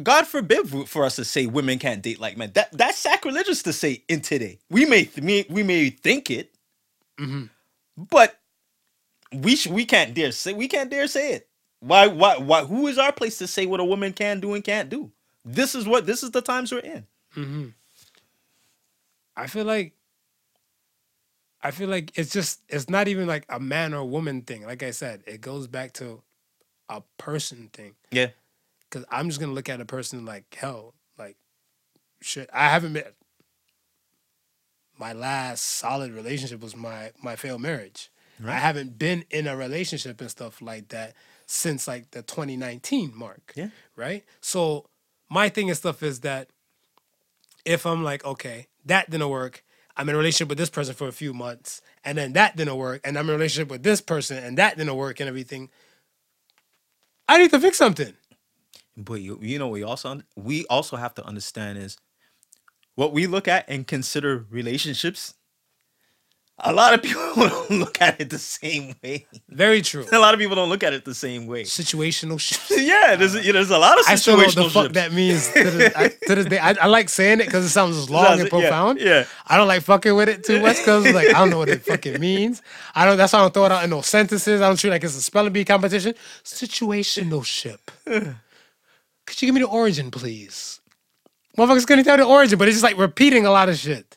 God 0.03 0.27
forbid 0.27 0.69
for 0.87 1.03
us 1.05 1.15
to 1.17 1.25
say 1.25 1.45
women 1.47 1.79
can't 1.79 2.01
date 2.01 2.19
like 2.19 2.37
men, 2.37 2.51
that 2.53 2.71
that's 2.71 2.97
sacrilegious 2.97 3.63
to 3.63 3.73
say 3.73 4.03
in 4.07 4.21
today. 4.21 4.59
We 4.69 4.85
may 4.85 5.09
we, 5.21 5.45
we 5.49 5.63
may 5.63 5.89
think 5.89 6.29
it, 6.31 6.53
Mm-hmm. 7.19 7.45
but 8.09 8.39
we 9.33 9.55
sh- 9.55 9.67
we 9.67 9.85
can't 9.85 10.13
dare 10.13 10.31
say 10.31 10.53
we 10.53 10.67
can't 10.67 10.89
dare 10.91 11.07
say 11.07 11.33
it. 11.33 11.49
Why 11.79 12.07
why 12.07 12.37
why? 12.37 12.63
Who 12.65 12.87
is 12.87 12.97
our 12.99 13.11
place 13.11 13.37
to 13.39 13.47
say 13.47 13.65
what 13.65 13.79
a 13.79 13.83
woman 13.85 14.13
can 14.13 14.39
do 14.39 14.53
and 14.53 14.63
can't 14.63 14.89
do? 14.89 15.11
This 15.43 15.73
is 15.75 15.87
what 15.87 16.05
this 16.05 16.21
is 16.23 16.31
the 16.31 16.41
times 16.41 16.71
we're 16.71 16.79
in. 16.79 17.73
I 19.35 19.47
feel 19.47 19.65
like 19.65 19.93
I 21.61 21.71
feel 21.71 21.89
like 21.89 22.11
it's 22.17 22.31
just 22.31 22.61
it's 22.69 22.89
not 22.89 23.07
even 23.07 23.27
like 23.27 23.45
a 23.49 23.59
man 23.59 23.93
or 23.93 24.03
woman 24.05 24.41
thing. 24.41 24.65
Like 24.65 24.83
I 24.83 24.91
said, 24.91 25.23
it 25.25 25.41
goes 25.41 25.67
back 25.67 25.93
to 25.93 26.21
a 26.89 27.01
person 27.17 27.69
thing. 27.73 27.95
Yeah. 28.11 28.27
Cause 28.89 29.03
I'm 29.11 29.27
just 29.27 29.39
gonna 29.39 29.53
look 29.53 29.69
at 29.69 29.81
a 29.81 29.85
person 29.85 30.25
like 30.25 30.55
hell, 30.55 30.93
like 31.17 31.35
shit. 32.21 32.49
I 32.53 32.69
haven't 32.69 32.93
been 32.93 33.03
my 34.97 35.13
last 35.13 35.61
solid 35.63 36.11
relationship 36.11 36.61
was 36.61 36.75
my 36.75 37.11
my 37.21 37.35
failed 37.35 37.61
marriage. 37.61 38.11
Right. 38.39 38.53
I 38.53 38.59
haven't 38.59 38.99
been 38.99 39.25
in 39.29 39.47
a 39.47 39.57
relationship 39.57 40.21
and 40.21 40.29
stuff 40.29 40.61
like 40.61 40.89
that 40.89 41.15
since 41.47 41.87
like 41.87 42.11
the 42.11 42.21
2019 42.21 43.13
mark. 43.15 43.53
Yeah. 43.55 43.69
Right? 43.95 44.23
So 44.41 44.85
my 45.29 45.49
thing 45.49 45.69
and 45.69 45.77
stuff 45.77 46.03
is 46.03 46.21
that 46.21 46.49
if 47.65 47.85
I'm 47.85 48.03
like, 48.03 48.23
okay, 48.23 48.67
that 48.85 49.09
didn't 49.09 49.29
work, 49.29 49.63
I'm 49.97 50.07
in 50.09 50.15
a 50.15 50.17
relationship 50.17 50.49
with 50.49 50.59
this 50.59 50.69
person 50.69 50.93
for 50.93 51.07
a 51.07 51.11
few 51.11 51.33
months, 51.33 51.81
and 52.05 52.17
then 52.17 52.33
that 52.33 52.55
didn't 52.55 52.75
work, 52.77 53.01
and 53.03 53.17
I'm 53.17 53.25
in 53.25 53.31
a 53.31 53.37
relationship 53.37 53.69
with 53.69 53.83
this 53.83 53.99
person, 53.99 54.37
and 54.43 54.57
that 54.59 54.77
didn't 54.77 54.95
work, 54.95 55.19
and 55.19 55.27
everything. 55.27 55.69
I 57.27 57.39
need 57.39 57.51
to 57.51 57.59
fix 57.59 57.77
something. 57.77 58.13
But 58.95 59.21
you, 59.21 59.39
you 59.41 59.59
know, 59.59 59.67
we 59.67 59.83
also 59.83 60.21
we 60.35 60.65
also 60.67 60.97
have 60.97 61.15
to 61.15 61.25
understand 61.25 61.79
is 61.79 61.97
what 62.95 63.11
we 63.11 63.27
look 63.27 63.47
at 63.47 63.65
and 63.67 63.85
consider 63.85 64.45
relationships. 64.49 65.33
A 66.59 66.73
lot 66.73 66.95
of 66.95 67.03
people 67.03 67.21
don't 67.35 67.69
look 67.69 68.01
at 68.01 68.19
it 68.19 68.31
the 68.31 68.39
same 68.39 68.95
way. 69.03 69.27
Very 69.47 69.81
true. 69.83 70.05
A 70.11 70.17
lot 70.17 70.33
of 70.33 70.39
people 70.39 70.55
don't 70.55 70.69
look 70.69 70.81
at 70.81 70.91
it 70.91 71.05
the 71.05 71.13
same 71.13 71.45
way. 71.45 71.63
Situational 71.63 72.39
shit. 72.69 72.83
Yeah, 72.83 73.15
there's 73.15 73.35
you 73.35 73.53
know, 73.53 73.59
there's 73.59 73.69
a 73.69 73.77
lot 73.77 73.99
of 73.99 74.05
I 74.07 74.15
still 74.15 74.37
know 74.37 74.43
what 74.43 74.53
situational 74.55 74.63
the 74.63 74.69
fuck 74.69 74.93
that 74.93 75.13
means 75.13 75.47
to 75.53 75.63
this, 75.63 75.95
I, 75.95 76.07
to 76.07 76.35
this 76.35 76.45
day. 76.47 76.57
I, 76.57 76.71
I 76.81 76.87
like 76.87 77.09
saying 77.09 77.41
it 77.41 77.45
because 77.45 77.63
it 77.63 77.69
sounds 77.69 78.09
long 78.09 78.39
and 78.39 78.43
yeah, 78.43 78.49
profound. 78.49 78.99
yeah. 78.99 79.25
I 79.45 79.57
don't 79.57 79.67
like 79.67 79.83
fucking 79.83 80.15
with 80.15 80.29
it 80.29 80.43
too 80.43 80.59
much 80.61 80.77
because 80.77 81.05
like 81.13 81.27
I 81.27 81.33
don't 81.33 81.51
know 81.51 81.59
what 81.59 81.69
it 81.69 81.83
fucking 81.83 82.19
means. 82.19 82.63
I 82.95 83.05
don't. 83.05 83.17
That's 83.17 83.33
why 83.33 83.39
I 83.39 83.41
don't 83.43 83.53
throw 83.53 83.65
it 83.65 83.71
out 83.71 83.83
in 83.83 83.91
no 83.91 84.01
sentences. 84.01 84.59
I 84.59 84.67
don't 84.67 84.77
treat 84.77 84.89
it 84.89 84.93
like 84.93 85.03
it's 85.03 85.15
a 85.15 85.21
spelling 85.21 85.53
bee 85.53 85.63
competition. 85.63 86.15
Situationship. 86.43 87.79
Could 88.05 89.41
you 89.41 89.47
give 89.47 89.53
me 89.53 89.61
the 89.61 89.67
origin, 89.67 90.09
please? 90.09 90.79
Motherfuckers 91.55 91.85
couldn't 91.85 92.05
tell 92.05 92.17
the 92.17 92.23
origin, 92.23 92.57
but 92.57 92.67
it's 92.67 92.75
just 92.75 92.83
like 92.83 92.97
repeating 92.97 93.45
a 93.45 93.51
lot 93.51 93.69
of 93.69 93.77
shit. 93.77 94.16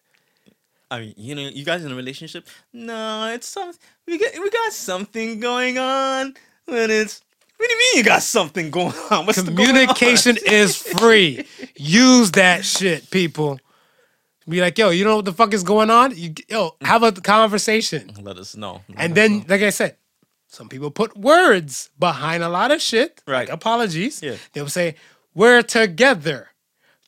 I 0.91 1.01
mean, 1.01 1.15
you 1.17 1.35
know, 1.35 1.43
you 1.43 1.65
guys 1.65 1.85
in 1.85 1.93
a 1.93 1.95
relationship? 1.95 2.49
No, 2.73 3.27
it's 3.33 3.47
some 3.47 3.73
we 4.07 4.19
got 4.19 4.33
we 4.35 4.51
got 4.51 4.73
something 4.73 5.41
going 5.41 5.79
on. 5.79 6.35
When 6.67 6.91
it's 6.91 7.23
what 7.57 7.69
do 7.69 7.75
you 7.75 7.79
mean 7.79 7.97
you 7.99 8.05
got 8.05 8.23
something 8.23 8.71
going 8.71 8.95
on? 9.11 9.27
What's 9.27 9.43
the 9.43 9.51
going 9.51 9.69
on? 9.69 9.75
Communication 9.75 10.39
is 10.47 10.77
free. 10.77 11.47
Use 11.77 12.31
that 12.33 12.65
shit, 12.65 13.11
people. 13.11 13.61
Be 14.49 14.61
like, 14.61 14.79
yo, 14.79 14.91
you 14.91 15.05
know 15.05 15.17
what 15.17 15.27
the 15.27 15.33
fuck 15.33 15.53
is 15.53 15.63
going 15.63 15.91
on? 15.91 16.17
You, 16.17 16.35
yo, 16.49 16.71
mm. 16.71 16.87
have 16.87 17.03
a 17.03 17.13
conversation. 17.13 18.11
Let 18.23 18.39
us 18.39 18.57
know. 18.57 18.83
Let 18.89 18.99
And 18.99 19.13
us 19.13 19.15
then, 19.15 19.39
know. 19.39 19.45
like 19.49 19.63
I 19.63 19.71
said, 19.71 19.97
some 20.49 20.69
people 20.69 20.91
put 20.91 21.17
words 21.17 21.91
behind 21.99 22.43
a 22.43 22.49
lot 22.49 22.73
of 22.73 22.81
shit. 22.83 23.23
Right. 23.27 23.41
Like 23.41 23.51
apologies. 23.51 24.23
Yeah. 24.23 24.37
They'll 24.53 24.69
say, 24.69 24.97
We're 25.35 25.63
together. 25.63 26.49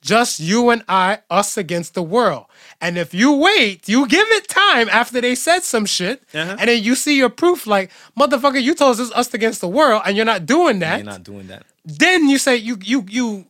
Just 0.02 0.40
you 0.40 0.70
and 0.70 0.82
I, 0.88 1.20
us 1.30 1.56
against 1.56 1.94
the 1.94 2.02
world. 2.02 2.46
And 2.80 2.98
if 2.98 3.14
you 3.14 3.32
wait, 3.34 3.88
you 3.88 4.06
give 4.08 4.26
it 4.32 4.48
time 4.48 4.88
after 4.90 5.20
they 5.20 5.34
said 5.36 5.62
some 5.62 5.86
shit, 5.86 6.22
Uh-huh. 6.34 6.56
and 6.58 6.68
then 6.68 6.82
you 6.82 6.94
see 6.96 7.16
your 7.16 7.28
proof, 7.30 7.66
like, 7.68 7.90
motherfucker, 8.18 8.60
you 8.60 8.74
told 8.74 8.92
us 8.98 9.00
it's 9.00 9.12
us 9.16 9.32
against 9.32 9.60
the 9.60 9.68
world, 9.68 10.02
and 10.04 10.16
you're 10.16 10.26
not 10.26 10.44
doing 10.44 10.80
that. 10.80 10.96
you're 10.98 11.04
not 11.12 11.22
doing 11.22 11.46
that. 11.46 11.62
then 11.84 12.28
you 12.28 12.38
say 12.38 12.56
you 12.56 12.76
you 12.82 13.04
you 13.08 13.44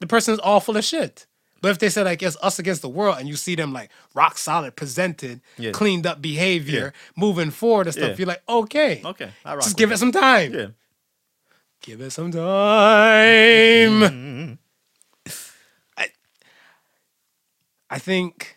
the 0.00 0.06
person's 0.06 0.38
all 0.40 0.60
full 0.60 0.76
of 0.76 0.84
shit. 0.84 1.26
But 1.60 1.70
if 1.70 1.78
they 1.78 1.90
said 1.90 2.06
like 2.06 2.22
it's 2.24 2.36
us 2.42 2.58
against 2.58 2.82
the 2.82 2.88
world 2.88 3.16
and 3.20 3.28
you 3.28 3.36
see 3.36 3.54
them 3.54 3.72
like 3.72 3.88
rock 4.14 4.36
solid, 4.38 4.74
presented, 4.74 5.40
Yeah. 5.58 5.70
cleaned 5.70 6.06
up 6.06 6.20
behavior, 6.20 6.92
moving 7.16 7.50
forward 7.50 7.86
and 7.86 7.94
stuff, 7.94 8.10
Yeah. 8.10 8.16
you're 8.18 8.26
like, 8.34 8.42
okay. 8.48 9.00
Okay, 9.04 9.30
I 9.44 9.54
rock 9.54 9.62
Just 9.64 9.76
give 9.76 9.92
it 9.92 9.98
some 9.98 10.10
time. 10.12 10.52
Yeah. 10.54 10.66
Give 11.82 12.00
it 12.00 12.10
some 12.10 12.30
time. 12.32 12.42
Mm-hmm. 14.02 14.52
I, 15.96 16.06
I 17.92 17.98
think 17.98 18.56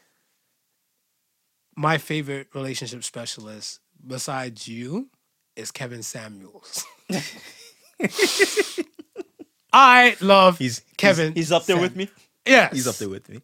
my 1.76 1.98
favorite 1.98 2.48
relationship 2.56 3.03
specialist 3.03 3.82
besides 4.07 4.66
you 4.68 5.10
is 5.57 5.72
Kevin 5.72 6.03
Samuels. 6.03 6.86
I 9.74 10.16
love 10.22 10.57
He's 10.57 10.82
Kevin. 10.98 11.34
He's, 11.34 11.48
he's 11.48 11.52
up 11.52 11.66
there 11.66 11.76
Sam- 11.76 11.82
with 11.84 11.95
me. 11.95 12.10
Yeah, 12.45 12.70
He's 12.72 12.88
up 12.88 12.95
there 12.95 13.10
with 13.10 13.28
me. 13.28 13.41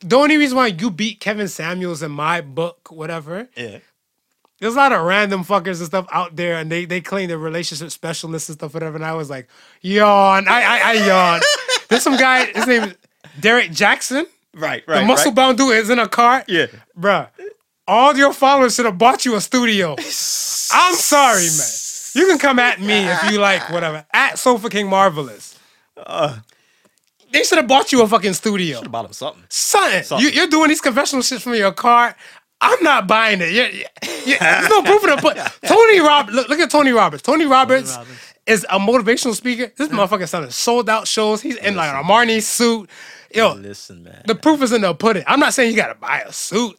The 0.00 0.16
only 0.16 0.36
reason 0.36 0.56
why 0.56 0.66
you 0.66 0.90
beat 0.90 1.20
Kevin 1.20 1.48
Samuels 1.48 2.02
in 2.02 2.10
my 2.10 2.40
book, 2.42 2.90
whatever, 2.90 3.48
Yeah. 3.56 3.78
there's 4.60 4.74
a 4.74 4.76
lot 4.76 4.92
of 4.92 5.02
random 5.02 5.44
fuckers 5.44 5.78
and 5.78 5.86
stuff 5.86 6.06
out 6.12 6.36
there, 6.36 6.56
and 6.56 6.70
they 6.70 6.84
they 6.84 7.00
claim 7.00 7.28
they're 7.28 7.38
relationship 7.38 7.90
specialists 7.90 8.48
and 8.50 8.58
stuff, 8.58 8.74
whatever. 8.74 8.96
And 8.96 9.04
I 9.04 9.14
was 9.14 9.30
like, 9.30 9.48
yawn. 9.80 10.46
I 10.48 10.62
I, 10.62 10.80
I 10.90 10.92
yawn. 11.06 11.40
There's 11.88 12.02
some 12.02 12.18
guy. 12.18 12.44
His 12.46 12.66
name 12.66 12.82
is 12.84 12.94
Derek 13.40 13.70
Jackson. 13.72 14.26
Right. 14.56 14.82
Right. 14.86 15.00
The 15.00 15.06
muscle 15.06 15.30
right. 15.30 15.36
bound 15.36 15.58
dude 15.58 15.76
is 15.76 15.90
in 15.90 15.98
a 15.98 16.08
car. 16.08 16.44
Yeah. 16.48 16.66
bruh. 16.98 17.28
All 17.86 18.16
your 18.16 18.32
followers 18.32 18.74
should 18.74 18.86
have 18.86 18.98
bought 18.98 19.24
you 19.24 19.36
a 19.36 19.40
studio. 19.40 19.92
I'm 19.92 20.94
sorry, 20.94 21.42
man. 21.42 21.68
You 22.14 22.26
can 22.26 22.38
come 22.38 22.58
at 22.58 22.80
me 22.80 23.06
if 23.06 23.30
you 23.30 23.38
like, 23.38 23.68
whatever. 23.70 24.04
At 24.12 24.38
Sofa 24.38 24.68
King 24.68 24.88
Marvelous. 24.88 25.58
Uh. 25.96 26.38
they 27.30 27.42
should 27.44 27.58
have 27.58 27.68
bought 27.68 27.92
you 27.92 28.02
a 28.02 28.08
fucking 28.08 28.32
studio. 28.32 28.76
Should 28.76 28.84
have 28.84 28.92
bought 28.92 29.04
him 29.04 29.12
something. 29.12 29.44
Something. 29.48 30.02
Something. 30.02 30.26
You, 30.26 30.32
you're 30.32 30.48
doing 30.48 30.68
these 30.68 30.80
confessional 30.80 31.22
shits 31.22 31.42
from 31.42 31.54
your 31.54 31.72
car. 31.72 32.16
I'm 32.60 32.82
not 32.82 33.06
buying 33.06 33.40
it. 33.42 33.52
Yeah, 33.52 33.68
yeah, 33.68 33.86
yeah. 34.24 34.60
There's 34.60 34.70
no 34.70 34.82
proof 34.82 35.04
of 35.04 35.10
the 35.10 35.16
put. 35.16 35.36
Tony 35.68 36.00
Rob, 36.00 36.30
look, 36.30 36.48
look 36.48 36.58
at 36.58 36.70
Tony 36.70 36.90
Roberts. 36.90 37.22
Tony 37.22 37.44
Roberts, 37.44 37.96
Roberts. 37.96 38.34
is 38.46 38.66
a 38.70 38.78
motivational 38.78 39.34
speaker. 39.34 39.70
This 39.76 39.88
motherfucker 39.88 40.26
selling 40.26 40.50
sold 40.50 40.88
out 40.88 41.06
shows. 41.06 41.42
He's 41.42 41.56
in 41.56 41.76
like 41.76 41.90
Armani 41.90 42.42
suit. 42.42 42.88
Yo, 43.34 43.54
Listen, 43.54 44.02
man. 44.02 44.22
the 44.26 44.34
proof 44.34 44.62
is 44.62 44.72
in 44.72 44.82
the 44.82 44.94
pudding. 44.94 45.24
I'm 45.26 45.40
not 45.40 45.54
saying 45.54 45.70
you 45.70 45.76
gotta 45.76 45.94
buy 45.94 46.20
a 46.20 46.32
suit, 46.32 46.78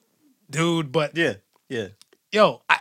dude, 0.50 0.92
but 0.92 1.16
yeah. 1.16 1.36
Yeah. 1.70 1.88
yo, 2.32 2.62
I, 2.70 2.80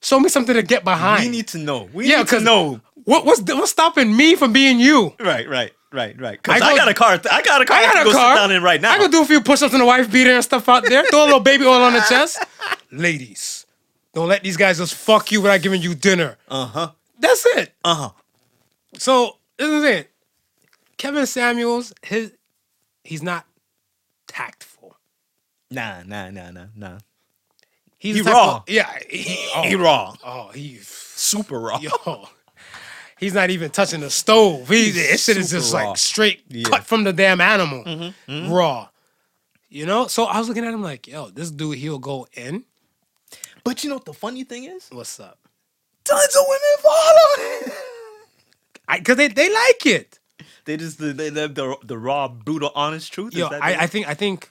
show 0.00 0.20
me 0.20 0.28
something 0.28 0.54
to 0.54 0.62
get 0.62 0.84
behind. 0.84 1.24
We 1.24 1.30
need 1.30 1.48
to 1.48 1.58
know. 1.58 1.88
We 1.92 2.08
yeah, 2.08 2.18
need 2.18 2.28
to 2.28 2.40
know. 2.40 2.80
what, 3.04 3.24
what's 3.24 3.40
what's 3.40 3.70
stopping 3.70 4.16
me 4.16 4.34
from 4.36 4.52
being 4.52 4.78
you? 4.78 5.14
Right. 5.18 5.48
Right. 5.48 5.72
Right. 5.92 6.20
Right. 6.20 6.42
Because 6.42 6.60
I 6.60 6.72
I, 6.72 6.76
got 6.76 6.88
a 6.88 6.94
car. 6.94 7.20
I 7.30 7.42
got 7.42 7.62
a 7.62 7.64
car. 7.64 7.76
I 7.76 7.82
got 7.82 7.92
can 7.94 8.02
a 8.02 8.04
go 8.04 8.12
car. 8.12 8.34
Sit 8.34 8.40
down 8.40 8.52
in 8.52 8.62
right 8.62 8.80
now. 8.80 8.92
I 8.92 8.98
could 8.98 9.10
do 9.10 9.22
a 9.22 9.24
few 9.24 9.40
push-ups 9.40 9.72
in 9.72 9.80
the 9.80 9.86
wife 9.86 10.10
beater 10.10 10.32
and 10.32 10.44
stuff 10.44 10.68
out 10.68 10.84
there. 10.84 11.04
Throw 11.06 11.22
a 11.22 11.26
little 11.26 11.40
baby 11.40 11.64
oil 11.64 11.82
on 11.82 11.94
the 11.94 12.04
chest. 12.08 12.44
Ladies, 12.92 13.66
don't 14.12 14.28
let 14.28 14.42
these 14.42 14.56
guys 14.56 14.78
just 14.78 14.94
fuck 14.94 15.32
you 15.32 15.40
without 15.40 15.62
giving 15.62 15.80
you 15.80 15.94
dinner. 15.94 16.36
Uh 16.48 16.66
huh. 16.66 16.90
That's 17.18 17.46
it. 17.46 17.72
Uh 17.84 17.94
huh. 17.94 18.10
So 18.98 19.38
this 19.56 19.68
is 19.68 19.84
it. 19.84 20.10
Kevin 20.98 21.26
Samuels, 21.26 21.92
his 22.02 22.32
he's 23.04 23.22
not 23.22 23.46
tactful. 24.26 24.96
Nah. 25.70 26.02
Nah. 26.04 26.30
Nah. 26.30 26.50
Nah. 26.50 26.66
Nah. 26.74 26.98
He's 27.98 28.16
He 28.16 28.22
raw. 28.22 28.56
of- 28.58 28.64
yeah, 28.68 28.98
he, 29.08 29.48
oh, 29.54 29.62
He 29.62 29.74
raw. 29.74 30.14
Oh, 30.24 30.48
he's 30.48 30.86
Super 30.88 31.58
raw. 31.58 31.78
yo. 31.78 32.28
He's 33.18 33.32
not 33.32 33.48
even 33.48 33.70
touching 33.70 34.00
the 34.00 34.10
stove. 34.10 34.68
He, 34.68 34.90
this 34.90 35.24
shit 35.24 35.38
is 35.38 35.50
just 35.50 35.72
raw. 35.72 35.86
like 35.88 35.96
straight 35.96 36.42
Yeah. 36.48 36.64
Mm-hmm, 36.64 36.72
cut 36.74 36.84
from 36.84 37.04
the 37.04 37.14
damn 37.14 37.40
animal, 37.40 38.12
raw. 38.50 38.88
You 39.70 39.86
know. 39.86 40.06
So 40.06 40.24
I 40.24 40.38
was 40.38 40.48
looking 40.48 40.66
at 40.66 40.74
him 40.74 40.82
like, 40.82 41.06
yo, 41.08 41.30
this 41.30 41.50
dude, 41.50 41.78
he'll 41.78 41.98
go 41.98 42.26
in. 42.34 42.64
But 43.64 43.82
you 43.82 43.88
know 43.88 43.96
what 43.96 44.04
the 44.04 44.12
funny 44.12 44.44
thing 44.44 44.64
is? 44.64 44.88
What's 44.92 45.18
up? 45.18 45.38
Tons 46.04 46.36
of 46.36 46.44
women 46.46 46.76
follow. 46.82 47.72
I 48.88 48.98
because 48.98 49.16
they, 49.16 49.28
they 49.28 49.50
like 49.52 49.86
it. 49.86 50.18
They 50.66 50.76
just 50.76 50.98
they, 50.98 51.12
they 51.12 51.30
live 51.30 51.54
the 51.54 51.76
the 51.82 51.96
raw, 51.98 52.28
brutal, 52.28 52.70
honest 52.74 53.12
truth. 53.12 53.32
Is 53.32 53.38
Yo, 53.40 53.46
I. 53.48 53.76
I 53.84 53.86
think 53.86 54.06
I 54.08 54.14
think. 54.14 54.50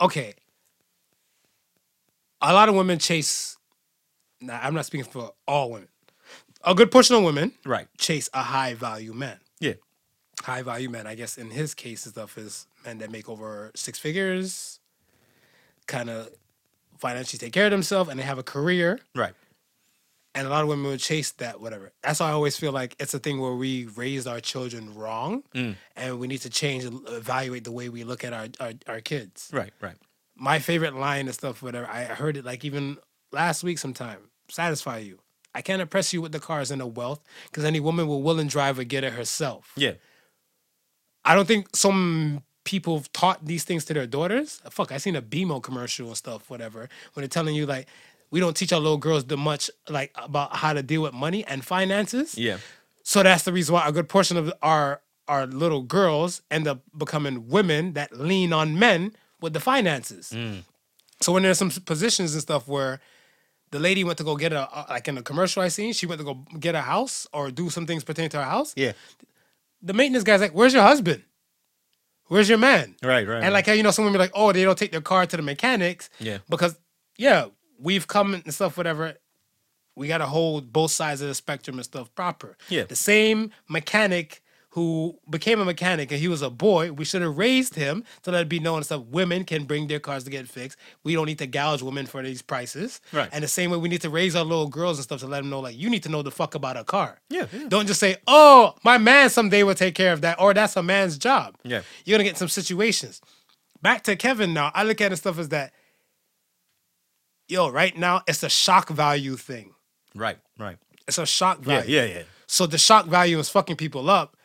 Okay. 0.00 0.34
a 2.40 2.52
lot 2.54 2.68
of 2.70 2.74
women 2.74 2.98
chase. 2.98 3.56
Nah, 4.40 4.58
I'm 4.62 4.72
not 4.74 4.86
speaking 4.86 5.04
for 5.10 5.32
all 5.46 5.70
women. 5.70 5.88
A 6.64 6.74
good 6.74 6.90
portion 6.90 7.16
of 7.16 7.22
women 7.22 7.52
Right. 7.64 7.86
chase 7.98 8.30
a 8.32 8.42
high 8.42 8.72
value 8.74 9.12
man. 9.12 9.38
Yeah. 9.60 9.74
High 10.42 10.62
value 10.62 10.88
man, 10.88 11.06
I 11.06 11.14
guess 11.14 11.36
in 11.36 11.50
his 11.50 11.74
case, 11.74 12.06
and 12.06 12.14
stuff 12.14 12.38
is 12.38 12.66
men 12.84 12.98
that 12.98 13.10
make 13.10 13.28
over 13.28 13.70
six 13.74 13.98
figures, 13.98 14.80
kind 15.86 16.08
of 16.08 16.30
financially 16.98 17.38
take 17.38 17.52
care 17.52 17.66
of 17.66 17.70
themselves, 17.70 18.08
and 18.08 18.18
they 18.18 18.24
have 18.24 18.38
a 18.38 18.42
career. 18.42 19.00
Right. 19.14 19.34
And 20.40 20.46
a 20.46 20.50
lot 20.50 20.62
of 20.62 20.68
women 20.68 20.86
would 20.90 21.00
chase 21.00 21.32
that, 21.32 21.60
whatever. 21.60 21.92
That's 22.02 22.18
why 22.20 22.30
I 22.30 22.32
always 22.32 22.56
feel 22.56 22.72
like 22.72 22.96
it's 22.98 23.12
a 23.12 23.18
thing 23.18 23.42
where 23.42 23.52
we 23.52 23.84
raised 23.94 24.26
our 24.26 24.40
children 24.40 24.94
wrong, 24.94 25.42
mm. 25.54 25.76
and 25.96 26.18
we 26.18 26.28
need 26.28 26.40
to 26.40 26.48
change 26.48 26.84
and 26.84 27.06
evaluate 27.08 27.64
the 27.64 27.72
way 27.72 27.90
we 27.90 28.04
look 28.04 28.24
at 28.24 28.32
our, 28.32 28.46
our, 28.58 28.72
our 28.86 29.00
kids 29.02 29.50
Right. 29.52 29.70
Right. 29.82 29.96
my 30.34 30.58
favorite 30.58 30.94
line 30.94 31.26
and 31.26 31.34
stuff, 31.34 31.62
whatever. 31.62 31.86
I 31.86 32.04
heard 32.04 32.38
it 32.38 32.44
like 32.46 32.64
even 32.64 32.96
last 33.32 33.62
week 33.62 33.76
sometime. 33.78 34.30
Satisfy 34.48 34.98
you. 35.00 35.18
I 35.54 35.60
can't 35.60 35.82
impress 35.82 36.14
you 36.14 36.22
with 36.22 36.32
the 36.32 36.40
cars 36.40 36.70
and 36.70 36.80
the 36.80 36.86
wealth 36.86 37.20
because 37.50 37.66
any 37.66 37.78
woman 37.78 38.06
will 38.08 38.22
will 38.22 38.40
and 38.40 38.48
drive 38.48 38.78
or 38.78 38.84
get 38.84 39.04
it 39.04 39.12
herself. 39.12 39.72
Yeah. 39.76 39.92
I 41.22 41.34
don't 41.34 41.46
think 41.46 41.76
some 41.76 42.44
people 42.64 42.96
have 42.96 43.12
taught 43.12 43.44
these 43.44 43.64
things 43.64 43.84
to 43.86 43.92
their 43.92 44.06
daughters. 44.06 44.62
Fuck, 44.70 44.90
I 44.90 44.96
seen 44.96 45.16
a 45.16 45.22
BMO 45.22 45.62
commercial 45.62 46.06
and 46.08 46.16
stuff, 46.16 46.48
whatever, 46.48 46.88
when 47.12 47.20
they're 47.22 47.28
telling 47.28 47.54
you 47.54 47.66
like 47.66 47.88
we 48.30 48.40
don't 48.40 48.56
teach 48.56 48.72
our 48.72 48.80
little 48.80 48.98
girls 48.98 49.24
the 49.24 49.36
much 49.36 49.70
like 49.88 50.12
about 50.16 50.56
how 50.56 50.72
to 50.72 50.82
deal 50.82 51.02
with 51.02 51.12
money 51.12 51.44
and 51.46 51.64
finances. 51.64 52.36
Yeah. 52.38 52.58
So 53.02 53.22
that's 53.22 53.42
the 53.42 53.52
reason 53.52 53.74
why 53.74 53.86
a 53.86 53.92
good 53.92 54.08
portion 54.08 54.36
of 54.36 54.52
our 54.62 55.00
our 55.28 55.46
little 55.46 55.82
girls 55.82 56.42
end 56.50 56.66
up 56.66 56.82
becoming 56.96 57.48
women 57.48 57.92
that 57.92 58.18
lean 58.18 58.52
on 58.52 58.78
men 58.78 59.14
with 59.40 59.52
the 59.52 59.60
finances. 59.60 60.32
Mm. 60.34 60.64
So 61.20 61.32
when 61.32 61.42
there's 61.42 61.58
some 61.58 61.70
positions 61.70 62.32
and 62.32 62.42
stuff 62.42 62.66
where 62.66 63.00
the 63.70 63.78
lady 63.78 64.02
went 64.02 64.18
to 64.18 64.24
go 64.24 64.36
get 64.36 64.52
a 64.52 64.68
like 64.88 65.06
in 65.08 65.18
a 65.18 65.22
commercial 65.22 65.62
I 65.62 65.68
seen, 65.68 65.92
she 65.92 66.06
went 66.06 66.18
to 66.20 66.24
go 66.24 66.34
get 66.58 66.74
a 66.74 66.80
house 66.80 67.26
or 67.32 67.50
do 67.50 67.70
some 67.70 67.86
things 67.86 68.04
pertaining 68.04 68.30
to 68.30 68.38
her 68.38 68.44
house. 68.44 68.72
Yeah. 68.76 68.92
The 69.82 69.92
maintenance 69.92 70.24
guy's 70.24 70.40
like, 70.40 70.52
"Where's 70.52 70.74
your 70.74 70.82
husband? 70.82 71.22
Where's 72.26 72.48
your 72.48 72.58
man?" 72.58 72.96
Right. 73.02 73.26
Right. 73.26 73.42
And 73.42 73.52
like 73.52 73.66
how 73.66 73.72
you 73.72 73.82
know, 73.82 73.92
some 73.92 74.04
women 74.04 74.18
be 74.18 74.24
like, 74.24 74.32
"Oh, 74.34 74.52
they 74.52 74.64
don't 74.64 74.76
take 74.76 74.92
their 74.92 75.00
car 75.00 75.26
to 75.26 75.36
the 75.36 75.42
mechanics." 75.42 76.10
Yeah. 76.18 76.38
Because 76.48 76.76
yeah, 77.16 77.46
we've 77.80 78.06
come 78.06 78.34
and 78.34 78.54
stuff, 78.54 78.76
whatever. 78.76 79.14
We 79.96 80.08
got 80.08 80.18
to 80.18 80.26
hold 80.26 80.72
both 80.72 80.90
sides 80.90 81.20
of 81.20 81.28
the 81.28 81.34
spectrum 81.34 81.76
and 81.76 81.84
stuff 81.84 82.14
proper. 82.14 82.56
Yeah. 82.68 82.84
The 82.84 82.96
same 82.96 83.50
mechanic 83.68 84.42
who 84.74 85.18
became 85.28 85.58
a 85.60 85.64
mechanic 85.64 86.12
and 86.12 86.20
he 86.20 86.28
was 86.28 86.42
a 86.42 86.48
boy, 86.48 86.92
we 86.92 87.04
should 87.04 87.22
have 87.22 87.36
raised 87.36 87.74
him 87.74 88.04
to 88.22 88.30
let 88.30 88.42
it 88.42 88.48
be 88.48 88.60
known 88.60 88.76
and 88.76 88.84
stuff. 88.86 89.02
Women 89.06 89.42
can 89.44 89.64
bring 89.64 89.88
their 89.88 89.98
cars 89.98 90.22
to 90.24 90.30
get 90.30 90.46
fixed. 90.46 90.78
We 91.02 91.14
don't 91.14 91.26
need 91.26 91.38
to 91.38 91.48
gouge 91.48 91.82
women 91.82 92.06
for 92.06 92.22
these 92.22 92.40
prices. 92.40 93.00
Right. 93.12 93.28
And 93.32 93.42
the 93.42 93.48
same 93.48 93.72
way 93.72 93.78
we 93.78 93.88
need 93.88 94.02
to 94.02 94.10
raise 94.10 94.36
our 94.36 94.44
little 94.44 94.68
girls 94.68 94.98
and 94.98 95.02
stuff 95.02 95.20
to 95.20 95.26
let 95.26 95.38
them 95.38 95.50
know, 95.50 95.58
like, 95.58 95.76
you 95.76 95.90
need 95.90 96.04
to 96.04 96.08
know 96.08 96.22
the 96.22 96.30
fuck 96.30 96.54
about 96.54 96.76
a 96.76 96.84
car. 96.84 97.20
Yeah, 97.28 97.46
yeah. 97.52 97.66
Don't 97.66 97.88
just 97.88 97.98
say, 97.98 98.18
oh, 98.28 98.76
my 98.84 98.96
man 98.96 99.28
someday 99.28 99.64
will 99.64 99.74
take 99.74 99.96
care 99.96 100.12
of 100.12 100.20
that, 100.20 100.40
or 100.40 100.54
that's 100.54 100.76
a 100.76 100.84
man's 100.84 101.18
job. 101.18 101.56
Yeah. 101.64 101.82
You're 102.04 102.16
gonna 102.16 102.28
get 102.28 102.38
some 102.38 102.48
situations. 102.48 103.20
Back 103.82 104.04
to 104.04 104.14
Kevin 104.14 104.54
now. 104.54 104.70
I 104.72 104.84
look 104.84 105.00
at 105.00 105.10
it 105.10 105.16
stuff 105.16 105.38
as 105.40 105.48
that, 105.48 105.72
yo, 107.50 107.68
right 107.70 107.96
now 107.96 108.22
it's 108.26 108.42
a 108.42 108.48
shock 108.48 108.88
value 108.88 109.36
thing. 109.36 109.74
Right. 110.14 110.38
Right. 110.58 110.76
It's 111.08 111.18
a 111.18 111.26
shock 111.26 111.60
value. 111.60 111.94
Yeah. 111.96 112.04
Yeah. 112.04 112.22
So 112.46 112.66
the 112.66 112.78
shock 112.78 113.06
value 113.06 113.38
is 113.38 113.48
fucking 113.48 113.76
people 113.76 114.08
up. 114.10 114.36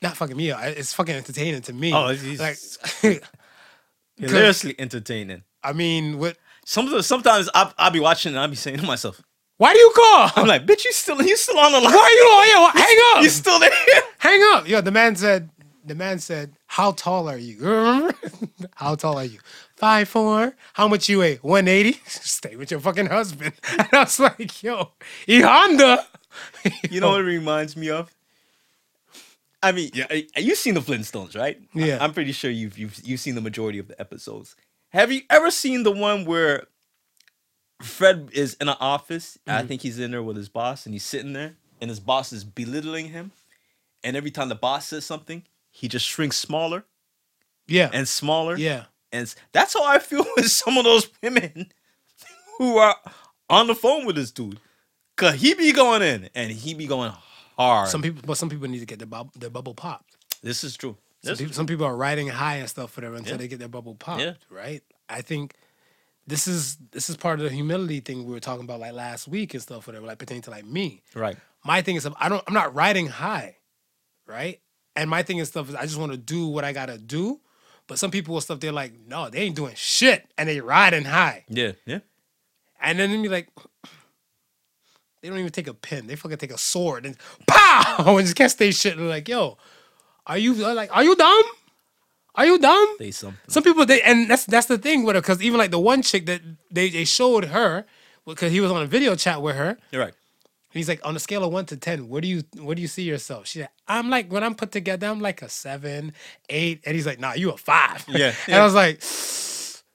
Not 0.00 0.16
fucking 0.16 0.36
me 0.36 0.50
up. 0.52 0.60
It's 0.64 0.92
fucking 0.92 1.14
entertaining 1.14 1.62
to 1.62 1.72
me. 1.72 1.92
Oh, 1.92 2.10
it's- 2.10 3.02
like, 3.02 3.22
Hilariously 4.16 4.74
entertaining. 4.78 5.42
I 5.62 5.72
mean, 5.72 6.18
what? 6.18 6.36
Some 6.64 7.02
sometimes 7.02 7.48
I 7.54 7.72
I'll 7.78 7.90
be 7.90 8.00
watching 8.00 8.32
and 8.32 8.40
I'll 8.40 8.48
be 8.48 8.56
saying 8.56 8.78
to 8.78 8.84
myself, 8.84 9.20
Why 9.58 9.72
do 9.72 9.78
you 9.78 9.92
call? 9.94 10.30
I'm 10.36 10.46
like, 10.46 10.66
bitch, 10.66 10.84
you 10.84 10.92
still 10.92 11.22
you 11.22 11.36
still 11.36 11.58
on 11.58 11.72
the 11.72 11.80
line? 11.80 11.94
Why 11.94 12.00
are 12.00 12.10
you? 12.10 12.24
Oh 12.24 12.72
yeah, 12.74 12.82
hang 12.82 12.98
up. 13.16 13.22
You 13.22 13.28
still 13.28 13.58
there? 13.58 13.70
hang 14.18 14.40
up. 14.54 14.68
Yo, 14.68 14.80
the 14.80 14.90
man 14.90 15.16
said. 15.16 15.50
The 15.84 15.94
man 15.94 16.18
said, 16.18 16.52
"How 16.66 16.92
tall 16.92 17.30
are 17.30 17.38
you? 17.38 18.12
How 18.74 18.94
tall 18.94 19.16
are 19.16 19.24
you? 19.24 19.38
Five 19.78 20.08
four. 20.08 20.56
How 20.74 20.88
much 20.88 21.08
you 21.08 21.18
weigh? 21.20 21.36
One 21.36 21.68
eighty. 21.68 21.92
Stay 22.06 22.56
with 22.56 22.70
your 22.70 22.80
fucking 22.80 23.06
husband." 23.06 23.52
And 23.78 23.88
I 23.92 24.00
was 24.00 24.18
like, 24.18 24.62
"Yo, 24.62 24.92
E 25.26 25.40
Honda." 25.40 26.04
You 26.90 27.00
know 27.00 27.10
what 27.12 27.20
it 27.20 27.24
reminds 27.24 27.76
me 27.76 27.88
of? 27.90 28.12
I 29.62 29.72
mean, 29.72 29.90
yeah, 29.94 30.06
eh, 30.10 30.22
you've 30.36 30.58
seen 30.58 30.74
the 30.74 30.80
Flintstones, 30.80 31.36
right? 31.36 31.58
I- 31.74 31.78
Yeah. 31.78 31.98
I'm 32.00 32.12
pretty 32.12 32.32
sure 32.32 32.50
you've 32.50 32.78
you've 32.78 33.00
you've 33.04 33.20
seen 33.20 33.34
the 33.34 33.40
majority 33.40 33.78
of 33.78 33.88
the 33.88 33.98
episodes. 34.00 34.54
Have 34.90 35.10
you 35.12 35.22
ever 35.30 35.50
seen 35.50 35.82
the 35.84 35.90
one 35.90 36.24
where 36.24 36.66
Fred 37.82 38.30
is 38.32 38.54
in 38.60 38.68
an 38.68 38.76
office? 38.80 39.38
and 39.46 39.56
I 39.56 39.62
think 39.62 39.82
he's 39.82 39.98
in 39.98 40.10
there 40.10 40.22
with 40.22 40.36
his 40.36 40.48
boss, 40.48 40.86
and 40.86 40.92
he's 40.94 41.04
sitting 41.04 41.32
there, 41.32 41.54
and 41.80 41.88
his 41.90 42.00
boss 42.00 42.32
is 42.32 42.44
belittling 42.44 43.08
him. 43.08 43.32
And 44.04 44.16
every 44.16 44.30
time 44.30 44.48
the 44.48 44.54
boss 44.54 44.88
says 44.88 45.04
something, 45.06 45.42
he 45.70 45.88
just 45.88 46.06
shrinks 46.06 46.38
smaller 46.38 46.84
Yeah. 47.66 47.90
and 47.92 48.06
smaller. 48.08 48.56
yeah. 48.56 48.84
And 49.12 49.32
that's 49.52 49.74
how 49.74 49.84
I 49.84 49.98
feel 49.98 50.24
with 50.36 50.50
some 50.50 50.76
of 50.76 50.84
those 50.84 51.08
women 51.22 51.72
who 52.58 52.76
are 52.78 52.96
on 53.48 53.66
the 53.66 53.74
phone 53.74 54.04
with 54.06 54.16
this 54.16 54.30
dude. 54.30 54.60
Cause 55.16 55.34
he 55.34 55.54
be 55.54 55.72
going 55.72 56.02
in 56.02 56.30
and 56.34 56.52
he 56.52 56.74
be 56.74 56.86
going 56.86 57.12
hard. 57.56 57.88
Some 57.88 58.02
people, 58.02 58.22
but 58.24 58.36
some 58.38 58.48
people 58.48 58.68
need 58.68 58.78
to 58.80 58.86
get 58.86 58.98
their 59.00 59.08
bub- 59.08 59.32
their 59.34 59.50
bubble 59.50 59.74
popped. 59.74 60.16
this 60.42 60.62
is 60.62 60.76
true. 60.76 60.96
Some 61.24 61.32
This 61.32 61.38
people, 61.38 61.50
is 61.50 61.56
some 61.56 61.66
people 61.66 61.86
are 61.86 61.96
riding 61.96 62.28
high 62.28 62.56
and 62.56 62.68
stuff, 62.68 62.96
whatever, 62.96 63.16
until 63.16 63.32
Yeah. 63.32 63.38
they 63.38 63.48
get 63.48 63.58
their 63.58 63.66
bubble 63.68 63.96
popped. 63.96 64.20
Yeah. 64.22 64.34
Right. 64.48 64.82
I 65.08 65.22
think 65.22 65.54
this 66.28 66.46
is 66.46 66.76
this 66.92 67.10
is 67.10 67.16
part 67.16 67.40
of 67.40 67.44
the 67.44 67.50
humility 67.50 67.98
thing 67.98 68.26
we 68.26 68.32
were 68.32 68.38
talking 68.38 68.62
about 68.64 68.78
like 68.78 68.92
last 68.92 69.26
week 69.26 69.54
and 69.54 69.62
stuff, 69.62 69.88
whatever, 69.88 70.06
like 70.06 70.18
pertaining 70.18 70.42
to 70.42 70.50
like 70.50 70.64
me. 70.64 71.02
right. 71.14 71.36
My 71.64 71.82
thing 71.82 71.96
is 71.96 72.06
I 72.20 72.28
don't 72.28 72.44
I'm 72.46 72.54
not 72.54 72.72
riding 72.76 73.08
high, 73.08 73.56
right? 74.26 74.60
And 74.94 75.10
my 75.10 75.24
thing 75.24 75.38
is 75.38 75.48
stuff 75.48 75.68
is 75.68 75.74
I 75.74 75.82
just 75.82 75.98
want 75.98 76.12
to 76.12 76.18
do 76.18 76.46
what 76.46 76.64
I 76.64 76.72
gotta 76.72 76.96
do. 76.98 77.40
But 77.88 77.98
some 77.98 78.10
people 78.12 78.34
will 78.34 78.40
stuff 78.40 78.60
they're 78.60 78.70
like, 78.70 78.92
no, 79.08 79.28
they 79.30 79.40
ain't 79.40 79.56
doing 79.56 79.74
shit, 79.74 80.26
and 80.38 80.48
they 80.48 80.60
riding 80.60 81.04
high, 81.04 81.44
Yeah. 81.48 81.72
Yeah. 81.86 82.00
and 82.80 82.98
then 83.00 83.10
they 83.10 83.20
be 83.20 83.28
like. 83.28 83.48
They 85.20 85.28
don't 85.28 85.38
even 85.38 85.50
take 85.50 85.66
a 85.66 85.74
pen. 85.74 86.06
They 86.06 86.14
fucking 86.14 86.38
take 86.38 86.52
a 86.52 86.58
sword 86.58 87.04
and 87.04 87.16
pow 87.44 87.94
and 88.16 88.20
just 88.20 88.36
catch 88.36 88.56
they 88.56 88.70
shit. 88.70 88.92
And 88.92 89.02
they're 89.02 89.08
like, 89.08 89.28
yo, 89.28 89.58
are 90.24 90.38
you 90.38 90.54
like, 90.54 90.94
are 90.96 91.02
you 91.02 91.16
dumb? 91.16 91.42
Are 92.36 92.46
you 92.46 92.56
dumb? 92.56 92.94
Say 92.98 93.10
something. 93.10 93.36
Some 93.48 93.64
people 93.64 93.84
they 93.84 94.00
and 94.02 94.30
that's 94.30 94.44
that's 94.46 94.66
the 94.66 94.78
thing 94.78 95.02
with 95.02 95.16
her 95.16 95.20
because 95.20 95.42
even 95.42 95.58
like 95.58 95.72
the 95.72 95.80
one 95.80 96.02
chick 96.02 96.26
that 96.26 96.40
they 96.70 96.88
they 96.88 97.04
showed 97.04 97.46
her 97.46 97.84
because 98.26 98.52
he 98.52 98.60
was 98.60 98.70
on 98.70 98.80
a 98.80 98.86
video 98.86 99.16
chat 99.16 99.42
with 99.42 99.56
her. 99.56 99.76
You're 99.90 100.02
right. 100.04 100.14
He's 100.70 100.88
like 100.88 101.00
on 101.04 101.16
a 101.16 101.18
scale 101.18 101.44
of 101.44 101.52
one 101.52 101.64
to 101.66 101.76
ten, 101.76 102.08
where 102.08 102.20
do 102.20 102.28
you 102.28 102.42
where 102.60 102.74
do 102.74 102.82
you 102.82 102.88
see 102.88 103.02
yourself? 103.02 103.46
She's 103.46 103.62
like, 103.62 103.70
I'm 103.86 104.10
like 104.10 104.30
when 104.30 104.44
I'm 104.44 104.54
put 104.54 104.70
together, 104.70 105.06
I'm 105.06 105.20
like 105.20 105.40
a 105.42 105.48
seven, 105.48 106.12
eight, 106.50 106.82
and 106.84 106.94
he's 106.94 107.06
like, 107.06 107.18
Nah, 107.18 107.32
you 107.34 107.50
a 107.50 107.56
five. 107.56 108.04
Yeah, 108.08 108.26
and 108.46 108.48
yeah. 108.48 108.60
I 108.60 108.64
was 108.64 108.74
like, 108.74 109.02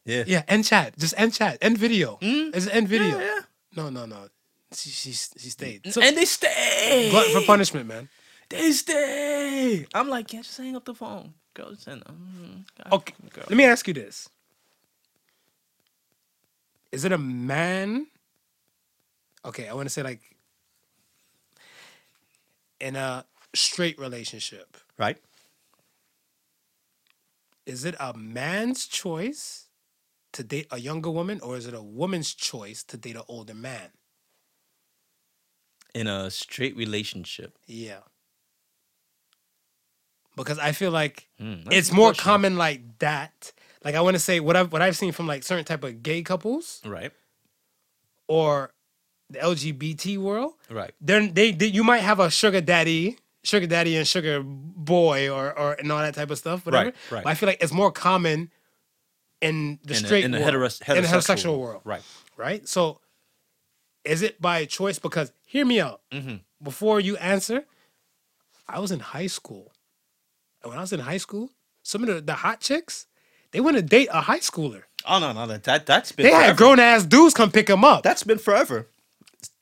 Yeah. 0.05 0.23
Yeah, 0.25 0.43
end 0.47 0.65
chat, 0.65 0.97
just 0.97 1.13
end 1.17 1.33
chat, 1.33 1.57
end 1.61 1.77
video, 1.77 2.17
it's 2.21 2.67
end 2.67 2.87
video. 2.87 3.17
Mm. 3.17 3.19
Yeah, 3.19 3.25
yeah. 3.35 3.39
No, 3.75 3.89
no, 3.89 4.05
no. 4.05 4.27
She 4.73 4.89
she 4.89 5.11
she 5.11 5.49
stayed. 5.49 5.93
So, 5.93 6.01
and 6.01 6.17
they 6.17 6.25
stay. 6.25 7.11
for 7.33 7.41
punishment, 7.45 7.87
man. 7.87 8.09
They 8.49 8.71
stay. 8.71 9.85
I'm 9.93 10.09
like, 10.09 10.33
yeah, 10.33 10.41
just 10.41 10.57
hang 10.57 10.75
up 10.75 10.85
the 10.85 10.95
phone. 10.95 11.33
Girl, 11.53 11.69
just 11.71 11.85
hang 11.85 12.01
up. 12.01 12.11
Mm, 12.11 12.65
Okay, 12.91 13.13
girl. 13.29 13.45
let 13.49 13.55
me 13.57 13.65
ask 13.65 13.87
you 13.87 13.93
this: 13.93 14.27
Is 16.91 17.05
it 17.05 17.11
a 17.11 17.17
man? 17.17 18.07
Okay, 19.45 19.67
I 19.67 19.73
want 19.73 19.85
to 19.85 19.89
say 19.93 20.01
like 20.03 20.21
in 22.83 22.95
a 22.97 23.25
straight 23.55 23.97
relationship. 23.97 24.75
Right. 24.97 25.17
Is 27.65 27.85
it 27.85 27.95
a 27.99 28.13
man's 28.13 28.87
choice 28.87 29.69
to 30.33 30.43
date 30.43 30.67
a 30.69 30.79
younger 30.79 31.09
woman, 31.09 31.39
or 31.41 31.55
is 31.55 31.65
it 31.65 31.73
a 31.73 31.81
woman's 31.81 32.33
choice 32.33 32.83
to 32.83 32.97
date 32.97 33.15
an 33.15 33.21
older 33.29 33.53
man? 33.53 33.91
In 35.95 36.07
a 36.07 36.29
straight 36.29 36.75
relationship. 36.75 37.57
Yeah. 37.67 37.99
Because 40.35 40.59
I 40.59 40.71
feel 40.73 40.91
like 40.91 41.29
Mm, 41.39 41.71
it's 41.71 41.91
more 41.91 42.09
question. 42.09 42.23
common 42.23 42.57
like 42.57 42.81
that. 42.99 43.53
Like 43.85 43.95
I 43.95 44.01
want 44.01 44.15
to 44.15 44.19
say 44.19 44.39
what 44.39 44.55
I've 44.57 44.71
what 44.73 44.81
I've 44.81 44.97
seen 44.97 45.11
from 45.13 45.27
like 45.27 45.43
certain 45.43 45.63
type 45.65 45.83
of 45.83 46.01
gay 46.03 46.21
couples 46.23 46.81
Right. 46.83 47.11
or 48.27 48.72
the 49.33 49.39
LGBT 49.39 50.17
world. 50.17 50.53
Right. 50.69 50.91
Then 51.01 51.33
they, 51.33 51.51
they 51.51 51.67
you 51.67 51.83
might 51.83 51.99
have 51.99 52.19
a 52.19 52.29
sugar 52.31 52.61
daddy, 52.61 53.17
sugar 53.43 53.67
daddy 53.67 53.97
and 53.97 54.07
sugar 54.07 54.41
boy 54.43 55.29
or 55.29 55.57
or 55.57 55.73
and 55.73 55.91
all 55.91 55.99
that 55.99 56.15
type 56.15 56.31
of 56.31 56.37
stuff, 56.37 56.65
whatever. 56.65 56.85
Right, 56.85 56.95
right. 57.11 57.23
But 57.23 57.29
I 57.29 57.33
feel 57.35 57.47
like 57.47 57.61
it's 57.61 57.73
more 57.73 57.91
common 57.91 58.51
in 59.41 59.79
the 59.83 59.95
In 59.95 60.01
the- 60.01 60.07
straight 60.07 60.23
in 60.25 60.31
the 60.31 60.39
world, 60.39 60.53
heteros- 60.53 60.81
in 60.95 61.01
the 61.03 61.07
heterosexual 61.07 61.21
heterosexual 61.35 61.45
world. 61.45 61.59
world. 61.59 61.81
Right. 61.83 62.01
Right? 62.37 62.67
So 62.67 62.99
is 64.05 64.21
it 64.21 64.41
by 64.41 64.65
choice? 64.65 64.99
Because 64.99 65.31
hear 65.45 65.65
me 65.65 65.79
out. 65.79 66.01
Mm-hmm. 66.11 66.35
Before 66.61 66.99
you 66.99 67.17
answer, 67.17 67.65
I 68.67 68.79
was 68.79 68.91
in 68.91 68.99
high 68.99 69.27
school. 69.27 69.71
And 70.61 70.69
when 70.69 70.77
I 70.77 70.81
was 70.81 70.93
in 70.93 71.01
high 71.01 71.17
school, 71.17 71.49
some 71.83 72.03
of 72.03 72.07
the, 72.13 72.21
the 72.21 72.33
hot 72.35 72.61
chicks, 72.61 73.07
they 73.51 73.59
want 73.59 73.75
to 73.75 73.81
date 73.83 74.07
a 74.11 74.21
high 74.21 74.39
schooler. 74.39 74.83
Oh 75.05 75.19
no, 75.19 75.33
no, 75.33 75.45
that, 75.47 75.63
that 75.63 75.85
that's 75.85 76.13
been 76.13 76.25
They 76.25 76.31
had 76.31 76.55
grown 76.55 76.79
ass 76.79 77.03
dudes 77.03 77.33
come 77.33 77.51
pick 77.51 77.67
them 77.67 77.83
up. 77.83 78.03
That's 78.03 78.23
been 78.23 78.37
forever. 78.37 78.87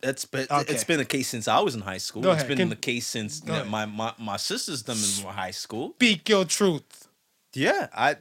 That's 0.01 0.25
been 0.25 0.47
Okay. 0.49 0.73
it's 0.73 0.83
been 0.83 0.97
the 0.97 1.05
case 1.05 1.27
since 1.27 1.47
I 1.47 1.59
was 1.59 1.75
in 1.75 1.81
high 1.81 1.99
school. 1.99 2.21
Go 2.23 2.31
It's 2.31 2.37
ahead. 2.39 2.47
been 2.49 2.57
Can- 2.57 2.69
the 2.69 2.75
case 2.75 3.05
since 3.07 3.39
Go 3.39 3.53
ahead. 3.53 3.67
my, 3.69 3.85
my 3.85 4.13
my 4.17 4.37
sisters 4.37 4.83
them 4.83 4.97
in 4.97 5.25
high 5.33 5.51
school. 5.51 5.91
Speak 5.97 6.27
your 6.29 6.45
truth. 6.45 7.07
Yeah, 7.53 7.87
I 7.93 8.15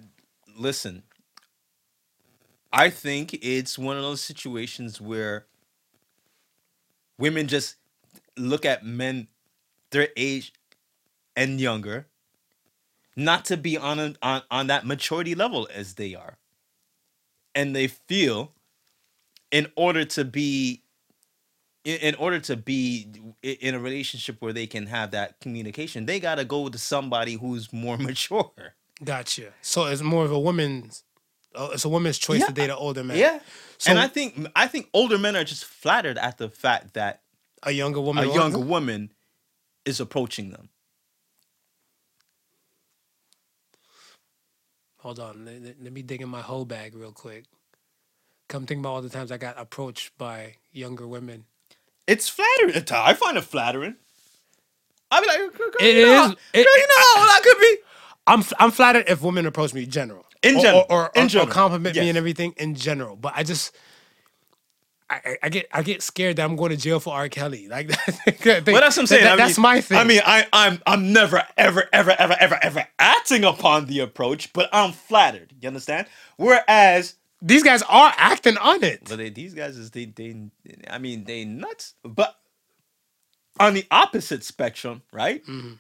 listen. 0.57 1.03
I 2.73 2.91
think 2.91 3.35
it's 3.43 3.79
one 3.79 3.97
of 3.97 4.03
those 4.03 4.21
situations 4.21 5.01
where 5.01 5.47
women 7.19 7.49
just 7.49 7.77
look 8.37 8.65
at 8.65 8.85
men 8.85 9.29
their 9.91 10.09
age 10.17 10.53
and 11.37 11.61
younger 11.61 12.07
not 13.17 13.45
to 13.47 13.57
be 13.57 13.77
on 13.77 13.99
a, 13.99 14.15
on 14.23 14.43
on 14.51 14.67
that 14.69 14.87
maturity 14.87 15.35
level 15.35 15.69
as 15.75 15.95
they 15.95 16.15
are. 16.15 16.37
And 17.55 17.75
they 17.75 17.89
feel 17.89 18.53
in 19.51 19.67
order 19.75 20.05
to 20.05 20.25
be 20.25 20.83
in, 21.85 22.15
order 22.17 22.39
to 22.41 22.57
be 22.57 23.09
in 23.43 23.75
a 23.75 23.79
relationship 23.79 24.37
where 24.41 24.53
they 24.53 24.67
can 24.67 24.87
have 24.87 25.13
that 25.13 25.41
communication, 25.41 26.07
they 26.07 26.21
got 26.21 26.37
to 26.37 26.45
go 26.45 26.69
to 26.69 26.79
somebody 26.79 27.35
who's 27.35 27.73
more 27.73 27.97
mature. 28.09 28.75
Gotcha. 29.03 29.53
So 29.63 29.87
it's 29.87 30.03
more 30.03 30.25
of 30.25 30.33
a 30.33 30.39
woman's. 30.39 31.05
Oh, 31.55 31.71
it's 31.71 31.85
a 31.85 31.89
woman's 31.89 32.19
choice 32.19 32.47
to 32.47 32.53
date 32.53 32.71
an 32.71 32.77
older 32.77 33.03
man. 33.03 33.17
Yeah. 33.17 33.41
So 33.79 33.91
and 33.91 33.99
I 33.99 34.07
think 34.07 34.47
I 34.55 34.67
think 34.69 34.89
older 34.93 35.19
men 35.19 35.35
are 35.35 35.43
just 35.43 35.65
flattered 35.65 36.17
at 36.19 36.39
the 36.39 36.49
fact 36.49 36.95
that 36.95 37.23
a 37.63 37.73
younger 37.73 38.01
woman. 38.01 38.25
a 38.29 38.33
younger 38.33 38.59
it? 38.59 38.67
woman 38.67 39.13
is 39.85 39.99
approaching 40.01 40.51
them. 40.51 40.69
Hold 44.99 45.19
on. 45.19 45.45
Let, 45.45 45.63
let- 45.63 45.83
let 45.83 45.93
me 45.93 46.03
dig 46.03 46.21
in 46.21 46.29
my 46.29 46.43
whole 46.43 46.65
bag 46.65 46.95
real 46.95 47.13
quick. 47.13 47.45
Come 48.49 48.67
think 48.67 48.81
about 48.81 48.91
all 48.91 49.03
the 49.03 49.09
times 49.09 49.33
I 49.33 49.39
got 49.39 49.59
approached 49.59 50.17
by 50.19 50.57
younger 50.73 51.07
women. 51.07 51.47
It's 52.11 52.29
flattering. 52.29 52.85
I 52.93 53.15
find 53.15 53.37
it 53.39 53.43
flattering. 53.45 53.97
I 55.11 55.21
be 55.21 55.27
like, 55.27 55.39
girl, 55.59 55.69
It 55.81 55.97
you 55.97 56.07
know, 56.07 56.13
is- 56.25 56.29
girl, 56.29 56.37
it- 56.55 56.59
you 56.59 56.65
know 56.65 57.21
how 57.21 57.27
that 57.27 57.41
could 57.43 57.59
be. 57.59 57.77
I'm 58.27 58.45
I'm 58.59 58.71
flattered 58.71 59.09
if 59.09 59.23
women 59.23 59.47
approach 59.47 59.73
me 59.75 59.87
general, 59.87 60.25
In 60.43 60.61
general. 60.61 60.87
or, 60.91 61.05
or, 61.07 61.11
In 61.15 61.23
or- 61.23 61.25
or 61.25 61.29
general. 61.29 61.47
compliment 61.53 61.97
me 61.97 62.09
and 62.09 62.19
everything 62.19 62.55
in 62.59 62.75
general. 62.75 63.17
But 63.17 63.33
I 63.37 63.43
just. 63.43 63.75
I, 65.09 65.37
I- 65.43 65.49
get 65.49 65.67
I 65.73 65.83
get 65.83 66.03
scared 66.03 66.37
that 66.37 66.45
I'm 66.45 66.55
going 66.55 66.71
to 66.71 66.77
jail 66.77 67.01
for 67.01 67.13
R. 67.15 67.29
Kelly. 67.29 67.67
Like 67.69 67.89
that. 68.45 68.63
Well, 68.67 68.81
that's 68.81 68.97
what 68.97 68.99
I'm 68.99 69.07
saying. 69.09 69.25
That- 69.25 69.33
I 69.33 69.37
that's 69.37 69.59
mean- 69.59 69.63
my 69.63 69.81
thing. 69.81 69.99
I 69.99 70.05
mean, 70.05 70.21
I, 70.25 70.47
I'm 70.53 70.81
I'm 70.87 71.13
never 71.13 71.43
ever 71.57 71.85
ever 71.93 72.15
ever 72.19 72.37
ever 72.39 72.59
ever 72.63 72.87
acting 72.99 73.43
upon 73.45 73.87
the 73.87 74.01
approach, 74.01 74.53
but 74.53 74.69
I'm 74.73 74.93
flattered. 74.93 75.53
You 75.61 75.67
understand? 75.69 76.07
Whereas, 76.37 77.15
these 77.43 77.63
guys 77.63 77.83
are 77.83 78.13
acting 78.17 78.57
on 78.59 78.83
it. 78.85 79.01
but 79.09 79.17
they, 79.19 79.31
these 79.31 79.55
guys 79.55 79.77
is 79.77 79.91
they 79.91 80.07
they 80.07 80.37
I 80.89 80.99
mean 80.99 81.25
they 81.25 81.45
nuts. 81.45 81.95
But 82.05 82.35
on 83.59 83.75
the 83.75 83.87
opposite 83.91 84.45
spectrum, 84.45 85.03
right? 85.13 85.45
Mm-hmm. 85.47 85.73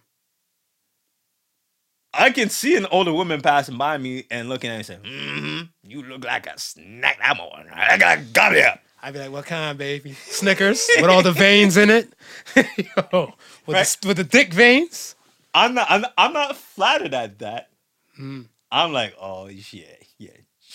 I 2.12 2.30
can 2.30 2.50
see 2.50 2.74
an 2.76 2.86
older 2.86 3.12
woman 3.12 3.40
passing 3.40 3.78
by 3.78 3.96
me 3.96 4.24
and 4.30 4.48
looking 4.48 4.68
at 4.70 4.72
me 4.72 4.76
and 4.78 4.86
saying, 4.86 5.00
mm 5.02 5.68
"You 5.84 6.02
look 6.02 6.24
like 6.24 6.46
a 6.46 6.58
snack. 6.58 7.18
I'm 7.22 7.38
on. 7.38 7.68
I 7.72 7.96
got 7.98 8.32
got 8.32 8.52
here." 8.52 8.78
I'd 9.02 9.12
be 9.14 9.20
like, 9.20 9.30
"What 9.30 9.46
kind, 9.46 9.78
baby? 9.78 10.12
Snickers 10.26 10.86
with 11.00 11.08
all 11.08 11.22
the 11.22 11.32
veins 11.32 11.76
in 11.76 11.88
it, 11.88 12.12
Yo, 12.56 13.32
with 13.66 13.74
Right. 13.76 13.96
the 14.02 14.08
with 14.08 14.16
the 14.16 14.24
thick 14.24 14.52
veins." 14.52 15.14
I'm 15.54 15.74
not. 15.74 15.86
I'm, 15.90 16.04
I'm 16.18 16.32
not 16.32 16.56
flattered 16.56 17.14
at 17.14 17.38
that. 17.40 17.70
Hmm. 18.16 18.42
I'm 18.72 18.92
like, 18.92 19.14
oh 19.20 19.46
yeah, 19.48 19.84
yeah. 20.18 20.30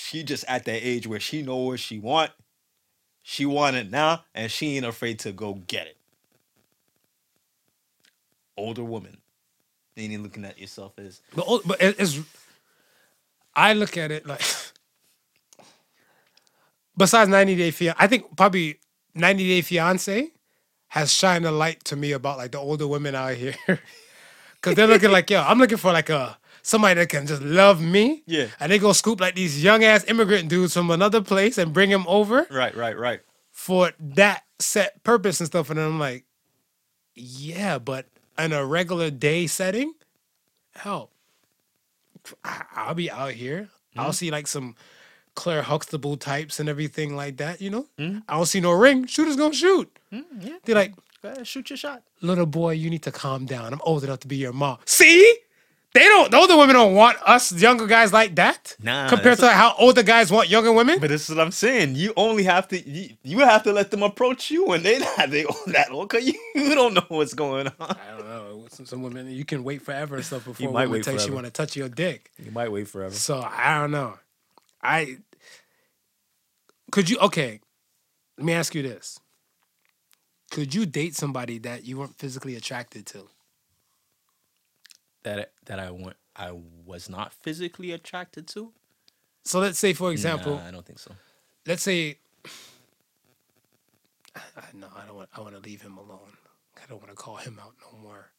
She 0.06 0.24
just 0.24 0.46
at 0.48 0.66
that 0.66 0.86
age 0.88 1.08
where 1.08 1.20
she 1.20 1.42
know 1.42 1.58
what 1.58 1.80
she 1.80 2.00
want. 2.00 2.32
She 3.24 3.46
want 3.46 3.76
it 3.76 3.90
now, 3.90 4.24
and 4.36 4.52
she 4.52 4.78
ain't 4.78 4.86
afraid 4.86 5.20
to 5.20 5.32
go 5.32 5.56
get 5.56 5.88
it. 5.88 5.98
Older 8.58 8.84
woman. 8.84 9.18
Then 9.96 10.12
you 10.12 10.20
looking 10.20 10.46
at 10.46 10.60
yourself 10.60 10.94
as 11.00 11.22
But 11.36 11.48
ol- 11.48 11.62
but 11.66 11.82
it-. 11.82 12.20
I 13.56 13.74
look 13.74 13.98
at 13.98 14.12
it 14.12 14.28
like. 14.28 14.42
Besides 16.98 17.30
90 17.30 17.56
Day 17.56 17.72
Fiance, 17.72 17.98
I 18.00 18.08
think 18.08 18.38
probably 18.38 18.80
90 19.16 19.48
Day 19.48 19.62
Fiance 19.62 20.30
has 20.90 21.12
shined 21.14 21.46
a 21.46 21.52
light 21.52 21.84
to 21.86 21.96
me 21.96 22.14
about 22.14 22.38
like 22.38 22.52
the 22.52 22.60
older 22.60 22.88
women 22.88 23.16
out 23.16 23.34
here, 23.36 23.56
because 24.56 24.76
they're 24.76 24.88
looking 24.88 25.12
like 25.12 25.30
yo, 25.30 25.42
I'm 25.42 25.60
looking 25.60 25.78
for 25.78 25.92
like 25.92 26.10
a 26.10 26.38
somebody 26.66 27.00
that 27.00 27.10
can 27.10 27.28
just 27.28 27.44
love 27.44 27.80
me. 27.80 28.24
Yeah. 28.26 28.48
And 28.60 28.72
they 28.72 28.80
go 28.80 28.92
scoop 28.92 29.22
like 29.22 29.36
these 29.36 29.64
young 29.64 29.84
ass 29.84 30.04
immigrant 30.08 30.50
dudes 30.50 30.74
from 30.74 30.90
another 30.90 31.22
place 31.22 31.60
and 31.60 31.72
bring 31.72 31.92
them 31.92 32.06
over 32.08 32.48
right, 32.50 32.76
right, 32.76 32.98
right. 32.98 33.20
for 33.52 33.92
that 34.00 34.44
set 34.58 35.04
purpose 35.04 35.40
and 35.40 35.48
stuff. 35.48 35.70
And 35.70 35.80
I'm 35.80 36.00
like, 36.00 36.26
yeah, 37.14 37.78
but 37.78 38.08
in 38.40 38.52
a 38.52 38.66
regular 38.66 39.12
day 39.12 39.46
setting, 39.46 39.94
hell, 40.76 41.12
I'll 42.44 42.96
be 42.96 43.12
out 43.12 43.34
here. 43.34 43.70
I'll 43.96 44.06
mm-hmm. 44.06 44.14
see 44.14 44.32
like 44.32 44.48
some 44.48 44.76
Claire 45.36 45.62
Huxtable 45.62 46.18
types 46.18 46.60
and 46.60 46.68
everything 46.68 47.16
like 47.16 47.38
that, 47.38 47.62
you 47.62 47.70
know? 47.70 47.86
Mm-hmm. 48.00 48.20
I 48.28 48.38
don't 48.38 48.48
see 48.48 48.60
no 48.60 48.72
ring. 48.72 49.06
Shooters 49.06 49.36
gonna 49.36 49.54
shoot. 49.54 50.00
Mm-hmm, 50.12 50.48
yeah. 50.48 50.58
They're 50.64 50.76
like, 50.76 50.96
shoot 51.44 51.70
your 51.70 51.78
shot. 51.78 52.02
little 52.22 52.48
boy, 52.48 52.72
you 52.72 52.90
need 52.90 53.04
to 53.04 53.12
calm 53.12 53.46
down. 53.46 53.72
I'm 53.72 53.82
old 53.84 54.04
enough 54.04 54.22
to 54.22 54.28
be 54.28 54.38
your 54.38 54.54
mom. 54.54 54.80
See? 54.86 55.42
They 55.96 56.02
don't, 56.10 56.30
the 56.30 56.36
older 56.36 56.58
women 56.58 56.76
don't 56.76 56.94
want 56.94 57.18
us 57.26 57.54
younger 57.54 57.88
guys 57.88 58.12
like 58.12 58.36
that. 58.36 58.76
Nah, 58.84 59.08
Compared 59.08 59.38
that's 59.38 59.42
to 59.42 59.50
how 59.50 59.76
older 59.80 60.04
guys 60.04 60.30
want 60.30 60.50
younger 60.50 60.74
women. 60.74 61.00
But 61.00 61.08
this 61.10 61.30
is 61.30 61.34
what 61.34 61.42
I'm 61.42 61.54
saying. 61.54 61.96
You 61.96 62.12
only 62.18 62.44
have 62.44 62.68
to. 62.68 62.90
You, 62.90 63.16
you 63.24 63.40
have 63.40 63.64
to 63.64 63.72
let 63.72 63.92
them 63.92 64.04
approach 64.04 64.52
you 64.52 64.66
when 64.66 64.84
they 64.84 65.00
not 65.18 65.30
they 65.30 65.46
own 65.46 65.56
that 65.68 65.92
old. 65.92 66.10
Cause 66.10 66.26
you, 66.26 66.34
you 66.54 66.76
don't 66.76 66.96
know 66.96 67.06
what's 67.08 67.34
going 67.34 67.68
on. 67.68 67.74
I 67.80 68.18
don't 68.18 68.28
know. 68.28 68.66
Some, 68.72 68.86
some 68.86 69.04
women 69.04 69.32
you 69.32 69.46
can 69.46 69.64
wait 69.64 69.84
forever 69.84 70.18
and 70.18 70.26
stuff 70.26 70.44
before 70.44 70.70
might 70.70 70.84
a 70.84 70.88
woman 70.88 70.92
wait 70.92 71.04
takes 71.06 71.26
you 71.28 71.32
want 71.32 71.46
to 71.46 71.52
touch 71.52 71.78
your 71.78 71.88
dick. 71.88 72.30
You 72.44 72.52
might 72.52 72.74
wait 72.74 72.90
forever. 72.90 73.16
So 73.16 73.40
I 73.42 73.80
don't 73.80 73.92
know. 73.92 74.20
I 74.84 75.20
could 76.92 77.10
you 77.10 77.18
okay. 77.20 77.62
Let 78.38 78.46
me 78.46 78.52
ask 78.52 78.76
you 78.76 78.82
this. 78.82 79.18
Could 80.52 80.76
you 80.76 80.86
date 80.86 81.16
somebody 81.16 81.58
that 81.60 81.86
you 81.86 81.98
weren't 82.00 82.20
physically 82.20 82.58
attracted 82.58 83.06
to? 83.08 83.30
That 85.24 85.52
that 85.66 85.80
I 85.80 85.92
want. 85.92 86.16
I 86.36 86.52
was 86.86 87.10
not 87.10 87.34
physically 87.34 87.92
attracted 87.92 88.48
to. 88.50 88.74
So 89.46 89.60
let's 89.60 89.80
say, 89.80 89.94
for 89.94 90.12
example, 90.12 90.56
Nah, 90.56 90.68
I 90.68 90.72
don't 90.72 90.86
think 90.86 91.00
so. 91.00 91.12
let's 91.66 91.84
say 91.84 92.18
I, 94.36 94.64
no, 94.74 94.88
I 94.96 95.06
don't 95.06 95.16
want 95.16 95.30
I 95.36 95.42
want 95.42 95.56
to 95.56 95.62
leave 95.62 95.82
him 95.82 95.98
alone. 95.98 96.32
I 96.78 96.86
don't 96.90 97.00
want 97.02 97.10
to 97.10 97.16
call 97.16 97.38
him 97.38 97.60
out 97.62 97.74
no 97.92 97.98
more. 98.00 98.32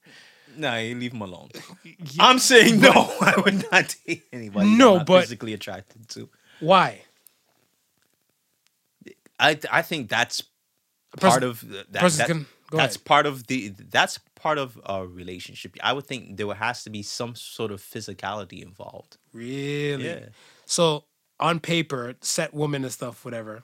Nah, 0.57 0.77
you 0.77 0.95
leave 0.95 1.13
him 1.13 1.23
alone. 1.23 1.49
I'm 2.21 2.39
saying 2.39 2.81
no. 2.89 2.93
I 3.21 3.35
would 3.45 3.65
not 3.73 3.95
date 4.07 4.25
anybody. 4.33 4.69
No, 4.77 5.03
but- 5.03 5.23
physically 5.23 5.55
attracted 5.55 6.09
to. 6.11 6.29
Why? 6.61 7.03
I 9.39 9.59
I 9.71 9.83
think 9.83 10.09
that's 10.09 10.43
person- 11.17 11.31
part 11.31 11.43
of 11.45 11.61
the- 11.61 11.87
that. 11.91 12.11
that- 12.13 12.27
can- 12.27 12.47
go 12.71 12.77
that's 12.79 12.97
ahead. 12.97 13.05
part 13.05 13.27
of 13.27 13.47
the. 13.47 13.69
That's 13.69 14.19
part 14.35 14.59
of 14.59 14.79
a 14.85 15.07
relationship. 15.07 15.77
I 15.83 15.93
would 15.93 16.07
think 16.07 16.37
there 16.37 16.53
has 16.55 16.83
to 16.85 16.91
be 16.91 17.03
some 17.03 17.35
sort 17.35 17.71
of 17.71 17.81
physicality 17.81 18.63
involved. 18.63 19.17
Really? 19.33 20.05
Yeah. 20.07 20.27
So 20.67 21.05
on 21.39 21.61
paper, 21.61 22.15
set 22.21 22.53
woman 22.55 22.83
and 22.85 22.93
stuff, 22.93 23.25
whatever, 23.25 23.63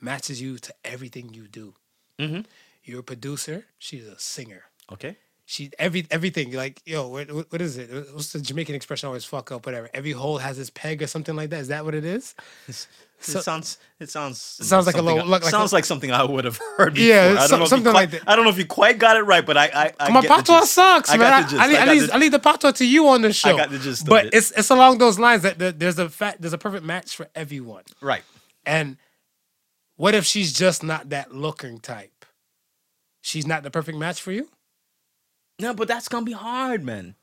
matches 0.00 0.40
you 0.40 0.58
to 0.58 0.74
everything 0.84 1.32
you 1.34 1.46
do. 1.48 1.74
Mhm. 2.18 2.46
You're 2.84 3.00
a 3.00 3.02
producer. 3.04 3.66
She's 3.78 4.06
a 4.06 4.18
singer. 4.18 4.64
Okay. 4.92 5.16
She 5.48 5.70
every 5.78 6.04
everything 6.10 6.52
like 6.52 6.82
yo, 6.84 7.06
what, 7.06 7.30
what 7.30 7.60
is 7.60 7.78
it? 7.78 7.88
What's 8.12 8.32
the 8.32 8.40
Jamaican 8.40 8.74
expression? 8.74 9.06
I 9.06 9.08
always 9.10 9.24
fuck 9.24 9.52
up. 9.52 9.64
Whatever. 9.64 9.88
Every 9.94 10.10
hole 10.10 10.38
has 10.38 10.58
its 10.58 10.70
peg 10.70 11.00
or 11.02 11.06
something 11.06 11.36
like 11.36 11.50
that. 11.50 11.60
Is 11.60 11.68
that 11.68 11.84
what 11.84 11.94
it 11.94 12.04
is? 12.04 12.34
So- 12.68 13.38
it 13.38 13.42
sounds. 13.44 13.78
It 14.00 14.10
sounds. 14.10 14.38
sounds 14.38 14.86
like 14.86 14.96
a 14.96 15.00
little- 15.00 15.24
like- 15.24 15.42
sounds 15.44 15.72
like 15.72 15.86
something 15.86 16.10
I 16.12 16.22
would 16.24 16.44
have 16.44 16.58
heard 16.76 16.94
before. 16.94 17.08
Yeah, 17.08 17.36
I 17.38 17.46
don't 17.46 17.50
know 17.50 17.56
if 17.56 17.60
you 17.62 17.66
something 17.68 17.92
quite, 17.92 17.94
like 17.94 18.10
that. 18.10 18.22
I 18.26 18.36
don't 18.36 18.44
know 18.44 18.50
if 18.50 18.58
you 18.58 18.66
quite 18.66 18.98
got 18.98 19.16
it 19.16 19.22
right, 19.22 19.46
but 19.46 19.56
I. 19.56 19.70
I, 19.72 19.92
I 20.00 20.10
My 20.10 20.20
patois 20.20 20.64
sucks, 20.64 21.08
I 21.08 21.16
man. 21.16 21.30
got 21.30 21.32
I, 21.32 21.40
the 21.42 21.48
gist. 21.48 21.62
I, 21.62 21.66
leave, 21.68 21.76
I 21.76 21.80
I, 21.80 21.92
leave, 21.92 22.06
the- 22.08 22.14
I 22.14 22.18
leave 22.18 22.32
the 22.32 22.38
patois 22.40 22.72
to 22.72 22.86
you 22.86 23.08
on 23.08 23.22
the 23.22 23.32
show. 23.32 23.54
i 23.54 23.56
got 23.56 23.70
the 23.70 23.78
gist 23.78 24.02
of 24.02 24.08
But 24.08 24.26
it. 24.26 24.34
it's 24.34 24.50
it's 24.50 24.68
along 24.70 24.98
those 24.98 25.18
lines 25.18 25.42
that 25.42 25.58
the, 25.58 25.72
there's 25.72 25.98
a 25.98 26.10
fact 26.10 26.42
there's 26.42 26.52
a 26.52 26.58
perfect 26.58 26.84
match 26.84 27.16
for 27.16 27.28
everyone. 27.34 27.84
Right. 28.02 28.22
And 28.66 28.98
what 29.96 30.14
if 30.14 30.26
she's 30.26 30.52
just 30.52 30.82
not 30.82 31.08
that 31.08 31.32
looking 31.32 31.78
type? 31.78 32.26
She's 33.22 33.46
not 33.46 33.62
the 33.62 33.70
perfect 33.70 33.96
match 33.96 34.20
for 34.20 34.32
you? 34.32 34.48
No, 35.58 35.74
but 35.74 35.88
that's 35.88 36.08
gonna 36.08 36.24
be 36.24 36.32
hard, 36.32 36.84
man. 36.84 37.14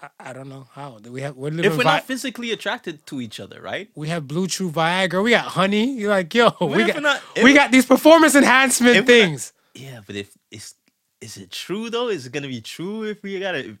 I, 0.00 0.08
I 0.18 0.32
don't 0.32 0.48
know 0.48 0.66
how. 0.72 0.98
We 1.08 1.20
have 1.22 1.36
we're 1.36 1.50
living 1.50 1.64
If 1.70 1.76
we're 1.78 1.84
Vi- 1.84 1.94
not 1.96 2.04
physically 2.04 2.50
attracted 2.52 3.06
to 3.06 3.20
each 3.20 3.38
other, 3.40 3.60
right? 3.62 3.88
we 3.94 4.08
have 4.08 4.26
Blue 4.26 4.46
True 4.46 4.70
Viagra. 4.70 5.22
We 5.22 5.30
got 5.30 5.44
honey. 5.46 5.92
You're 5.96 6.10
like, 6.10 6.34
yo, 6.34 6.52
we 6.60 6.84
got 6.84 7.02
not- 7.02 7.22
we 7.42 7.54
got 7.54 7.70
these 7.70 7.86
performance 7.86 8.34
enhancement 8.34 8.94
we're 8.94 9.00
not- 9.00 9.06
things. 9.06 9.52
Yeah, 9.74 10.00
but 10.06 10.16
if 10.16 10.36
is 10.50 10.74
is 11.20 11.36
it 11.36 11.50
true 11.50 11.90
though? 11.90 12.08
Is 12.08 12.26
it 12.26 12.32
gonna 12.32 12.48
be 12.48 12.60
true 12.60 13.04
if 13.04 13.22
we 13.22 13.38
gotta, 13.40 13.78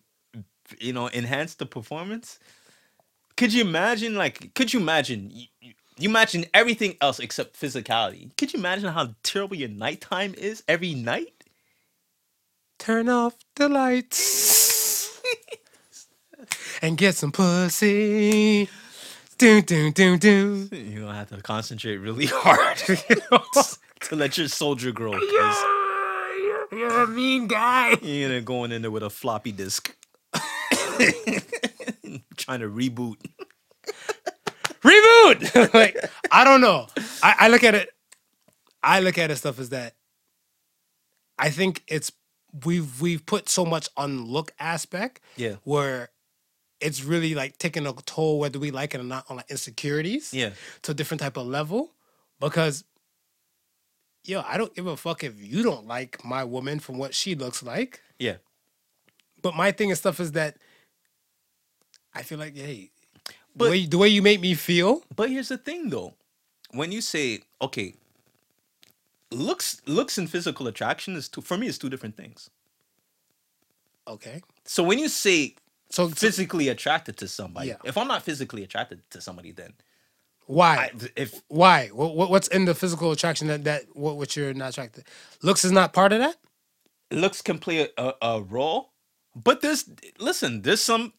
you 0.80 0.92
know, 0.92 1.08
enhance 1.10 1.54
the 1.54 1.66
performance? 1.66 2.38
Could 3.36 3.52
you 3.52 3.62
imagine? 3.62 4.14
Like, 4.14 4.54
could 4.54 4.72
you 4.72 4.80
imagine? 4.80 5.30
You- 5.32 5.72
you 5.96 6.08
imagine 6.08 6.44
everything 6.52 6.96
else 7.00 7.20
except 7.20 7.54
physicality. 7.60 8.36
Could 8.36 8.52
you 8.52 8.58
imagine 8.58 8.92
how 8.92 9.14
terrible 9.22 9.56
your 9.56 9.68
nighttime 9.68 10.34
is 10.36 10.64
every 10.66 10.92
night? 10.94 11.43
Turn 12.78 13.08
off 13.08 13.34
the 13.56 13.68
lights 13.68 15.20
and 16.82 16.96
get 16.98 17.14
some 17.14 17.32
pussy. 17.32 18.68
Doom, 19.38 19.62
doom, 19.62 19.92
doom, 19.92 20.18
doom. 20.18 20.68
You're 20.72 21.02
gonna 21.06 21.14
have 21.16 21.30
to 21.30 21.40
concentrate 21.40 21.96
really 21.96 22.26
hard 22.30 22.76
to 22.78 24.16
let 24.16 24.36
your 24.38 24.48
soldier 24.48 24.92
grow. 24.92 25.12
'cause 25.12 25.64
You're 26.72 27.02
a 27.04 27.06
mean 27.06 27.46
guy. 27.46 27.96
You're 28.02 28.28
gonna 28.28 28.40
going 28.42 28.70
in 28.72 28.82
there 28.82 28.90
with 28.90 29.02
a 29.02 29.10
floppy 29.10 29.52
disk, 29.52 29.96
trying 32.36 32.60
to 32.60 32.68
reboot. 32.68 33.16
Reboot. 34.82 35.72
like 35.74 35.96
I 36.30 36.44
don't 36.44 36.60
know. 36.60 36.86
I, 37.22 37.34
I 37.40 37.48
look 37.48 37.64
at 37.64 37.74
it. 37.74 37.88
I 38.82 39.00
look 39.00 39.16
at 39.16 39.30
it 39.30 39.36
stuff 39.36 39.58
as 39.58 39.70
that. 39.70 39.94
I 41.38 41.50
think 41.50 41.82
it's 41.88 42.12
we've 42.64 43.00
we've 43.00 43.24
put 43.26 43.48
so 43.48 43.64
much 43.64 43.88
on 43.96 44.24
look 44.26 44.52
aspect. 44.58 45.20
Yeah. 45.36 45.56
Where 45.64 46.10
it's 46.80 47.02
really 47.02 47.34
like 47.34 47.58
taking 47.58 47.86
a 47.86 47.92
toll 48.04 48.38
whether 48.38 48.58
we 48.58 48.70
like 48.70 48.94
it 48.94 49.00
or 49.00 49.04
not 49.04 49.24
on 49.30 49.36
like 49.36 49.50
insecurities. 49.50 50.32
Yeah. 50.34 50.50
To 50.82 50.92
a 50.92 50.94
different 50.94 51.20
type 51.20 51.36
of 51.36 51.46
level 51.46 51.92
because. 52.40 52.84
Yo, 54.26 54.40
I 54.40 54.56
don't 54.56 54.74
give 54.74 54.86
a 54.86 54.96
fuck 54.96 55.22
if 55.22 55.34
you 55.38 55.62
don't 55.62 55.86
like 55.86 56.24
my 56.24 56.44
woman 56.44 56.78
from 56.80 56.96
what 56.96 57.14
she 57.14 57.34
looks 57.34 57.62
like. 57.62 58.00
Yeah. 58.18 58.36
But 59.42 59.54
my 59.54 59.70
thing 59.70 59.90
and 59.90 59.98
stuff 59.98 60.18
is 60.18 60.32
that 60.32 60.56
I 62.14 62.22
feel 62.22 62.38
like, 62.38 62.56
hey, 62.56 62.90
But- 63.54 63.66
the, 63.66 63.70
way, 63.70 63.86
the 63.86 63.98
way 63.98 64.08
you 64.08 64.22
make 64.22 64.40
me 64.40 64.54
feel, 64.54 65.02
But 65.14 65.28
here's 65.28 65.48
the 65.48 65.58
thing, 65.58 65.90
though. 65.90 66.14
When 66.70 66.90
you 66.90 67.02
say 67.02 67.42
okay, 67.60 67.96
looks 69.30 69.80
looks 69.86 70.18
and 70.18 70.28
physical 70.30 70.66
attraction 70.68 71.16
is 71.16 71.28
two, 71.28 71.40
for 71.40 71.56
me 71.58 71.66
is 71.66 71.78
two 71.78 71.90
different 71.90 72.16
things. 72.16 72.50
okay. 74.06 74.42
So 74.64 74.82
when 74.82 74.98
you 74.98 75.08
say 75.08 75.56
So, 75.90 76.08
physically 76.08 76.68
attracted 76.68 77.16
to 77.18 77.28
somebody, 77.28 77.68
Yeah. 77.68 77.76
if 77.84 77.96
I'm 77.96 78.08
not 78.08 78.22
physically 78.22 78.62
attracted 78.64 79.00
to 79.10 79.20
somebody, 79.20 79.52
then 79.52 79.74
why? 80.46 80.76
I, 80.76 80.90
if 81.16 81.40
why? 81.48 81.88
What, 81.88 82.16
what, 82.16 82.30
what's 82.30 82.48
in 82.48 82.64
the 82.66 82.74
physical 82.74 83.10
attraction 83.12 83.48
that 83.48 83.64
that 83.64 83.82
what, 83.94 84.16
what 84.16 84.36
you're 84.36 84.52
not 84.54 84.70
attracted? 84.70 85.04
Looks 85.42 85.64
is 85.64 85.72
not 85.72 85.92
part 85.92 86.12
of 86.12 86.18
that. 86.20 86.36
looks 87.10 87.40
can 87.42 87.58
play 87.58 87.88
a, 87.96 88.12
a, 88.20 88.42
role, 88.42 88.92
but 89.34 89.60
there's 89.62 89.88
listen, 90.18 90.62
there's 90.62 90.80
some 90.82 91.12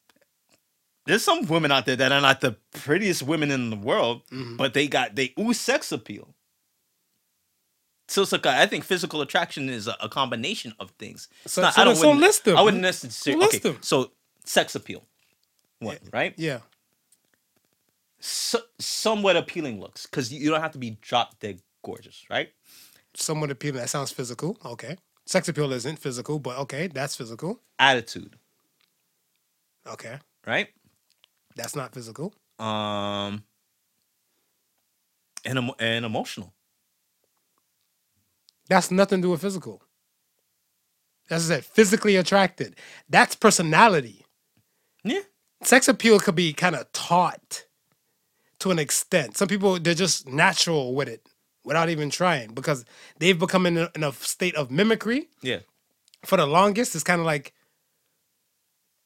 there's 1.07 1.23
some 1.23 1.45
women 1.47 1.71
out 1.71 1.85
there 1.85 1.95
that 1.95 2.11
are 2.11 2.21
not 2.21 2.41
the 2.41 2.57
prettiest 2.73 3.23
women 3.23 3.49
in 3.51 3.69
the 3.71 3.75
world, 3.77 4.21
Mm-hmm. 4.31 4.57
but 4.57 4.73
they 4.73 4.87
got 4.87 5.15
they 5.15 5.33
ooze 5.39 5.59
sex 5.59 5.91
appeal. 5.91 6.35
So 8.07 8.21
a- 8.23 8.39
I 8.49 8.65
think 8.67 8.83
physical 8.83 9.21
attraction 9.21 9.69
is 9.69 9.87
a, 9.87 9.95
a 10.01 10.09
combination 10.09 10.73
of 10.79 10.91
things. 10.91 11.27
So- 11.45 11.61
not- 11.61 11.73
so 11.73 11.81
I 11.81 11.85
don't 11.85 11.95
so 11.95 12.11
list 12.11 12.45
them. 12.45 12.57
I 12.57 12.61
wouldn't 12.61 12.81
necessarily 12.83 13.45
List 13.45 13.55
okay. 13.55 13.69
them. 13.69 13.77
So 13.81 14.11
sex 14.45 14.75
appeal, 14.75 15.03
one 15.79 15.97
right? 16.13 16.33
Yeah. 16.37 16.59
So, 18.19 18.59
somewhat 18.79 19.35
appealing 19.37 19.79
looks 19.79 20.05
because 20.07 20.33
you 20.33 20.49
don't 20.49 20.61
have 20.61 20.71
to 20.71 20.77
be 20.79 20.97
drop 21.01 21.39
dead 21.39 21.61
gorgeous, 21.83 22.23
right? 22.29 22.49
Somewhat 23.13 23.51
appealing. 23.51 23.79
That 23.79 23.89
sounds 23.89 24.11
physical. 24.11 24.57
Okay. 24.65 24.97
Sex 25.27 25.47
appeal 25.47 25.71
isn't 25.73 25.99
physical, 25.99 26.39
but 26.39 26.57
okay, 26.59 26.87
that's 26.87 27.15
physical. 27.15 27.59
Attitude, 27.79 28.35
Okay. 29.87 30.17
right? 30.47 30.69
That's 31.55 31.75
not 31.75 31.93
physical. 31.93 32.33
um 32.59 33.43
and, 35.43 35.71
and 35.79 36.05
emotional 36.05 36.53
That's 38.69 38.91
nothing 38.91 39.19
to 39.21 39.27
do 39.27 39.31
with 39.31 39.41
physical. 39.41 39.81
That's 41.29 41.49
it. 41.49 41.63
Physically 41.65 42.15
attracted. 42.15 42.75
That's 43.09 43.35
personality. 43.35 44.25
yeah 45.03 45.21
sex 45.63 45.87
appeal 45.87 46.19
could 46.19 46.35
be 46.35 46.53
kind 46.53 46.75
of 46.75 46.91
taught 46.91 47.65
to 48.59 48.69
an 48.71 48.77
extent. 48.79 49.35
Some 49.37 49.47
people 49.47 49.79
they're 49.79 49.93
just 49.93 50.27
natural 50.27 50.93
with 50.93 51.07
it 51.07 51.27
without 51.63 51.89
even 51.89 52.09
trying 52.09 52.53
because 52.53 52.85
they've 53.19 53.37
become 53.39 53.65
in 53.65 53.77
a, 53.77 53.89
in 53.95 54.03
a 54.03 54.11
state 54.13 54.55
of 54.55 54.69
mimicry 54.69 55.27
yeah 55.41 55.59
for 56.23 56.37
the 56.37 56.45
longest. 56.45 56.93
It's 56.95 57.03
kind 57.03 57.19
of 57.19 57.25
like 57.25 57.53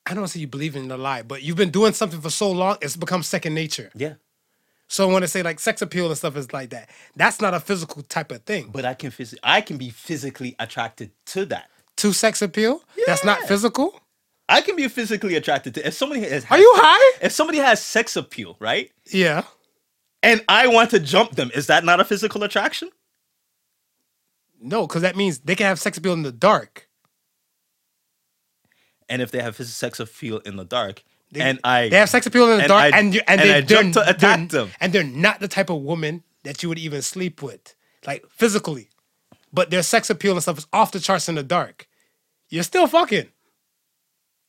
I 0.05 0.13
don't 0.15 0.27
say 0.27 0.39
you 0.39 0.47
believe 0.47 0.75
in 0.75 0.87
the 0.87 0.97
lie, 0.97 1.21
but 1.21 1.43
you've 1.43 1.55
been 1.57 1.69
doing 1.69 1.93
something 1.93 2.19
for 2.19 2.31
so 2.31 2.51
long, 2.51 2.77
it's 2.81 2.97
become 2.97 3.21
second 3.23 3.53
nature. 3.53 3.91
yeah 3.95 4.15
So 4.91 5.07
when 5.07 5.21
I 5.21 5.27
say 5.27 5.43
like 5.43 5.59
sex 5.59 5.81
appeal 5.83 6.07
and 6.07 6.17
stuff 6.17 6.35
is 6.35 6.51
like 6.51 6.71
that, 6.71 6.89
that's 7.15 7.39
not 7.39 7.53
a 7.53 7.59
physical 7.59 8.01
type 8.03 8.31
of 8.31 8.43
thing. 8.43 8.71
but 8.73 8.85
i 8.85 8.93
can 8.95 9.11
phys- 9.11 9.37
i 9.43 9.61
can 9.61 9.77
be 9.77 9.89
physically 9.91 10.55
attracted 10.59 11.11
to 11.27 11.45
that 11.45 11.69
to 11.97 12.11
sex 12.13 12.41
appeal, 12.41 12.81
that's 13.05 13.23
not 13.25 13.39
Yeah. 13.41 13.47
physical. 13.47 14.01
i 14.49 14.61
can 14.61 14.75
be 14.75 14.87
physically 14.87 15.35
attracted 15.35 15.73
to 15.75 15.87
if 15.87 15.93
somebody 15.93 16.21
has 16.21 16.43
Are 16.49 16.57
you 16.57 16.71
high? 16.75 17.19
if 17.21 17.31
somebody 17.31 17.59
has 17.59 17.81
sex 17.81 18.15
appeal 18.15 18.57
right 18.59 18.91
Yeah. 19.11 19.43
and 20.23 20.43
i 20.49 20.67
want 20.67 20.89
to 20.91 20.99
jump 20.99 21.35
them 21.35 21.51
is 21.53 21.67
that 21.67 21.83
not 21.85 21.99
a 21.99 22.05
physical 22.05 22.43
attraction 22.43 22.89
No, 24.61 24.87
because 24.87 25.03
that 25.03 25.15
means 25.15 25.39
they 25.39 25.55
can 25.55 25.67
have 25.67 25.79
sex 25.79 25.97
appeal 25.97 26.13
in 26.13 26.23
the 26.23 26.31
dark. 26.33 26.87
and 29.07 29.21
if 29.21 29.29
they 29.31 29.41
have 29.41 29.55
phys- 29.57 29.65
sex 29.83 29.99
appeal 29.99 30.39
in 30.39 30.55
the 30.55 30.65
dark 30.65 31.03
They, 31.31 31.41
and 31.41 31.59
i 31.63 31.89
they 31.89 31.97
have 31.97 32.09
sex 32.09 32.25
appeal 32.25 32.45
in 32.51 32.57
the 32.57 32.63
and 32.63 32.67
dark, 32.69 32.93
I- 32.93 32.97
and 32.99 33.13
you, 33.13 33.21
and, 33.27 33.39
and 33.41 33.49
they, 33.49 33.53
I 33.55 33.61
they're, 33.61 33.81
jump 33.83 33.93
to 33.93 34.09
attack 34.09 34.49
them. 34.49 34.69
and 34.79 34.91
they're 34.93 35.03
not 35.03 35.39
the 35.39 35.47
type 35.47 35.69
of 35.69 35.81
woman 35.81 36.23
that 36.43 36.63
you 36.63 36.69
would 36.69 36.79
even 36.79 37.01
sleep 37.01 37.41
with, 37.43 37.75
like 38.07 38.25
physically. 38.29 38.89
But 39.53 39.69
their 39.69 39.83
sex 39.83 40.09
appeal 40.09 40.33
and 40.33 40.41
stuff 40.41 40.57
is 40.59 40.67
off 40.73 40.91
the 40.91 40.99
charts 40.99 41.27
in 41.29 41.35
the 41.35 41.43
dark. 41.43 41.87
You're 42.49 42.63
still 42.63 42.87
fucking. 42.87 43.27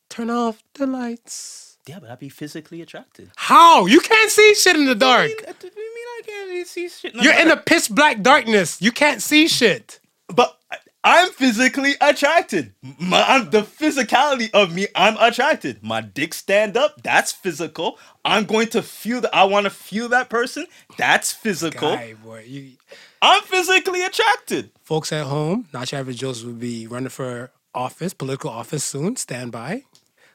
Turn 0.09 0.29
off 0.29 0.61
the 0.73 0.87
lights. 0.87 1.77
yeah 1.87 1.99
but 1.99 2.09
i'd 2.09 2.19
be 2.19 2.29
physically 2.29 2.81
attracted 2.81 3.31
How? 3.35 3.85
You 3.85 3.99
can't 4.01 4.29
see 4.29 4.53
shit 4.55 4.75
in 4.75 4.85
the 4.85 4.95
dark. 4.95 5.23
I 5.23 5.27
mean, 5.27 5.37
I 5.37 5.53
mean, 5.63 6.07
I 6.17 6.21
can't 6.25 6.49
really 6.49 6.65
see 6.65 6.89
shit 6.89 7.15
You're 7.15 7.33
in 7.39 7.47
the 7.47 7.57
pitch 7.57 7.89
black 7.89 8.21
darkness. 8.21 8.81
You 8.81 8.91
can't 8.91 9.21
see 9.21 9.47
shit. 9.47 9.99
but 10.27 10.57
I- 10.71 10.77
I'm 11.03 11.31
physically 11.31 11.93
attracted. 11.99 12.73
My, 12.99 13.23
I'm, 13.23 13.49
the 13.49 13.61
physicality 13.63 14.51
of 14.53 14.73
me, 14.73 14.87
I'm 14.95 15.17
attracted. 15.19 15.81
My 15.83 16.01
dick 16.01 16.33
stand 16.33 16.77
up, 16.77 17.01
that's 17.01 17.31
physical. 17.31 17.97
I'm 18.23 18.45
going 18.45 18.67
to 18.69 18.83
feel 18.83 19.21
that. 19.21 19.33
I 19.33 19.45
want 19.45 19.63
to 19.63 19.71
feel 19.71 20.09
that 20.09 20.29
person, 20.29 20.67
that's 20.97 21.31
physical. 21.31 21.95
Guy, 21.95 22.13
boy, 22.23 22.45
you, 22.47 22.73
I'm 23.21 23.41
physically 23.43 24.03
attracted. 24.03 24.71
folks 24.83 25.11
at 25.11 25.25
home, 25.25 25.67
not 25.73 25.91
your 25.91 26.01
average 26.01 26.17
Joseph 26.19 26.45
will 26.45 26.53
be 26.53 26.85
running 26.85 27.09
for 27.09 27.51
office, 27.73 28.13
political 28.13 28.51
office 28.51 28.83
soon. 28.83 29.15
Stand 29.15 29.51
by. 29.51 29.83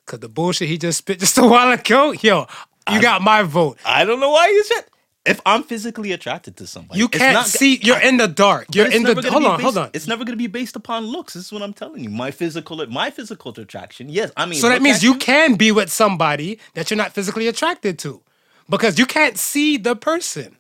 Cause 0.05 0.21
the 0.21 0.29
bullshit 0.29 0.69
he 0.69 0.79
just 0.79 0.99
spit 0.99 1.19
just 1.21 1.39
a 1.39 1.47
while 1.47 1.71
ago, 1.73 2.13
yo, 2.13 2.47
you 2.91 3.01
got 3.01 3.23
my 3.23 3.43
vote. 3.43 3.79
I 3.85 4.05
don't 4.05 4.21
know 4.21 4.31
why 4.31 4.49
you 4.49 4.65
said. 4.65 4.85
If 5.27 5.41
I'm 5.45 5.63
physically 5.65 6.13
attracted 6.13 6.57
to 6.59 6.67
somebody, 6.67 7.01
You 7.01 7.09
can't 7.09 7.35
not- 7.35 7.47
see. 7.47 7.79
You're 7.83 8.01
in 8.01 8.17
the 8.17 8.29
dark. 8.29 8.69
You're 8.75 8.91
in 8.91 9.03
the. 9.03 9.15
Hold 9.31 9.45
on, 9.45 9.61
hold 9.61 9.77
on. 9.79 9.91
It's 9.93 10.07
never 10.07 10.25
going 10.25 10.35
to 10.39 10.43
be 10.43 10.47
based 10.47 10.77
upon 10.77 11.05
looks. 11.07 11.35
This 11.35 11.47
is 11.47 11.53
what 11.53 11.63
I'm 11.63 11.73
telling 11.73 12.05
you. 12.05 12.11
My 12.11 12.31
physical, 12.31 12.85
my 12.87 13.11
physical 13.11 13.53
attraction. 13.59 14.09
Yes, 14.09 14.31
I 14.37 14.47
mean. 14.47 14.61
So 14.61 14.69
that 14.69 14.83
means 14.83 15.03
you 15.03 15.17
can 15.17 15.57
be 15.57 15.73
with 15.73 15.91
somebody 15.91 16.59
that 16.75 16.91
you're 16.91 16.97
not 16.97 17.13
physically 17.13 17.49
attracted 17.49 17.99
to, 18.01 18.23
because 18.69 18.99
you 18.99 19.07
can't 19.07 19.37
see 19.37 19.77
the 19.77 19.97
person, 19.97 20.57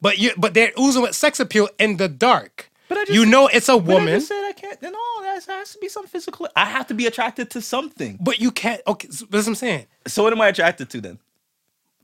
but 0.00 0.18
you 0.18 0.32
but 0.38 0.54
they're 0.54 0.72
oozing 0.78 1.02
with 1.02 1.14
sex 1.14 1.38
appeal 1.40 1.68
in 1.78 1.98
the 1.98 2.08
dark. 2.08 2.70
But 2.88 2.98
I 2.98 3.00
just- 3.04 3.14
you 3.14 3.26
know 3.26 3.48
it's 3.48 3.68
a 3.68 3.72
I 3.72 3.74
woman, 3.76 4.14
just 4.14 4.28
said 4.28 4.44
I 4.44 4.52
can't. 4.52 4.80
No, 4.80 4.90
that 5.22 5.44
has 5.46 5.72
to 5.72 5.78
be 5.80 5.88
some 5.88 6.06
physical. 6.06 6.48
I 6.56 6.64
have 6.64 6.86
to 6.86 6.94
be 6.94 7.06
attracted 7.06 7.50
to 7.50 7.60
something. 7.60 8.16
but 8.20 8.38
you 8.40 8.50
can't. 8.52 8.80
Okay, 8.86 9.08
so 9.10 9.26
that's 9.28 9.44
what 9.46 9.48
I'm 9.48 9.54
saying. 9.56 9.86
So 10.06 10.22
what 10.22 10.32
am 10.32 10.40
I 10.40 10.48
attracted 10.48 10.88
to 10.90 11.00
then? 11.00 11.18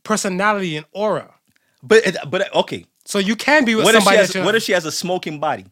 Personality 0.02 0.76
and 0.76 0.84
aura. 0.93 1.34
But 1.82 2.16
but 2.30 2.54
okay. 2.54 2.86
So 3.04 3.18
you 3.18 3.36
can 3.36 3.64
be 3.64 3.74
with 3.74 3.84
What 3.84 3.94
if 3.94 4.02
she 4.02 4.04
somebody 4.06 4.18
has 4.18 4.46
what 4.46 4.54
if 4.54 4.62
she 4.62 4.72
has 4.72 4.84
a 4.84 4.92
smoking 4.92 5.40
body? 5.40 5.66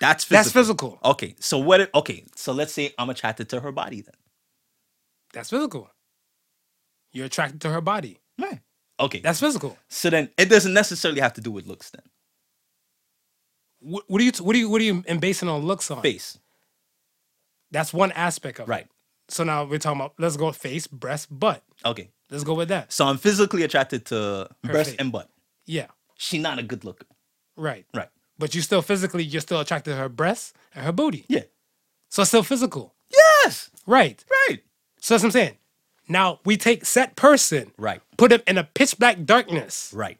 That's 0.00 0.24
physical. 0.24 0.42
That's 0.44 0.52
physical. 0.52 0.98
Okay. 1.04 1.34
So 1.40 1.58
what? 1.58 1.80
If, 1.82 1.90
okay. 1.94 2.24
So 2.36 2.52
let's 2.52 2.72
say 2.72 2.94
I'm 2.98 3.10
attracted 3.10 3.48
to 3.50 3.60
her 3.60 3.72
body 3.72 4.02
then. 4.02 4.14
That's 5.32 5.50
physical. 5.50 5.90
You're 7.12 7.26
attracted 7.26 7.60
to 7.62 7.70
her 7.70 7.80
body. 7.80 8.20
Right. 8.40 8.60
Okay. 9.00 9.20
That's 9.20 9.40
physical. 9.40 9.78
so 9.88 10.10
then 10.10 10.30
it 10.38 10.46
doesn't 10.50 10.74
necessarily 10.74 11.20
have 11.20 11.34
to 11.34 11.40
do 11.40 11.50
with 11.50 11.66
looks 11.66 11.90
then. 11.90 12.02
What, 13.80 14.04
what 14.08 14.18
do 14.18 14.24
you 14.24 14.32
what 14.40 14.52
do 14.54 14.58
you 14.58 14.68
what 14.70 14.78
do 14.80 14.84
you 14.84 15.04
and 15.08 15.20
basing 15.20 15.48
on 15.48 15.62
looks 15.62 15.90
on? 15.90 16.02
Face. 16.02 16.38
That's 17.70 17.92
one 17.92 18.12
aspect 18.12 18.60
of 18.60 18.68
Right. 18.68 18.80
it. 18.80 18.82
Right. 18.82 18.88
So 19.28 19.44
now 19.44 19.64
we're 19.64 19.78
talking 19.78 20.00
about 20.00 20.14
let's 20.18 20.36
go 20.36 20.52
face, 20.52 20.86
breast, 20.86 21.28
butt. 21.36 21.62
Okay. 21.84 22.10
Let's 22.34 22.44
go 22.44 22.54
with 22.54 22.68
that. 22.68 22.92
So 22.92 23.06
I'm 23.06 23.16
physically 23.18 23.62
attracted 23.62 24.04
to 24.06 24.48
breast 24.62 24.90
face. 24.90 24.98
and 24.98 25.12
butt. 25.12 25.30
Yeah, 25.66 25.86
She 26.18 26.38
not 26.38 26.58
a 26.58 26.62
good 26.62 26.84
looker. 26.84 27.06
right. 27.56 27.86
Right. 27.94 28.08
But 28.38 28.54
you 28.54 28.60
still 28.62 28.82
physically 28.82 29.22
you're 29.22 29.40
still 29.40 29.60
attracted 29.60 29.92
to 29.92 29.96
her 29.96 30.08
breasts 30.08 30.52
and 30.74 30.84
her 30.84 30.92
booty. 30.92 31.24
Yeah. 31.28 31.44
So 32.10 32.22
it's 32.22 32.30
still 32.30 32.42
physical. 32.42 32.92
Yes. 33.10 33.70
Right. 33.86 34.24
Right. 34.48 34.60
So 35.00 35.14
that's 35.14 35.22
what 35.22 35.28
I'm 35.28 35.32
saying. 35.32 35.56
Now 36.08 36.40
we 36.44 36.56
take 36.56 36.84
set 36.84 37.14
person, 37.16 37.70
Right. 37.78 38.00
put 38.16 38.32
him 38.32 38.42
in 38.48 38.58
a 38.58 38.64
pitch 38.64 38.98
black 38.98 39.24
darkness. 39.24 39.92
Right. 39.94 40.18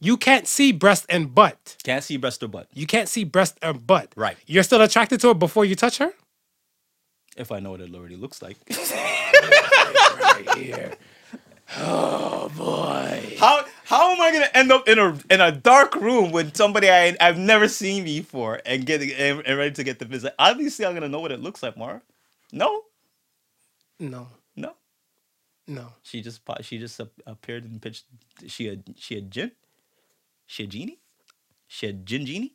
You 0.00 0.16
can't 0.16 0.46
see 0.48 0.72
breast 0.72 1.04
and 1.10 1.34
butt. 1.34 1.76
Can't 1.84 2.02
see 2.04 2.16
breast 2.16 2.42
or 2.42 2.48
butt. 2.48 2.68
You 2.72 2.86
can't 2.86 3.08
see 3.08 3.24
breast 3.24 3.58
and 3.62 3.86
butt. 3.86 4.12
Right. 4.16 4.36
You're 4.46 4.62
still 4.62 4.80
attracted 4.80 5.20
to 5.20 5.28
her 5.28 5.34
before 5.34 5.64
you 5.66 5.74
touch 5.74 5.98
her? 5.98 6.12
If 7.36 7.52
I 7.52 7.58
know 7.60 7.70
what 7.72 7.80
it 7.80 7.94
already 7.94 8.16
looks 8.16 8.40
like. 8.42 8.56
Right 10.46 10.58
here. 10.58 10.92
Oh 11.76 12.48
boy. 12.56 13.36
How 13.38 13.64
how 13.84 14.12
am 14.12 14.20
I 14.20 14.32
gonna 14.32 14.48
end 14.54 14.72
up 14.72 14.88
in 14.88 14.98
a 14.98 15.18
in 15.30 15.40
a 15.40 15.52
dark 15.52 15.94
room 15.96 16.32
with 16.32 16.56
somebody 16.56 16.88
I 16.90 17.14
I've 17.20 17.38
never 17.38 17.68
seen 17.68 18.04
before 18.04 18.60
and 18.64 18.86
getting 18.86 19.12
and, 19.12 19.42
and 19.46 19.58
ready 19.58 19.72
to 19.74 19.84
get 19.84 19.98
the 19.98 20.04
visit? 20.06 20.34
Obviously, 20.38 20.86
I'm 20.86 20.94
gonna 20.94 21.08
know 21.08 21.20
what 21.20 21.32
it 21.32 21.40
looks 21.40 21.62
like, 21.62 21.76
Mara. 21.76 22.00
No, 22.52 22.84
No. 24.00 24.28
no. 24.56 24.72
No. 25.66 25.92
She 26.02 26.22
just 26.22 26.42
po- 26.44 26.62
she 26.62 26.78
just 26.78 26.98
ap- 27.00 27.20
appeared 27.26 27.64
and 27.64 27.80
pitched. 27.82 28.04
She 28.46 28.68
a 28.68 28.78
she 28.96 29.18
a 29.18 29.20
jinn. 29.20 29.52
She 30.46 30.64
a 30.64 30.66
genie. 30.66 30.98
She 31.66 31.86
a 31.88 31.92
jinn 31.92 32.24
genie. 32.24 32.54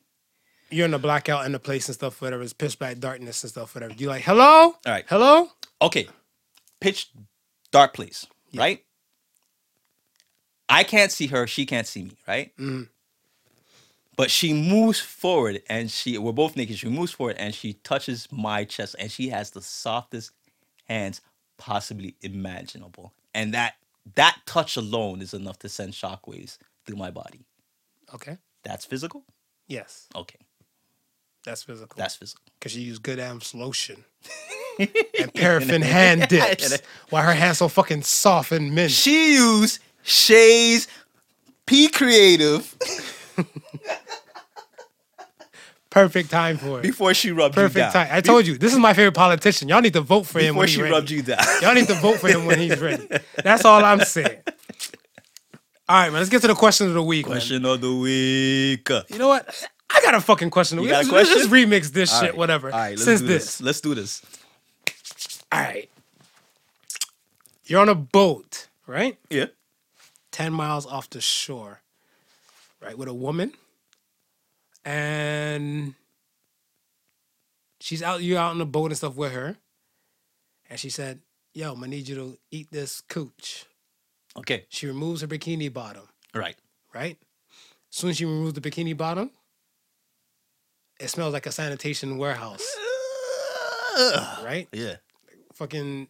You're 0.70 0.86
in 0.86 0.90
the 0.90 0.98
blackout 0.98 1.46
in 1.46 1.52
the 1.52 1.60
place 1.60 1.86
and 1.88 1.94
stuff, 1.94 2.20
whatever. 2.20 2.42
It's 2.42 2.52
pitch 2.52 2.76
black 2.80 2.98
darkness 2.98 3.44
and 3.44 3.50
stuff, 3.52 3.76
whatever. 3.76 3.94
You 3.94 4.08
like, 4.08 4.22
hello? 4.24 4.42
All 4.42 4.78
right. 4.86 5.04
Hello? 5.08 5.50
Okay, 5.80 6.08
pitch 6.80 7.10
dark 7.74 7.92
place, 7.92 8.24
right? 8.54 8.84
I 10.68 10.84
can't 10.84 11.10
see 11.10 11.26
her. 11.26 11.46
She 11.48 11.66
can't 11.66 11.86
see 11.86 12.04
me, 12.04 12.12
right? 12.26 12.56
Mm-hmm. 12.56 12.84
But 14.16 14.30
she 14.30 14.52
moves 14.52 15.00
forward 15.00 15.60
and 15.68 15.90
she 15.90 16.16
we're 16.16 16.32
both 16.32 16.56
naked. 16.56 16.78
She 16.78 16.88
moves 16.88 17.10
forward 17.10 17.36
and 17.36 17.52
she 17.52 17.72
touches 17.72 18.28
my 18.30 18.64
chest 18.64 18.94
and 18.98 19.10
she 19.10 19.28
has 19.30 19.50
the 19.50 19.60
softest 19.60 20.30
hands 20.84 21.20
possibly 21.58 22.14
imaginable. 22.22 23.12
And 23.34 23.52
that 23.54 23.74
that 24.14 24.38
touch 24.46 24.76
alone 24.76 25.20
is 25.20 25.34
enough 25.34 25.58
to 25.60 25.68
send 25.68 25.94
shockwaves 25.94 26.58
through 26.86 26.96
my 26.96 27.10
body. 27.10 27.44
Okay. 28.14 28.38
That's 28.62 28.84
physical? 28.84 29.24
Yes. 29.66 30.06
Okay. 30.14 30.38
That's 31.44 31.64
physical. 31.64 31.96
That's 31.98 32.14
physical. 32.14 32.44
because 32.58 32.76
you 32.76 32.84
use 32.84 32.98
good 33.00 33.18
amps 33.18 33.52
lotion 33.54 34.04
and 34.78 35.34
paraffin 35.34 35.82
hand 35.82 36.26
dips. 36.28 36.80
Why 37.10 37.22
her 37.22 37.32
hands 37.34 37.58
so 37.58 37.68
fucking 37.68 38.02
soft 38.02 38.52
and 38.52 38.74
mint? 38.74 38.90
She 38.90 39.34
used 39.34 39.78
Shay's 40.02 40.88
P 41.66 41.88
Creative 41.88 42.76
Perfect 45.90 46.28
time 46.28 46.56
for 46.56 46.80
it. 46.80 46.82
before 46.82 47.14
she 47.14 47.30
rubbed 47.30 47.54
you 47.54 47.62
down. 47.62 47.70
Perfect 47.70 47.92
time. 47.92 48.08
I 48.10 48.20
told 48.20 48.48
you, 48.48 48.58
this 48.58 48.72
is 48.72 48.78
my 48.80 48.94
favorite 48.94 49.14
politician. 49.14 49.68
Y'all 49.68 49.80
need 49.80 49.92
to 49.92 50.00
vote 50.00 50.26
for 50.26 50.40
him 50.40 50.46
before 50.54 50.58
when 50.58 50.68
she 50.68 50.80
he's 50.82 50.90
rubbed 50.90 51.10
ready. 51.10 51.14
you 51.14 51.22
down. 51.22 51.44
Y'all 51.62 51.74
need 51.74 51.86
to 51.86 51.94
vote 51.94 52.18
for 52.18 52.26
him 52.26 52.46
when 52.46 52.58
he's 52.58 52.80
ready. 52.80 53.06
That's 53.44 53.64
all 53.64 53.84
I'm 53.84 54.00
saying. 54.00 54.40
All 55.88 55.96
right, 56.00 56.10
man. 56.10 56.14
Let's 56.14 56.30
get 56.30 56.40
to 56.40 56.48
the 56.48 56.54
question 56.56 56.88
of 56.88 56.94
the 56.94 57.02
week. 57.02 57.26
man. 57.26 57.34
Question 57.36 57.64
of 57.64 57.80
the 57.80 57.94
week. 57.94 58.88
You 59.08 59.18
know 59.18 59.28
what? 59.28 59.68
I 59.88 60.00
got 60.02 60.16
a 60.16 60.20
fucking 60.20 60.50
question. 60.50 60.78
Let's- 60.78 60.90
got 60.90 60.94
a 60.94 60.98
let's 61.16 61.28
question? 61.30 61.48
Just 61.48 61.50
remix 61.50 61.92
this 61.92 62.12
All 62.12 62.20
shit, 62.22 62.30
right. 62.30 62.38
whatever. 62.38 62.72
All 62.72 62.78
right, 62.78 62.90
let's 62.90 63.04
Since 63.04 63.20
do 63.20 63.26
this. 63.28 63.44
this. 63.44 63.60
Let's 63.60 63.80
do 63.80 63.94
this. 63.94 64.20
All 65.54 65.60
right. 65.60 65.88
You're 67.66 67.80
on 67.80 67.88
a 67.88 67.94
boat, 67.94 68.68
right? 68.88 69.16
Yeah. 69.30 69.46
10 70.32 70.52
miles 70.52 70.84
off 70.84 71.08
the 71.10 71.20
shore, 71.20 71.80
right, 72.82 72.98
with 72.98 73.08
a 73.08 73.14
woman. 73.14 73.52
And 74.84 75.94
she's 77.80 78.02
out, 78.02 78.22
you're 78.22 78.38
out 78.38 78.50
on 78.50 78.58
the 78.58 78.66
boat 78.66 78.86
and 78.90 78.96
stuff 78.96 79.14
with 79.14 79.32
her. 79.32 79.56
And 80.68 80.78
she 80.80 80.90
said, 80.90 81.20
Yo, 81.54 81.76
I 81.80 81.86
need 81.86 82.08
you 82.08 82.16
to 82.16 82.38
eat 82.50 82.66
this 82.72 83.00
cooch. 83.00 83.66
Okay. 84.36 84.66
She 84.70 84.88
removes 84.88 85.20
her 85.20 85.28
bikini 85.28 85.72
bottom, 85.72 86.08
Right. 86.34 86.56
right? 86.92 87.16
As 87.92 87.96
soon 87.96 88.10
as 88.10 88.16
she 88.16 88.24
removes 88.24 88.54
the 88.54 88.60
bikini 88.60 88.96
bottom, 88.96 89.30
it 90.98 91.08
smells 91.10 91.32
like 91.32 91.46
a 91.46 91.52
sanitation 91.52 92.18
warehouse, 92.18 92.66
right? 94.42 94.66
Yeah. 94.72 94.96
Fucking 95.54 96.08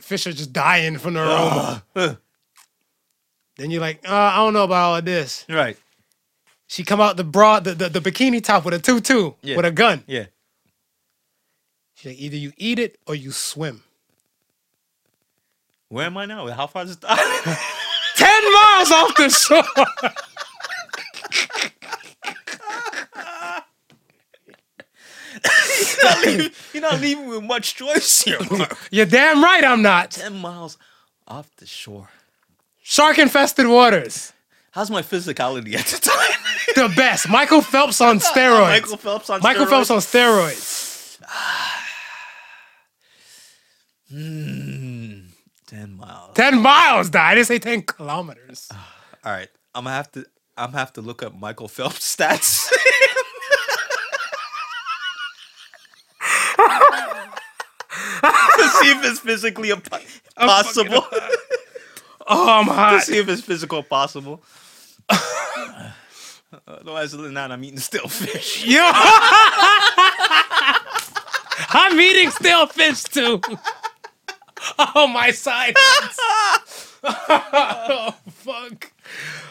fish 0.00 0.26
are 0.26 0.32
just 0.32 0.52
dying 0.52 0.98
from 0.98 1.14
the 1.14 1.20
aroma. 1.22 1.82
then 3.56 3.70
you're 3.70 3.80
like, 3.80 4.00
uh, 4.08 4.14
I 4.14 4.36
don't 4.36 4.52
know 4.52 4.64
about 4.64 4.82
all 4.90 4.96
of 4.96 5.04
this. 5.04 5.44
Right. 5.48 5.76
She 6.66 6.84
come 6.84 7.00
out 7.00 7.16
the 7.16 7.24
broad, 7.24 7.64
the, 7.64 7.74
the, 7.74 7.88
the 7.88 8.00
bikini 8.00 8.42
top 8.42 8.64
with 8.64 8.74
a 8.74 8.78
tutu, 8.78 9.32
Yeah. 9.42 9.56
with 9.56 9.66
a 9.66 9.70
gun. 9.72 10.04
Yeah. 10.06 10.26
She's 11.94 12.12
like, 12.12 12.20
either 12.20 12.36
you 12.36 12.52
eat 12.56 12.78
it 12.78 12.98
or 13.06 13.14
you 13.14 13.32
swim. 13.32 13.82
Where 15.88 16.06
am 16.06 16.16
I 16.16 16.26
now? 16.26 16.46
How 16.48 16.66
far 16.66 16.84
is 16.84 16.92
it? 16.92 17.00
10 18.16 18.52
miles 18.52 18.90
off 18.90 19.16
the 19.16 19.28
shore. 19.30 20.12
You're 26.72 26.82
not 26.82 27.00
leaving 27.00 27.28
with 27.28 27.42
much 27.42 27.74
choice 27.76 28.22
here. 28.22 28.38
Mark. 28.50 28.78
You're 28.90 29.06
damn 29.06 29.42
right 29.42 29.64
I'm 29.64 29.82
not. 29.82 30.12
Ten 30.12 30.36
miles 30.38 30.78
off 31.26 31.54
the 31.56 31.66
shore. 31.66 32.08
Shark 32.82 33.18
infested 33.18 33.66
waters. 33.66 34.32
How's 34.72 34.90
my 34.90 35.02
physicality 35.02 35.74
at 35.74 35.86
the 35.86 35.98
time? 35.98 36.88
The 36.88 36.94
best. 36.94 37.28
Michael 37.28 37.60
Phelps 37.60 38.00
on 38.00 38.20
steroids. 38.20 38.68
Michael 38.70 38.96
Phelps 38.96 39.30
on 39.30 39.40
steroids. 39.40 39.42
Michael 39.42 39.66
steroids? 39.66 39.70
Phelps 39.70 39.90
on 39.90 39.98
steroids. 39.98 41.18
Hmm, 44.12 45.20
ten 45.68 45.96
miles. 45.96 46.34
10 46.34 46.58
miles, 46.60 47.10
die. 47.10 47.30
I 47.30 47.34
didn't 47.36 47.46
say 47.46 47.60
10 47.60 47.82
kilometers. 47.82 48.68
All 49.24 49.32
right. 49.32 49.48
I'm 49.72 49.84
gonna 49.84 49.94
have 49.94 50.10
to. 50.12 50.24
I'm 50.56 50.70
gonna 50.70 50.78
have 50.78 50.92
to 50.94 51.00
look 51.00 51.22
up 51.22 51.32
Michael 51.38 51.68
Phelps 51.68 52.16
stats. 52.16 52.68
To 58.60 58.68
see 58.80 58.90
if 58.90 59.04
it's 59.04 59.20
physically 59.20 59.70
a, 59.70 59.80
possible. 60.36 61.06
Oh, 62.32 62.48
I'm 62.60 62.66
to 62.66 62.72
hot. 62.72 63.02
see 63.02 63.18
if 63.18 63.28
it's 63.28 63.42
physical 63.42 63.82
possible. 63.82 64.40
Otherwise, 66.68 67.12
other 67.12 67.24
than 67.24 67.34
that, 67.34 67.50
I'm 67.50 67.64
eating 67.64 67.80
still 67.80 68.06
fish. 68.06 68.64
Yo. 68.68 68.80
I'm 71.72 72.00
eating 72.00 72.30
stale 72.30 72.66
fish 72.66 73.02
too. 73.04 73.40
Oh, 74.78 75.08
my 75.08 75.32
side. 75.32 75.74
oh, 77.02 78.14
fuck. 78.30 78.92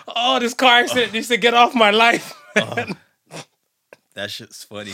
Oh, 0.08 0.40
this 0.40 0.54
car 0.54 0.80
accident 0.80 1.12
needs 1.12 1.28
to 1.28 1.38
get 1.38 1.54
off 1.54 1.76
my 1.76 1.92
life. 1.92 2.34
Oh. 2.56 2.86
That 4.14 4.32
shit's 4.32 4.64
funny. 4.64 4.94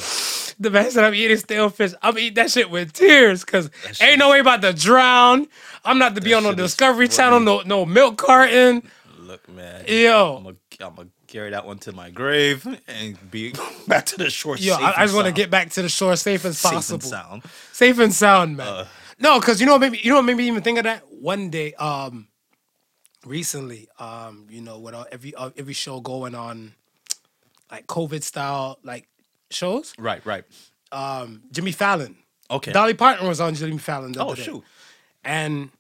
The 0.60 0.70
best 0.70 0.94
said 0.94 1.04
I'm 1.04 1.14
eating 1.14 1.38
stale 1.38 1.70
fish. 1.70 1.94
I'm 2.02 2.18
eating 2.18 2.36
that 2.36 2.52
shit 2.52 2.70
with 2.70 2.94
tears 2.94 3.44
because 3.44 3.70
ain't 4.02 4.20
no 4.20 4.30
way 4.30 4.40
about 4.40 4.62
to 4.62 4.74
drown. 4.74 5.48
I'm 5.84 5.98
not 5.98 6.16
to 6.16 6.22
be 6.22 6.34
on 6.34 6.44
no 6.44 6.54
Discovery. 6.54 7.08
Channel, 7.08 7.40
no 7.40 7.62
no 7.62 7.86
milk 7.86 8.18
carton. 8.18 8.84
Look, 9.20 9.48
man. 9.50 9.86
Yo. 9.88 10.38
I'm 10.38 10.96
gonna 10.96 11.08
carry 11.28 11.50
that 11.52 11.66
one 11.66 11.78
to 11.80 11.92
my 11.92 12.10
grave 12.10 12.66
and 12.88 13.32
be 13.32 13.54
back 13.88 14.06
to 14.08 14.18
the 14.18 14.30
shore. 14.30 14.58
Yo, 14.58 14.76
safe 14.76 14.84
I, 14.84 14.94
I 14.98 15.06
just 15.06 15.16
want 15.16 15.28
to 15.28 15.34
get 15.34 15.50
back 15.50 15.70
to 15.72 15.82
the 15.82 15.90
shore 15.90 16.16
safe 16.16 16.46
as 16.46 16.62
possible. 16.62 16.82
safe 16.82 16.92
and 16.92 17.04
sound. 17.04 17.44
Safe 17.72 18.00
and 18.00 18.14
sound, 18.14 18.58
man. 18.58 18.68
Uh. 18.68 18.88
no, 19.20 19.40
because 19.40 19.60
you 19.60 19.66
know 19.66 19.74
what 19.74 19.82
made 19.82 19.92
me, 19.94 20.00
you 20.04 20.10
know 20.10 20.18
what 20.18 20.26
made 20.26 20.38
me 20.38 20.48
even 20.48 20.62
think 20.62 20.78
of 20.78 20.84
that 20.84 21.04
one 21.12 21.50
day. 21.50 21.74
Um, 21.74 22.28
recently, 23.26 23.88
um, 24.00 24.48
you 24.50 24.62
know, 24.62 24.80
with 24.80 24.94
all, 24.94 25.06
every 25.12 25.34
uh, 25.36 25.50
every 25.58 25.74
show 25.74 26.00
going 26.00 26.36
on, 26.36 26.74
like 27.72 27.88
COVID 27.88 28.24
style 28.24 28.80
like 28.84 29.08
shows. 29.56 29.94
Right, 29.98 30.24
right. 30.26 30.44
Um, 30.92 31.42
Jimmy 31.52 31.72
Fallon, 31.72 32.16
Okay. 32.52 32.72
Dolly 32.72 32.94
Parton 32.94 33.28
was 33.28 33.42
on 33.42 33.56
Jimmy 33.56 33.78
Fallon. 33.80 34.12
The 34.12 34.20
oh 34.24 34.28
other 34.28 34.36
day. 34.36 34.44
shoot. 34.44 34.64
and 35.24 35.72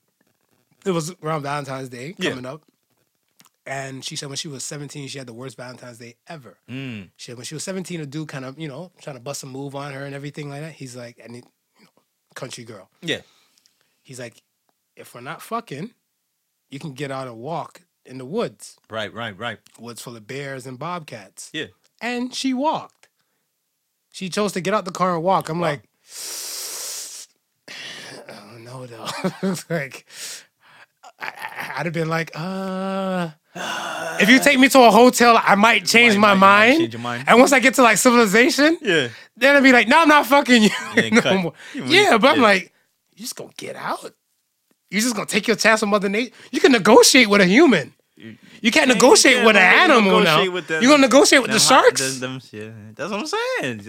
it 0.85 0.91
was 0.91 1.13
around 1.23 1.43
Valentine's 1.43 1.89
Day 1.89 2.15
Yeah. 2.17 2.31
coming 2.31 2.45
up. 2.45 2.61
And 3.67 4.05
she 4.05 4.15
said 4.15 4.29
when 4.29 4.37
she 4.37 4.47
was 4.47 4.63
17, 4.63 5.07
she 5.07 5.17
had 5.17 5.25
the 5.27 5.33
worst 5.33 5.57
Valentine's 5.57 5.97
Day 5.97 6.15
ever. 6.27 6.57
Mm. 6.69 7.09
She 7.17 7.31
said 7.31 7.37
when 7.37 7.45
she 7.45 7.55
was 7.55 7.63
17, 7.63 7.99
a 8.01 8.05
dude 8.05 8.27
kind 8.27 8.45
of, 8.45 8.59
you 8.59 8.67
know, 8.67 8.91
trying 9.01 9.15
to 9.15 9.21
bust 9.21 9.41
a 9.43 9.47
move 9.47 9.75
on 9.75 9.91
her 9.93 10.05
and 10.05 10.13
everything 10.13 10.49
like 10.49 10.61
that. 10.61 10.73
He's 10.73 10.95
like, 10.95 11.19
and 11.23 11.35
it, 11.35 11.45
you 11.79 11.85
know, 11.85 11.91
country 12.35 12.63
girl. 12.63 12.89
Yeah. 13.01 13.21
He's 14.03 14.19
like, 14.19 14.43
if 14.95 15.15
we're 15.15 15.21
not 15.21 15.41
fucking, 15.41 15.91
you 16.69 16.77
can 16.79 16.93
get 16.93 17.09
out 17.09 17.27
and 17.27 17.37
walk 17.37 17.81
in 18.05 18.19
the 18.19 18.25
woods. 18.25 18.77
Right, 18.89 19.11
right, 19.11 19.35
right. 19.37 19.57
Woods 19.79 20.01
full 20.01 20.15
of 20.15 20.27
bears 20.27 20.67
and 20.67 20.77
bobcats. 20.77 21.49
Yeah. 21.51 21.67
And 21.99 22.33
she 22.35 22.53
walked. 22.53 23.04
She 24.15 24.29
chose 24.29 24.53
to 24.53 24.61
get 24.61 24.73
out 24.73 24.85
the 24.85 24.91
car 24.91 25.13
and 25.13 25.21
walk. 25.25 25.49
I'm 25.49 25.59
like, 25.59 25.81
oh 28.29 28.57
no, 28.59 28.85
though. 28.85 29.55
Like, 29.69 30.05
I, 31.19 31.33
I'd 31.79 31.85
have 31.85 31.93
been 31.93 32.07
like, 32.07 32.31
uh, 32.33 33.31
if 34.21 34.29
you 34.29 34.39
take 34.39 34.57
me 34.57 34.69
to 34.69 34.79
a 34.83 34.89
hotel, 34.91 35.37
I 35.43 35.55
might 35.55 35.85
change 35.85 36.15
might- 36.15 36.21
my 36.21 36.33
might 36.33 36.65
mind. 36.69 36.79
change 36.79 36.93
your 36.93 37.01
mind. 37.01 37.25
And 37.27 37.37
once 37.39 37.51
I 37.51 37.59
get 37.59 37.73
to 37.73 37.81
like 37.83 37.97
civilization, 37.97 38.77
Yeah. 38.81 39.09
then 39.35 39.57
I'd 39.57 39.63
be 39.63 39.73
like, 39.73 39.89
no, 39.89 40.01
I'm 40.01 40.07
not 40.07 40.25
fucking 40.27 40.63
you. 40.63 40.69
no 41.11 41.21
cut. 41.21 41.35
more. 41.41 41.53
Yeah, 41.73 42.17
but 42.17 42.37
I'm 42.37 42.41
like, 42.41 42.71
you 43.15 43.21
just 43.23 43.35
gonna 43.35 43.51
get 43.57 43.75
out. 43.75 44.13
You 44.89 45.01
just 45.01 45.13
gonna 45.13 45.25
take 45.25 45.45
your 45.45 45.57
chance 45.57 45.83
on 45.83 45.89
Mother 45.89 46.07
Nature? 46.07 46.33
You 46.51 46.61
can 46.61 46.71
negotiate 46.71 47.27
with 47.29 47.41
a 47.41 47.45
human. 47.45 47.93
You 48.17 48.71
can't 48.71 48.87
negotiate 48.87 49.37
Yeah, 49.37 49.45
with 49.45 49.57
an 49.57 49.61
animal 49.61 50.21
now. 50.21 50.49
with 50.49 50.67
them- 50.67 50.81
you 50.81 50.87
gonna 50.89 51.01
negotiate 51.01 51.41
with 51.41 51.51
the 51.51 51.59
hot- 51.59 51.71
uh, 51.71 51.81
sharks? 51.81 52.19
them- 52.19 52.39
them- 52.39 52.41
yeah, 52.51 52.69
that's 52.95 53.11
what 53.11 53.19
I'm 53.19 53.27
saying. 53.27 53.81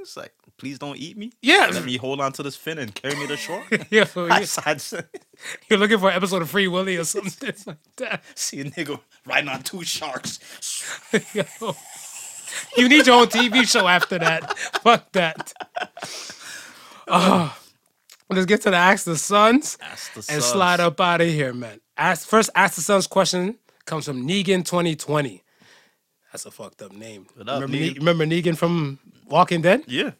It's 0.00 0.16
like, 0.16 0.32
please 0.56 0.78
don't 0.78 0.96
eat 0.96 1.18
me. 1.18 1.32
Yeah. 1.42 1.68
Let 1.70 1.84
me 1.84 1.96
hold 1.98 2.20
on 2.22 2.32
to 2.32 2.42
this 2.42 2.56
fin 2.56 2.78
and 2.78 2.94
carry 2.94 3.14
me 3.14 3.26
to 3.26 3.36
shore. 3.36 3.62
Yeah. 3.90 4.06
You're 5.68 5.78
looking 5.78 5.98
for 5.98 6.08
an 6.08 6.16
episode 6.16 6.40
of 6.40 6.48
Free 6.50 6.66
Willy 6.68 6.96
or 6.96 7.04
something 7.04 7.52
like 7.66 7.76
that. 7.96 8.22
see 8.34 8.60
a 8.60 8.64
nigga 8.64 8.98
riding 9.26 9.50
on 9.50 9.62
two 9.62 9.82
sharks. 9.84 10.38
Yo. 11.34 11.76
You 12.76 12.88
need 12.88 13.06
your 13.06 13.16
own 13.20 13.26
TV 13.26 13.66
show 13.70 13.86
after 13.86 14.18
that. 14.18 14.58
Fuck 14.82 15.12
that. 15.12 15.52
Oh, 17.08 17.54
let's 18.30 18.46
get 18.46 18.62
to 18.62 18.70
the 18.70 18.76
Ask 18.76 19.04
the 19.04 19.16
Sons 19.16 19.76
Ask 19.80 20.12
the 20.14 20.18
and 20.18 20.24
Sons. 20.42 20.44
slide 20.46 20.80
up 20.80 21.00
out 21.00 21.20
of 21.20 21.26
here, 21.28 21.52
man. 21.52 21.80
Ask, 21.96 22.26
first, 22.26 22.50
Ask 22.54 22.74
the 22.76 22.80
Sons 22.80 23.06
question 23.06 23.58
comes 23.84 24.06
from 24.06 24.26
Negan 24.26 24.64
2020. 24.64 25.42
That's 26.32 26.46
a 26.46 26.50
fucked 26.50 26.80
up 26.82 26.92
name. 26.92 27.26
Up, 27.38 27.46
remember, 27.46 27.66
Negan? 27.68 27.80
Ne- 27.80 27.98
remember 27.98 28.26
Negan 28.26 28.56
from 28.56 28.98
Walking 29.26 29.60
Dead? 29.62 29.82
Yeah. 29.86 30.12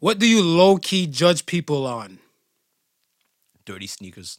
What 0.00 0.18
do 0.18 0.26
you 0.28 0.42
low 0.42 0.76
key 0.76 1.06
judge 1.06 1.44
people 1.46 1.86
on? 1.86 2.18
Dirty 3.64 3.86
sneakers. 3.86 4.38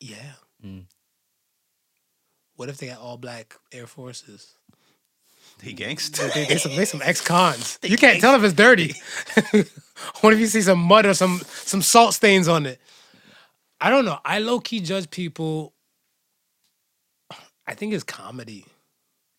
Yeah. 0.00 0.32
Mm. 0.64 0.84
What 2.56 2.68
if 2.68 2.78
they 2.78 2.88
got 2.88 2.98
all 2.98 3.18
black 3.18 3.54
Air 3.72 3.86
Forces? 3.86 4.54
They 5.58 5.72
gangsta. 5.72 6.32
They, 6.32 6.44
they 6.44 6.58
some, 6.58 6.76
they 6.76 6.84
some 6.84 7.02
ex-cons. 7.02 7.78
You 7.82 7.96
can't 7.96 8.20
tell 8.20 8.34
if 8.34 8.42
it's 8.44 8.54
dirty. 8.54 8.94
what 10.20 10.32
if 10.32 10.38
you 10.38 10.46
see 10.46 10.60
some 10.62 10.78
mud 10.78 11.06
or 11.06 11.14
some 11.14 11.40
some 11.46 11.82
salt 11.82 12.14
stains 12.14 12.46
on 12.48 12.66
it? 12.66 12.80
I 13.80 13.90
don't 13.90 14.04
know. 14.04 14.18
I 14.24 14.38
low 14.38 14.60
key 14.60 14.80
judge 14.80 15.10
people. 15.10 15.72
I 17.66 17.74
think 17.74 17.94
it's 17.94 18.04
comedy. 18.04 18.64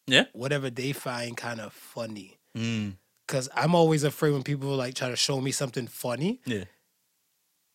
yeah. 0.07 0.25
Whatever 0.33 0.69
they 0.69 0.91
find 0.91 1.37
kind 1.37 1.61
of 1.61 1.71
funny. 1.71 2.37
Mm. 2.55 2.93
Cause 3.27 3.49
I'm 3.55 3.75
always 3.75 4.03
afraid 4.03 4.31
when 4.31 4.43
people 4.43 4.69
like 4.75 4.95
try 4.95 5.09
to 5.09 5.15
show 5.15 5.39
me 5.39 5.51
something 5.51 5.87
funny. 5.87 6.39
Yeah. 6.45 6.63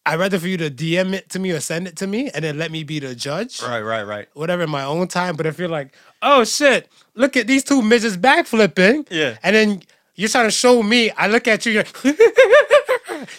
I'd 0.05 0.19
rather 0.19 0.39
for 0.39 0.49
you 0.49 0.57
to 0.57 0.69
DM 0.70 1.15
it 1.15 1.29
to 1.31 1.39
me 1.39 1.53
or 1.53 1.61
send 1.61 1.87
it 1.87 1.97
to 1.99 2.07
me 2.09 2.29
and 2.31 2.45
then 2.45 2.59
let 2.59 2.73
me 2.73 2.83
be 2.83 2.99
the 2.99 3.15
judge. 3.15 3.62
Right, 3.62 3.81
right, 3.81 4.03
right. 4.03 4.29
Whatever 4.35 4.65
in 4.65 4.70
my 4.70 4.83
own 4.85 5.07
time. 5.07 5.37
But 5.37 5.47
if 5.47 5.59
you're 5.61 5.69
like, 5.69 5.95
oh 6.23 6.43
shit, 6.45 6.91
look 7.15 7.37
at 7.37 7.47
these 7.47 7.62
two 7.62 7.83
midgets 7.83 8.16
backflipping. 8.16 9.07
Yeah. 9.11 9.39
And 9.45 9.55
then 9.55 9.83
you're 10.16 10.29
trying 10.29 10.47
to 10.49 10.51
show 10.51 10.83
me, 10.83 11.11
I 11.12 11.29
look 11.29 11.47
at 11.47 11.65
you, 11.66 11.73
you're 11.73 11.85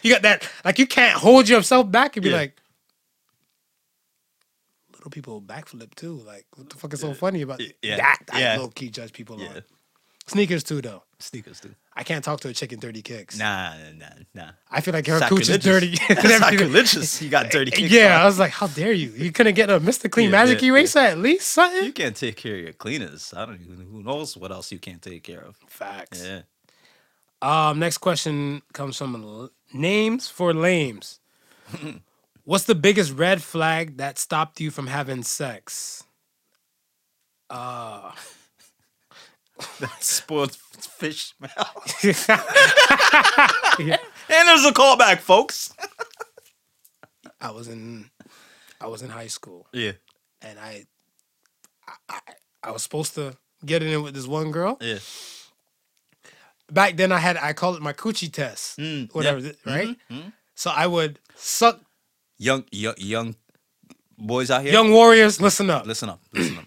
you 0.03 0.13
got 0.13 0.21
that, 0.21 0.49
like 0.63 0.79
you 0.79 0.87
can't 0.87 1.17
hold 1.19 1.49
yourself 1.49 1.91
back 1.91 2.15
and 2.15 2.23
be 2.23 2.29
Yeah. 2.29 2.37
like, 2.37 2.55
little 4.93 5.11
people 5.11 5.41
backflip 5.41 5.93
too. 5.95 6.13
Like, 6.25 6.45
what 6.55 6.69
the 6.69 6.77
fuck 6.77 6.93
is 6.93 7.01
so 7.01 7.13
funny 7.13 7.41
about 7.41 7.61
Yeah. 7.81 7.97
that? 7.97 8.17
I 8.31 8.39
Yeah. 8.39 8.57
low 8.57 8.69
key 8.69 8.89
judge 8.89 9.11
people 9.11 9.39
Yeah. 9.39 9.49
on. 9.49 9.63
Sneakers 10.27 10.63
too, 10.63 10.81
though. 10.81 11.03
Sneakers, 11.19 11.59
dude. 11.59 11.75
I 11.95 12.03
can't 12.03 12.23
talk 12.23 12.39
to 12.41 12.49
a 12.49 12.53
chick 12.53 12.73
in 12.73 12.79
30 12.79 13.01
kicks. 13.03 13.37
Nah, 13.37 13.73
nah, 13.97 14.05
nah. 14.33 14.49
I 14.71 14.81
feel 14.81 14.93
like 14.95 15.05
her 15.07 15.19
cooch 15.21 15.47
is 15.47 15.59
dirty. 15.59 15.95
Sacrilegious. 16.07 17.21
You 17.21 17.29
got 17.29 17.51
dirty 17.51 17.71
kicks. 17.75 17.91
Yeah, 17.91 18.21
I 18.21 18.25
was 18.25 18.39
like, 18.39 18.51
how 18.51 18.67
dare 18.67 18.93
you? 18.93 19.11
You 19.11 19.31
couldn't 19.31 19.53
get 19.53 19.69
a 19.69 19.79
Mr. 19.79 20.09
Clean 20.09 20.25
Yeah, 20.25 20.31
Magic 20.31 20.61
yeah, 20.61 20.69
Eraser 20.69 20.99
at 20.99 21.19
least 21.19 21.49
something? 21.49 21.83
You 21.83 21.93
can't 21.93 22.15
take 22.15 22.35
care 22.35 22.55
of 22.55 22.61
your 22.61 22.73
cleaners. 22.73 23.33
I 23.35 23.45
don't 23.45 23.61
even. 23.61 23.85
Who 23.91 24.01
knows 24.01 24.35
what 24.35 24.51
else 24.51 24.71
you 24.71 24.79
can't 24.79 25.01
take 25.01 25.23
care 25.23 25.41
of? 25.41 25.55
Facts. 25.67 26.25
Yeah. 26.25 26.41
Um, 27.41 27.77
next 27.79 27.99
question 27.99 28.61
comes 28.73 28.97
from 28.97 29.49
names 29.73 30.29
for 30.29 30.53
lames. 30.53 31.19
What's 32.45 32.63
the 32.65 32.75
biggest 32.75 33.13
red 33.13 33.41
flag 33.43 33.97
that 33.97 34.17
stopped 34.17 34.59
you 34.59 34.71
from 34.71 34.87
having 34.87 35.23
sex? 35.23 36.05
That 39.79 40.03
spoiled 40.03 40.55
fish 40.55 41.33
smell. 41.37 41.83
Yeah. 43.79 43.97
And 44.29 44.47
there's 44.47 44.65
a 44.65 44.71
callback, 44.71 45.19
folks. 45.19 45.73
I 47.41 47.51
was 47.51 47.67
in, 47.67 48.09
I 48.79 48.87
was 48.87 49.01
in 49.01 49.09
high 49.09 49.27
school, 49.27 49.67
Yeah. 49.73 49.91
and 50.41 50.57
I, 50.57 50.85
I, 51.87 51.93
I, 52.09 52.19
I 52.63 52.71
was 52.71 52.83
supposed 52.83 53.15
to 53.15 53.35
get 53.65 53.83
in 53.83 54.01
with 54.01 54.13
this 54.15 54.25
one 54.27 54.51
girl. 54.51 54.77
Yeah. 54.81 54.99
Back 56.71 56.95
then, 56.95 57.11
I 57.11 57.17
had 57.19 57.35
I 57.37 57.51
call 57.53 57.75
it 57.75 57.81
my 57.81 57.93
coochie 57.93 58.31
test, 58.31 58.77
Mm, 58.79 59.13
whatever, 59.13 59.39
yeah. 59.39 59.51
right? 59.65 59.97
So 60.55 60.71
I 60.71 60.87
would 60.87 61.19
suck. 61.35 61.81
Young, 62.37 62.63
young, 62.71 62.95
young 62.97 63.35
boys 64.17 64.49
out 64.49 64.63
here. 64.63 64.71
Young 64.71 64.91
warriors, 64.91 65.39
listen 65.41 65.69
up. 65.69 65.85
Listen 65.85 66.09
up. 66.09 66.21
Listen 66.33 66.57
up. 66.59 66.65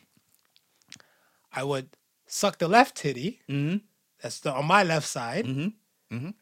I 1.52 1.64
would 1.64 1.88
suck 2.36 2.58
the 2.58 2.68
left 2.68 2.96
titty. 2.96 3.40
Mhm. 3.48 3.80
That's 4.22 4.40
the, 4.40 4.52
on 4.52 4.66
my 4.66 4.82
left 4.82 5.06
side. 5.06 5.44
Mhm. 5.46 5.72
Mhm. 6.12 6.34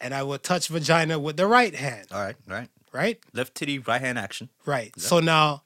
And 0.00 0.14
I 0.14 0.22
would 0.22 0.42
touch 0.42 0.68
vagina 0.68 1.18
with 1.18 1.36
the 1.36 1.46
right 1.46 1.74
hand. 1.74 2.06
All 2.10 2.20
right. 2.26 2.36
All 2.48 2.54
right. 2.56 2.68
Right? 2.92 3.18
Left 3.32 3.54
titty, 3.54 3.78
right 3.78 4.00
hand 4.00 4.18
action. 4.18 4.48
Right. 4.66 4.92
So 4.98 5.20
now, 5.20 5.62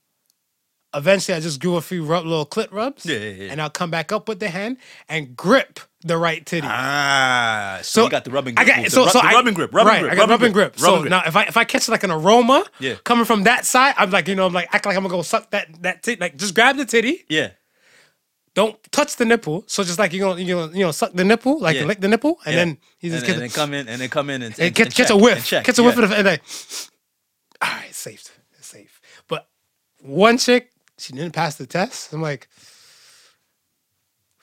eventually, 0.95 1.37
I 1.37 1.41
just 1.41 1.61
do 1.61 1.77
a 1.77 1.81
few 1.81 2.05
rub, 2.05 2.25
little 2.25 2.47
clit 2.47 2.71
rubs. 2.73 3.05
Yeah, 3.07 3.17
yeah, 3.19 3.31
yeah. 3.45 3.51
And 3.53 3.61
I'll 3.63 3.71
come 3.81 3.91
back 3.91 4.13
up 4.13 4.29
with 4.29 4.39
the 4.41 4.49
hand 4.49 4.77
and 5.09 5.37
grip 5.37 5.81
the 6.05 6.17
right 6.19 6.45
titty. 6.47 6.67
Ah. 6.71 7.81
So, 7.83 8.05
you 8.05 8.11
got 8.11 8.25
the 8.25 8.31
rubbing 8.31 8.55
I 8.59 8.65
grip. 8.65 8.77
got 8.77 8.91
so, 8.93 9.05
ru- 9.05 9.11
so 9.11 9.19
the 9.21 9.27
I, 9.27 9.33
rubbing 9.33 9.55
grip. 9.55 9.75
Rubbing 9.75 9.89
right, 9.93 10.01
grip. 10.03 10.13
I 10.13 10.17
got 10.17 10.29
rubbing 10.29 10.53
grip. 10.53 10.79
So 10.79 10.87
rubbing 10.87 11.01
grip. 11.03 11.11
now, 11.11 11.23
if 11.27 11.35
I 11.35 11.43
if 11.45 11.57
I 11.57 11.65
catch 11.65 11.89
like 11.89 12.05
an 12.05 12.11
aroma, 12.13 12.65
Yeah. 12.79 12.95
coming 13.05 13.25
from 13.25 13.43
that 13.45 13.65
side, 13.67 13.95
I'm 13.99 14.11
like, 14.11 14.29
you 14.29 14.35
know, 14.37 14.47
I'm 14.47 14.53
like 14.53 14.69
act 14.73 14.87
like 14.87 14.97
I'm 14.97 15.03
gonna 15.03 15.15
go 15.15 15.23
suck 15.23 15.51
that 15.51 15.83
that 15.83 16.03
titty. 16.05 16.21
Like 16.21 16.37
just 16.37 16.55
grab 16.55 16.77
the 16.77 16.85
titty, 16.85 17.25
yeah. 17.29 17.51
Don't 18.57 18.83
touch 18.91 19.17
the 19.17 19.27
nipple. 19.27 19.65
So 19.67 19.85
just 19.85 19.99
like 19.99 20.15
you 20.15 20.21
gonna 20.21 20.41
you 20.41 20.57
know 20.57 20.71
you 20.73 20.81
know 20.81 20.91
suck 20.91 21.13
the 21.13 21.25
nipple, 21.25 21.61
like 21.61 21.77
Yeah. 21.77 21.85
lick 21.85 22.01
the 22.01 22.09
nipple, 22.09 22.41
and 22.47 22.55
yeah. 22.55 22.65
then 22.65 22.79
you 23.01 23.11
just 23.11 23.25
and, 23.25 23.27
get 23.27 23.33
and 23.35 23.43
then 23.43 23.51
come 23.51 23.75
in 23.75 23.87
and 23.87 24.01
then 24.01 24.09
come 24.09 24.31
in 24.31 24.43
and, 24.43 24.55
and 24.55 24.61
and, 24.69 24.75
catch 24.75 24.95
check, 24.95 25.11
a 25.11 25.17
whiff, 25.17 25.45
check, 25.47 25.65
catch 25.65 25.79
a 25.79 25.83
yeah. 25.83 25.87
whiff 25.87 25.99
of 25.99 26.09
the, 26.09 26.17
and 26.17 26.27
like, 26.27 26.43
all 27.61 27.69
right, 27.71 27.95
safe, 27.95 28.25
it's 28.59 28.67
safe. 28.67 29.01
But 29.29 29.47
one 30.01 30.39
chick, 30.39 30.73
she 30.99 31.13
didn't 31.13 31.35
pass 31.35 31.57
the 31.57 31.67
test. 31.67 32.15
I'm 32.15 32.23
like, 32.23 32.49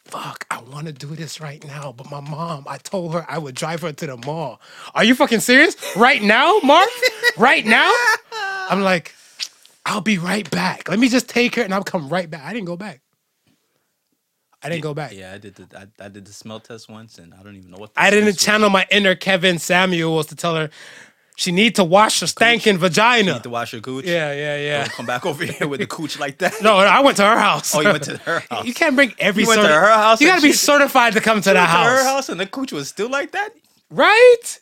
fuck, 0.06 0.46
I 0.52 0.62
want 0.62 0.86
to 0.86 0.94
do 0.94 1.08
this 1.16 1.42
right 1.42 1.66
now, 1.66 1.92
but 1.92 2.12
my 2.12 2.22
mom, 2.22 2.66
I 2.68 2.78
told 2.78 3.14
her 3.14 3.26
I 3.28 3.40
would 3.40 3.56
drive 3.56 3.82
her 3.82 3.94
to 3.94 4.06
the 4.08 4.18
mall. 4.18 4.62
Are 4.94 5.04
you 5.04 5.16
fucking 5.16 5.40
serious? 5.40 5.76
Right 5.96 6.22
now, 6.22 6.60
Mark? 6.60 6.90
right 7.38 7.66
now? 7.66 7.92
I'm 8.70 8.82
like, 8.84 9.16
I'll 9.88 10.02
be 10.02 10.20
right 10.20 10.50
back. 10.52 10.88
Let 10.88 11.00
me 11.00 11.10
just 11.10 11.28
take 11.28 11.56
her 11.56 11.64
and 11.64 11.74
I'll 11.74 11.84
come 11.84 12.10
right 12.10 12.30
back. 12.30 12.44
I 12.44 12.54
didn't 12.54 12.68
go 12.68 12.78
back. 12.78 13.03
I 14.64 14.70
didn't 14.70 14.84
go 14.84 14.94
back. 14.94 15.14
Yeah, 15.14 15.34
I 15.34 15.38
did 15.38 15.56
the 15.56 15.68
I, 15.78 16.06
I 16.06 16.08
did 16.10 16.26
the 16.26 16.34
smell 16.34 16.60
test 16.60 16.90
once, 16.90 17.18
and 17.18 17.34
I 17.34 17.44
don't 17.44 17.56
even 17.56 17.72
know 17.72 17.78
what. 17.78 17.94
The 17.94 18.02
I 18.02 18.10
didn't 18.10 18.38
channel 18.38 18.70
my 18.70 18.86
inner 18.92 19.16
Kevin 19.16 19.60
Samuels 19.60 20.28
to 20.28 20.36
tell 20.36 20.56
her 20.56 20.70
she 21.36 21.52
need 21.52 21.76
to 21.76 21.84
wash 21.84 22.20
her 22.20 22.28
stankin' 22.28 22.78
vagina. 22.78 23.34
Need 23.34 23.44
to 23.44 23.50
wash 23.50 23.74
your 23.74 23.82
cooch. 23.82 24.06
Yeah, 24.06 24.32
yeah, 24.34 24.58
yeah. 24.58 24.80
Don't 24.84 24.92
come 24.94 25.06
back 25.08 25.26
over 25.26 25.44
here 25.44 25.68
with 25.68 25.80
the 25.80 25.88
cooch 25.88 26.20
like 26.20 26.38
that. 26.38 26.54
No, 26.62 26.78
I 26.78 27.00
went 27.02 27.18
to 27.18 27.24
her 27.26 27.40
house. 27.40 27.74
Oh, 27.76 27.82
you 27.82 27.90
went 27.90 28.04
to 28.04 28.18
her 28.18 28.40
house. 28.52 28.66
You 28.66 28.74
can't 28.74 28.96
bring 28.96 29.14
every. 29.18 29.44
You 29.44 29.50
went 29.50 29.62
to 29.62 29.68
her 29.68 29.88
house 29.88 30.22
You 30.22 30.28
gotta 30.28 30.42
be 30.44 30.54
certified 30.54 31.14
to 31.14 31.22
come 31.22 31.42
to 31.42 31.50
You 31.50 31.54
the 31.56 31.60
went 31.60 31.72
to 31.72 31.76
house, 31.78 31.88
her 32.00 32.04
house, 32.06 32.30
and 32.30 32.40
the 32.40 32.46
cooch 32.46 32.72
was 32.72 32.88
still 32.88 33.10
like 33.10 33.32
that. 33.32 33.50
right? 33.90 34.60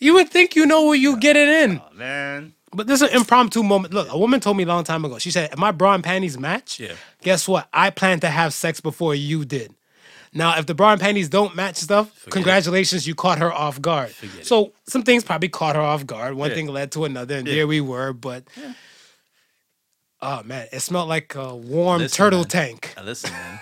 You 0.00 0.14
would 0.14 0.28
think 0.28 0.54
you 0.54 0.66
know 0.66 0.86
where 0.86 0.94
you 0.96 1.16
getting 1.18 1.48
in, 1.48 1.80
Oh 1.84 1.94
man. 1.94 2.54
But 2.78 2.86
this 2.86 3.02
is 3.02 3.10
an 3.10 3.14
impromptu 3.16 3.62
moment. 3.62 3.92
Look, 3.92 4.10
a 4.10 4.16
woman 4.18 4.40
told 4.40 4.56
me 4.56 4.62
a 4.62 4.66
long 4.66 4.84
time 4.84 5.04
ago. 5.04 5.18
She 5.18 5.30
said, 5.30 5.50
"If 5.52 5.58
my 5.58 5.70
bra 5.72 5.92
and 5.94 6.02
panties 6.02 6.38
match, 6.38 6.80
Yeah. 6.80 6.94
guess 7.20 7.46
what? 7.46 7.68
I 7.74 7.90
plan 7.90 8.20
to 8.20 8.30
have 8.30 8.54
sex 8.54 8.80
before 8.80 9.14
you 9.14 9.44
did." 9.44 9.74
Now, 10.32 10.58
if 10.58 10.66
the 10.66 10.74
bra 10.74 10.92
and 10.92 11.00
panties 11.00 11.28
don't 11.28 11.54
match 11.56 11.76
stuff, 11.76 12.26
it. 12.26 12.30
congratulations, 12.30 13.06
you 13.06 13.14
caught 13.14 13.38
her 13.38 13.52
off 13.52 13.80
guard. 13.82 14.10
Forget 14.10 14.40
it. 14.40 14.46
so 14.46 14.72
some 14.88 15.02
things 15.02 15.24
probably 15.24 15.48
caught 15.48 15.74
her 15.76 15.82
off 15.82 16.06
guard. 16.06 16.34
One 16.34 16.50
Yeah. 16.50 16.56
thing 16.56 16.66
led 16.68 16.92
to 16.92 17.04
another, 17.04 17.36
and 17.36 17.46
Yeah. 17.46 17.54
there 17.54 17.66
we 17.66 17.80
were. 17.80 18.12
But 18.12 18.44
oh 20.20 20.42
man, 20.44 20.66
it 20.72 20.80
smelled 20.80 21.08
like 21.08 21.34
a 21.34 21.54
warm 21.54 22.00
Listen, 22.02 22.16
turtle 22.16 22.40
man. 22.40 22.48
tank. 22.48 22.94
Now, 22.96 23.04
listen, 23.04 23.30
man. 23.30 23.60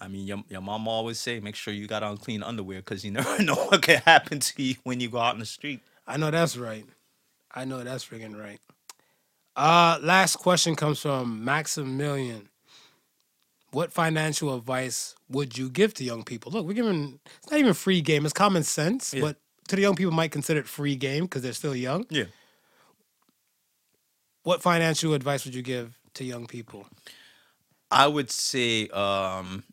I 0.00 0.06
mean, 0.06 0.26
your, 0.26 0.44
your 0.48 0.60
mom 0.60 0.86
always 0.86 1.18
say, 1.18 1.40
make 1.40 1.56
sure 1.56 1.74
you 1.74 1.88
got 1.88 2.04
on 2.04 2.18
clean 2.18 2.42
underwear 2.44 2.78
because 2.78 3.04
you 3.04 3.10
never 3.18 3.42
know 3.42 3.56
what 3.56 3.82
can 3.82 4.00
happen 4.04 4.38
to 4.40 4.62
you 4.62 4.76
when 4.84 5.00
you 5.00 5.08
go 5.08 5.18
out 5.18 5.34
in 5.34 5.40
the 5.40 5.46
street. 5.46 5.80
I 6.06 6.16
know 6.16 6.30
that's 6.30 6.56
right. 6.56 6.84
I 7.54 7.64
know 7.64 7.82
that's 7.82 8.04
friggin' 8.04 8.38
right. 8.38 8.60
Uh, 9.56 9.98
last 10.02 10.36
question 10.36 10.76
comes 10.76 11.00
from 11.00 11.44
Maximilian. 11.44 12.48
What 13.72 13.92
financial 13.92 14.54
advice 14.54 15.14
would 15.28 15.58
you 15.58 15.68
give 15.68 15.92
to 15.94 16.04
young 16.04 16.24
people? 16.24 16.52
Look, 16.52 16.66
we're 16.66 16.72
giving 16.74 17.18
it's 17.38 17.50
not 17.50 17.60
even 17.60 17.74
free 17.74 18.00
game, 18.00 18.24
it's 18.24 18.32
common 18.32 18.62
sense, 18.62 19.12
Yeah. 19.12 19.20
but 19.22 19.36
to 19.68 19.76
the 19.76 19.82
young 19.82 19.94
people 19.96 20.12
might 20.12 20.30
consider 20.32 20.60
it 20.60 20.68
free 20.68 20.96
game 20.96 21.24
because 21.24 21.42
they're 21.42 21.52
still 21.52 21.76
young. 21.76 22.06
Yeah. 22.08 22.24
What 24.44 24.62
financial 24.62 25.12
advice 25.12 25.44
would 25.44 25.54
you 25.54 25.62
give 25.62 25.98
to 26.14 26.24
young 26.24 26.46
people? 26.46 26.86
I 27.90 28.06
would 28.06 28.30
say 28.30 28.88
um, 28.88 29.64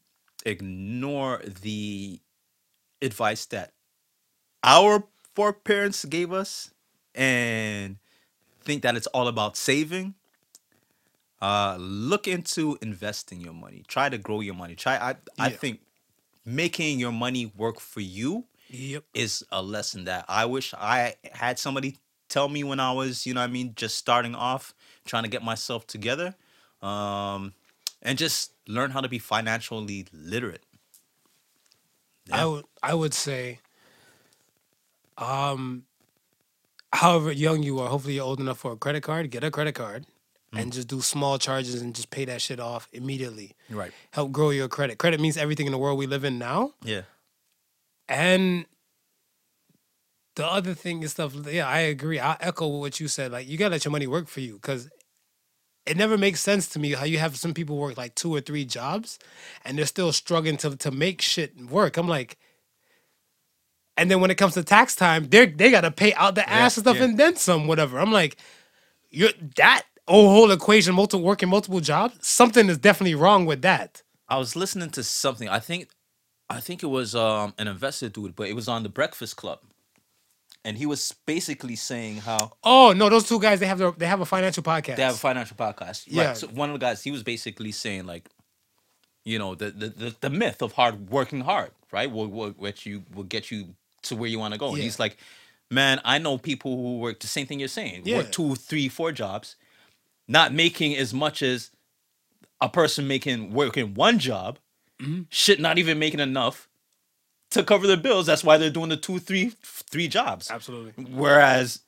ignore 0.45 1.41
the 1.61 2.19
advice 3.01 3.45
that 3.47 3.71
our 4.63 5.05
foreparents 5.35 6.03
gave 6.05 6.33
us 6.33 6.71
and 7.15 7.97
think 8.61 8.83
that 8.83 8.95
it's 8.95 9.07
all 9.07 9.27
about 9.27 9.57
saving, 9.57 10.15
uh, 11.41 11.77
look 11.79 12.27
into 12.27 12.77
investing 12.81 13.41
your 13.41 13.53
money. 13.53 13.83
Try 13.87 14.09
to 14.09 14.17
grow 14.17 14.39
your 14.41 14.55
money. 14.55 14.75
Try. 14.75 14.95
I 14.97 15.15
I 15.39 15.49
Yeah. 15.51 15.57
think 15.57 15.81
making 16.45 16.99
your 16.99 17.11
money 17.11 17.51
work 17.57 17.79
for 17.79 18.01
you 18.01 18.45
Yep. 18.69 19.05
is 19.13 19.43
a 19.51 19.61
lesson 19.61 20.05
that 20.05 20.25
I 20.27 20.45
wish 20.45 20.73
I 20.73 21.15
had 21.33 21.59
somebody 21.59 21.97
tell 22.29 22.49
me 22.49 22.63
when 22.63 22.79
I 22.79 22.91
was, 22.91 23.25
you 23.25 23.33
know 23.33 23.41
what 23.41 23.49
I 23.49 23.53
mean, 23.53 23.73
just 23.75 23.95
starting 23.95 24.35
off, 24.35 24.73
trying 25.05 25.23
to 25.23 25.29
get 25.29 25.43
myself 25.43 25.87
together. 25.87 26.35
Um, 26.81 27.53
and 28.01 28.17
just 28.17 28.53
learn 28.67 28.91
how 28.91 29.01
to 29.01 29.09
be 29.09 29.19
financially 29.19 30.05
literate. 30.13 30.63
I 32.31 32.37
Yeah. 32.37 32.45
would 32.45 32.65
I 32.83 32.93
would 32.93 33.13
say, 33.13 33.59
um, 35.17 35.85
however 36.93 37.31
young 37.31 37.63
you 37.63 37.79
are, 37.79 37.89
hopefully 37.89 38.15
you're 38.15 38.25
old 38.25 38.39
enough 38.39 38.59
for 38.59 38.71
a 38.71 38.77
credit 38.77 39.03
card. 39.03 39.29
Get 39.31 39.43
a 39.43 39.51
credit 39.51 39.75
card, 39.75 40.05
Mm. 40.53 40.61
and 40.61 40.73
just 40.73 40.87
do 40.87 41.01
small 41.01 41.37
charges 41.39 41.81
and 41.81 41.95
just 41.95 42.09
pay 42.11 42.23
that 42.25 42.41
shit 42.41 42.59
off 42.59 42.87
immediately. 42.93 43.55
Right. 43.69 43.91
Help 44.11 44.31
grow 44.31 44.51
your 44.51 44.67
credit. 44.67 44.97
Credit 44.99 45.19
means 45.19 45.37
everything 45.37 45.65
in 45.65 45.71
the 45.71 45.77
world 45.77 45.97
we 45.97 46.05
live 46.07 46.23
in 46.23 46.37
now. 46.37 46.73
Yeah. 46.83 47.01
And 48.07 48.65
the 50.35 50.45
other 50.45 50.73
thing 50.73 51.01
is 51.03 51.11
stuff. 51.11 51.33
Yeah, 51.47 51.67
I 51.67 51.79
agree. 51.79 52.19
I 52.19 52.37
echo 52.39 52.67
what 52.67 52.99
you 52.99 53.07
said. 53.07 53.31
Like 53.31 53.47
you 53.47 53.57
gotta 53.57 53.71
let 53.71 53.85
your 53.85 53.91
money 53.91 54.05
work 54.07 54.27
for 54.27 54.41
you 54.41 54.53
because 54.55 54.89
it 55.85 55.97
never 55.97 56.17
makes 56.17 56.41
sense 56.41 56.67
to 56.69 56.79
me 56.79 56.91
how 56.93 57.05
you 57.05 57.17
have 57.19 57.37
some 57.37 57.53
people 57.53 57.77
work 57.77 57.97
like 57.97 58.15
two 58.15 58.33
or 58.33 58.41
three 58.41 58.65
jobs 58.65 59.17
and 59.63 59.77
they're 59.77 59.85
still 59.85 60.11
struggling 60.11 60.57
to 60.57 60.75
to 60.75 60.91
make 60.91 61.21
shit 61.21 61.57
work. 61.69 61.97
I'm 61.97 62.07
like, 62.07 62.37
and 63.97 64.11
then 64.11 64.19
when 64.19 64.31
it 64.31 64.35
comes 64.35 64.53
to 64.55 64.63
tax 64.63 64.95
time, 64.95 65.27
they 65.29 65.45
they 65.45 65.71
gotta 65.71 65.91
pay 65.91 66.13
out 66.13 66.35
the 66.35 66.47
ass 66.49 66.77
and 66.77 66.83
stuff 66.83 66.97
yeah. 66.97 67.03
and 67.05 67.17
then 67.17 67.35
some, 67.35 67.67
whatever. 67.67 67.99
I'm 67.99 68.11
like, 68.11 68.37
you're 69.09 69.31
that 69.57 69.83
whole 70.07 70.51
equation, 70.51 70.93
multiple 70.95 71.25
working 71.25 71.49
multiple 71.49 71.79
jobs. 71.79 72.15
Something 72.25 72.69
is 72.69 72.77
definitely 72.77 73.15
wrong 73.15 73.45
with 73.45 73.61
that. 73.61 74.03
I 74.27 74.37
was 74.37 74.55
listening 74.55 74.89
to 74.91 75.03
something. 75.03 75.47
I 75.47 75.59
think, 75.59 75.89
I 76.49 76.59
think 76.59 76.83
it 76.83 76.87
was 76.87 77.15
um, 77.15 77.53
an 77.57 77.67
investor 77.67 78.09
dude, 78.09 78.35
but 78.35 78.47
it 78.47 78.53
was 78.53 78.67
on 78.67 78.83
the 78.83 78.89
Breakfast 78.89 79.37
Club, 79.37 79.59
and 80.63 80.77
he 80.77 80.85
was 80.85 81.13
basically 81.25 81.75
saying 81.75 82.17
how 82.17 82.53
Oh 82.63 82.93
no, 82.93 83.09
those 83.09 83.27
two 83.27 83.39
guys 83.39 83.59
they 83.59 83.67
have 83.67 83.77
their, 83.77 83.91
they 83.91 84.07
have 84.07 84.21
a 84.21 84.25
financial 84.25 84.63
podcast. 84.63 84.97
they 84.97 85.03
have 85.03 85.15
a 85.15 85.17
financial 85.17 85.55
podcast. 85.55 86.05
Yeah. 86.07 86.27
Right. 86.27 86.37
So 86.37 86.47
one 86.47 86.69
of 86.69 86.79
the 86.79 86.85
guys, 86.85 87.03
he 87.03 87.11
was 87.11 87.23
basically 87.23 87.71
saying 87.71 88.05
like, 88.05 88.29
you 89.23 89.39
know, 89.39 89.55
the 89.55 89.71
the 89.71 89.89
the, 89.89 90.15
the 90.21 90.29
myth 90.29 90.61
of 90.61 90.73
hard 90.73 91.09
working 91.09 91.41
hard, 91.41 91.71
right? 91.91 92.11
Will 92.11 92.27
will 92.27 92.49
what 92.51 92.85
you 92.85 93.03
will 93.13 93.23
get 93.23 93.51
you 93.51 93.75
to 94.05 94.15
where 94.15 94.29
you 94.29 94.39
want 94.39 94.53
to 94.53 94.59
go. 94.59 94.69
And 94.69 94.77
Yeah. 94.77 94.83
he's 94.83 94.99
like, 94.99 95.17
man, 95.69 95.99
I 96.05 96.17
know 96.17 96.37
people 96.37 96.75
who 96.75 96.99
work 96.99 97.19
the 97.19 97.27
same 97.27 97.45
thing 97.47 97.59
you're 97.59 97.67
saying. 97.67 98.03
Yeah. 98.05 98.17
Work 98.17 98.31
two, 98.31 98.55
three, 98.55 98.87
four 98.89 99.11
jobs, 99.11 99.55
not 100.27 100.53
making 100.53 100.95
as 100.95 101.13
much 101.13 101.41
as 101.41 101.71
a 102.61 102.69
person 102.69 103.07
making 103.07 103.51
working 103.53 103.93
one 103.93 104.19
job. 104.19 104.59
Mm-hmm. 105.01 105.23
Shit, 105.29 105.59
not 105.59 105.77
even 105.77 105.99
making 105.99 106.21
enough 106.21 106.67
to 107.51 107.63
cover 107.63 107.85
their 107.87 107.97
bills. 107.97 108.25
That's 108.25 108.43
why 108.43 108.57
they're 108.57 108.69
doing 108.69 108.89
the 108.89 108.97
two, 108.97 109.19
three, 109.19 109.51
three 109.61 110.07
jobs. 110.07 110.49
Absolutely. 110.49 111.03
Whereas, 111.05 111.81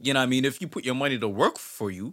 you 0.00 0.12
know, 0.12 0.20
what 0.20 0.24
I 0.24 0.26
mean, 0.26 0.44
if 0.44 0.60
you 0.60 0.68
put 0.68 0.84
your 0.84 0.94
money 0.94 1.18
to 1.18 1.28
work 1.28 1.58
for 1.58 1.90
you, 1.90 2.12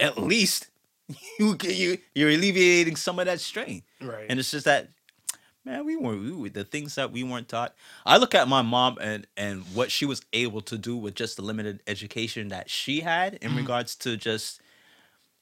at 0.00 0.18
least 0.18 0.68
you 1.38 1.56
you 1.62 1.98
you're 2.14 2.30
alleviating 2.30 2.96
some 2.96 3.18
of 3.18 3.26
that 3.26 3.40
strain. 3.40 3.82
Right. 4.00 4.26
And 4.28 4.38
it's 4.40 4.50
just 4.50 4.64
that, 4.64 4.88
man, 5.64 5.84
we 5.84 5.96
weren't 5.96 6.22
we 6.22 6.32
were, 6.32 6.48
the 6.48 6.64
things 6.64 6.94
that 6.96 7.12
we 7.12 7.22
weren't 7.22 7.48
taught. 7.48 7.74
I 8.04 8.16
look 8.16 8.34
at 8.34 8.48
my 8.48 8.62
mom 8.62 8.98
and 9.00 9.26
and 9.36 9.62
what 9.74 9.90
she 9.90 10.04
was 10.04 10.22
able 10.32 10.60
to 10.62 10.78
do 10.78 10.96
with 10.96 11.14
just 11.14 11.36
the 11.36 11.42
limited 11.42 11.82
education 11.86 12.48
that 12.48 12.70
she 12.70 13.00
had 13.00 13.34
in 13.34 13.56
regards 13.56 13.94
to 13.96 14.16
just 14.16 14.60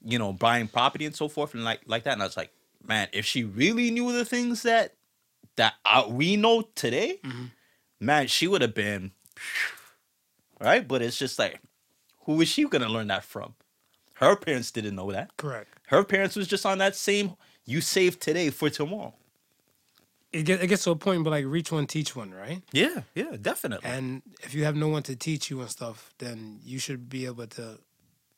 you 0.04 0.18
know 0.18 0.32
buying 0.32 0.68
property 0.68 1.06
and 1.06 1.14
so 1.14 1.28
forth 1.28 1.54
and 1.54 1.64
like 1.64 1.80
like 1.86 2.04
that. 2.04 2.14
And 2.14 2.22
I 2.22 2.26
was 2.26 2.36
like, 2.36 2.52
man, 2.86 3.08
if 3.12 3.24
she 3.24 3.44
really 3.44 3.90
knew 3.90 4.12
the 4.12 4.24
things 4.24 4.62
that 4.62 4.94
that 5.56 5.74
uh, 5.84 6.04
we 6.08 6.36
know 6.36 6.62
today, 6.74 7.20
man, 8.00 8.26
she 8.26 8.46
would 8.46 8.62
have 8.62 8.74
been 8.74 9.12
right. 10.60 10.86
But 10.86 11.02
it's 11.02 11.18
just 11.18 11.38
like, 11.38 11.60
who 12.24 12.40
is 12.40 12.48
she 12.48 12.64
gonna 12.64 12.88
learn 12.88 13.08
that 13.08 13.24
from? 13.24 13.54
Her 14.14 14.36
parents 14.36 14.70
didn't 14.70 14.96
know 14.96 15.10
that. 15.12 15.34
Correct. 15.38 15.68
Her 15.86 16.04
parents 16.04 16.36
was 16.36 16.46
just 16.46 16.66
on 16.66 16.78
that 16.78 16.94
same. 16.94 17.36
You 17.64 17.80
save 17.80 18.18
today 18.20 18.50
for 18.50 18.68
tomorrow. 18.68 19.14
It 20.32 20.44
gets, 20.44 20.62
it 20.62 20.66
gets 20.68 20.84
to 20.84 20.92
a 20.92 20.96
point, 20.96 21.24
but 21.24 21.30
like 21.30 21.44
reach 21.44 21.72
one, 21.72 21.86
teach 21.86 22.14
one, 22.14 22.32
right? 22.32 22.62
Yeah, 22.72 23.02
yeah, 23.14 23.36
definitely. 23.40 23.88
And 23.88 24.22
if 24.42 24.54
you 24.54 24.64
have 24.64 24.76
no 24.76 24.88
one 24.88 25.02
to 25.04 25.16
teach 25.16 25.50
you 25.50 25.60
and 25.60 25.68
stuff, 25.68 26.14
then 26.18 26.60
you 26.62 26.78
should 26.78 27.08
be 27.08 27.26
able 27.26 27.48
to 27.48 27.78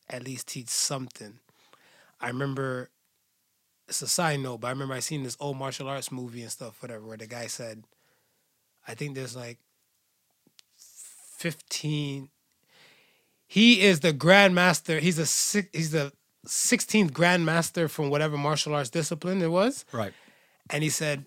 at 0.09 0.23
least 0.23 0.47
teach 0.47 0.69
something. 0.69 1.39
I 2.19 2.27
remember 2.27 2.89
it's 3.87 4.01
a 4.01 4.07
side 4.07 4.39
note, 4.39 4.61
but 4.61 4.67
I 4.67 4.69
remember 4.71 4.95
I 4.95 4.99
seen 4.99 5.23
this 5.23 5.37
old 5.39 5.57
martial 5.57 5.87
arts 5.87 6.11
movie 6.11 6.41
and 6.41 6.51
stuff, 6.51 6.81
whatever, 6.81 7.05
where 7.05 7.17
the 7.17 7.27
guy 7.27 7.47
said, 7.47 7.83
I 8.87 8.95
think 8.95 9.13
there's 9.15 9.35
like 9.35 9.59
15. 11.37 12.29
He 13.45 13.81
is 13.81 13.99
the 13.99 14.13
grandmaster. 14.13 14.99
He's 14.99 15.19
a 15.19 15.25
six, 15.25 15.69
he's 15.73 15.91
the 15.91 16.11
16th 16.47 17.11
grandmaster 17.11 17.89
from 17.89 18.09
whatever 18.09 18.37
martial 18.37 18.73
arts 18.73 18.89
discipline 18.89 19.41
it 19.41 19.51
was. 19.51 19.85
right. 19.91 20.13
And 20.69 20.81
he 20.81 20.89
said, 20.89 21.25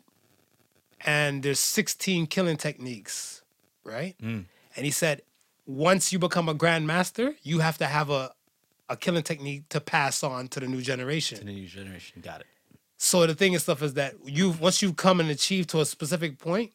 and 1.05 1.43
there's 1.43 1.61
16 1.61 2.27
killing 2.27 2.57
techniques, 2.57 3.43
right? 3.85 4.17
Mm. 4.23 4.47
And 4.77 4.85
he 4.85 4.91
said, 4.91 5.23
once 5.67 6.13
you 6.13 6.19
become 6.19 6.49
a 6.49 6.55
grandmaster, 6.55 7.35
you 7.43 7.59
have 7.61 7.79
to 7.79 7.87
have 7.87 8.11
a, 8.11 8.33
a 8.89 8.97
killing 8.97 9.23
technique 9.23 9.69
to 9.71 9.81
pass 9.81 10.23
on 10.23 10.49
to 10.49 10.61
the 10.61 10.67
new 10.67 10.81
generation. 10.81 11.39
To 11.39 11.45
the 11.45 11.53
new 11.53 11.67
generation, 11.67 12.21
got 12.23 12.41
it. 12.41 12.47
So 12.99 13.27
the 13.27 13.35
thing 13.35 13.53
and 13.53 13.63
stuff 13.63 13.83
is 13.83 13.95
that 13.95 14.15
you 14.25 14.51
once 14.51 14.81
you've 14.81 14.97
come 14.97 15.21
and 15.21 15.29
achieve 15.29 15.67
to 15.69 15.81
a 15.81 15.85
specific 15.85 16.39
point, 16.39 16.73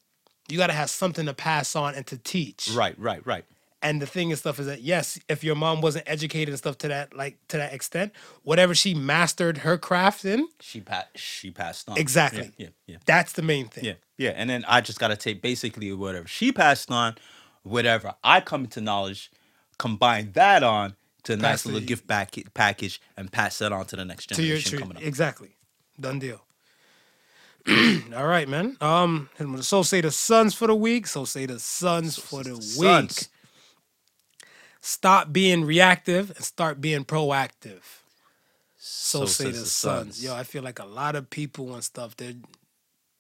you 0.49 0.57
got 0.57 0.67
to 0.67 0.73
have 0.73 0.89
something 0.89 1.25
to 1.25 1.33
pass 1.33 1.75
on 1.75 1.95
and 1.95 2.05
to 2.07 2.17
teach. 2.17 2.69
Right, 2.73 2.97
right, 2.99 3.25
right. 3.25 3.45
And 3.83 3.99
the 4.01 4.05
thing 4.05 4.31
and 4.31 4.37
stuff 4.37 4.59
is 4.59 4.67
that 4.67 4.81
yes, 4.81 5.17
if 5.27 5.43
your 5.43 5.55
mom 5.55 5.81
wasn't 5.81 6.03
educated 6.07 6.49
and 6.49 6.57
stuff 6.57 6.77
to 6.79 6.87
that 6.89 7.15
like 7.15 7.37
to 7.47 7.57
that 7.57 7.73
extent, 7.73 8.13
whatever 8.43 8.75
she 8.75 8.93
mastered 8.93 9.59
her 9.59 9.77
craft 9.77 10.23
in, 10.23 10.47
She 10.59 10.81
pa- 10.81 11.07
she 11.15 11.49
passed 11.49 11.89
on. 11.89 11.97
Exactly. 11.97 12.51
Yeah, 12.57 12.67
yeah, 12.85 12.97
that's 13.05 13.33
the 13.33 13.41
main 13.41 13.67
thing. 13.67 13.85
yeah, 13.85 13.93
yeah. 14.17 14.29
yeah. 14.29 14.35
And 14.35 14.49
then 14.49 14.63
I 14.67 14.81
just 14.81 14.99
gotta 14.99 15.17
take 15.17 15.41
basically 15.41 15.91
whatever 15.93 16.27
she 16.27 16.51
passed 16.51 16.91
on, 16.91 17.15
whatever 17.63 18.13
I 18.23 18.39
come 18.41 18.65
into 18.65 18.81
knowledge, 18.81 19.31
combine 19.79 20.31
that 20.33 20.61
on 20.61 20.95
to 21.23 21.33
a 21.33 21.37
nice 21.37 21.63
Pass 21.63 21.65
little 21.65 21.81
gift 21.81 22.05
back 22.07 22.35
package 22.53 23.01
and 23.17 23.31
pass 23.31 23.57
that 23.59 23.71
on 23.71 23.85
to 23.87 23.95
the 23.95 24.05
next 24.05 24.27
to 24.29 24.35
your 24.43 24.57
generation 24.57 24.71
to, 24.71 24.77
coming 24.77 24.97
up. 24.97 25.03
exactly 25.03 25.55
done 25.99 26.17
deal 26.19 26.41
all 28.15 28.25
right 28.25 28.49
man 28.49 28.75
um 28.81 29.29
so 29.61 29.83
say 29.83 30.01
the 30.01 30.09
sons 30.09 30.55
for 30.55 30.65
the 30.65 30.75
week 30.75 31.05
so 31.05 31.25
say 31.25 31.45
the 31.45 31.59
sons 31.59 32.17
for 32.17 32.43
the 32.43 32.55
week 32.55 33.11
Sons. 33.11 33.29
Stop 34.81 35.31
being 35.31 35.63
reactive 35.63 36.31
and 36.31 36.43
start 36.43 36.81
being 36.81 37.05
proactive 37.05 37.81
so, 38.77 39.25
say 39.25 39.51
the 39.51 39.65
sons. 39.65 40.23
yo 40.23 40.33
i 40.35 40.43
feel 40.43 40.63
like 40.63 40.79
a 40.79 40.85
lot 40.85 41.15
of 41.15 41.29
people 41.29 41.73
and 41.73 41.83
stuff 41.83 42.15
they're 42.17 42.33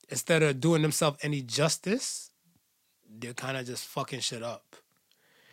instead 0.09 0.41
of 0.43 0.59
doing 0.59 0.81
themselves 0.81 1.17
any 1.21 1.41
justice 1.41 2.31
they're 3.19 3.33
kind 3.33 3.57
of 3.57 3.65
just 3.65 3.85
fucking 3.85 4.19
shit 4.21 4.41
up 4.43 4.75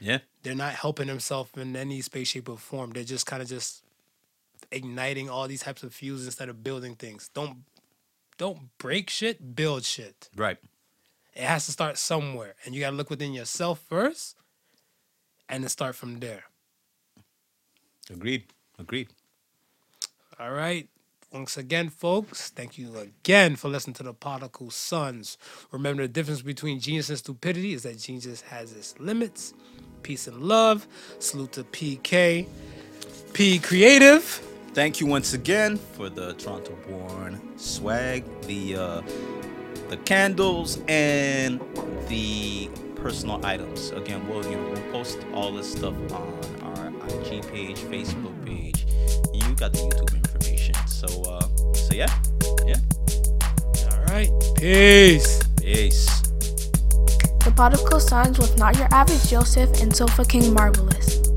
Yeah, 0.00 0.18
they're 0.42 0.54
not 0.54 0.74
helping 0.74 1.08
themselves 1.08 1.50
in 1.56 1.74
any 1.76 2.00
space, 2.02 2.28
shape, 2.28 2.48
or 2.48 2.56
form. 2.56 2.90
They're 2.92 3.02
just 3.02 3.26
kind 3.26 3.42
of 3.42 3.48
just 3.48 3.82
igniting 4.70 5.28
all 5.28 5.48
these 5.48 5.62
types 5.62 5.82
of 5.82 5.92
fuels 5.92 6.24
instead 6.24 6.48
of 6.48 6.62
building 6.62 6.94
things. 6.94 7.28
Don't 7.34 7.64
don't 8.38 8.70
break 8.78 9.10
shit, 9.10 9.56
build 9.56 9.82
shit. 9.84 10.28
right. 10.36 10.58
It 11.34 11.42
has 11.42 11.66
to 11.66 11.72
start 11.72 11.98
somewhere, 11.98 12.54
and 12.64 12.74
you 12.76 12.80
gotta 12.80 12.94
look 12.96 13.10
within 13.10 13.32
yourself 13.34 13.80
first, 13.88 14.36
and 15.48 15.62
then 15.64 15.68
start 15.68 15.94
from 15.94 16.20
there. 16.20 16.44
Agreed. 18.10 18.44
Agreed. 18.78 19.08
All 20.38 20.52
right. 20.52 20.88
Once 21.32 21.58
again, 21.58 21.90
folks, 21.90 22.48
thank 22.50 22.78
you 22.78 22.96
again 22.96 23.54
for 23.54 23.68
listening 23.68 23.92
to 23.92 24.02
the 24.02 24.14
Prodigal 24.14 24.70
Sons. 24.70 25.36
Remember, 25.72 26.02
the 26.02 26.08
difference 26.08 26.40
between 26.40 26.80
genius 26.80 27.10
and 27.10 27.18
stupidity 27.18 27.74
is 27.74 27.82
that 27.82 27.98
genius 27.98 28.40
has 28.42 28.72
its 28.72 28.98
limits. 28.98 29.52
Peace 30.02 30.26
and 30.26 30.40
love. 30.42 30.86
Salute 31.18 31.52
to 31.52 31.64
PK. 31.64 32.46
P 33.34 33.58
Creative. 33.58 34.22
Thank 34.72 35.00
you 35.00 35.06
once 35.06 35.34
again 35.34 35.76
for 35.76 36.08
the 36.08 36.32
Toronto 36.34 36.76
born 36.88 37.40
swag, 37.58 38.24
the 38.42 38.76
uh, 38.76 39.02
the 39.88 39.98
candles 39.98 40.80
and 40.88 41.60
the 42.08 42.70
personal 43.02 43.44
items. 43.44 43.90
Again, 43.92 44.26
we'll 44.28 44.44
you 44.44 44.56
know 44.56 44.70
we'll 44.70 44.92
post 44.92 45.18
all 45.32 45.52
this 45.52 45.70
stuff 45.70 45.94
on 46.12 46.60
our 46.62 46.88
IG 47.08 47.46
page, 47.50 47.78
Facebook 47.80 48.34
page. 48.44 48.86
You 49.32 49.54
got 49.54 49.72
the 49.72 49.80
YouTube 49.80 50.14
information. 50.14 50.74
So 50.86 51.06
uh 51.24 51.46
so 51.74 51.94
yeah. 51.94 52.12
Yeah. 52.66 52.76
All 53.90 54.04
right. 54.06 54.30
Peace. 54.56 55.40
Peace. 55.60 56.06
The 57.44 57.52
Prodigal 57.54 58.00
Sons 58.00 58.38
with 58.38 58.58
Not 58.58 58.76
Your 58.76 58.88
Average 58.92 59.28
Joseph 59.28 59.80
and 59.80 59.94
Sofa 59.94 60.24
King 60.24 60.52
Marvelous. 60.52 61.27